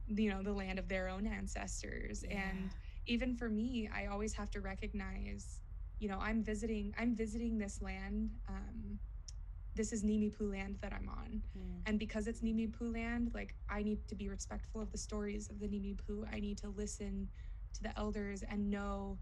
you 0.07 0.29
know 0.29 0.43
the 0.43 0.51
land 0.51 0.77
of 0.77 0.89
their 0.89 1.07
own 1.07 1.25
ancestors 1.25 2.23
yeah. 2.27 2.49
and 2.49 2.69
even 3.07 3.35
for 3.35 3.49
me, 3.49 3.89
I 3.93 4.07
always 4.07 4.33
have 4.33 4.51
to 4.51 4.61
recognize, 4.61 5.59
you 5.99 6.07
know, 6.07 6.19
I'm 6.19 6.43
visiting, 6.43 6.93
I'm 6.97 7.15
visiting 7.15 7.57
this 7.57 7.81
land. 7.81 8.31
Um, 8.47 8.99
this 9.73 9.93
is 9.93 10.03
Nimiipuu 10.03 10.51
land 10.51 10.77
that 10.81 10.93
I'm 10.93 11.09
on. 11.09 11.41
Mm. 11.57 11.81
And 11.85 11.99
because 11.99 12.27
it's 12.27 12.41
Nimiipuu 12.41 12.93
land, 12.93 13.31
like 13.33 13.55
I 13.69 13.83
need 13.83 14.07
to 14.09 14.15
be 14.15 14.27
respectful 14.29 14.81
of 14.81 14.91
the 14.91 14.97
stories 14.97 15.49
of 15.49 15.59
the 15.59 15.67
Nimiipuu. 15.67 16.25
I 16.31 16.39
need 16.39 16.57
to 16.59 16.69
listen 16.69 17.29
to 17.75 17.83
the 17.83 17.97
elders 17.97 18.43
and 18.49 18.69
know 18.69 19.17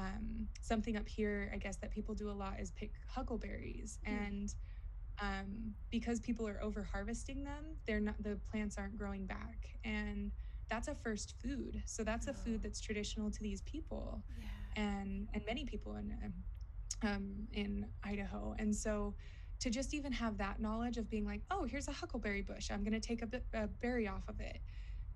um, 0.00 0.26
something 0.70 0.96
up 1.00 1.08
here, 1.18 1.38
I 1.54 1.58
guess, 1.64 1.76
that 1.82 1.90
people 1.96 2.14
do 2.22 2.28
a 2.30 2.36
lot 2.44 2.54
is 2.62 2.70
pick 2.80 2.92
huckleberries. 3.16 3.90
Mm. 4.06 4.10
And 4.16 4.48
um, 5.26 5.48
because 5.90 6.18
people 6.28 6.44
are 6.52 6.60
over 6.68 6.82
harvesting 6.92 7.40
them, 7.50 7.64
they're 7.86 8.04
not, 8.08 8.16
the 8.28 8.34
plants 8.50 8.74
aren't 8.78 8.96
growing 9.02 9.26
back. 9.26 9.58
And 9.84 10.32
that's 10.72 10.88
a 10.88 10.94
first 10.94 11.28
food. 11.42 11.72
So 11.94 12.00
that's 12.10 12.26
oh. 12.28 12.32
a 12.32 12.34
food 12.44 12.58
that's 12.64 12.80
traditional 12.88 13.28
to 13.36 13.40
these 13.48 13.62
people 13.74 14.06
yeah. 14.38 14.82
and 14.84 15.28
and 15.34 15.42
many 15.52 15.64
people 15.72 15.92
in 16.00 16.06
um, 17.02 17.26
in 17.52 17.70
Idaho. 18.12 18.42
And 18.62 18.72
so 18.74 19.14
to 19.62 19.68
just 19.70 19.90
even 19.98 20.12
have 20.12 20.34
that 20.38 20.56
knowledge 20.60 20.98
of 20.98 21.06
being 21.14 21.26
like, 21.32 21.42
oh, 21.50 21.62
here's 21.70 21.88
a 21.88 21.92
huckleberry 22.00 22.42
bush. 22.42 22.66
I'm 22.72 22.82
going 22.86 22.98
to 23.00 23.06
take 23.10 23.20
a, 23.26 23.28
a 23.52 23.66
berry 23.82 24.06
off 24.08 24.26
of 24.28 24.38
it. 24.40 24.58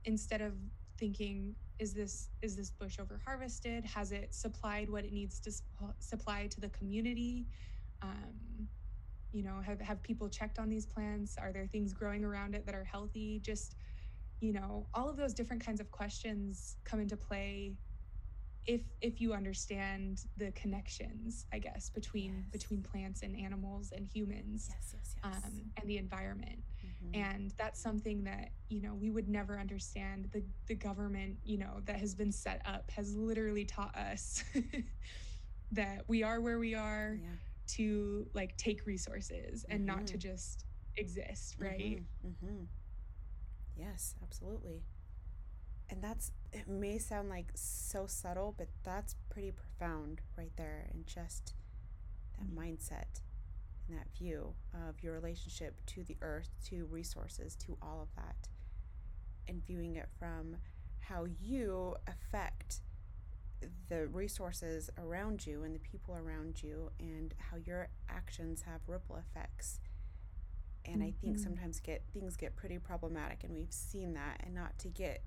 instead 0.04 0.42
of 0.42 0.52
thinking 0.98 1.54
is 1.78 1.92
this 1.92 2.28
is 2.42 2.56
this 2.56 2.70
bush 2.70 2.98
over 3.00 3.20
harvested 3.24 3.84
has 3.84 4.12
it 4.12 4.32
supplied 4.34 4.88
what 4.88 5.04
it 5.04 5.12
needs 5.12 5.40
to 5.40 5.50
supp- 5.50 5.94
supply 5.98 6.46
to 6.48 6.60
the 6.60 6.68
community? 6.70 7.46
Um, 8.02 8.68
you 9.32 9.42
know 9.42 9.60
have, 9.64 9.80
have 9.80 10.02
people 10.02 10.28
checked 10.28 10.58
on 10.58 10.68
these 10.68 10.86
plants? 10.86 11.36
Are 11.38 11.52
there 11.52 11.66
things 11.66 11.92
growing 11.92 12.24
around 12.24 12.54
it 12.54 12.66
that 12.66 12.74
are 12.74 12.84
healthy? 12.84 13.40
Just 13.44 13.74
you 14.40 14.52
know 14.52 14.88
all 14.94 15.08
of 15.10 15.16
those 15.16 15.34
different 15.34 15.64
kinds 15.64 15.80
of 15.80 15.90
questions 15.90 16.76
come 16.84 17.00
into 17.00 17.16
play 17.16 17.74
if 18.66 18.82
if 19.00 19.20
you 19.20 19.32
understand 19.34 20.22
the 20.38 20.50
connections 20.52 21.46
i 21.52 21.58
guess 21.58 21.90
between 21.90 22.32
Yes. 22.34 22.50
between 22.52 22.82
plants 22.82 23.22
and 23.22 23.36
animals 23.38 23.92
and 23.94 24.06
humans 24.06 24.68
Yes, 24.70 24.94
yes, 24.94 25.14
yes. 25.22 25.34
um, 25.44 25.70
and 25.80 25.88
the 25.90 25.98
environment 25.98 26.60
Mhm. 27.04 27.14
and 27.14 27.52
that's 27.56 27.80
something 27.80 28.24
that 28.24 28.50
you 28.68 28.80
know 28.80 28.94
we 28.94 29.10
would 29.10 29.28
never 29.28 29.58
understand 29.58 30.28
the 30.32 30.42
the 30.66 30.74
government 30.74 31.36
you 31.44 31.58
know 31.58 31.80
that 31.84 31.96
has 31.96 32.14
been 32.14 32.32
set 32.32 32.60
up 32.64 32.90
has 32.90 33.14
literally 33.16 33.64
taught 33.64 33.94
us 33.96 34.42
that 35.72 36.04
we 36.08 36.22
are 36.22 36.40
where 36.40 36.58
we 36.58 36.74
are 36.74 37.18
yeah. 37.22 37.28
to 37.66 38.26
like 38.34 38.56
take 38.56 38.86
resources 38.86 39.64
and 39.70 39.84
not 39.84 40.06
to 40.06 40.16
Mhm. 40.16 40.20
just 40.20 40.64
exist 40.96 41.56
right 41.58 42.02
Mhm, 42.24 42.36
mhm. 42.42 42.66
Yes, 43.76 44.14
absolutely. 44.22 44.84
And 45.90 46.02
that's, 46.02 46.32
it 46.52 46.68
may 46.68 46.98
sound 46.98 47.28
like 47.28 47.50
so 47.54 48.06
subtle, 48.06 48.54
but 48.56 48.68
that's 48.84 49.16
pretty 49.28 49.52
profound 49.52 50.20
right 50.36 50.52
there. 50.56 50.88
And 50.92 51.06
just 51.06 51.54
that 52.38 52.46
mindset 52.48 53.20
and 53.88 53.98
that 53.98 54.08
view 54.16 54.54
of 54.88 55.02
your 55.02 55.14
relationship 55.14 55.80
to 55.86 56.04
the 56.04 56.16
earth, 56.22 56.50
to 56.66 56.86
resources, 56.86 57.54
to 57.56 57.76
all 57.82 58.00
of 58.02 58.08
that. 58.16 58.48
And 59.46 59.64
viewing 59.64 59.96
it 59.96 60.08
from 60.18 60.56
how 61.00 61.24
you 61.40 61.96
affect 62.06 62.80
the 63.88 64.06
resources 64.08 64.90
around 64.98 65.46
you 65.46 65.62
and 65.62 65.74
the 65.74 65.78
people 65.80 66.16
around 66.16 66.62
you, 66.62 66.90
and 66.98 67.34
how 67.38 67.56
your 67.56 67.88
actions 68.08 68.62
have 68.62 68.80
ripple 68.86 69.16
effects 69.16 69.80
and 70.86 71.02
I 71.02 71.12
think 71.12 71.38
Mhm. 71.38 71.40
sometimes 71.40 71.80
get 71.80 72.04
things 72.12 72.36
get 72.36 72.56
pretty 72.56 72.78
problematic, 72.78 73.42
and 73.42 73.54
we've 73.54 73.72
seen 73.72 74.12
that. 74.14 74.42
And 74.44 74.54
not 74.54 74.78
to 74.80 74.88
get 74.88 75.22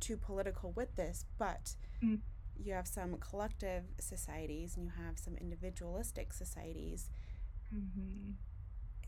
too 0.00 0.16
political 0.16 0.72
with 0.72 0.96
this, 0.96 1.24
but 1.38 1.76
Mm. 2.02 2.20
you 2.56 2.72
have 2.72 2.88
some 2.88 3.16
collective 3.18 3.84
societies 4.00 4.76
and 4.76 4.84
you 4.86 4.90
have 4.90 5.16
some 5.18 5.36
individualistic 5.36 6.32
societies, 6.32 7.08
hmm 7.70 8.32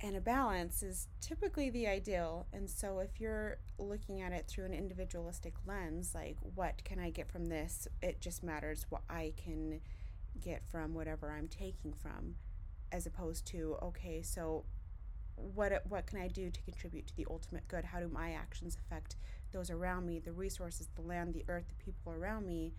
and 0.03 0.17
a 0.17 0.21
balance 0.21 0.83
is 0.83 1.09
typically 1.21 1.71
the 1.71 1.87
ideal. 1.89 2.47
And 2.53 2.71
so, 2.71 3.01
if 3.01 3.21
you're 3.21 3.59
looking 3.79 4.21
at 4.21 4.33
it 4.33 4.47
through 4.49 4.67
an 4.67 4.75
individualistic 4.75 5.55
lens, 5.67 6.13
like 6.15 6.37
what 6.55 6.85
can 6.85 6.99
I 7.01 7.11
get 7.11 7.31
from 7.31 7.47
this? 7.47 7.89
It 8.03 8.21
just 8.21 8.43
matters 8.45 8.87
what 8.91 9.03
I 9.11 9.33
can 9.37 9.81
get 10.41 10.63
from 10.71 10.95
whatever 10.95 11.33
I'm 11.33 11.49
taking 11.49 11.93
from, 11.95 12.37
as 12.93 13.07
opposed 13.07 13.47
to 13.49 13.77
okay, 13.83 14.23
so 14.23 14.65
what 15.37 15.83
what 15.89 16.07
can 16.07 16.21
I 16.21 16.29
do 16.29 16.51
to 16.51 16.63
contribute 16.63 17.07
to 17.09 17.17
the 17.17 17.27
ultimate 17.31 17.69
good? 17.69 17.85
How 17.87 18.01
do 18.01 18.09
my 18.09 18.33
actions 18.33 18.77
affect 18.77 19.17
those 19.53 19.71
around 19.71 20.07
me, 20.07 20.19
the 20.21 20.33
resources, 20.33 20.89
the 20.95 21.03
land, 21.03 21.35
the 21.35 21.45
earth, 21.49 21.67
the 21.69 21.85
people 21.85 22.13
around 22.13 22.47
me? 22.47 22.75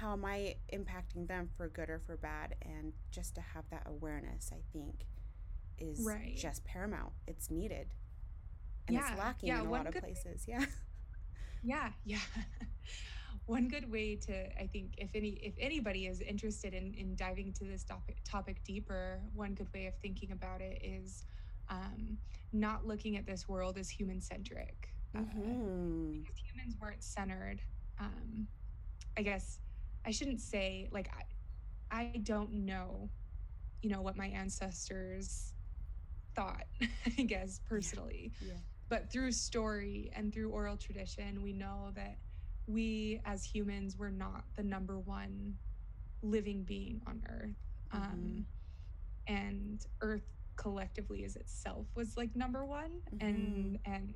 How 0.00 0.12
am 0.14 0.24
I 0.24 0.56
impacting 0.72 1.28
them 1.28 1.48
for 1.56 1.68
good 1.68 1.90
or 1.90 2.00
for 2.06 2.16
bad? 2.16 2.54
And 2.62 2.92
just 3.10 3.34
to 3.34 3.40
have 3.40 3.64
that 3.70 3.82
awareness, 3.86 4.50
I 4.52 4.62
think, 4.72 5.04
is 5.78 5.98
Right. 6.04 6.34
just 6.40 6.64
paramount. 6.64 7.12
It's 7.26 7.50
needed, 7.50 7.94
and 8.88 8.96
Yeah, 8.96 9.10
it's 9.10 9.18
lacking 9.18 9.48
yeah, 9.48 9.60
in 9.60 9.66
a 9.66 9.70
lot 9.70 9.86
of 9.86 9.94
places. 10.00 10.44
Yeah. 10.48 10.64
yeah 11.62 11.90
yeah 12.04 12.18
one 13.46 13.68
good 13.68 13.90
way 13.90 14.16
to 14.16 14.46
i 14.60 14.66
think 14.66 14.94
if 14.98 15.10
any 15.14 15.38
if 15.42 15.54
anybody 15.60 16.06
is 16.06 16.20
interested 16.20 16.74
in 16.74 16.94
in 16.94 17.14
diving 17.16 17.52
to 17.52 17.64
this 17.64 17.84
topic 17.84 18.18
topic 18.24 18.62
deeper 18.64 19.20
one 19.34 19.54
good 19.54 19.68
way 19.74 19.86
of 19.86 19.94
thinking 20.02 20.32
about 20.32 20.60
it 20.60 20.78
is 20.82 21.24
um 21.68 22.18
not 22.52 22.86
looking 22.86 23.16
at 23.16 23.26
this 23.26 23.48
world 23.48 23.76
as 23.78 23.90
human 23.90 24.20
centric 24.20 24.94
hmm 25.14 26.22
if 26.24 26.34
humans 26.36 26.76
weren't 26.80 27.02
centered 27.02 27.62
um 28.00 28.46
i 29.18 29.22
guess 29.22 29.60
i 30.06 30.10
shouldn't 30.10 30.40
say 30.40 30.88
like 30.92 31.10
i 31.90 31.96
i 31.96 32.18
don't 32.22 32.52
know 32.52 33.10
you 33.82 33.90
know 33.90 34.02
what 34.02 34.16
my 34.16 34.26
ancestors 34.26 35.54
thought 36.36 36.64
i 37.18 37.22
guess 37.22 37.60
personally. 37.68 38.32
Yeah. 38.40 38.54
but 38.88 39.10
through 39.12 39.32
story 39.32 40.10
and 40.14 40.32
through 40.32 40.50
oral 40.50 40.76
tradition 40.76 41.42
we 41.42 41.52
know 41.52 41.90
that 41.94 42.18
we 42.66 43.20
as 43.24 43.44
humans 43.44 43.96
were 43.96 44.10
not 44.10 44.44
the 44.56 44.62
number 44.62 44.98
one 44.98 45.54
living 46.22 46.64
being 46.64 47.00
on 47.06 47.22
earth. 47.28 47.56
Um, 47.92 48.46
and 49.26 49.80
earth 50.02 50.26
collectively 50.56 51.24
as 51.24 51.36
itself 51.36 51.86
was 51.96 52.16
like 52.16 52.30
number 52.36 52.64
one. 52.64 52.90
And 53.20 53.78
and 53.84 54.14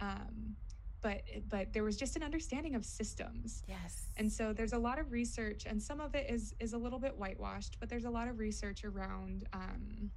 um, 0.00 0.56
but 1.02 1.22
but 1.48 1.72
there 1.72 1.82
was 1.84 1.96
just 1.96 2.16
an 2.16 2.22
understanding 2.22 2.74
of 2.74 2.84
systems 2.84 3.62
Yes. 3.66 4.06
and 4.16 4.30
so 4.32 4.52
there's 4.52 4.72
a 4.72 4.78
lot 4.78 4.98
of 4.98 5.10
research 5.12 5.64
and 5.66 5.82
some 5.82 6.00
of 6.00 6.14
it 6.14 6.28
is 6.30 6.54
is 6.60 6.72
a 6.72 6.78
little 6.78 6.98
bit 6.98 7.16
whitewashed 7.16 7.78
but 7.80 7.88
there's 7.88 8.04
a 8.04 8.10
lot 8.10 8.28
of 8.28 8.38
research 8.38 8.84
around 8.84 9.44
um 9.52 10.10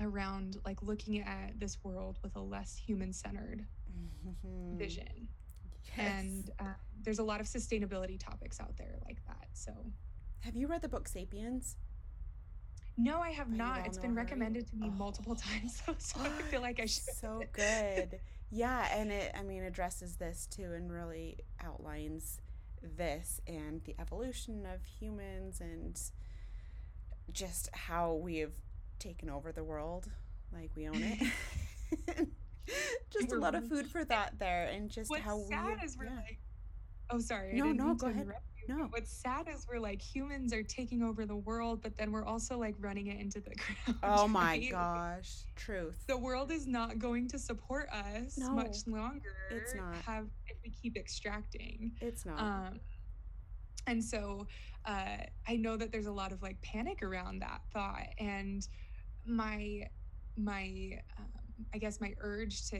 around 0.00 0.56
like 0.64 0.80
looking 0.82 1.20
at 1.20 1.58
this 1.58 1.82
world 1.82 2.18
with 2.22 2.36
a 2.36 2.40
less 2.40 2.76
human 2.76 3.12
centered 3.12 3.66
Mhm. 4.26 4.76
vision 4.78 5.28
Yes. 5.96 5.98
and 5.98 6.50
uh, 6.60 6.74
there's 7.02 7.18
a 7.18 7.24
lot 7.24 7.40
of 7.40 7.46
sustainability 7.46 8.18
topics 8.20 8.60
out 8.60 8.76
there 8.76 8.96
like 9.04 9.24
that 9.26 9.48
so 9.54 9.72
have 10.40 10.54
you 10.54 10.66
read 10.68 10.82
the 10.82 10.88
book 10.88 11.08
*Sapiens*? 11.08 11.76
no 12.96 13.20
i 13.20 13.30
have 13.30 13.48
not 13.50 13.86
It's 13.86 13.98
been 13.98 14.14
recommended 14.14 14.68
to 14.68 14.76
me 14.76 14.90
multiple 14.90 15.36
Oh. 15.36 15.42
times 15.60 15.82
so, 15.84 15.94
so 15.98 16.20
i 16.20 16.28
feel 16.50 16.60
like 16.68 16.78
i 16.80 16.86
should 16.86 17.02
so 17.04 17.42
good. 17.52 18.20
Yeah, 18.50 18.86
and 18.96 19.12
it 19.12 19.32
I 19.38 19.42
mean 19.42 19.62
addresses 19.64 20.16
this 20.16 20.46
too 20.50 20.72
and 20.74 20.90
really 20.90 21.38
outlines 21.62 22.40
this 22.82 23.40
and 23.46 23.82
the 23.84 23.94
evolution 23.98 24.64
of 24.66 24.84
humans 24.84 25.60
and 25.60 26.00
just 27.32 27.68
how 27.72 28.14
we've 28.14 28.54
taken 28.98 29.28
over 29.28 29.52
the 29.52 29.64
world 29.64 30.08
like 30.52 30.70
we 30.76 30.88
own 30.88 30.96
it. 31.02 31.28
just 33.10 33.32
a 33.32 33.36
lot 33.38 33.54
of 33.54 33.66
food 33.68 33.86
for 33.86 34.04
thought 34.04 34.38
there 34.38 34.66
and 34.66 34.90
just 34.90 35.10
what's 35.10 35.22
how 35.22 35.38
sad 35.48 35.78
we 35.80 35.84
is 35.86 35.96
we're 35.96 36.04
yeah. 36.04 36.16
like 36.16 36.38
oh 37.10 37.18
sorry 37.18 37.52
No, 37.54 37.72
no, 37.72 37.94
go 37.94 38.06
ahead. 38.06 38.22
interrupt 38.22 38.44
No. 38.68 38.86
what's 38.90 39.10
sad 39.10 39.48
is 39.48 39.66
we're 39.68 39.80
like 39.80 40.00
humans 40.00 40.52
are 40.52 40.62
taking 40.62 41.02
over 41.02 41.24
the 41.26 41.34
world 41.36 41.80
but 41.82 41.96
then 41.96 42.12
we're 42.12 42.24
also 42.24 42.58
like 42.58 42.74
running 42.78 43.06
it 43.08 43.18
into 43.18 43.40
the 43.40 43.50
ground 43.86 43.98
Oh 44.02 44.28
my 44.28 44.44
right? 44.44 44.68
gosh, 44.70 45.44
truth. 45.56 46.04
the 46.06 46.16
world 46.18 46.52
is 46.52 46.66
not 46.66 46.98
going 46.98 47.26
to 47.28 47.38
support 47.38 47.88
us 47.90 48.36
No, 48.38 48.50
much 48.52 48.86
longer 48.86 49.34
it's 49.50 49.74
not. 49.74 49.94
have 50.06 50.26
if 50.46 50.58
we 50.62 50.70
keep 50.70 50.96
extracting 50.96 51.92
It's 52.00 52.24
not. 52.26 52.38
um 52.40 52.80
and 53.86 54.04
so 54.04 54.46
uh 54.84 55.16
i 55.48 55.56
know 55.56 55.76
that 55.76 55.90
there's 55.90 56.06
a 56.06 56.12
lot 56.12 56.30
of 56.32 56.42
like 56.42 56.60
panic 56.60 57.02
around 57.02 57.38
that 57.40 57.62
thought 57.72 58.06
and 58.18 58.68
my 59.26 59.82
my 60.36 61.00
um, 61.18 61.26
i 61.74 61.78
guess 61.78 62.00
my 62.00 62.12
urge 62.20 62.68
to 62.70 62.78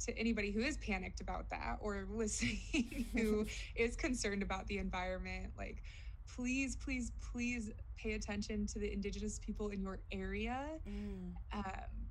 to 0.00 0.16
anybody 0.18 0.50
who 0.50 0.60
is 0.60 0.76
panicked 0.78 1.20
about 1.20 1.48
that 1.50 1.76
or 1.80 2.06
listening 2.10 3.06
who 3.12 3.46
is 3.74 3.96
concerned 3.96 4.42
about 4.42 4.66
the 4.66 4.78
environment 4.78 5.52
like 5.56 5.82
please 6.26 6.76
please 6.76 7.12
please 7.32 7.70
pay 7.96 8.12
attention 8.12 8.66
to 8.66 8.78
the 8.78 8.92
indigenous 8.92 9.38
people 9.38 9.68
in 9.68 9.80
your 9.80 10.00
area. 10.10 10.66
Mm, 10.88 11.32
um, 11.52 11.64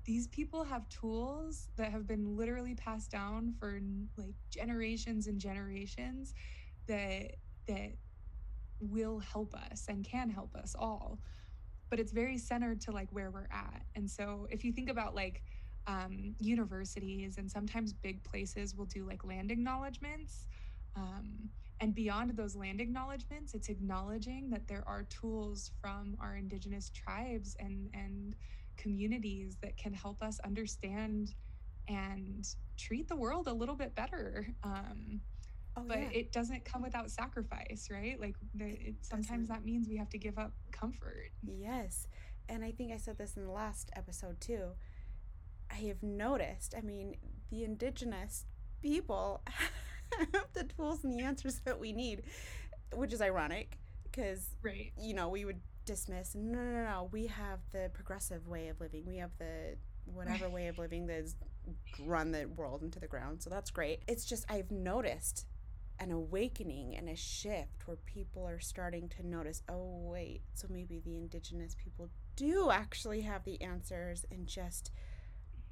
these 0.05 0.27
people 0.27 0.63
have 0.63 0.87
tools 0.89 1.69
that 1.77 1.91
have 1.91 2.07
been 2.07 2.35
literally 2.35 2.75
passed 2.75 3.11
down 3.11 3.53
for 3.59 3.79
like 4.17 4.35
generations 4.49 5.27
and 5.27 5.39
generations 5.39 6.33
that 6.87 7.35
that 7.67 7.93
will 8.79 9.19
help 9.19 9.53
us 9.53 9.85
and 9.87 10.03
can 10.03 10.29
help 10.29 10.55
us 10.55 10.75
all. 10.77 11.19
But 11.89 11.99
it's 11.99 12.11
very 12.11 12.37
centered 12.37 12.81
to 12.81 12.91
like 12.91 13.07
where 13.11 13.31
we're 13.31 13.47
at. 13.51 13.83
And 13.95 14.09
so 14.09 14.47
if 14.49 14.63
you 14.63 14.73
think 14.73 14.89
about 14.89 15.15
like 15.15 15.43
um, 15.87 16.35
universities 16.39 17.37
and 17.37 17.49
sometimes 17.49 17.93
big 17.93 18.23
places 18.23 18.75
will 18.75 18.85
do 18.85 19.05
like 19.05 19.23
land 19.23 19.51
acknowledgements 19.51 20.47
um, 20.95 21.49
and 21.81 21.93
beyond 21.93 22.31
those 22.31 22.55
land 22.55 22.79
acknowledgements 22.79 23.53
it's 23.53 23.69
acknowledging 23.69 24.49
that 24.49 24.67
there 24.67 24.83
are 24.87 25.03
tools 25.03 25.71
from 25.81 26.15
our 26.19 26.35
indigenous 26.37 26.89
tribes 26.89 27.55
and 27.59 27.89
and 27.93 28.35
communities 28.77 29.57
that 29.61 29.77
can 29.77 29.93
help 29.93 30.21
us 30.23 30.39
understand 30.45 31.35
and 31.87 32.55
treat 32.77 33.07
the 33.07 33.15
world 33.15 33.47
a 33.47 33.53
little 33.53 33.75
bit 33.75 33.93
better 33.93 34.47
um, 34.63 35.19
oh 35.77 35.83
but 35.85 35.99
yeah. 35.99 36.09
it 36.11 36.31
doesn't 36.31 36.63
come 36.63 36.81
without 36.81 37.11
sacrifice 37.11 37.89
right 37.91 38.19
like 38.19 38.35
the, 38.55 38.65
it, 38.65 38.95
sometimes 39.01 39.49
that 39.49 39.65
means 39.65 39.87
we 39.89 39.97
have 39.97 40.09
to 40.09 40.17
give 40.17 40.37
up 40.39 40.53
comfort 40.71 41.31
Yes. 41.45 42.07
And 42.49 42.63
I 42.63 42.71
think 42.71 42.91
I 42.91 42.97
said 42.97 43.17
this 43.17 43.37
in 43.37 43.45
the 43.45 43.51
last 43.51 43.89
episode 43.95 44.39
too. 44.41 44.71
I 45.73 45.87
have 45.87 46.03
noticed, 46.03 46.75
I 46.77 46.81
mean, 46.81 47.15
the 47.49 47.63
indigenous 47.63 48.45
people 48.81 49.41
have 50.33 50.47
the 50.53 50.65
tools 50.65 51.03
and 51.03 51.17
the 51.17 51.23
answers 51.23 51.59
that 51.65 51.79
we 51.79 51.91
need, 51.91 52.23
which 52.93 53.13
is 53.13 53.21
ironic 53.21 53.79
because 54.03 54.55
right. 54.61 54.91
you 54.97 55.13
know 55.13 55.29
we 55.29 55.43
would 55.43 55.59
dismiss 55.85 56.35
no 56.35 56.59
no 56.59 56.71
no 56.71 56.83
no 56.83 57.09
we 57.11 57.25
have 57.27 57.59
the 57.71 57.89
progressive 57.93 58.47
way 58.47 58.67
of 58.67 58.79
living. 58.79 59.03
We 59.05 59.17
have 59.17 59.31
the 59.39 59.75
whatever 60.05 60.49
way 60.49 60.67
of 60.67 60.77
living 60.77 61.07
that's 61.07 61.35
run 62.05 62.31
the 62.31 62.45
world 62.45 62.83
into 62.83 62.99
the 62.99 63.07
ground. 63.07 63.41
So 63.41 63.49
that's 63.49 63.71
great. 63.71 64.03
It's 64.07 64.25
just 64.25 64.45
i've 64.49 64.71
noticed 64.71 65.47
an 65.99 66.11
awakening 66.11 66.95
and 66.97 67.07
a 67.09 67.15
shift 67.15 67.87
where 67.87 67.97
people 68.05 68.47
are 68.47 68.59
starting 68.59 69.07
to 69.07 69.25
notice 69.25 69.61
oh 69.69 69.99
wait 70.01 70.41
so 70.55 70.67
maybe 70.69 70.99
the 70.99 71.15
indigenous 71.15 71.75
people 71.75 72.09
do 72.35 72.71
actually 72.71 73.21
have 73.21 73.43
the 73.43 73.61
answers 73.61 74.25
and 74.31 74.47
just 74.47 74.91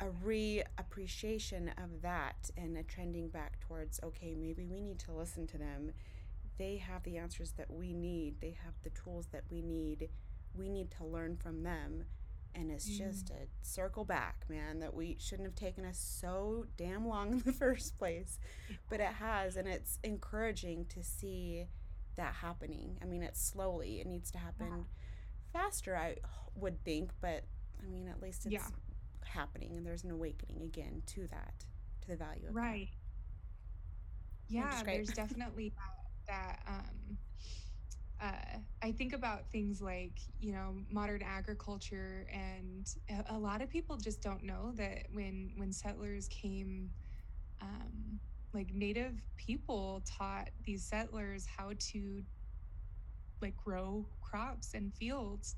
a 0.02 0.06
reappreciation 0.26 1.70
of 1.84 2.02
that 2.02 2.50
and 2.58 2.78
a 2.78 2.84
trending 2.84 3.30
back 3.30 3.60
towards 3.60 4.00
okay 4.04 4.36
maybe 4.36 4.66
we 4.66 4.82
need 4.82 5.00
to 5.00 5.12
listen 5.12 5.46
to 5.48 5.58
them 5.58 5.92
they 6.58 6.78
have 6.78 7.04
the 7.04 7.18
answers 7.18 7.52
that 7.52 7.70
we 7.72 7.94
need 7.94 8.36
they 8.42 8.56
have 8.64 8.74
the 8.84 8.90
tools 8.90 9.28
that 9.32 9.44
we 9.50 9.62
need 9.62 10.10
we 10.56 10.70
need 10.70 10.92
to 10.92 11.06
learn 11.06 11.38
from 11.38 11.64
them 11.64 12.04
and 12.54 12.70
it's 12.70 12.90
mm. 12.90 12.98
just 12.98 13.30
a 13.30 13.48
circle 13.62 14.04
back 14.04 14.44
man 14.50 14.80
that 14.80 14.94
we 14.94 15.16
shouldn't 15.20 15.48
have 15.48 15.56
taken 15.56 15.86
us 15.86 15.98
so 15.98 16.66
damn 16.78 17.08
long 17.08 17.32
in 17.32 17.40
the 17.46 17.54
first 17.60 17.98
place 17.98 18.40
but 18.90 19.00
it 19.00 19.06
has 19.06 19.56
and 19.56 19.68
it's 19.68 20.00
encouraging 20.04 20.86
to 20.86 21.04
see 21.04 21.66
that 22.16 22.34
happening 22.34 22.98
i 23.02 23.06
mean 23.06 23.24
it's 23.24 23.42
slowly 23.42 24.02
it 24.02 24.08
needs 24.08 24.32
to 24.32 24.38
happen 24.38 24.68
yeah. 24.70 25.62
faster 25.62 25.96
i 25.96 26.16
would 26.56 26.84
think 26.84 27.12
but 27.22 27.44
i 27.82 27.90
mean 27.90 28.08
at 28.08 28.22
least 28.22 28.46
it's 28.46 28.54
yeah. 28.54 28.68
Happening 29.32 29.76
and 29.78 29.86
there's 29.86 30.04
an 30.04 30.12
awakening 30.12 30.62
again 30.62 31.02
to 31.06 31.28
that 31.28 31.66
to 32.02 32.08
the 32.10 32.16
value 32.16 32.48
of 32.48 32.56
right 32.56 32.90
that. 34.50 34.56
yeah 34.56 34.84
there's 34.86 35.10
definitely 35.10 35.70
that 35.70 36.02
that 36.28 36.60
um, 36.68 37.18
uh, 38.22 38.60
I 38.84 38.92
think 38.92 39.14
about 39.14 39.50
things 39.52 39.82
like, 39.82 40.22
you 40.40 40.52
know, 40.54 40.76
modern 40.92 41.24
agriculture, 41.24 42.28
and 42.32 42.88
a, 43.10 43.34
a, 43.36 43.38
lot 43.38 43.64
of 43.64 43.70
people 43.70 43.98
just 43.98 44.22
don't 44.22 44.44
know 44.44 44.74
that 44.76 45.08
when 45.12 45.54
when 45.58 45.74
settlers 45.74 46.28
came, 46.28 46.92
um, 47.62 48.20
like 48.54 48.72
Native 48.74 49.16
people 49.38 50.04
taught 50.06 50.50
these 50.64 50.84
settlers 50.84 51.48
how 51.58 51.72
to 51.92 52.22
like 53.42 53.58
grow 53.58 54.06
crops 54.22 54.76
and 54.76 54.94
fields. 54.94 55.56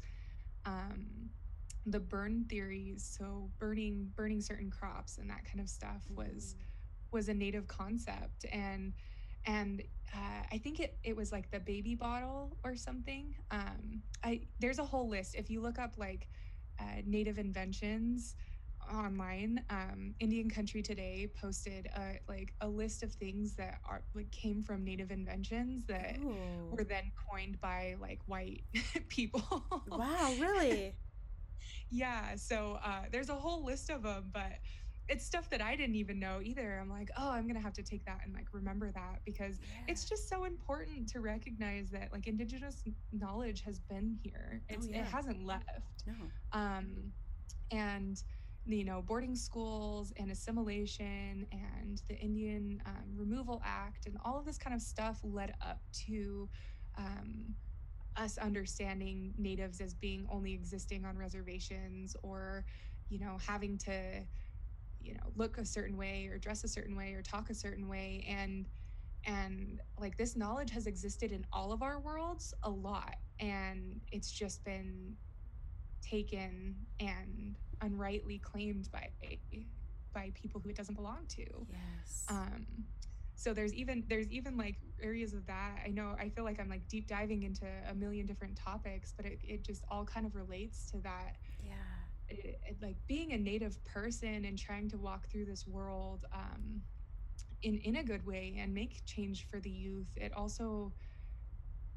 Um, 0.66 1.30
the 1.86 2.00
burn 2.00 2.46
theories, 2.50 3.16
so 3.18 3.50
burning 3.60 4.12
burning 4.16 4.42
certain 4.42 4.70
crops 4.70 5.18
and 5.18 5.30
that 5.30 5.46
kind 5.46 5.60
of 5.60 5.70
stuff, 5.70 6.04
was 6.10 6.56
mm. 6.58 6.64
was 7.12 7.30
a 7.30 7.34
Native 7.34 7.68
concept, 7.68 8.46
and 8.52 8.94
and 9.46 9.82
uh, 10.14 10.44
I 10.52 10.58
think 10.58 10.80
it 10.80 10.98
it 11.04 11.16
was 11.16 11.32
like 11.32 11.52
the 11.52 11.60
baby 11.60 11.96
bottle 11.96 12.58
or 12.64 12.76
something. 12.76 13.36
Um, 13.52 14.02
I 14.24 14.42
there's 14.60 14.80
a 14.80 14.86
whole 14.86 15.10
list. 15.10 15.36
If 15.36 15.50
you 15.50 15.62
look 15.62 15.80
up 15.80 15.96
like 15.98 16.28
uh, 16.80 17.02
native 17.06 17.38
inventions 17.38 18.36
online, 18.92 19.64
um, 19.70 20.14
Indian 20.20 20.50
Country 20.50 20.82
Today 20.82 21.28
posted 21.40 21.88
a, 21.96 22.20
like 22.28 22.54
a 22.62 22.68
list 22.68 23.04
of 23.04 23.14
things 23.14 23.56
that 23.56 23.80
are 23.88 24.04
like 24.14 24.32
came 24.32 24.62
from 24.62 24.84
native 24.84 25.12
inventions 25.12 25.86
that 25.86 26.18
Ooh. 26.20 26.70
were 26.72 26.84
then 26.84 27.12
coined 27.30 27.60
by 27.62 27.96
like 28.00 28.20
white 28.26 28.64
people. 29.10 29.66
wow, 29.88 30.34
really? 30.40 30.96
Yeah. 31.90 32.36
So 32.36 32.80
uh, 32.84 33.04
there's 33.12 33.30
a 33.30 33.36
whole 33.36 33.64
list 33.64 33.90
of 33.90 34.04
them, 34.04 34.30
but 34.34 34.54
it's 35.10 35.26
stuff 35.26 35.50
that 35.50 35.62
I 35.62 35.76
didn't 35.76 35.96
even 35.96 36.20
know 36.20 36.40
either. 36.42 36.80
I'm 36.82 36.90
like, 36.90 37.10
oh, 37.18 37.30
I'm 37.30 37.48
gonna 37.48 37.60
have 37.60 37.74
to 37.74 37.84
take 37.84 38.06
that 38.06 38.22
and 38.24 38.34
like 38.34 38.48
remember 38.54 38.92
that 38.92 39.20
because 39.26 39.60
yeah. 39.60 39.92
it's 39.92 40.06
just 40.06 40.30
so 40.30 40.46
important 40.46 41.08
to 41.10 41.20
recognize 41.20 41.90
that 41.90 42.12
like 42.12 42.28
indigenous 42.28 42.84
knowledge 43.12 43.62
has 43.62 43.80
been 43.80 44.18
here. 44.24 44.62
Oh, 44.72 44.76
yeah. 44.90 45.00
It 45.00 45.06
hasn't 45.06 45.46
left. 45.46 45.68
No. 46.08 46.14
Um, 46.54 47.12
and 47.72 48.22
you 48.66 48.86
know 48.86 49.04
boarding 49.06 49.36
schools 49.36 50.14
and 50.16 50.32
assimilation 50.32 51.46
and 51.52 52.02
the 52.08 52.16
Indian 52.16 52.82
um, 52.86 53.04
Removal 53.18 53.62
Act 53.66 54.06
and 54.06 54.16
all 54.24 54.40
of 54.40 54.46
this 54.46 54.58
kind 54.58 54.76
of 54.76 54.82
stuff 54.82 55.20
led 55.24 55.54
up 55.62 55.82
to. 56.06 56.48
Um, 56.98 57.56
us 58.18 58.38
understanding 58.38 59.34
natives 59.38 59.82
as 59.82 59.94
being 59.94 60.28
only 60.30 60.54
existing 60.54 61.06
on 61.06 61.18
reservations 61.18 62.16
or 62.24 62.66
you 63.10 63.20
know 63.20 63.38
having 63.46 63.78
to 63.78 64.26
you 65.00 65.14
know 65.14 65.32
look 65.36 65.58
a 65.58 65.66
certain 65.66 65.98
way 65.98 66.28
or 66.28 66.38
dress 66.38 66.64
a 66.64 66.68
certain 66.68 66.96
way 66.96 67.14
or 67.14 67.22
talk 67.22 67.50
a 67.50 67.56
certain 67.56 67.88
way. 67.88 68.26
And 68.28 68.68
and 69.26 69.82
like 69.98 70.18
this 70.18 70.36
knowledge 70.36 70.72
has 70.72 70.86
existed 70.86 71.32
in 71.32 71.46
all 71.54 71.72
of 71.72 71.82
our 71.82 72.00
worlds 72.00 72.54
a 72.64 72.70
lot 72.70 73.16
and 73.40 74.02
it's 74.12 74.32
just 74.32 74.64
been 74.66 75.16
taken 76.02 76.76
and 77.00 77.56
unrightly 77.82 78.40
claimed 78.40 78.90
by 78.92 79.08
by 80.14 80.32
people 80.36 80.62
who 80.62 80.70
it 80.70 80.76
doesn't 80.76 80.96
belong 80.96 81.26
to. 81.30 81.46
Yes. 81.70 82.26
Um 82.30 82.68
so 83.36 83.54
there's 83.54 83.74
even 83.74 84.04
there's 84.10 84.30
even 84.32 84.58
like 84.58 84.78
areas 85.02 85.34
of 85.34 85.46
that 85.48 85.78
i 85.86 85.90
know 85.90 86.16
i 86.20 86.30
feel 86.30 86.44
like 86.44 86.60
i'm 86.60 86.70
like 86.70 86.88
deep 86.88 87.08
diving 87.08 87.44
into 87.44 87.66
a 87.90 87.94
million 87.94 88.26
different 88.26 88.56
topics 88.58 89.14
but 89.16 89.26
it, 89.26 89.40
it 89.44 89.64
just 89.66 89.84
all 89.90 90.06
kind 90.06 90.26
of 90.26 90.36
relates 90.36 90.90
to 90.92 91.00
that. 91.02 91.34
Yeah. 91.60 91.74
It, 92.30 92.60
it, 92.68 92.78
like 92.82 92.98
being 93.08 93.34
a 93.34 93.38
native 93.38 93.84
person 93.86 94.46
and 94.46 94.58
trying 94.58 94.90
to 94.90 94.98
walk 94.98 95.28
through 95.30 95.46
this 95.46 95.68
world 95.68 96.26
um, 96.34 96.82
in 97.62 97.78
in 97.80 97.98
a 97.98 98.04
good 98.04 98.26
way 98.26 98.58
and 98.60 98.74
make 98.74 99.02
change 99.06 99.48
for 99.50 99.60
the 99.60 99.70
youth 99.70 100.10
it 100.16 100.32
also 100.36 100.94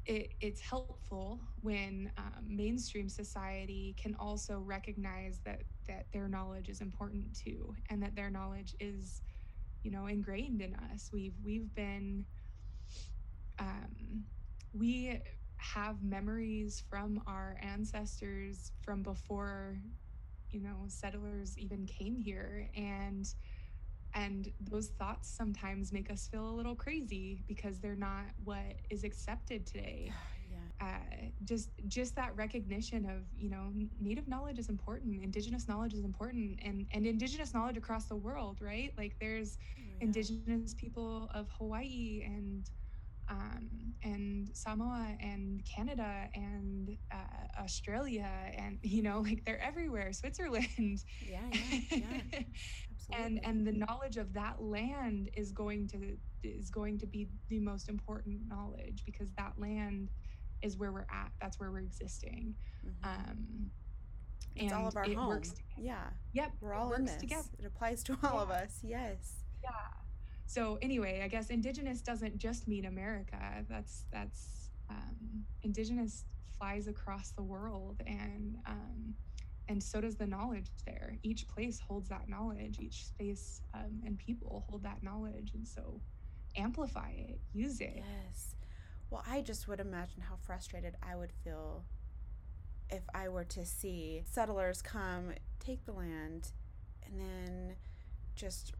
it, 0.05 0.33
it's 0.39 0.61
helpful 0.61 1.39
when 1.61 2.11
um, 2.17 2.45
mainstream 2.47 3.09
society 3.09 3.95
can 4.01 4.15
also 4.19 4.59
recognize 4.59 5.41
that 5.45 5.63
that 5.87 6.07
their 6.13 6.27
knowledge 6.27 6.69
is 6.69 6.81
important 6.81 7.35
too 7.35 7.73
and 7.89 8.01
that 8.03 8.15
their 8.15 8.29
knowledge 8.29 8.75
is 8.79 9.21
you 9.87 9.93
know 9.93 10.07
ingrained 10.07 10.61
in 10.61 10.75
us. 10.91 11.09
We've 11.13 11.35
we've 11.45 11.73
been 11.73 12.25
um, 13.57 14.25
we 14.73 15.17
have 15.55 16.03
memories 16.03 16.83
from 16.89 17.21
our 17.25 17.55
ancestors 17.61 18.73
from 18.81 19.01
before 19.01 19.77
you 20.51 20.59
know 20.61 20.83
settlers 20.89 21.57
even 21.57 21.85
came 21.85 22.17
here. 22.17 22.69
And 22.75 23.25
and 24.13 24.51
those 24.59 24.89
thoughts 24.99 25.29
sometimes 25.29 25.93
make 25.93 26.11
us 26.11 26.27
feel 26.27 26.49
a 26.49 26.57
little 26.57 26.75
crazy 26.75 27.45
because 27.47 27.79
they're 27.79 27.95
not 27.95 28.25
what 28.43 28.81
is 28.89 29.05
accepted 29.05 29.65
today. 29.65 30.11
uh, 30.79 30.99
just 31.43 31.71
just 31.87 32.15
that 32.15 32.35
recognition 32.35 33.05
of 33.05 33.23
you 33.35 33.49
know 33.49 33.71
native 33.99 34.27
knowledge 34.27 34.59
is 34.59 34.69
important 34.69 35.23
indigenous 35.23 35.67
knowledge 35.67 35.93
is 35.93 36.03
important 36.03 36.59
and 36.63 36.85
and 36.91 37.05
indigenous 37.07 37.53
knowledge 37.53 37.77
across 37.77 38.05
the 38.05 38.15
world 38.15 38.59
right? 38.61 38.91
Like 38.97 39.15
there's 39.19 39.57
oh, 39.77 39.81
yeah. 39.87 40.05
indigenous 40.05 40.73
people 40.75 41.29
of 41.33 41.49
hawaii 41.57 42.23
and 42.25 42.69
um, 43.29 43.69
and 44.03 44.49
Samoa 44.53 45.17
and 45.19 45.61
Canada 45.65 46.29
and 46.33 46.97
uh, 47.11 47.61
Australia 47.61 48.29
and 48.57 48.79
you 48.83 49.01
know 49.01 49.19
like 49.21 49.43
they're 49.45 49.61
everywhere 49.61 50.13
Switzerland. 50.13 51.03
Yeah 51.21 51.41
yeah 51.91 52.21
yeah. 52.31 53.17
And 53.17 53.39
and 53.43 53.65
the 53.65 53.71
knowledge 53.71 54.17
of 54.17 54.33
that 54.33 54.61
land 54.61 55.29
is 55.35 55.51
going 55.51 55.87
to 55.89 56.17
is 56.43 56.69
going 56.69 56.97
to 56.99 57.07
be 57.07 57.27
the 57.49 57.59
most 57.59 57.89
important 57.89 58.41
knowledge 58.47 59.03
because 59.05 59.31
that 59.37 59.53
land 59.57 60.09
is 60.61 60.77
where 60.77 60.91
we're 60.91 61.07
at 61.11 61.31
that's 61.41 61.59
where 61.59 61.71
we're 61.71 61.79
existing 61.79 62.53
mm-hmm. 62.85 63.09
um 63.09 63.71
it's 64.55 64.73
all 64.73 64.87
of 64.87 64.95
our 64.95 65.03
home. 65.03 65.27
works 65.27 65.53
yeah. 65.77 66.05
yep 66.33 66.51
we're 66.61 66.73
all 66.73 66.93
in 66.93 67.05
this. 67.05 67.15
Together. 67.17 67.47
it 67.59 67.65
applies 67.65 68.03
to 68.03 68.17
all 68.23 68.35
yeah. 68.35 68.41
of 68.41 68.49
us. 68.49 68.79
Yes. 68.83 69.35
Yeah. 69.63 69.69
So 70.47 70.79
anyway 70.81 71.21
i 71.23 71.27
guess 71.27 71.49
indigenous 71.49 72.01
doesn't 72.01 72.37
just 72.37 72.67
mean 72.67 72.85
america 72.85 73.65
that's 73.69 74.05
that's 74.11 74.69
um, 74.89 75.43
indigenous 75.63 76.23
flies 76.57 76.87
across 76.87 77.31
the 77.31 77.43
world 77.43 78.01
and 78.07 78.57
um, 78.65 79.13
and 79.69 79.81
so 79.83 79.99
does 79.99 80.15
the 80.15 80.25
knowledge 80.25 80.69
there. 80.85 81.17
Each 81.23 81.47
place 81.47 81.79
holds 81.79 82.09
that 82.09 82.29
knowledge 82.29 82.79
each 82.79 83.05
space 83.05 83.61
um, 83.73 84.01
and 84.05 84.17
people 84.17 84.65
hold 84.69 84.83
that 84.83 85.03
knowledge 85.03 85.51
and 85.53 85.67
so 85.67 85.99
amplify 86.55 87.11
it 87.11 87.39
use 87.53 87.81
it. 87.81 87.97
Yes 87.97 88.55
well 89.09 89.23
i 89.29 89.41
just 89.41 89.67
would 89.67 89.79
imagine 89.79 90.21
how 90.21 90.35
frustrated 90.45 90.95
i 91.03 91.15
would 91.15 91.31
feel 91.43 91.83
if 92.89 93.03
i 93.13 93.27
were 93.27 93.43
to 93.43 93.65
see 93.65 94.23
settlers 94.25 94.81
come 94.81 95.31
take 95.59 95.85
the 95.85 95.91
land 95.91 96.51
and 97.05 97.19
then 97.19 97.75
just 98.35 98.73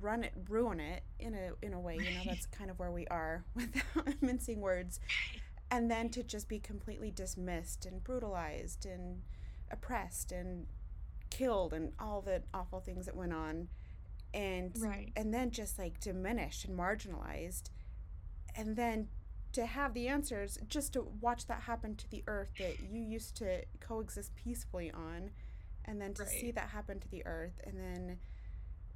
run 0.00 0.22
it 0.22 0.32
ruin 0.48 0.78
it 0.80 1.02
in 1.18 1.34
a 1.34 1.50
in 1.64 1.74
a 1.74 1.80
way 1.80 1.96
you 1.96 2.02
know 2.02 2.22
that's 2.24 2.46
kind 2.58 2.70
of 2.70 2.78
where 2.78 2.90
we 2.90 3.06
are 3.08 3.44
without 3.54 3.82
mincing 4.22 4.60
words. 4.60 5.00
And 5.72 5.90
then 5.90 6.08
to 6.10 6.22
just 6.22 6.48
be 6.48 6.58
completely 6.58 7.12
dismissed 7.12 7.86
and 7.86 8.02
brutalized 8.02 8.86
and 8.86 9.22
oppressed 9.70 10.32
and 10.32 10.66
killed 11.30 11.72
and 11.72 11.92
all 12.00 12.20
the 12.20 12.42
awful 12.52 12.80
things 12.80 13.06
that 13.06 13.14
went 13.14 13.32
on. 13.32 13.68
And 14.34 14.76
right. 14.80 15.12
and 15.16 15.32
then 15.32 15.50
just 15.50 15.78
like 15.78 16.00
diminished 16.00 16.64
and 16.64 16.78
marginalized. 16.78 17.70
And 18.56 18.76
then 18.76 19.08
to 19.52 19.66
have 19.66 19.94
the 19.94 20.08
answers 20.08 20.58
just 20.68 20.92
to 20.94 21.02
watch 21.20 21.46
that 21.46 21.62
happen 21.62 21.96
to 21.96 22.10
the 22.10 22.22
earth 22.26 22.50
that 22.58 22.80
you 22.80 23.00
used 23.02 23.36
to 23.36 23.62
coexist 23.80 24.34
peacefully 24.36 24.90
on 24.92 25.30
and 25.84 26.00
then 26.00 26.14
to 26.14 26.22
Right. 26.22 26.30
see 26.30 26.50
that 26.52 26.68
happen 26.70 27.00
to 27.00 27.08
the 27.10 27.24
earth 27.26 27.60
and 27.64 27.76
then 27.78 28.18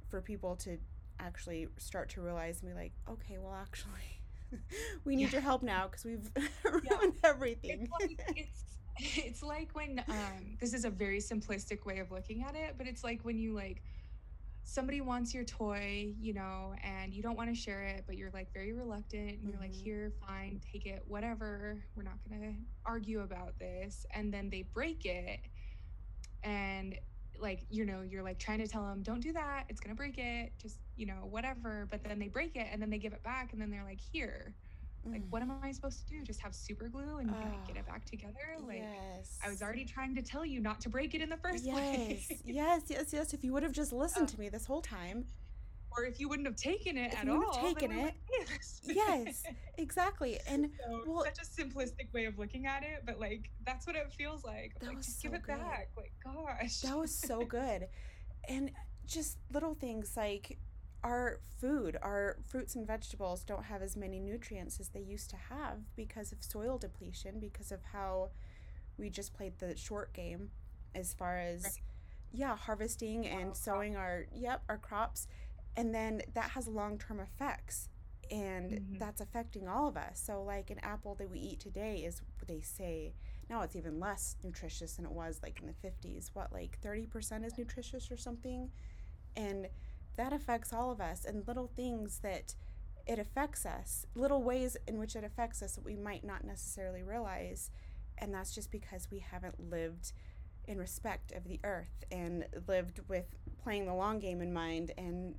for 0.09 0.21
people 0.21 0.55
to 0.57 0.77
actually 1.19 1.67
start 1.77 2.09
to 2.09 2.21
realize 2.21 2.61
and 2.61 2.71
be 2.71 2.75
like 2.75 2.93
okay 3.09 3.37
well 3.37 3.53
actually 3.53 4.59
we 5.05 5.15
need 5.15 5.23
Yeah. 5.23 5.29
your 5.33 5.41
help 5.41 5.63
now 5.63 5.87
because 5.87 6.05
we've 6.05 6.29
ruined 6.63 7.15
everything 7.23 7.81
It's 7.83 7.91
like, 7.91 8.19
it's, 8.35 8.63
it's 9.25 9.43
like 9.43 9.69
when 9.73 10.03
um, 10.07 10.57
this 10.61 10.73
is 10.73 10.85
a 10.85 10.89
very 10.89 11.19
simplistic 11.19 11.85
way 11.85 11.99
of 11.99 12.11
looking 12.11 12.43
at 12.43 12.55
it, 12.55 12.75
but 12.77 12.87
it's 12.87 13.03
like 13.03 13.21
when 13.23 13.37
you 13.37 13.53
like 13.53 13.81
somebody 14.65 14.99
wants 14.99 15.33
your 15.33 15.45
toy, 15.45 16.13
you 16.19 16.33
know, 16.33 16.73
and 16.83 17.13
you 17.13 17.21
don't 17.23 17.37
want 17.37 17.49
to 17.49 17.55
share 17.55 17.83
it, 17.83 18.03
but 18.07 18.17
you're 18.17 18.31
like 18.31 18.51
very 18.53 18.73
reluctant 18.73 19.39
and 19.39 19.47
you're 19.49 19.59
like, 19.59 19.71
Mhm. 19.71 19.83
here, 19.83 20.11
fine, 20.27 20.59
take 20.59 20.85
it, 20.87 21.03
whatever. 21.07 21.85
We're 21.95 22.03
not 22.03 22.19
gonna 22.27 22.55
argue 22.85 23.21
about 23.21 23.57
this. 23.59 24.05
And 24.13 24.33
then 24.33 24.49
they 24.49 24.63
break 24.63 25.05
it 25.05 25.39
and 26.43 26.97
like 27.39 27.65
you 27.69 27.85
know 27.85 28.01
you're 28.01 28.23
like 28.23 28.39
trying 28.39 28.59
to 28.59 28.67
tell 28.67 28.83
them 28.87 29.03
don't 29.03 29.19
do 29.21 29.33
that 29.33 29.65
it's 29.69 29.81
gonna 29.81 29.95
break 29.95 30.17
it 30.17 30.53
just 30.61 30.79
you 30.95 31.05
know 31.05 31.27
whatever 31.29 31.87
but 31.91 32.03
then 32.03 32.17
they 32.19 32.29
break 32.29 32.55
it 32.55 32.67
and 32.71 32.81
then 32.81 32.89
they 32.89 32.97
give 32.97 33.13
it 33.13 33.23
back 33.23 33.51
and 33.51 33.61
then 33.61 33.69
they're 33.69 33.83
like 33.83 33.99
here 33.99 34.55
like 35.05 35.21
Mm. 35.21 35.29
what 35.29 35.41
am 35.41 35.51
i 35.63 35.71
supposed 35.71 35.99
to 36.07 36.13
do? 36.13 36.23
Just 36.23 36.41
have 36.41 36.53
super 36.55 36.87
glue 36.89 37.17
and 37.17 37.31
like, 37.31 37.67
get 37.67 37.75
Ah, 37.77 37.79
it 37.79 37.85
back 37.85 38.05
together? 38.05 38.45
Like 38.65 38.79
yes 38.79 39.37
i 39.45 39.49
was 39.49 39.61
already 39.61 39.85
trying 39.85 40.15
to 40.15 40.21
tell 40.21 40.45
you 40.45 40.59
not 40.59 40.81
to 40.81 40.89
break 40.89 41.13
it 41.15 41.21
in 41.21 41.29
the 41.29 41.37
first 41.37 41.63
yes 41.63 41.75
place. 41.75 42.31
yes 42.45 42.83
yes 42.89 43.13
yes. 43.13 43.33
If 43.33 43.43
you 43.43 43.53
would 43.53 43.63
have 43.63 43.71
just 43.71 43.93
listened 43.93 44.25
Uh, 44.29 44.33
to 44.33 44.39
me 44.39 44.49
this 44.49 44.65
whole 44.65 44.81
time 44.81 45.25
or 45.97 46.03
if 46.03 46.19
you 46.19 46.27
wouldn't 46.27 46.47
have 46.47 46.57
taken 46.57 46.97
it 46.97 47.13
If 47.13 47.19
at 47.19 47.25
you 47.25 47.31
all 47.45 47.53
have 47.53 47.77
taken 47.77 47.91
it, 47.91 48.13
be 48.29 48.45
this. 48.49 48.81
yes 48.83 49.43
exactly 49.77 50.39
and 50.47 50.69
so 50.79 51.03
well- 51.07 51.23
such 51.25 51.39
a 51.39 51.45
simplistic 51.63 52.11
way 52.13 52.25
of 52.25 52.37
looking 52.37 52.65
at 52.65 52.83
it 52.83 53.03
but 53.05 53.19
like 53.19 53.49
that's 53.65 53.85
what 53.87 53.95
it 53.95 54.11
feels 54.11 54.43
like. 54.43 54.73
That 54.79 54.87
like 54.87 54.97
was 54.97 55.05
just 55.05 55.21
give 55.21 55.33
it 55.33 55.43
good. 55.43 55.57
back 55.57 55.89
like 55.95 56.13
gosh. 56.23 56.79
That 56.81 56.97
was 56.97 57.13
so 57.15 57.45
good. 57.45 57.87
And 58.49 58.71
just 59.05 59.37
little 59.51 59.75
things 59.75 60.13
like 60.17 60.57
our 61.05 61.39
food 61.61 61.95
our 62.01 62.37
fruits 62.47 62.75
and 62.75 62.85
vegetables 62.87 63.43
don't 63.43 63.65
have 63.65 63.81
as 63.83 63.95
many 63.95 64.19
nutrients 64.19 64.79
as 64.79 64.89
they 64.89 64.99
used 65.01 65.29
to 65.29 65.35
have 65.49 65.77
because 65.95 66.31
of 66.31 66.43
soil 66.43 66.77
depletion 66.79 67.39
because 67.39 67.71
of 67.71 67.79
how 67.93 68.29
we 68.97 69.09
just 69.09 69.33
played 69.33 69.53
the 69.59 69.75
short 69.77 70.11
game 70.13 70.49
as 70.95 71.13
far 71.13 71.37
as 71.37 71.63
Right. 71.63 71.81
yeah 72.33 72.55
harvesting 72.57 73.21
Wow, 73.23 73.29
and 73.29 73.43
crop. 73.51 73.55
sowing 73.55 73.95
our 73.95 74.25
yep 74.33 74.63
our 74.67 74.77
crops 74.79 75.27
and 75.77 75.93
then 75.93 76.21
that 76.33 76.51
has 76.51 76.67
long-term 76.67 77.19
effects 77.19 77.87
and 78.31 78.71
Mhm. 78.71 78.97
that's 78.99 79.21
affecting 79.21 79.67
all 79.67 79.87
of 79.87 79.95
us 79.95 80.19
so 80.19 80.41
like 80.43 80.71
an 80.71 80.79
apple 80.79 81.13
that 81.15 81.29
we 81.29 81.37
eat 81.39 81.59
today 81.59 81.97
is 82.03 82.21
they 82.47 82.61
say 82.61 83.13
now 83.49 83.61
it's 83.61 83.75
even 83.75 83.99
less 83.99 84.35
nutritious 84.43 84.95
than 84.95 85.05
it 85.05 85.11
was 85.11 85.39
like 85.43 85.59
in 85.61 85.67
the 85.67 85.73
50s 85.87 86.31
what 86.33 86.51
like 86.51 86.79
30% 86.81 87.45
is 87.45 87.55
nutritious 87.57 88.09
or 88.09 88.17
something 88.17 88.71
and 89.35 89.67
that 90.17 90.33
affects 90.33 90.73
all 90.73 90.91
of 90.91 91.01
us 91.01 91.25
and 91.25 91.47
little 91.47 91.67
things 91.67 92.19
that 92.23 92.55
it 93.07 93.19
affects 93.19 93.65
us 93.65 94.05
little 94.15 94.41
ways 94.43 94.77
in 94.87 94.97
which 94.97 95.15
it 95.15 95.23
affects 95.23 95.61
us 95.61 95.75
that 95.75 95.85
we 95.85 95.95
might 95.95 96.23
not 96.23 96.43
necessarily 96.43 97.03
realize 97.03 97.69
and 98.17 98.33
that's 98.33 98.53
just 98.53 98.71
because 98.71 99.07
we 99.11 99.19
haven't 99.19 99.69
lived 99.69 100.13
in 100.67 100.77
respect 100.77 101.31
of 101.33 101.43
the 101.43 101.59
earth 101.63 102.03
and 102.11 102.45
lived 102.67 102.99
with 103.07 103.25
playing 103.61 103.85
the 103.85 103.93
long 103.93 104.19
game 104.19 104.41
in 104.41 104.51
mind 104.51 104.91
and 104.97 105.35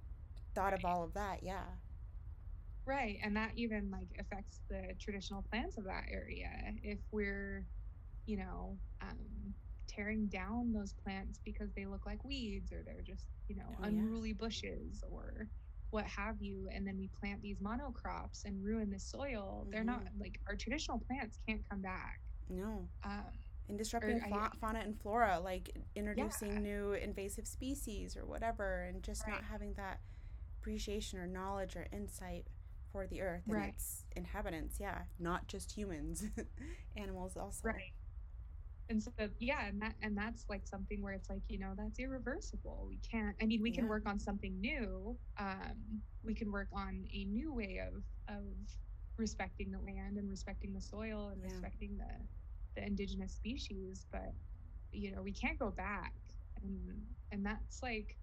thought 0.55 0.73
of 0.73 0.85
all 0.85 1.03
of 1.03 1.15
that 1.15 1.43
yeah 1.43 1.65
Right. 2.87 3.19
And 3.23 3.37
that 3.37 3.51
even 3.57 3.91
like 3.91 4.09
affects 4.21 4.61
the 4.69 4.95
traditional 5.01 5.43
plants 5.43 5.77
of 5.77 5.85
that 5.85 6.05
area. 6.09 6.51
If 6.85 7.01
we're, 7.11 7.67
you 8.27 8.37
know, 8.37 8.79
um, 9.03 9.55
tearing 9.97 10.27
down 10.27 10.73
those 10.73 10.93
plants 10.93 11.41
because 11.45 11.71
they 11.75 11.87
look 11.87 12.05
like 12.07 12.23
weeds 12.25 12.73
or 12.73 12.83
they're 12.85 13.03
just, 13.03 13.25
you 13.49 13.57
know, 13.57 13.65
Oh, 13.81 13.83
yeah. 13.83 13.89
unruly 13.89 14.33
bushes 14.35 15.03
or 15.11 15.49
what 15.91 16.05
have 16.05 16.37
you, 16.41 16.69
and 16.75 16.87
then 16.87 16.99
we 16.99 17.09
plant 17.21 17.41
these 17.43 17.59
monocrops 17.59 18.45
and 18.45 18.63
ruin 18.65 18.91
the 18.91 18.99
soil, 18.99 19.67
they're 19.71 19.85
not 19.85 20.01
Mm-hmm. 20.01 20.21
like 20.21 20.41
our 20.49 20.57
traditional 20.57 20.99
plants 21.09 21.39
can't 21.49 21.63
come 21.71 21.81
back. 21.81 22.21
no 22.51 22.89
Um, 23.05 23.23
and 23.69 23.79
disrupting 23.79 24.21
I- 24.25 24.29
fa- 24.29 24.53
fauna 24.61 24.81
and 24.81 25.01
flora 25.01 25.41
like 25.41 25.71
introducing 25.97 26.53
Yeah. 26.55 26.59
new 26.61 26.93
invasive 26.93 27.47
species 27.47 28.17
or 28.17 28.25
whatever 28.27 28.83
and 28.83 29.03
just 29.03 29.27
not 29.27 29.43
having 29.45 29.75
that 29.75 30.01
appreciation 30.61 31.19
or 31.19 31.27
knowledge 31.27 31.75
or 31.77 31.87
insight 31.93 32.47
for 32.93 33.07
the 33.09 33.21
earth 33.23 33.43
and 33.47 33.57
Right. 33.57 33.69
its 33.75 34.05
inhabitants 34.17 34.79
yeah 34.81 35.03
not 35.19 35.49
just 35.49 35.73
humans 35.73 36.25
animals 36.97 37.37
also 37.37 37.69
right 37.69 37.93
and 38.89 39.03
so 39.03 39.11
yeah 39.39 39.67
and 39.67 39.81
that 39.83 39.95
and 40.03 40.17
that's 40.17 40.45
like 40.49 40.67
something 40.67 41.03
where 41.03 41.13
it's 41.13 41.31
like 41.31 41.43
you 41.49 41.59
know 41.59 41.73
that's 41.77 41.99
irreversible 41.99 42.85
we 42.89 42.99
can't 42.99 43.37
i 43.41 43.47
mean 43.47 43.63
we 43.63 43.73
can 43.73 43.85
Yeah. 43.85 43.89
work 43.89 44.05
on 44.07 44.19
something 44.19 44.61
new 44.61 45.19
um 45.39 46.03
we 46.23 46.35
can 46.35 46.51
work 46.53 46.69
on 46.73 47.05
a 47.13 47.25
new 47.25 47.53
way 47.55 47.81
of 47.87 48.05
of 48.29 48.45
respecting 49.19 49.71
the 49.71 49.81
land 49.81 50.17
and 50.19 50.29
respecting 50.31 50.73
the 50.73 50.81
soil 50.81 51.29
and 51.29 51.43
Yeah. 51.43 51.43
respecting 51.43 51.97
the 51.99 52.27
the 52.77 52.87
indigenous 52.87 53.35
species 53.35 54.07
but 54.13 54.33
you 54.93 55.11
know 55.13 55.23
we 55.23 55.33
can't 55.33 55.59
go 55.59 55.71
back 55.71 56.15
and 56.63 57.03
and 57.33 57.45
that's 57.45 57.83
like 57.83 58.17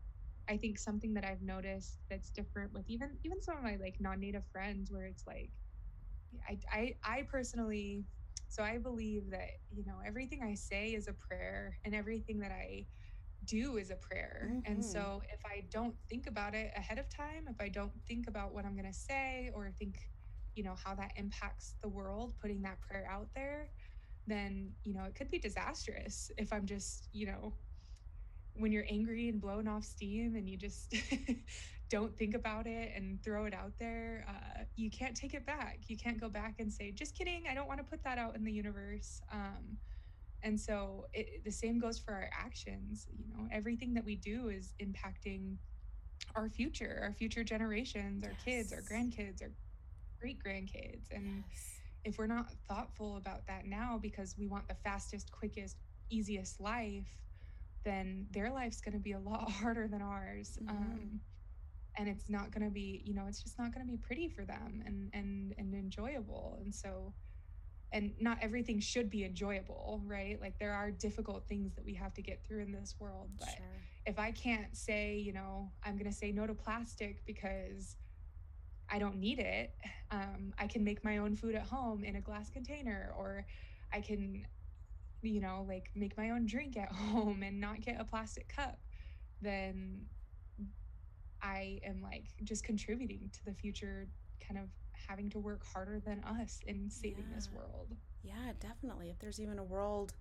i 0.49 0.57
think 0.57 0.77
something 0.77 1.14
that 1.14 1.26
i've 1.26 1.41
noticed 1.41 1.99
that's 2.10 2.30
different 2.31 2.73
with 2.73 2.90
even 2.90 3.18
even 3.23 3.41
some 3.41 3.57
of 3.57 3.64
my 3.64 3.77
like 3.77 3.95
non-native 3.99 4.45
friends 4.52 4.91
where 4.91 5.06
it's 5.06 5.26
like 5.27 5.52
i 6.48 6.60
i, 6.72 6.95
I 7.03 7.23
personally 7.30 8.06
so 8.54 8.64
I 8.64 8.78
believe 8.78 9.32
that, 9.32 9.50
you 9.72 9.86
know, 9.86 10.00
everything 10.06 10.42
I 10.44 10.56
say 10.56 10.94
is 10.94 11.08
a 11.08 11.14
prayer 11.14 11.80
and 11.86 11.96
everything 11.96 12.40
that 12.42 12.52
I 12.52 12.90
do 13.46 13.78
is 13.78 13.92
a 13.92 13.98
prayer. 13.98 14.60
And 14.66 14.84
Mhm. 14.84 14.92
so 14.92 15.22
if 15.34 15.42
I 15.46 15.68
don't 15.72 15.98
think 16.10 16.28
about 16.28 16.56
it 16.56 16.72
ahead 16.76 17.00
of 17.00 17.10
time, 17.10 17.48
if 17.50 17.62
I 17.62 17.70
don't 17.70 17.94
think 18.08 18.28
about 18.28 18.54
what 18.54 18.66
I'm 18.66 18.76
going 18.76 18.92
to 18.92 18.94
say 18.94 19.52
or 19.56 19.72
think, 19.72 19.98
you 20.56 20.64
know, 20.64 20.76
how 20.76 20.96
that 20.96 21.14
impacts 21.18 21.78
the 21.84 21.90
world, 21.90 22.36
putting 22.42 22.62
that 22.64 22.82
prayer 22.82 23.08
out 23.10 23.30
there, 23.36 23.72
then, 24.28 24.76
you 24.84 24.94
know, 24.94 25.06
it 25.06 25.16
could 25.16 25.32
be 25.32 25.40
disastrous 25.40 26.32
if 26.38 26.54
I'm 26.54 26.66
just, 26.68 27.10
you 27.14 27.28
know, 27.28 27.58
when 28.56 28.72
you're 28.72 28.86
angry 28.90 29.30
and 29.30 29.42
blowing 29.42 29.68
off 29.68 29.84
steam 29.84 30.36
and 30.36 30.50
you 30.50 30.58
just 30.58 30.96
don't 31.89 32.15
think 32.18 32.34
about 32.35 32.65
it 32.68 32.91
and 32.95 33.23
throw 33.23 33.45
it 33.45 33.53
out 33.53 33.73
there, 33.80 34.26
uh, 34.27 34.64
you 34.76 34.89
can't 34.89 35.15
take 35.15 35.34
it 35.34 35.45
back. 35.45 35.80
You 35.88 35.97
can't 35.97 36.19
go 36.19 36.30
back 36.30 36.55
and 36.60 36.72
say, 36.72 36.91
just 36.91 37.15
kidding, 37.18 37.43
I 37.49 37.53
don't 37.53 37.68
want 37.68 37.80
to 37.80 37.84
put 37.84 38.03
that 38.03 38.18
out 38.18 38.35
in 38.35 38.43
the 38.43 38.51
universe. 38.51 39.22
Um, 39.31 39.77
and 40.41 40.60
so 40.60 41.05
it, 41.14 41.43
the 41.45 41.51
same 41.51 41.80
goes 41.80 41.99
for 41.99 42.14
our 42.14 42.30
actions. 42.38 43.07
You 43.11 43.26
know, 43.27 43.47
everything 43.51 43.93
that 43.93 44.05
we 44.05 44.15
do 44.15 44.49
is 44.49 44.73
impacting 44.81 45.57
our 46.35 46.49
future, 46.49 46.99
our 47.03 47.14
future 47.14 47.43
generations, 47.43 48.23
our 48.23 48.35
kids, 48.43 48.73
our 48.73 48.81
grandkids, 48.81 49.41
our 49.41 49.51
great 50.19 50.39
grandkids. 50.43 51.05
And 51.11 51.43
yes 51.49 51.80
if 52.03 52.18
we're 52.18 52.27
not 52.27 52.47
thoughtful 52.68 53.18
about 53.18 53.45
that 53.47 53.65
now 53.65 53.97
because 54.01 54.35
we 54.38 54.47
want 54.47 54.68
the 54.68 54.76
fastest, 54.84 55.31
quickest, 55.31 55.77
easiest 56.10 56.60
life, 56.60 57.07
then 57.85 58.27
their 58.31 58.51
life's 58.51 58.81
going 58.81 58.93
to 58.93 58.99
be 58.99 59.14
a 59.14 59.19
lot 59.19 59.49
harder 59.51 59.88
than 59.88 60.01
ours. 60.01 60.57
Mhm. 60.61 60.69
Um, 60.69 61.22
and 61.98 62.07
it's 62.10 62.30
not 62.30 62.52
going 62.52 62.65
to 62.65 62.72
be, 62.72 63.02
you 63.06 63.14
know, 63.14 63.26
it's 63.28 63.41
just 63.41 63.60
not 63.60 63.74
going 63.74 63.86
to 63.86 63.91
be 63.91 63.98
pretty 63.98 64.28
for 64.28 64.45
them 64.45 64.84
and 64.86 65.10
and 65.14 65.53
and 65.57 65.74
enjoyable. 65.74 66.57
And 66.61 66.74
so, 66.74 67.14
and 67.91 68.14
not 68.20 68.38
everything 68.41 68.80
should 68.80 69.10
be 69.10 69.24
enjoyable, 69.26 70.02
right? 70.06 70.40
Like 70.41 70.57
there 70.60 70.74
are 70.74 70.91
difficult 70.91 71.48
things 71.48 71.76
that 71.76 71.86
we 71.86 71.94
have 71.95 72.14
to 72.15 72.22
get 72.22 72.44
through 72.45 72.61
in 72.61 72.72
this 72.72 72.95
world, 72.99 73.30
but 73.40 73.49
sure 73.49 73.84
if 74.06 74.20
I 74.20 74.32
can't 74.32 74.76
say, 74.76 75.18
you 75.18 75.34
know, 75.34 75.72
I'm 75.84 75.98
going 75.98 76.10
to 76.10 76.15
say 76.15 76.32
no 76.32 76.45
to 76.45 76.53
plastic 76.53 77.26
because 77.26 77.95
I 78.90 78.99
don't 78.99 79.18
need 79.18 79.40
it, 79.40 79.74
um, 80.11 80.53
I 80.57 80.68
can 80.68 80.84
make 80.84 81.03
my 81.03 81.20
own 81.20 81.36
food 81.36 81.56
at 81.56 81.64
home 81.64 82.03
in 82.03 82.15
a 82.15 82.22
glass 82.22 82.49
container, 82.49 83.14
or 83.18 83.45
I 83.91 84.02
can, 84.02 84.45
you 85.22 85.41
know, 85.41 85.65
like 85.68 85.90
make 85.95 86.18
my 86.18 86.32
own 86.32 86.45
drink 86.45 86.78
at 86.78 86.91
home 86.91 87.44
and 87.44 87.60
not 87.60 87.82
get 87.82 87.99
a 87.99 88.03
plastic 88.03 88.53
cup, 88.53 88.80
then 89.41 90.06
I 91.44 91.80
am 91.86 92.02
like 92.02 92.26
just 92.44 92.64
contributing 92.64 93.30
to 93.34 93.45
the 93.45 93.53
future, 93.53 94.07
kind 94.45 94.60
of 94.60 94.70
having 95.07 95.30
to 95.32 95.40
work 95.40 95.64
harder 95.65 95.99
than 95.99 96.24
us 96.24 96.60
in 96.65 96.90
saving 96.90 97.26
this 97.36 97.49
world. 97.52 97.90
yeah 98.24 98.53
definitely 98.61 99.10
if 99.10 99.20
there's 99.20 99.40
even 99.40 99.60
a 99.60 99.64
world 99.64 100.14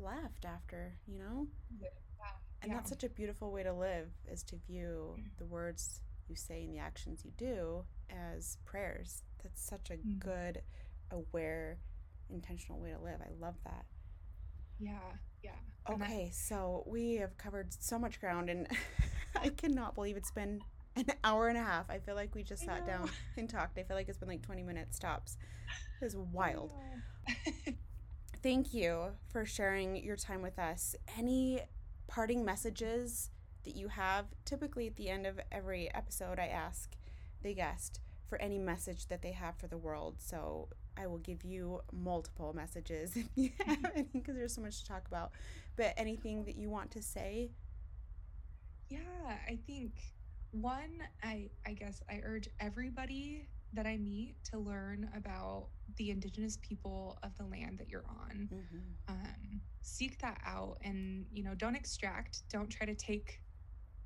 left 0.00 0.44
after 0.44 0.92
you 1.06 1.18
know 1.20 1.46
and 2.62 2.72
Yeah. 2.72 2.76
that's 2.76 2.88
such 2.90 3.04
a 3.04 3.08
beautiful 3.08 3.52
way 3.52 3.62
to 3.62 3.72
live 3.72 4.08
is 4.26 4.42
to 4.42 4.56
view 4.66 5.14
the 5.38 5.44
words 5.46 6.00
you 6.28 6.34
say 6.34 6.64
and 6.64 6.72
the 6.74 6.78
actions 6.78 7.24
you 7.24 7.30
do 7.36 7.84
as 8.10 8.58
prayers 8.64 9.22
that's 9.42 9.62
such 9.64 9.90
a 9.90 9.96
Mhm. 9.96 10.18
good 10.18 10.62
aware 11.12 11.78
intentional 12.30 12.80
way 12.80 12.90
to 12.90 12.98
live 12.98 13.20
i 13.20 13.30
love 13.38 13.54
that 13.64 13.84
Yeah, 14.80 14.98
yeah. 15.42 15.50
Okay 15.88 16.30
so 16.32 16.82
we 16.86 17.14
have 17.16 17.36
covered 17.38 17.72
so 17.78 17.98
much 17.98 18.18
ground 18.20 18.50
and 18.50 18.66
i 19.42 19.48
cannot 19.48 19.94
believe 19.94 20.16
it's 20.16 20.30
been 20.30 20.60
an 20.96 21.06
hour 21.24 21.48
and 21.48 21.58
a 21.58 21.62
half. 21.62 21.90
I 21.90 21.98
feel 21.98 22.14
like 22.14 22.34
we 22.34 22.42
just 22.42 22.64
sat 22.64 22.86
down 22.86 23.10
and 23.36 23.48
talked. 23.48 23.78
I 23.78 23.82
feel 23.82 23.96
like 23.96 24.08
it's 24.08 24.18
been 24.18 24.28
like 24.28 24.42
20 24.42 24.62
minutes 24.62 24.98
tops. 24.98 25.36
It 26.00 26.04
was 26.04 26.16
wild. 26.16 26.72
Thank 28.42 28.74
you 28.74 29.06
for 29.28 29.44
sharing 29.44 29.96
your 29.96 30.16
time 30.16 30.42
with 30.42 30.58
us. 30.58 30.94
Any 31.18 31.60
parting 32.06 32.44
messages 32.44 33.30
that 33.64 33.74
you 33.74 33.88
have? 33.88 34.26
Typically, 34.44 34.86
at 34.86 34.96
the 34.96 35.08
end 35.08 35.26
of 35.26 35.40
every 35.50 35.92
episode, 35.94 36.38
I 36.38 36.46
ask 36.46 36.94
the 37.42 37.54
guest 37.54 38.00
for 38.28 38.40
any 38.40 38.58
message 38.58 39.06
that 39.08 39.22
they 39.22 39.32
have 39.32 39.56
for 39.56 39.66
the 39.66 39.78
world. 39.78 40.16
So 40.18 40.68
I 40.96 41.06
will 41.06 41.18
give 41.18 41.42
you 41.42 41.80
multiple 41.92 42.52
messages 42.54 43.16
if 43.16 43.26
you 43.34 43.50
have 43.66 44.12
because 44.12 44.36
there's 44.36 44.54
so 44.54 44.60
much 44.60 44.80
to 44.80 44.86
talk 44.86 45.08
about. 45.08 45.32
But 45.76 45.94
anything 45.96 46.44
that 46.44 46.56
you 46.56 46.70
want 46.70 46.90
to 46.92 47.02
say? 47.02 47.50
Yeah, 48.88 48.98
I 49.48 49.58
think 49.66 49.92
one, 50.50 51.02
I 51.22 51.50
I 51.66 51.72
guess 51.72 52.02
I 52.08 52.20
urge 52.24 52.48
everybody 52.60 53.48
that 53.72 53.86
I 53.86 53.96
meet 53.96 54.36
to 54.52 54.58
learn 54.58 55.10
about 55.16 55.68
the 55.96 56.10
indigenous 56.10 56.58
people 56.62 57.18
of 57.22 57.36
the 57.36 57.44
land 57.44 57.78
that 57.78 57.88
you're 57.88 58.04
on. 58.08 58.48
Mm-hmm. 58.52 58.78
Um, 59.08 59.60
seek 59.80 60.20
that 60.20 60.40
out, 60.46 60.78
and 60.82 61.26
you 61.32 61.42
know, 61.42 61.54
don't 61.54 61.74
extract. 61.74 62.42
Don't 62.50 62.70
try 62.70 62.86
to 62.86 62.94
take 62.94 63.40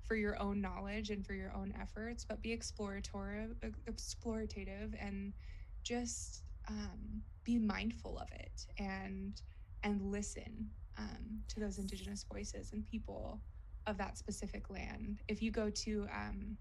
for 0.02 0.16
your 0.16 0.40
own 0.40 0.60
knowledge 0.60 1.10
and 1.10 1.24
for 1.26 1.34
your 1.34 1.52
own 1.54 1.74
efforts, 1.80 2.24
but 2.24 2.40
be 2.42 2.56
explorative, 2.56 3.54
explorative, 3.90 4.94
and 4.98 5.34
just 5.82 6.44
um, 6.68 7.22
be 7.44 7.58
mindful 7.58 8.18
of 8.18 8.28
it 8.32 8.66
and 8.78 9.40
and 9.82 10.10
listen 10.10 10.70
um, 10.98 11.40
to 11.48 11.60
those 11.60 11.78
indigenous 11.78 12.24
voices 12.30 12.72
and 12.72 12.84
people 12.84 13.40
of 13.88 13.98
that 13.98 14.16
specific 14.18 14.70
land. 14.70 15.20
If 15.28 15.42
you 15.42 15.50
go 15.50 15.70
to 15.70 16.06
um, 16.14 16.56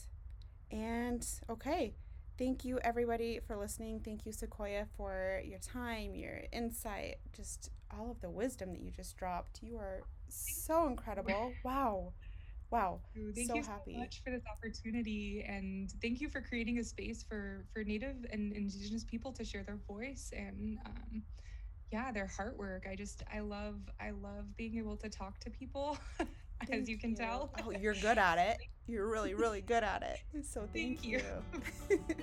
And 0.70 1.26
okay, 1.50 1.94
Thank 2.38 2.64
you, 2.64 2.78
everybody, 2.82 3.40
for 3.46 3.56
listening. 3.56 4.00
Thank 4.00 4.24
you, 4.26 4.32
Sequoia, 4.32 4.86
for 4.96 5.42
your 5.44 5.58
time, 5.58 6.14
your 6.14 6.40
insight, 6.52 7.16
just 7.36 7.70
all 7.90 8.10
of 8.10 8.20
the 8.20 8.30
wisdom 8.30 8.72
that 8.72 8.80
you 8.80 8.90
just 8.90 9.16
dropped. 9.16 9.60
You 9.62 9.76
are 9.76 10.02
so 10.28 10.86
incredible. 10.86 11.52
Wow. 11.64 12.12
Wow. 12.70 13.00
Thank 13.34 13.48
so 13.48 13.56
you 13.56 13.62
happy. 13.62 13.92
so 13.92 13.98
much 13.98 14.22
for 14.24 14.30
this 14.30 14.42
opportunity 14.50 15.44
and 15.46 15.92
thank 16.00 16.22
you 16.22 16.30
for 16.30 16.40
creating 16.40 16.78
a 16.78 16.84
space 16.84 17.22
for 17.22 17.66
for 17.72 17.84
native 17.84 18.16
and 18.32 18.52
indigenous 18.54 19.04
people 19.04 19.30
to 19.32 19.44
share 19.44 19.62
their 19.62 19.78
voice 19.86 20.32
and 20.34 20.78
um, 20.86 21.22
yeah, 21.92 22.10
their 22.10 22.26
heart 22.26 22.56
work. 22.56 22.86
I 22.90 22.96
just 22.96 23.22
I 23.32 23.40
love 23.40 23.76
I 24.00 24.10
love 24.10 24.56
being 24.56 24.78
able 24.78 24.96
to 24.96 25.10
talk 25.10 25.38
to 25.40 25.50
people 25.50 25.98
as 26.72 26.88
you 26.88 26.98
can 26.98 27.10
you. 27.10 27.16
tell. 27.16 27.50
Oh, 27.64 27.70
you're 27.70 27.94
good 27.94 28.18
at 28.18 28.38
it. 28.38 28.58
You're 28.88 29.08
really, 29.08 29.32
really 29.32 29.60
good 29.60 29.84
at 29.84 30.02
it. 30.02 30.44
So 30.44 30.68
thank, 30.72 31.02
thank 31.02 31.04
you. 31.04 31.20
you. 31.88 32.00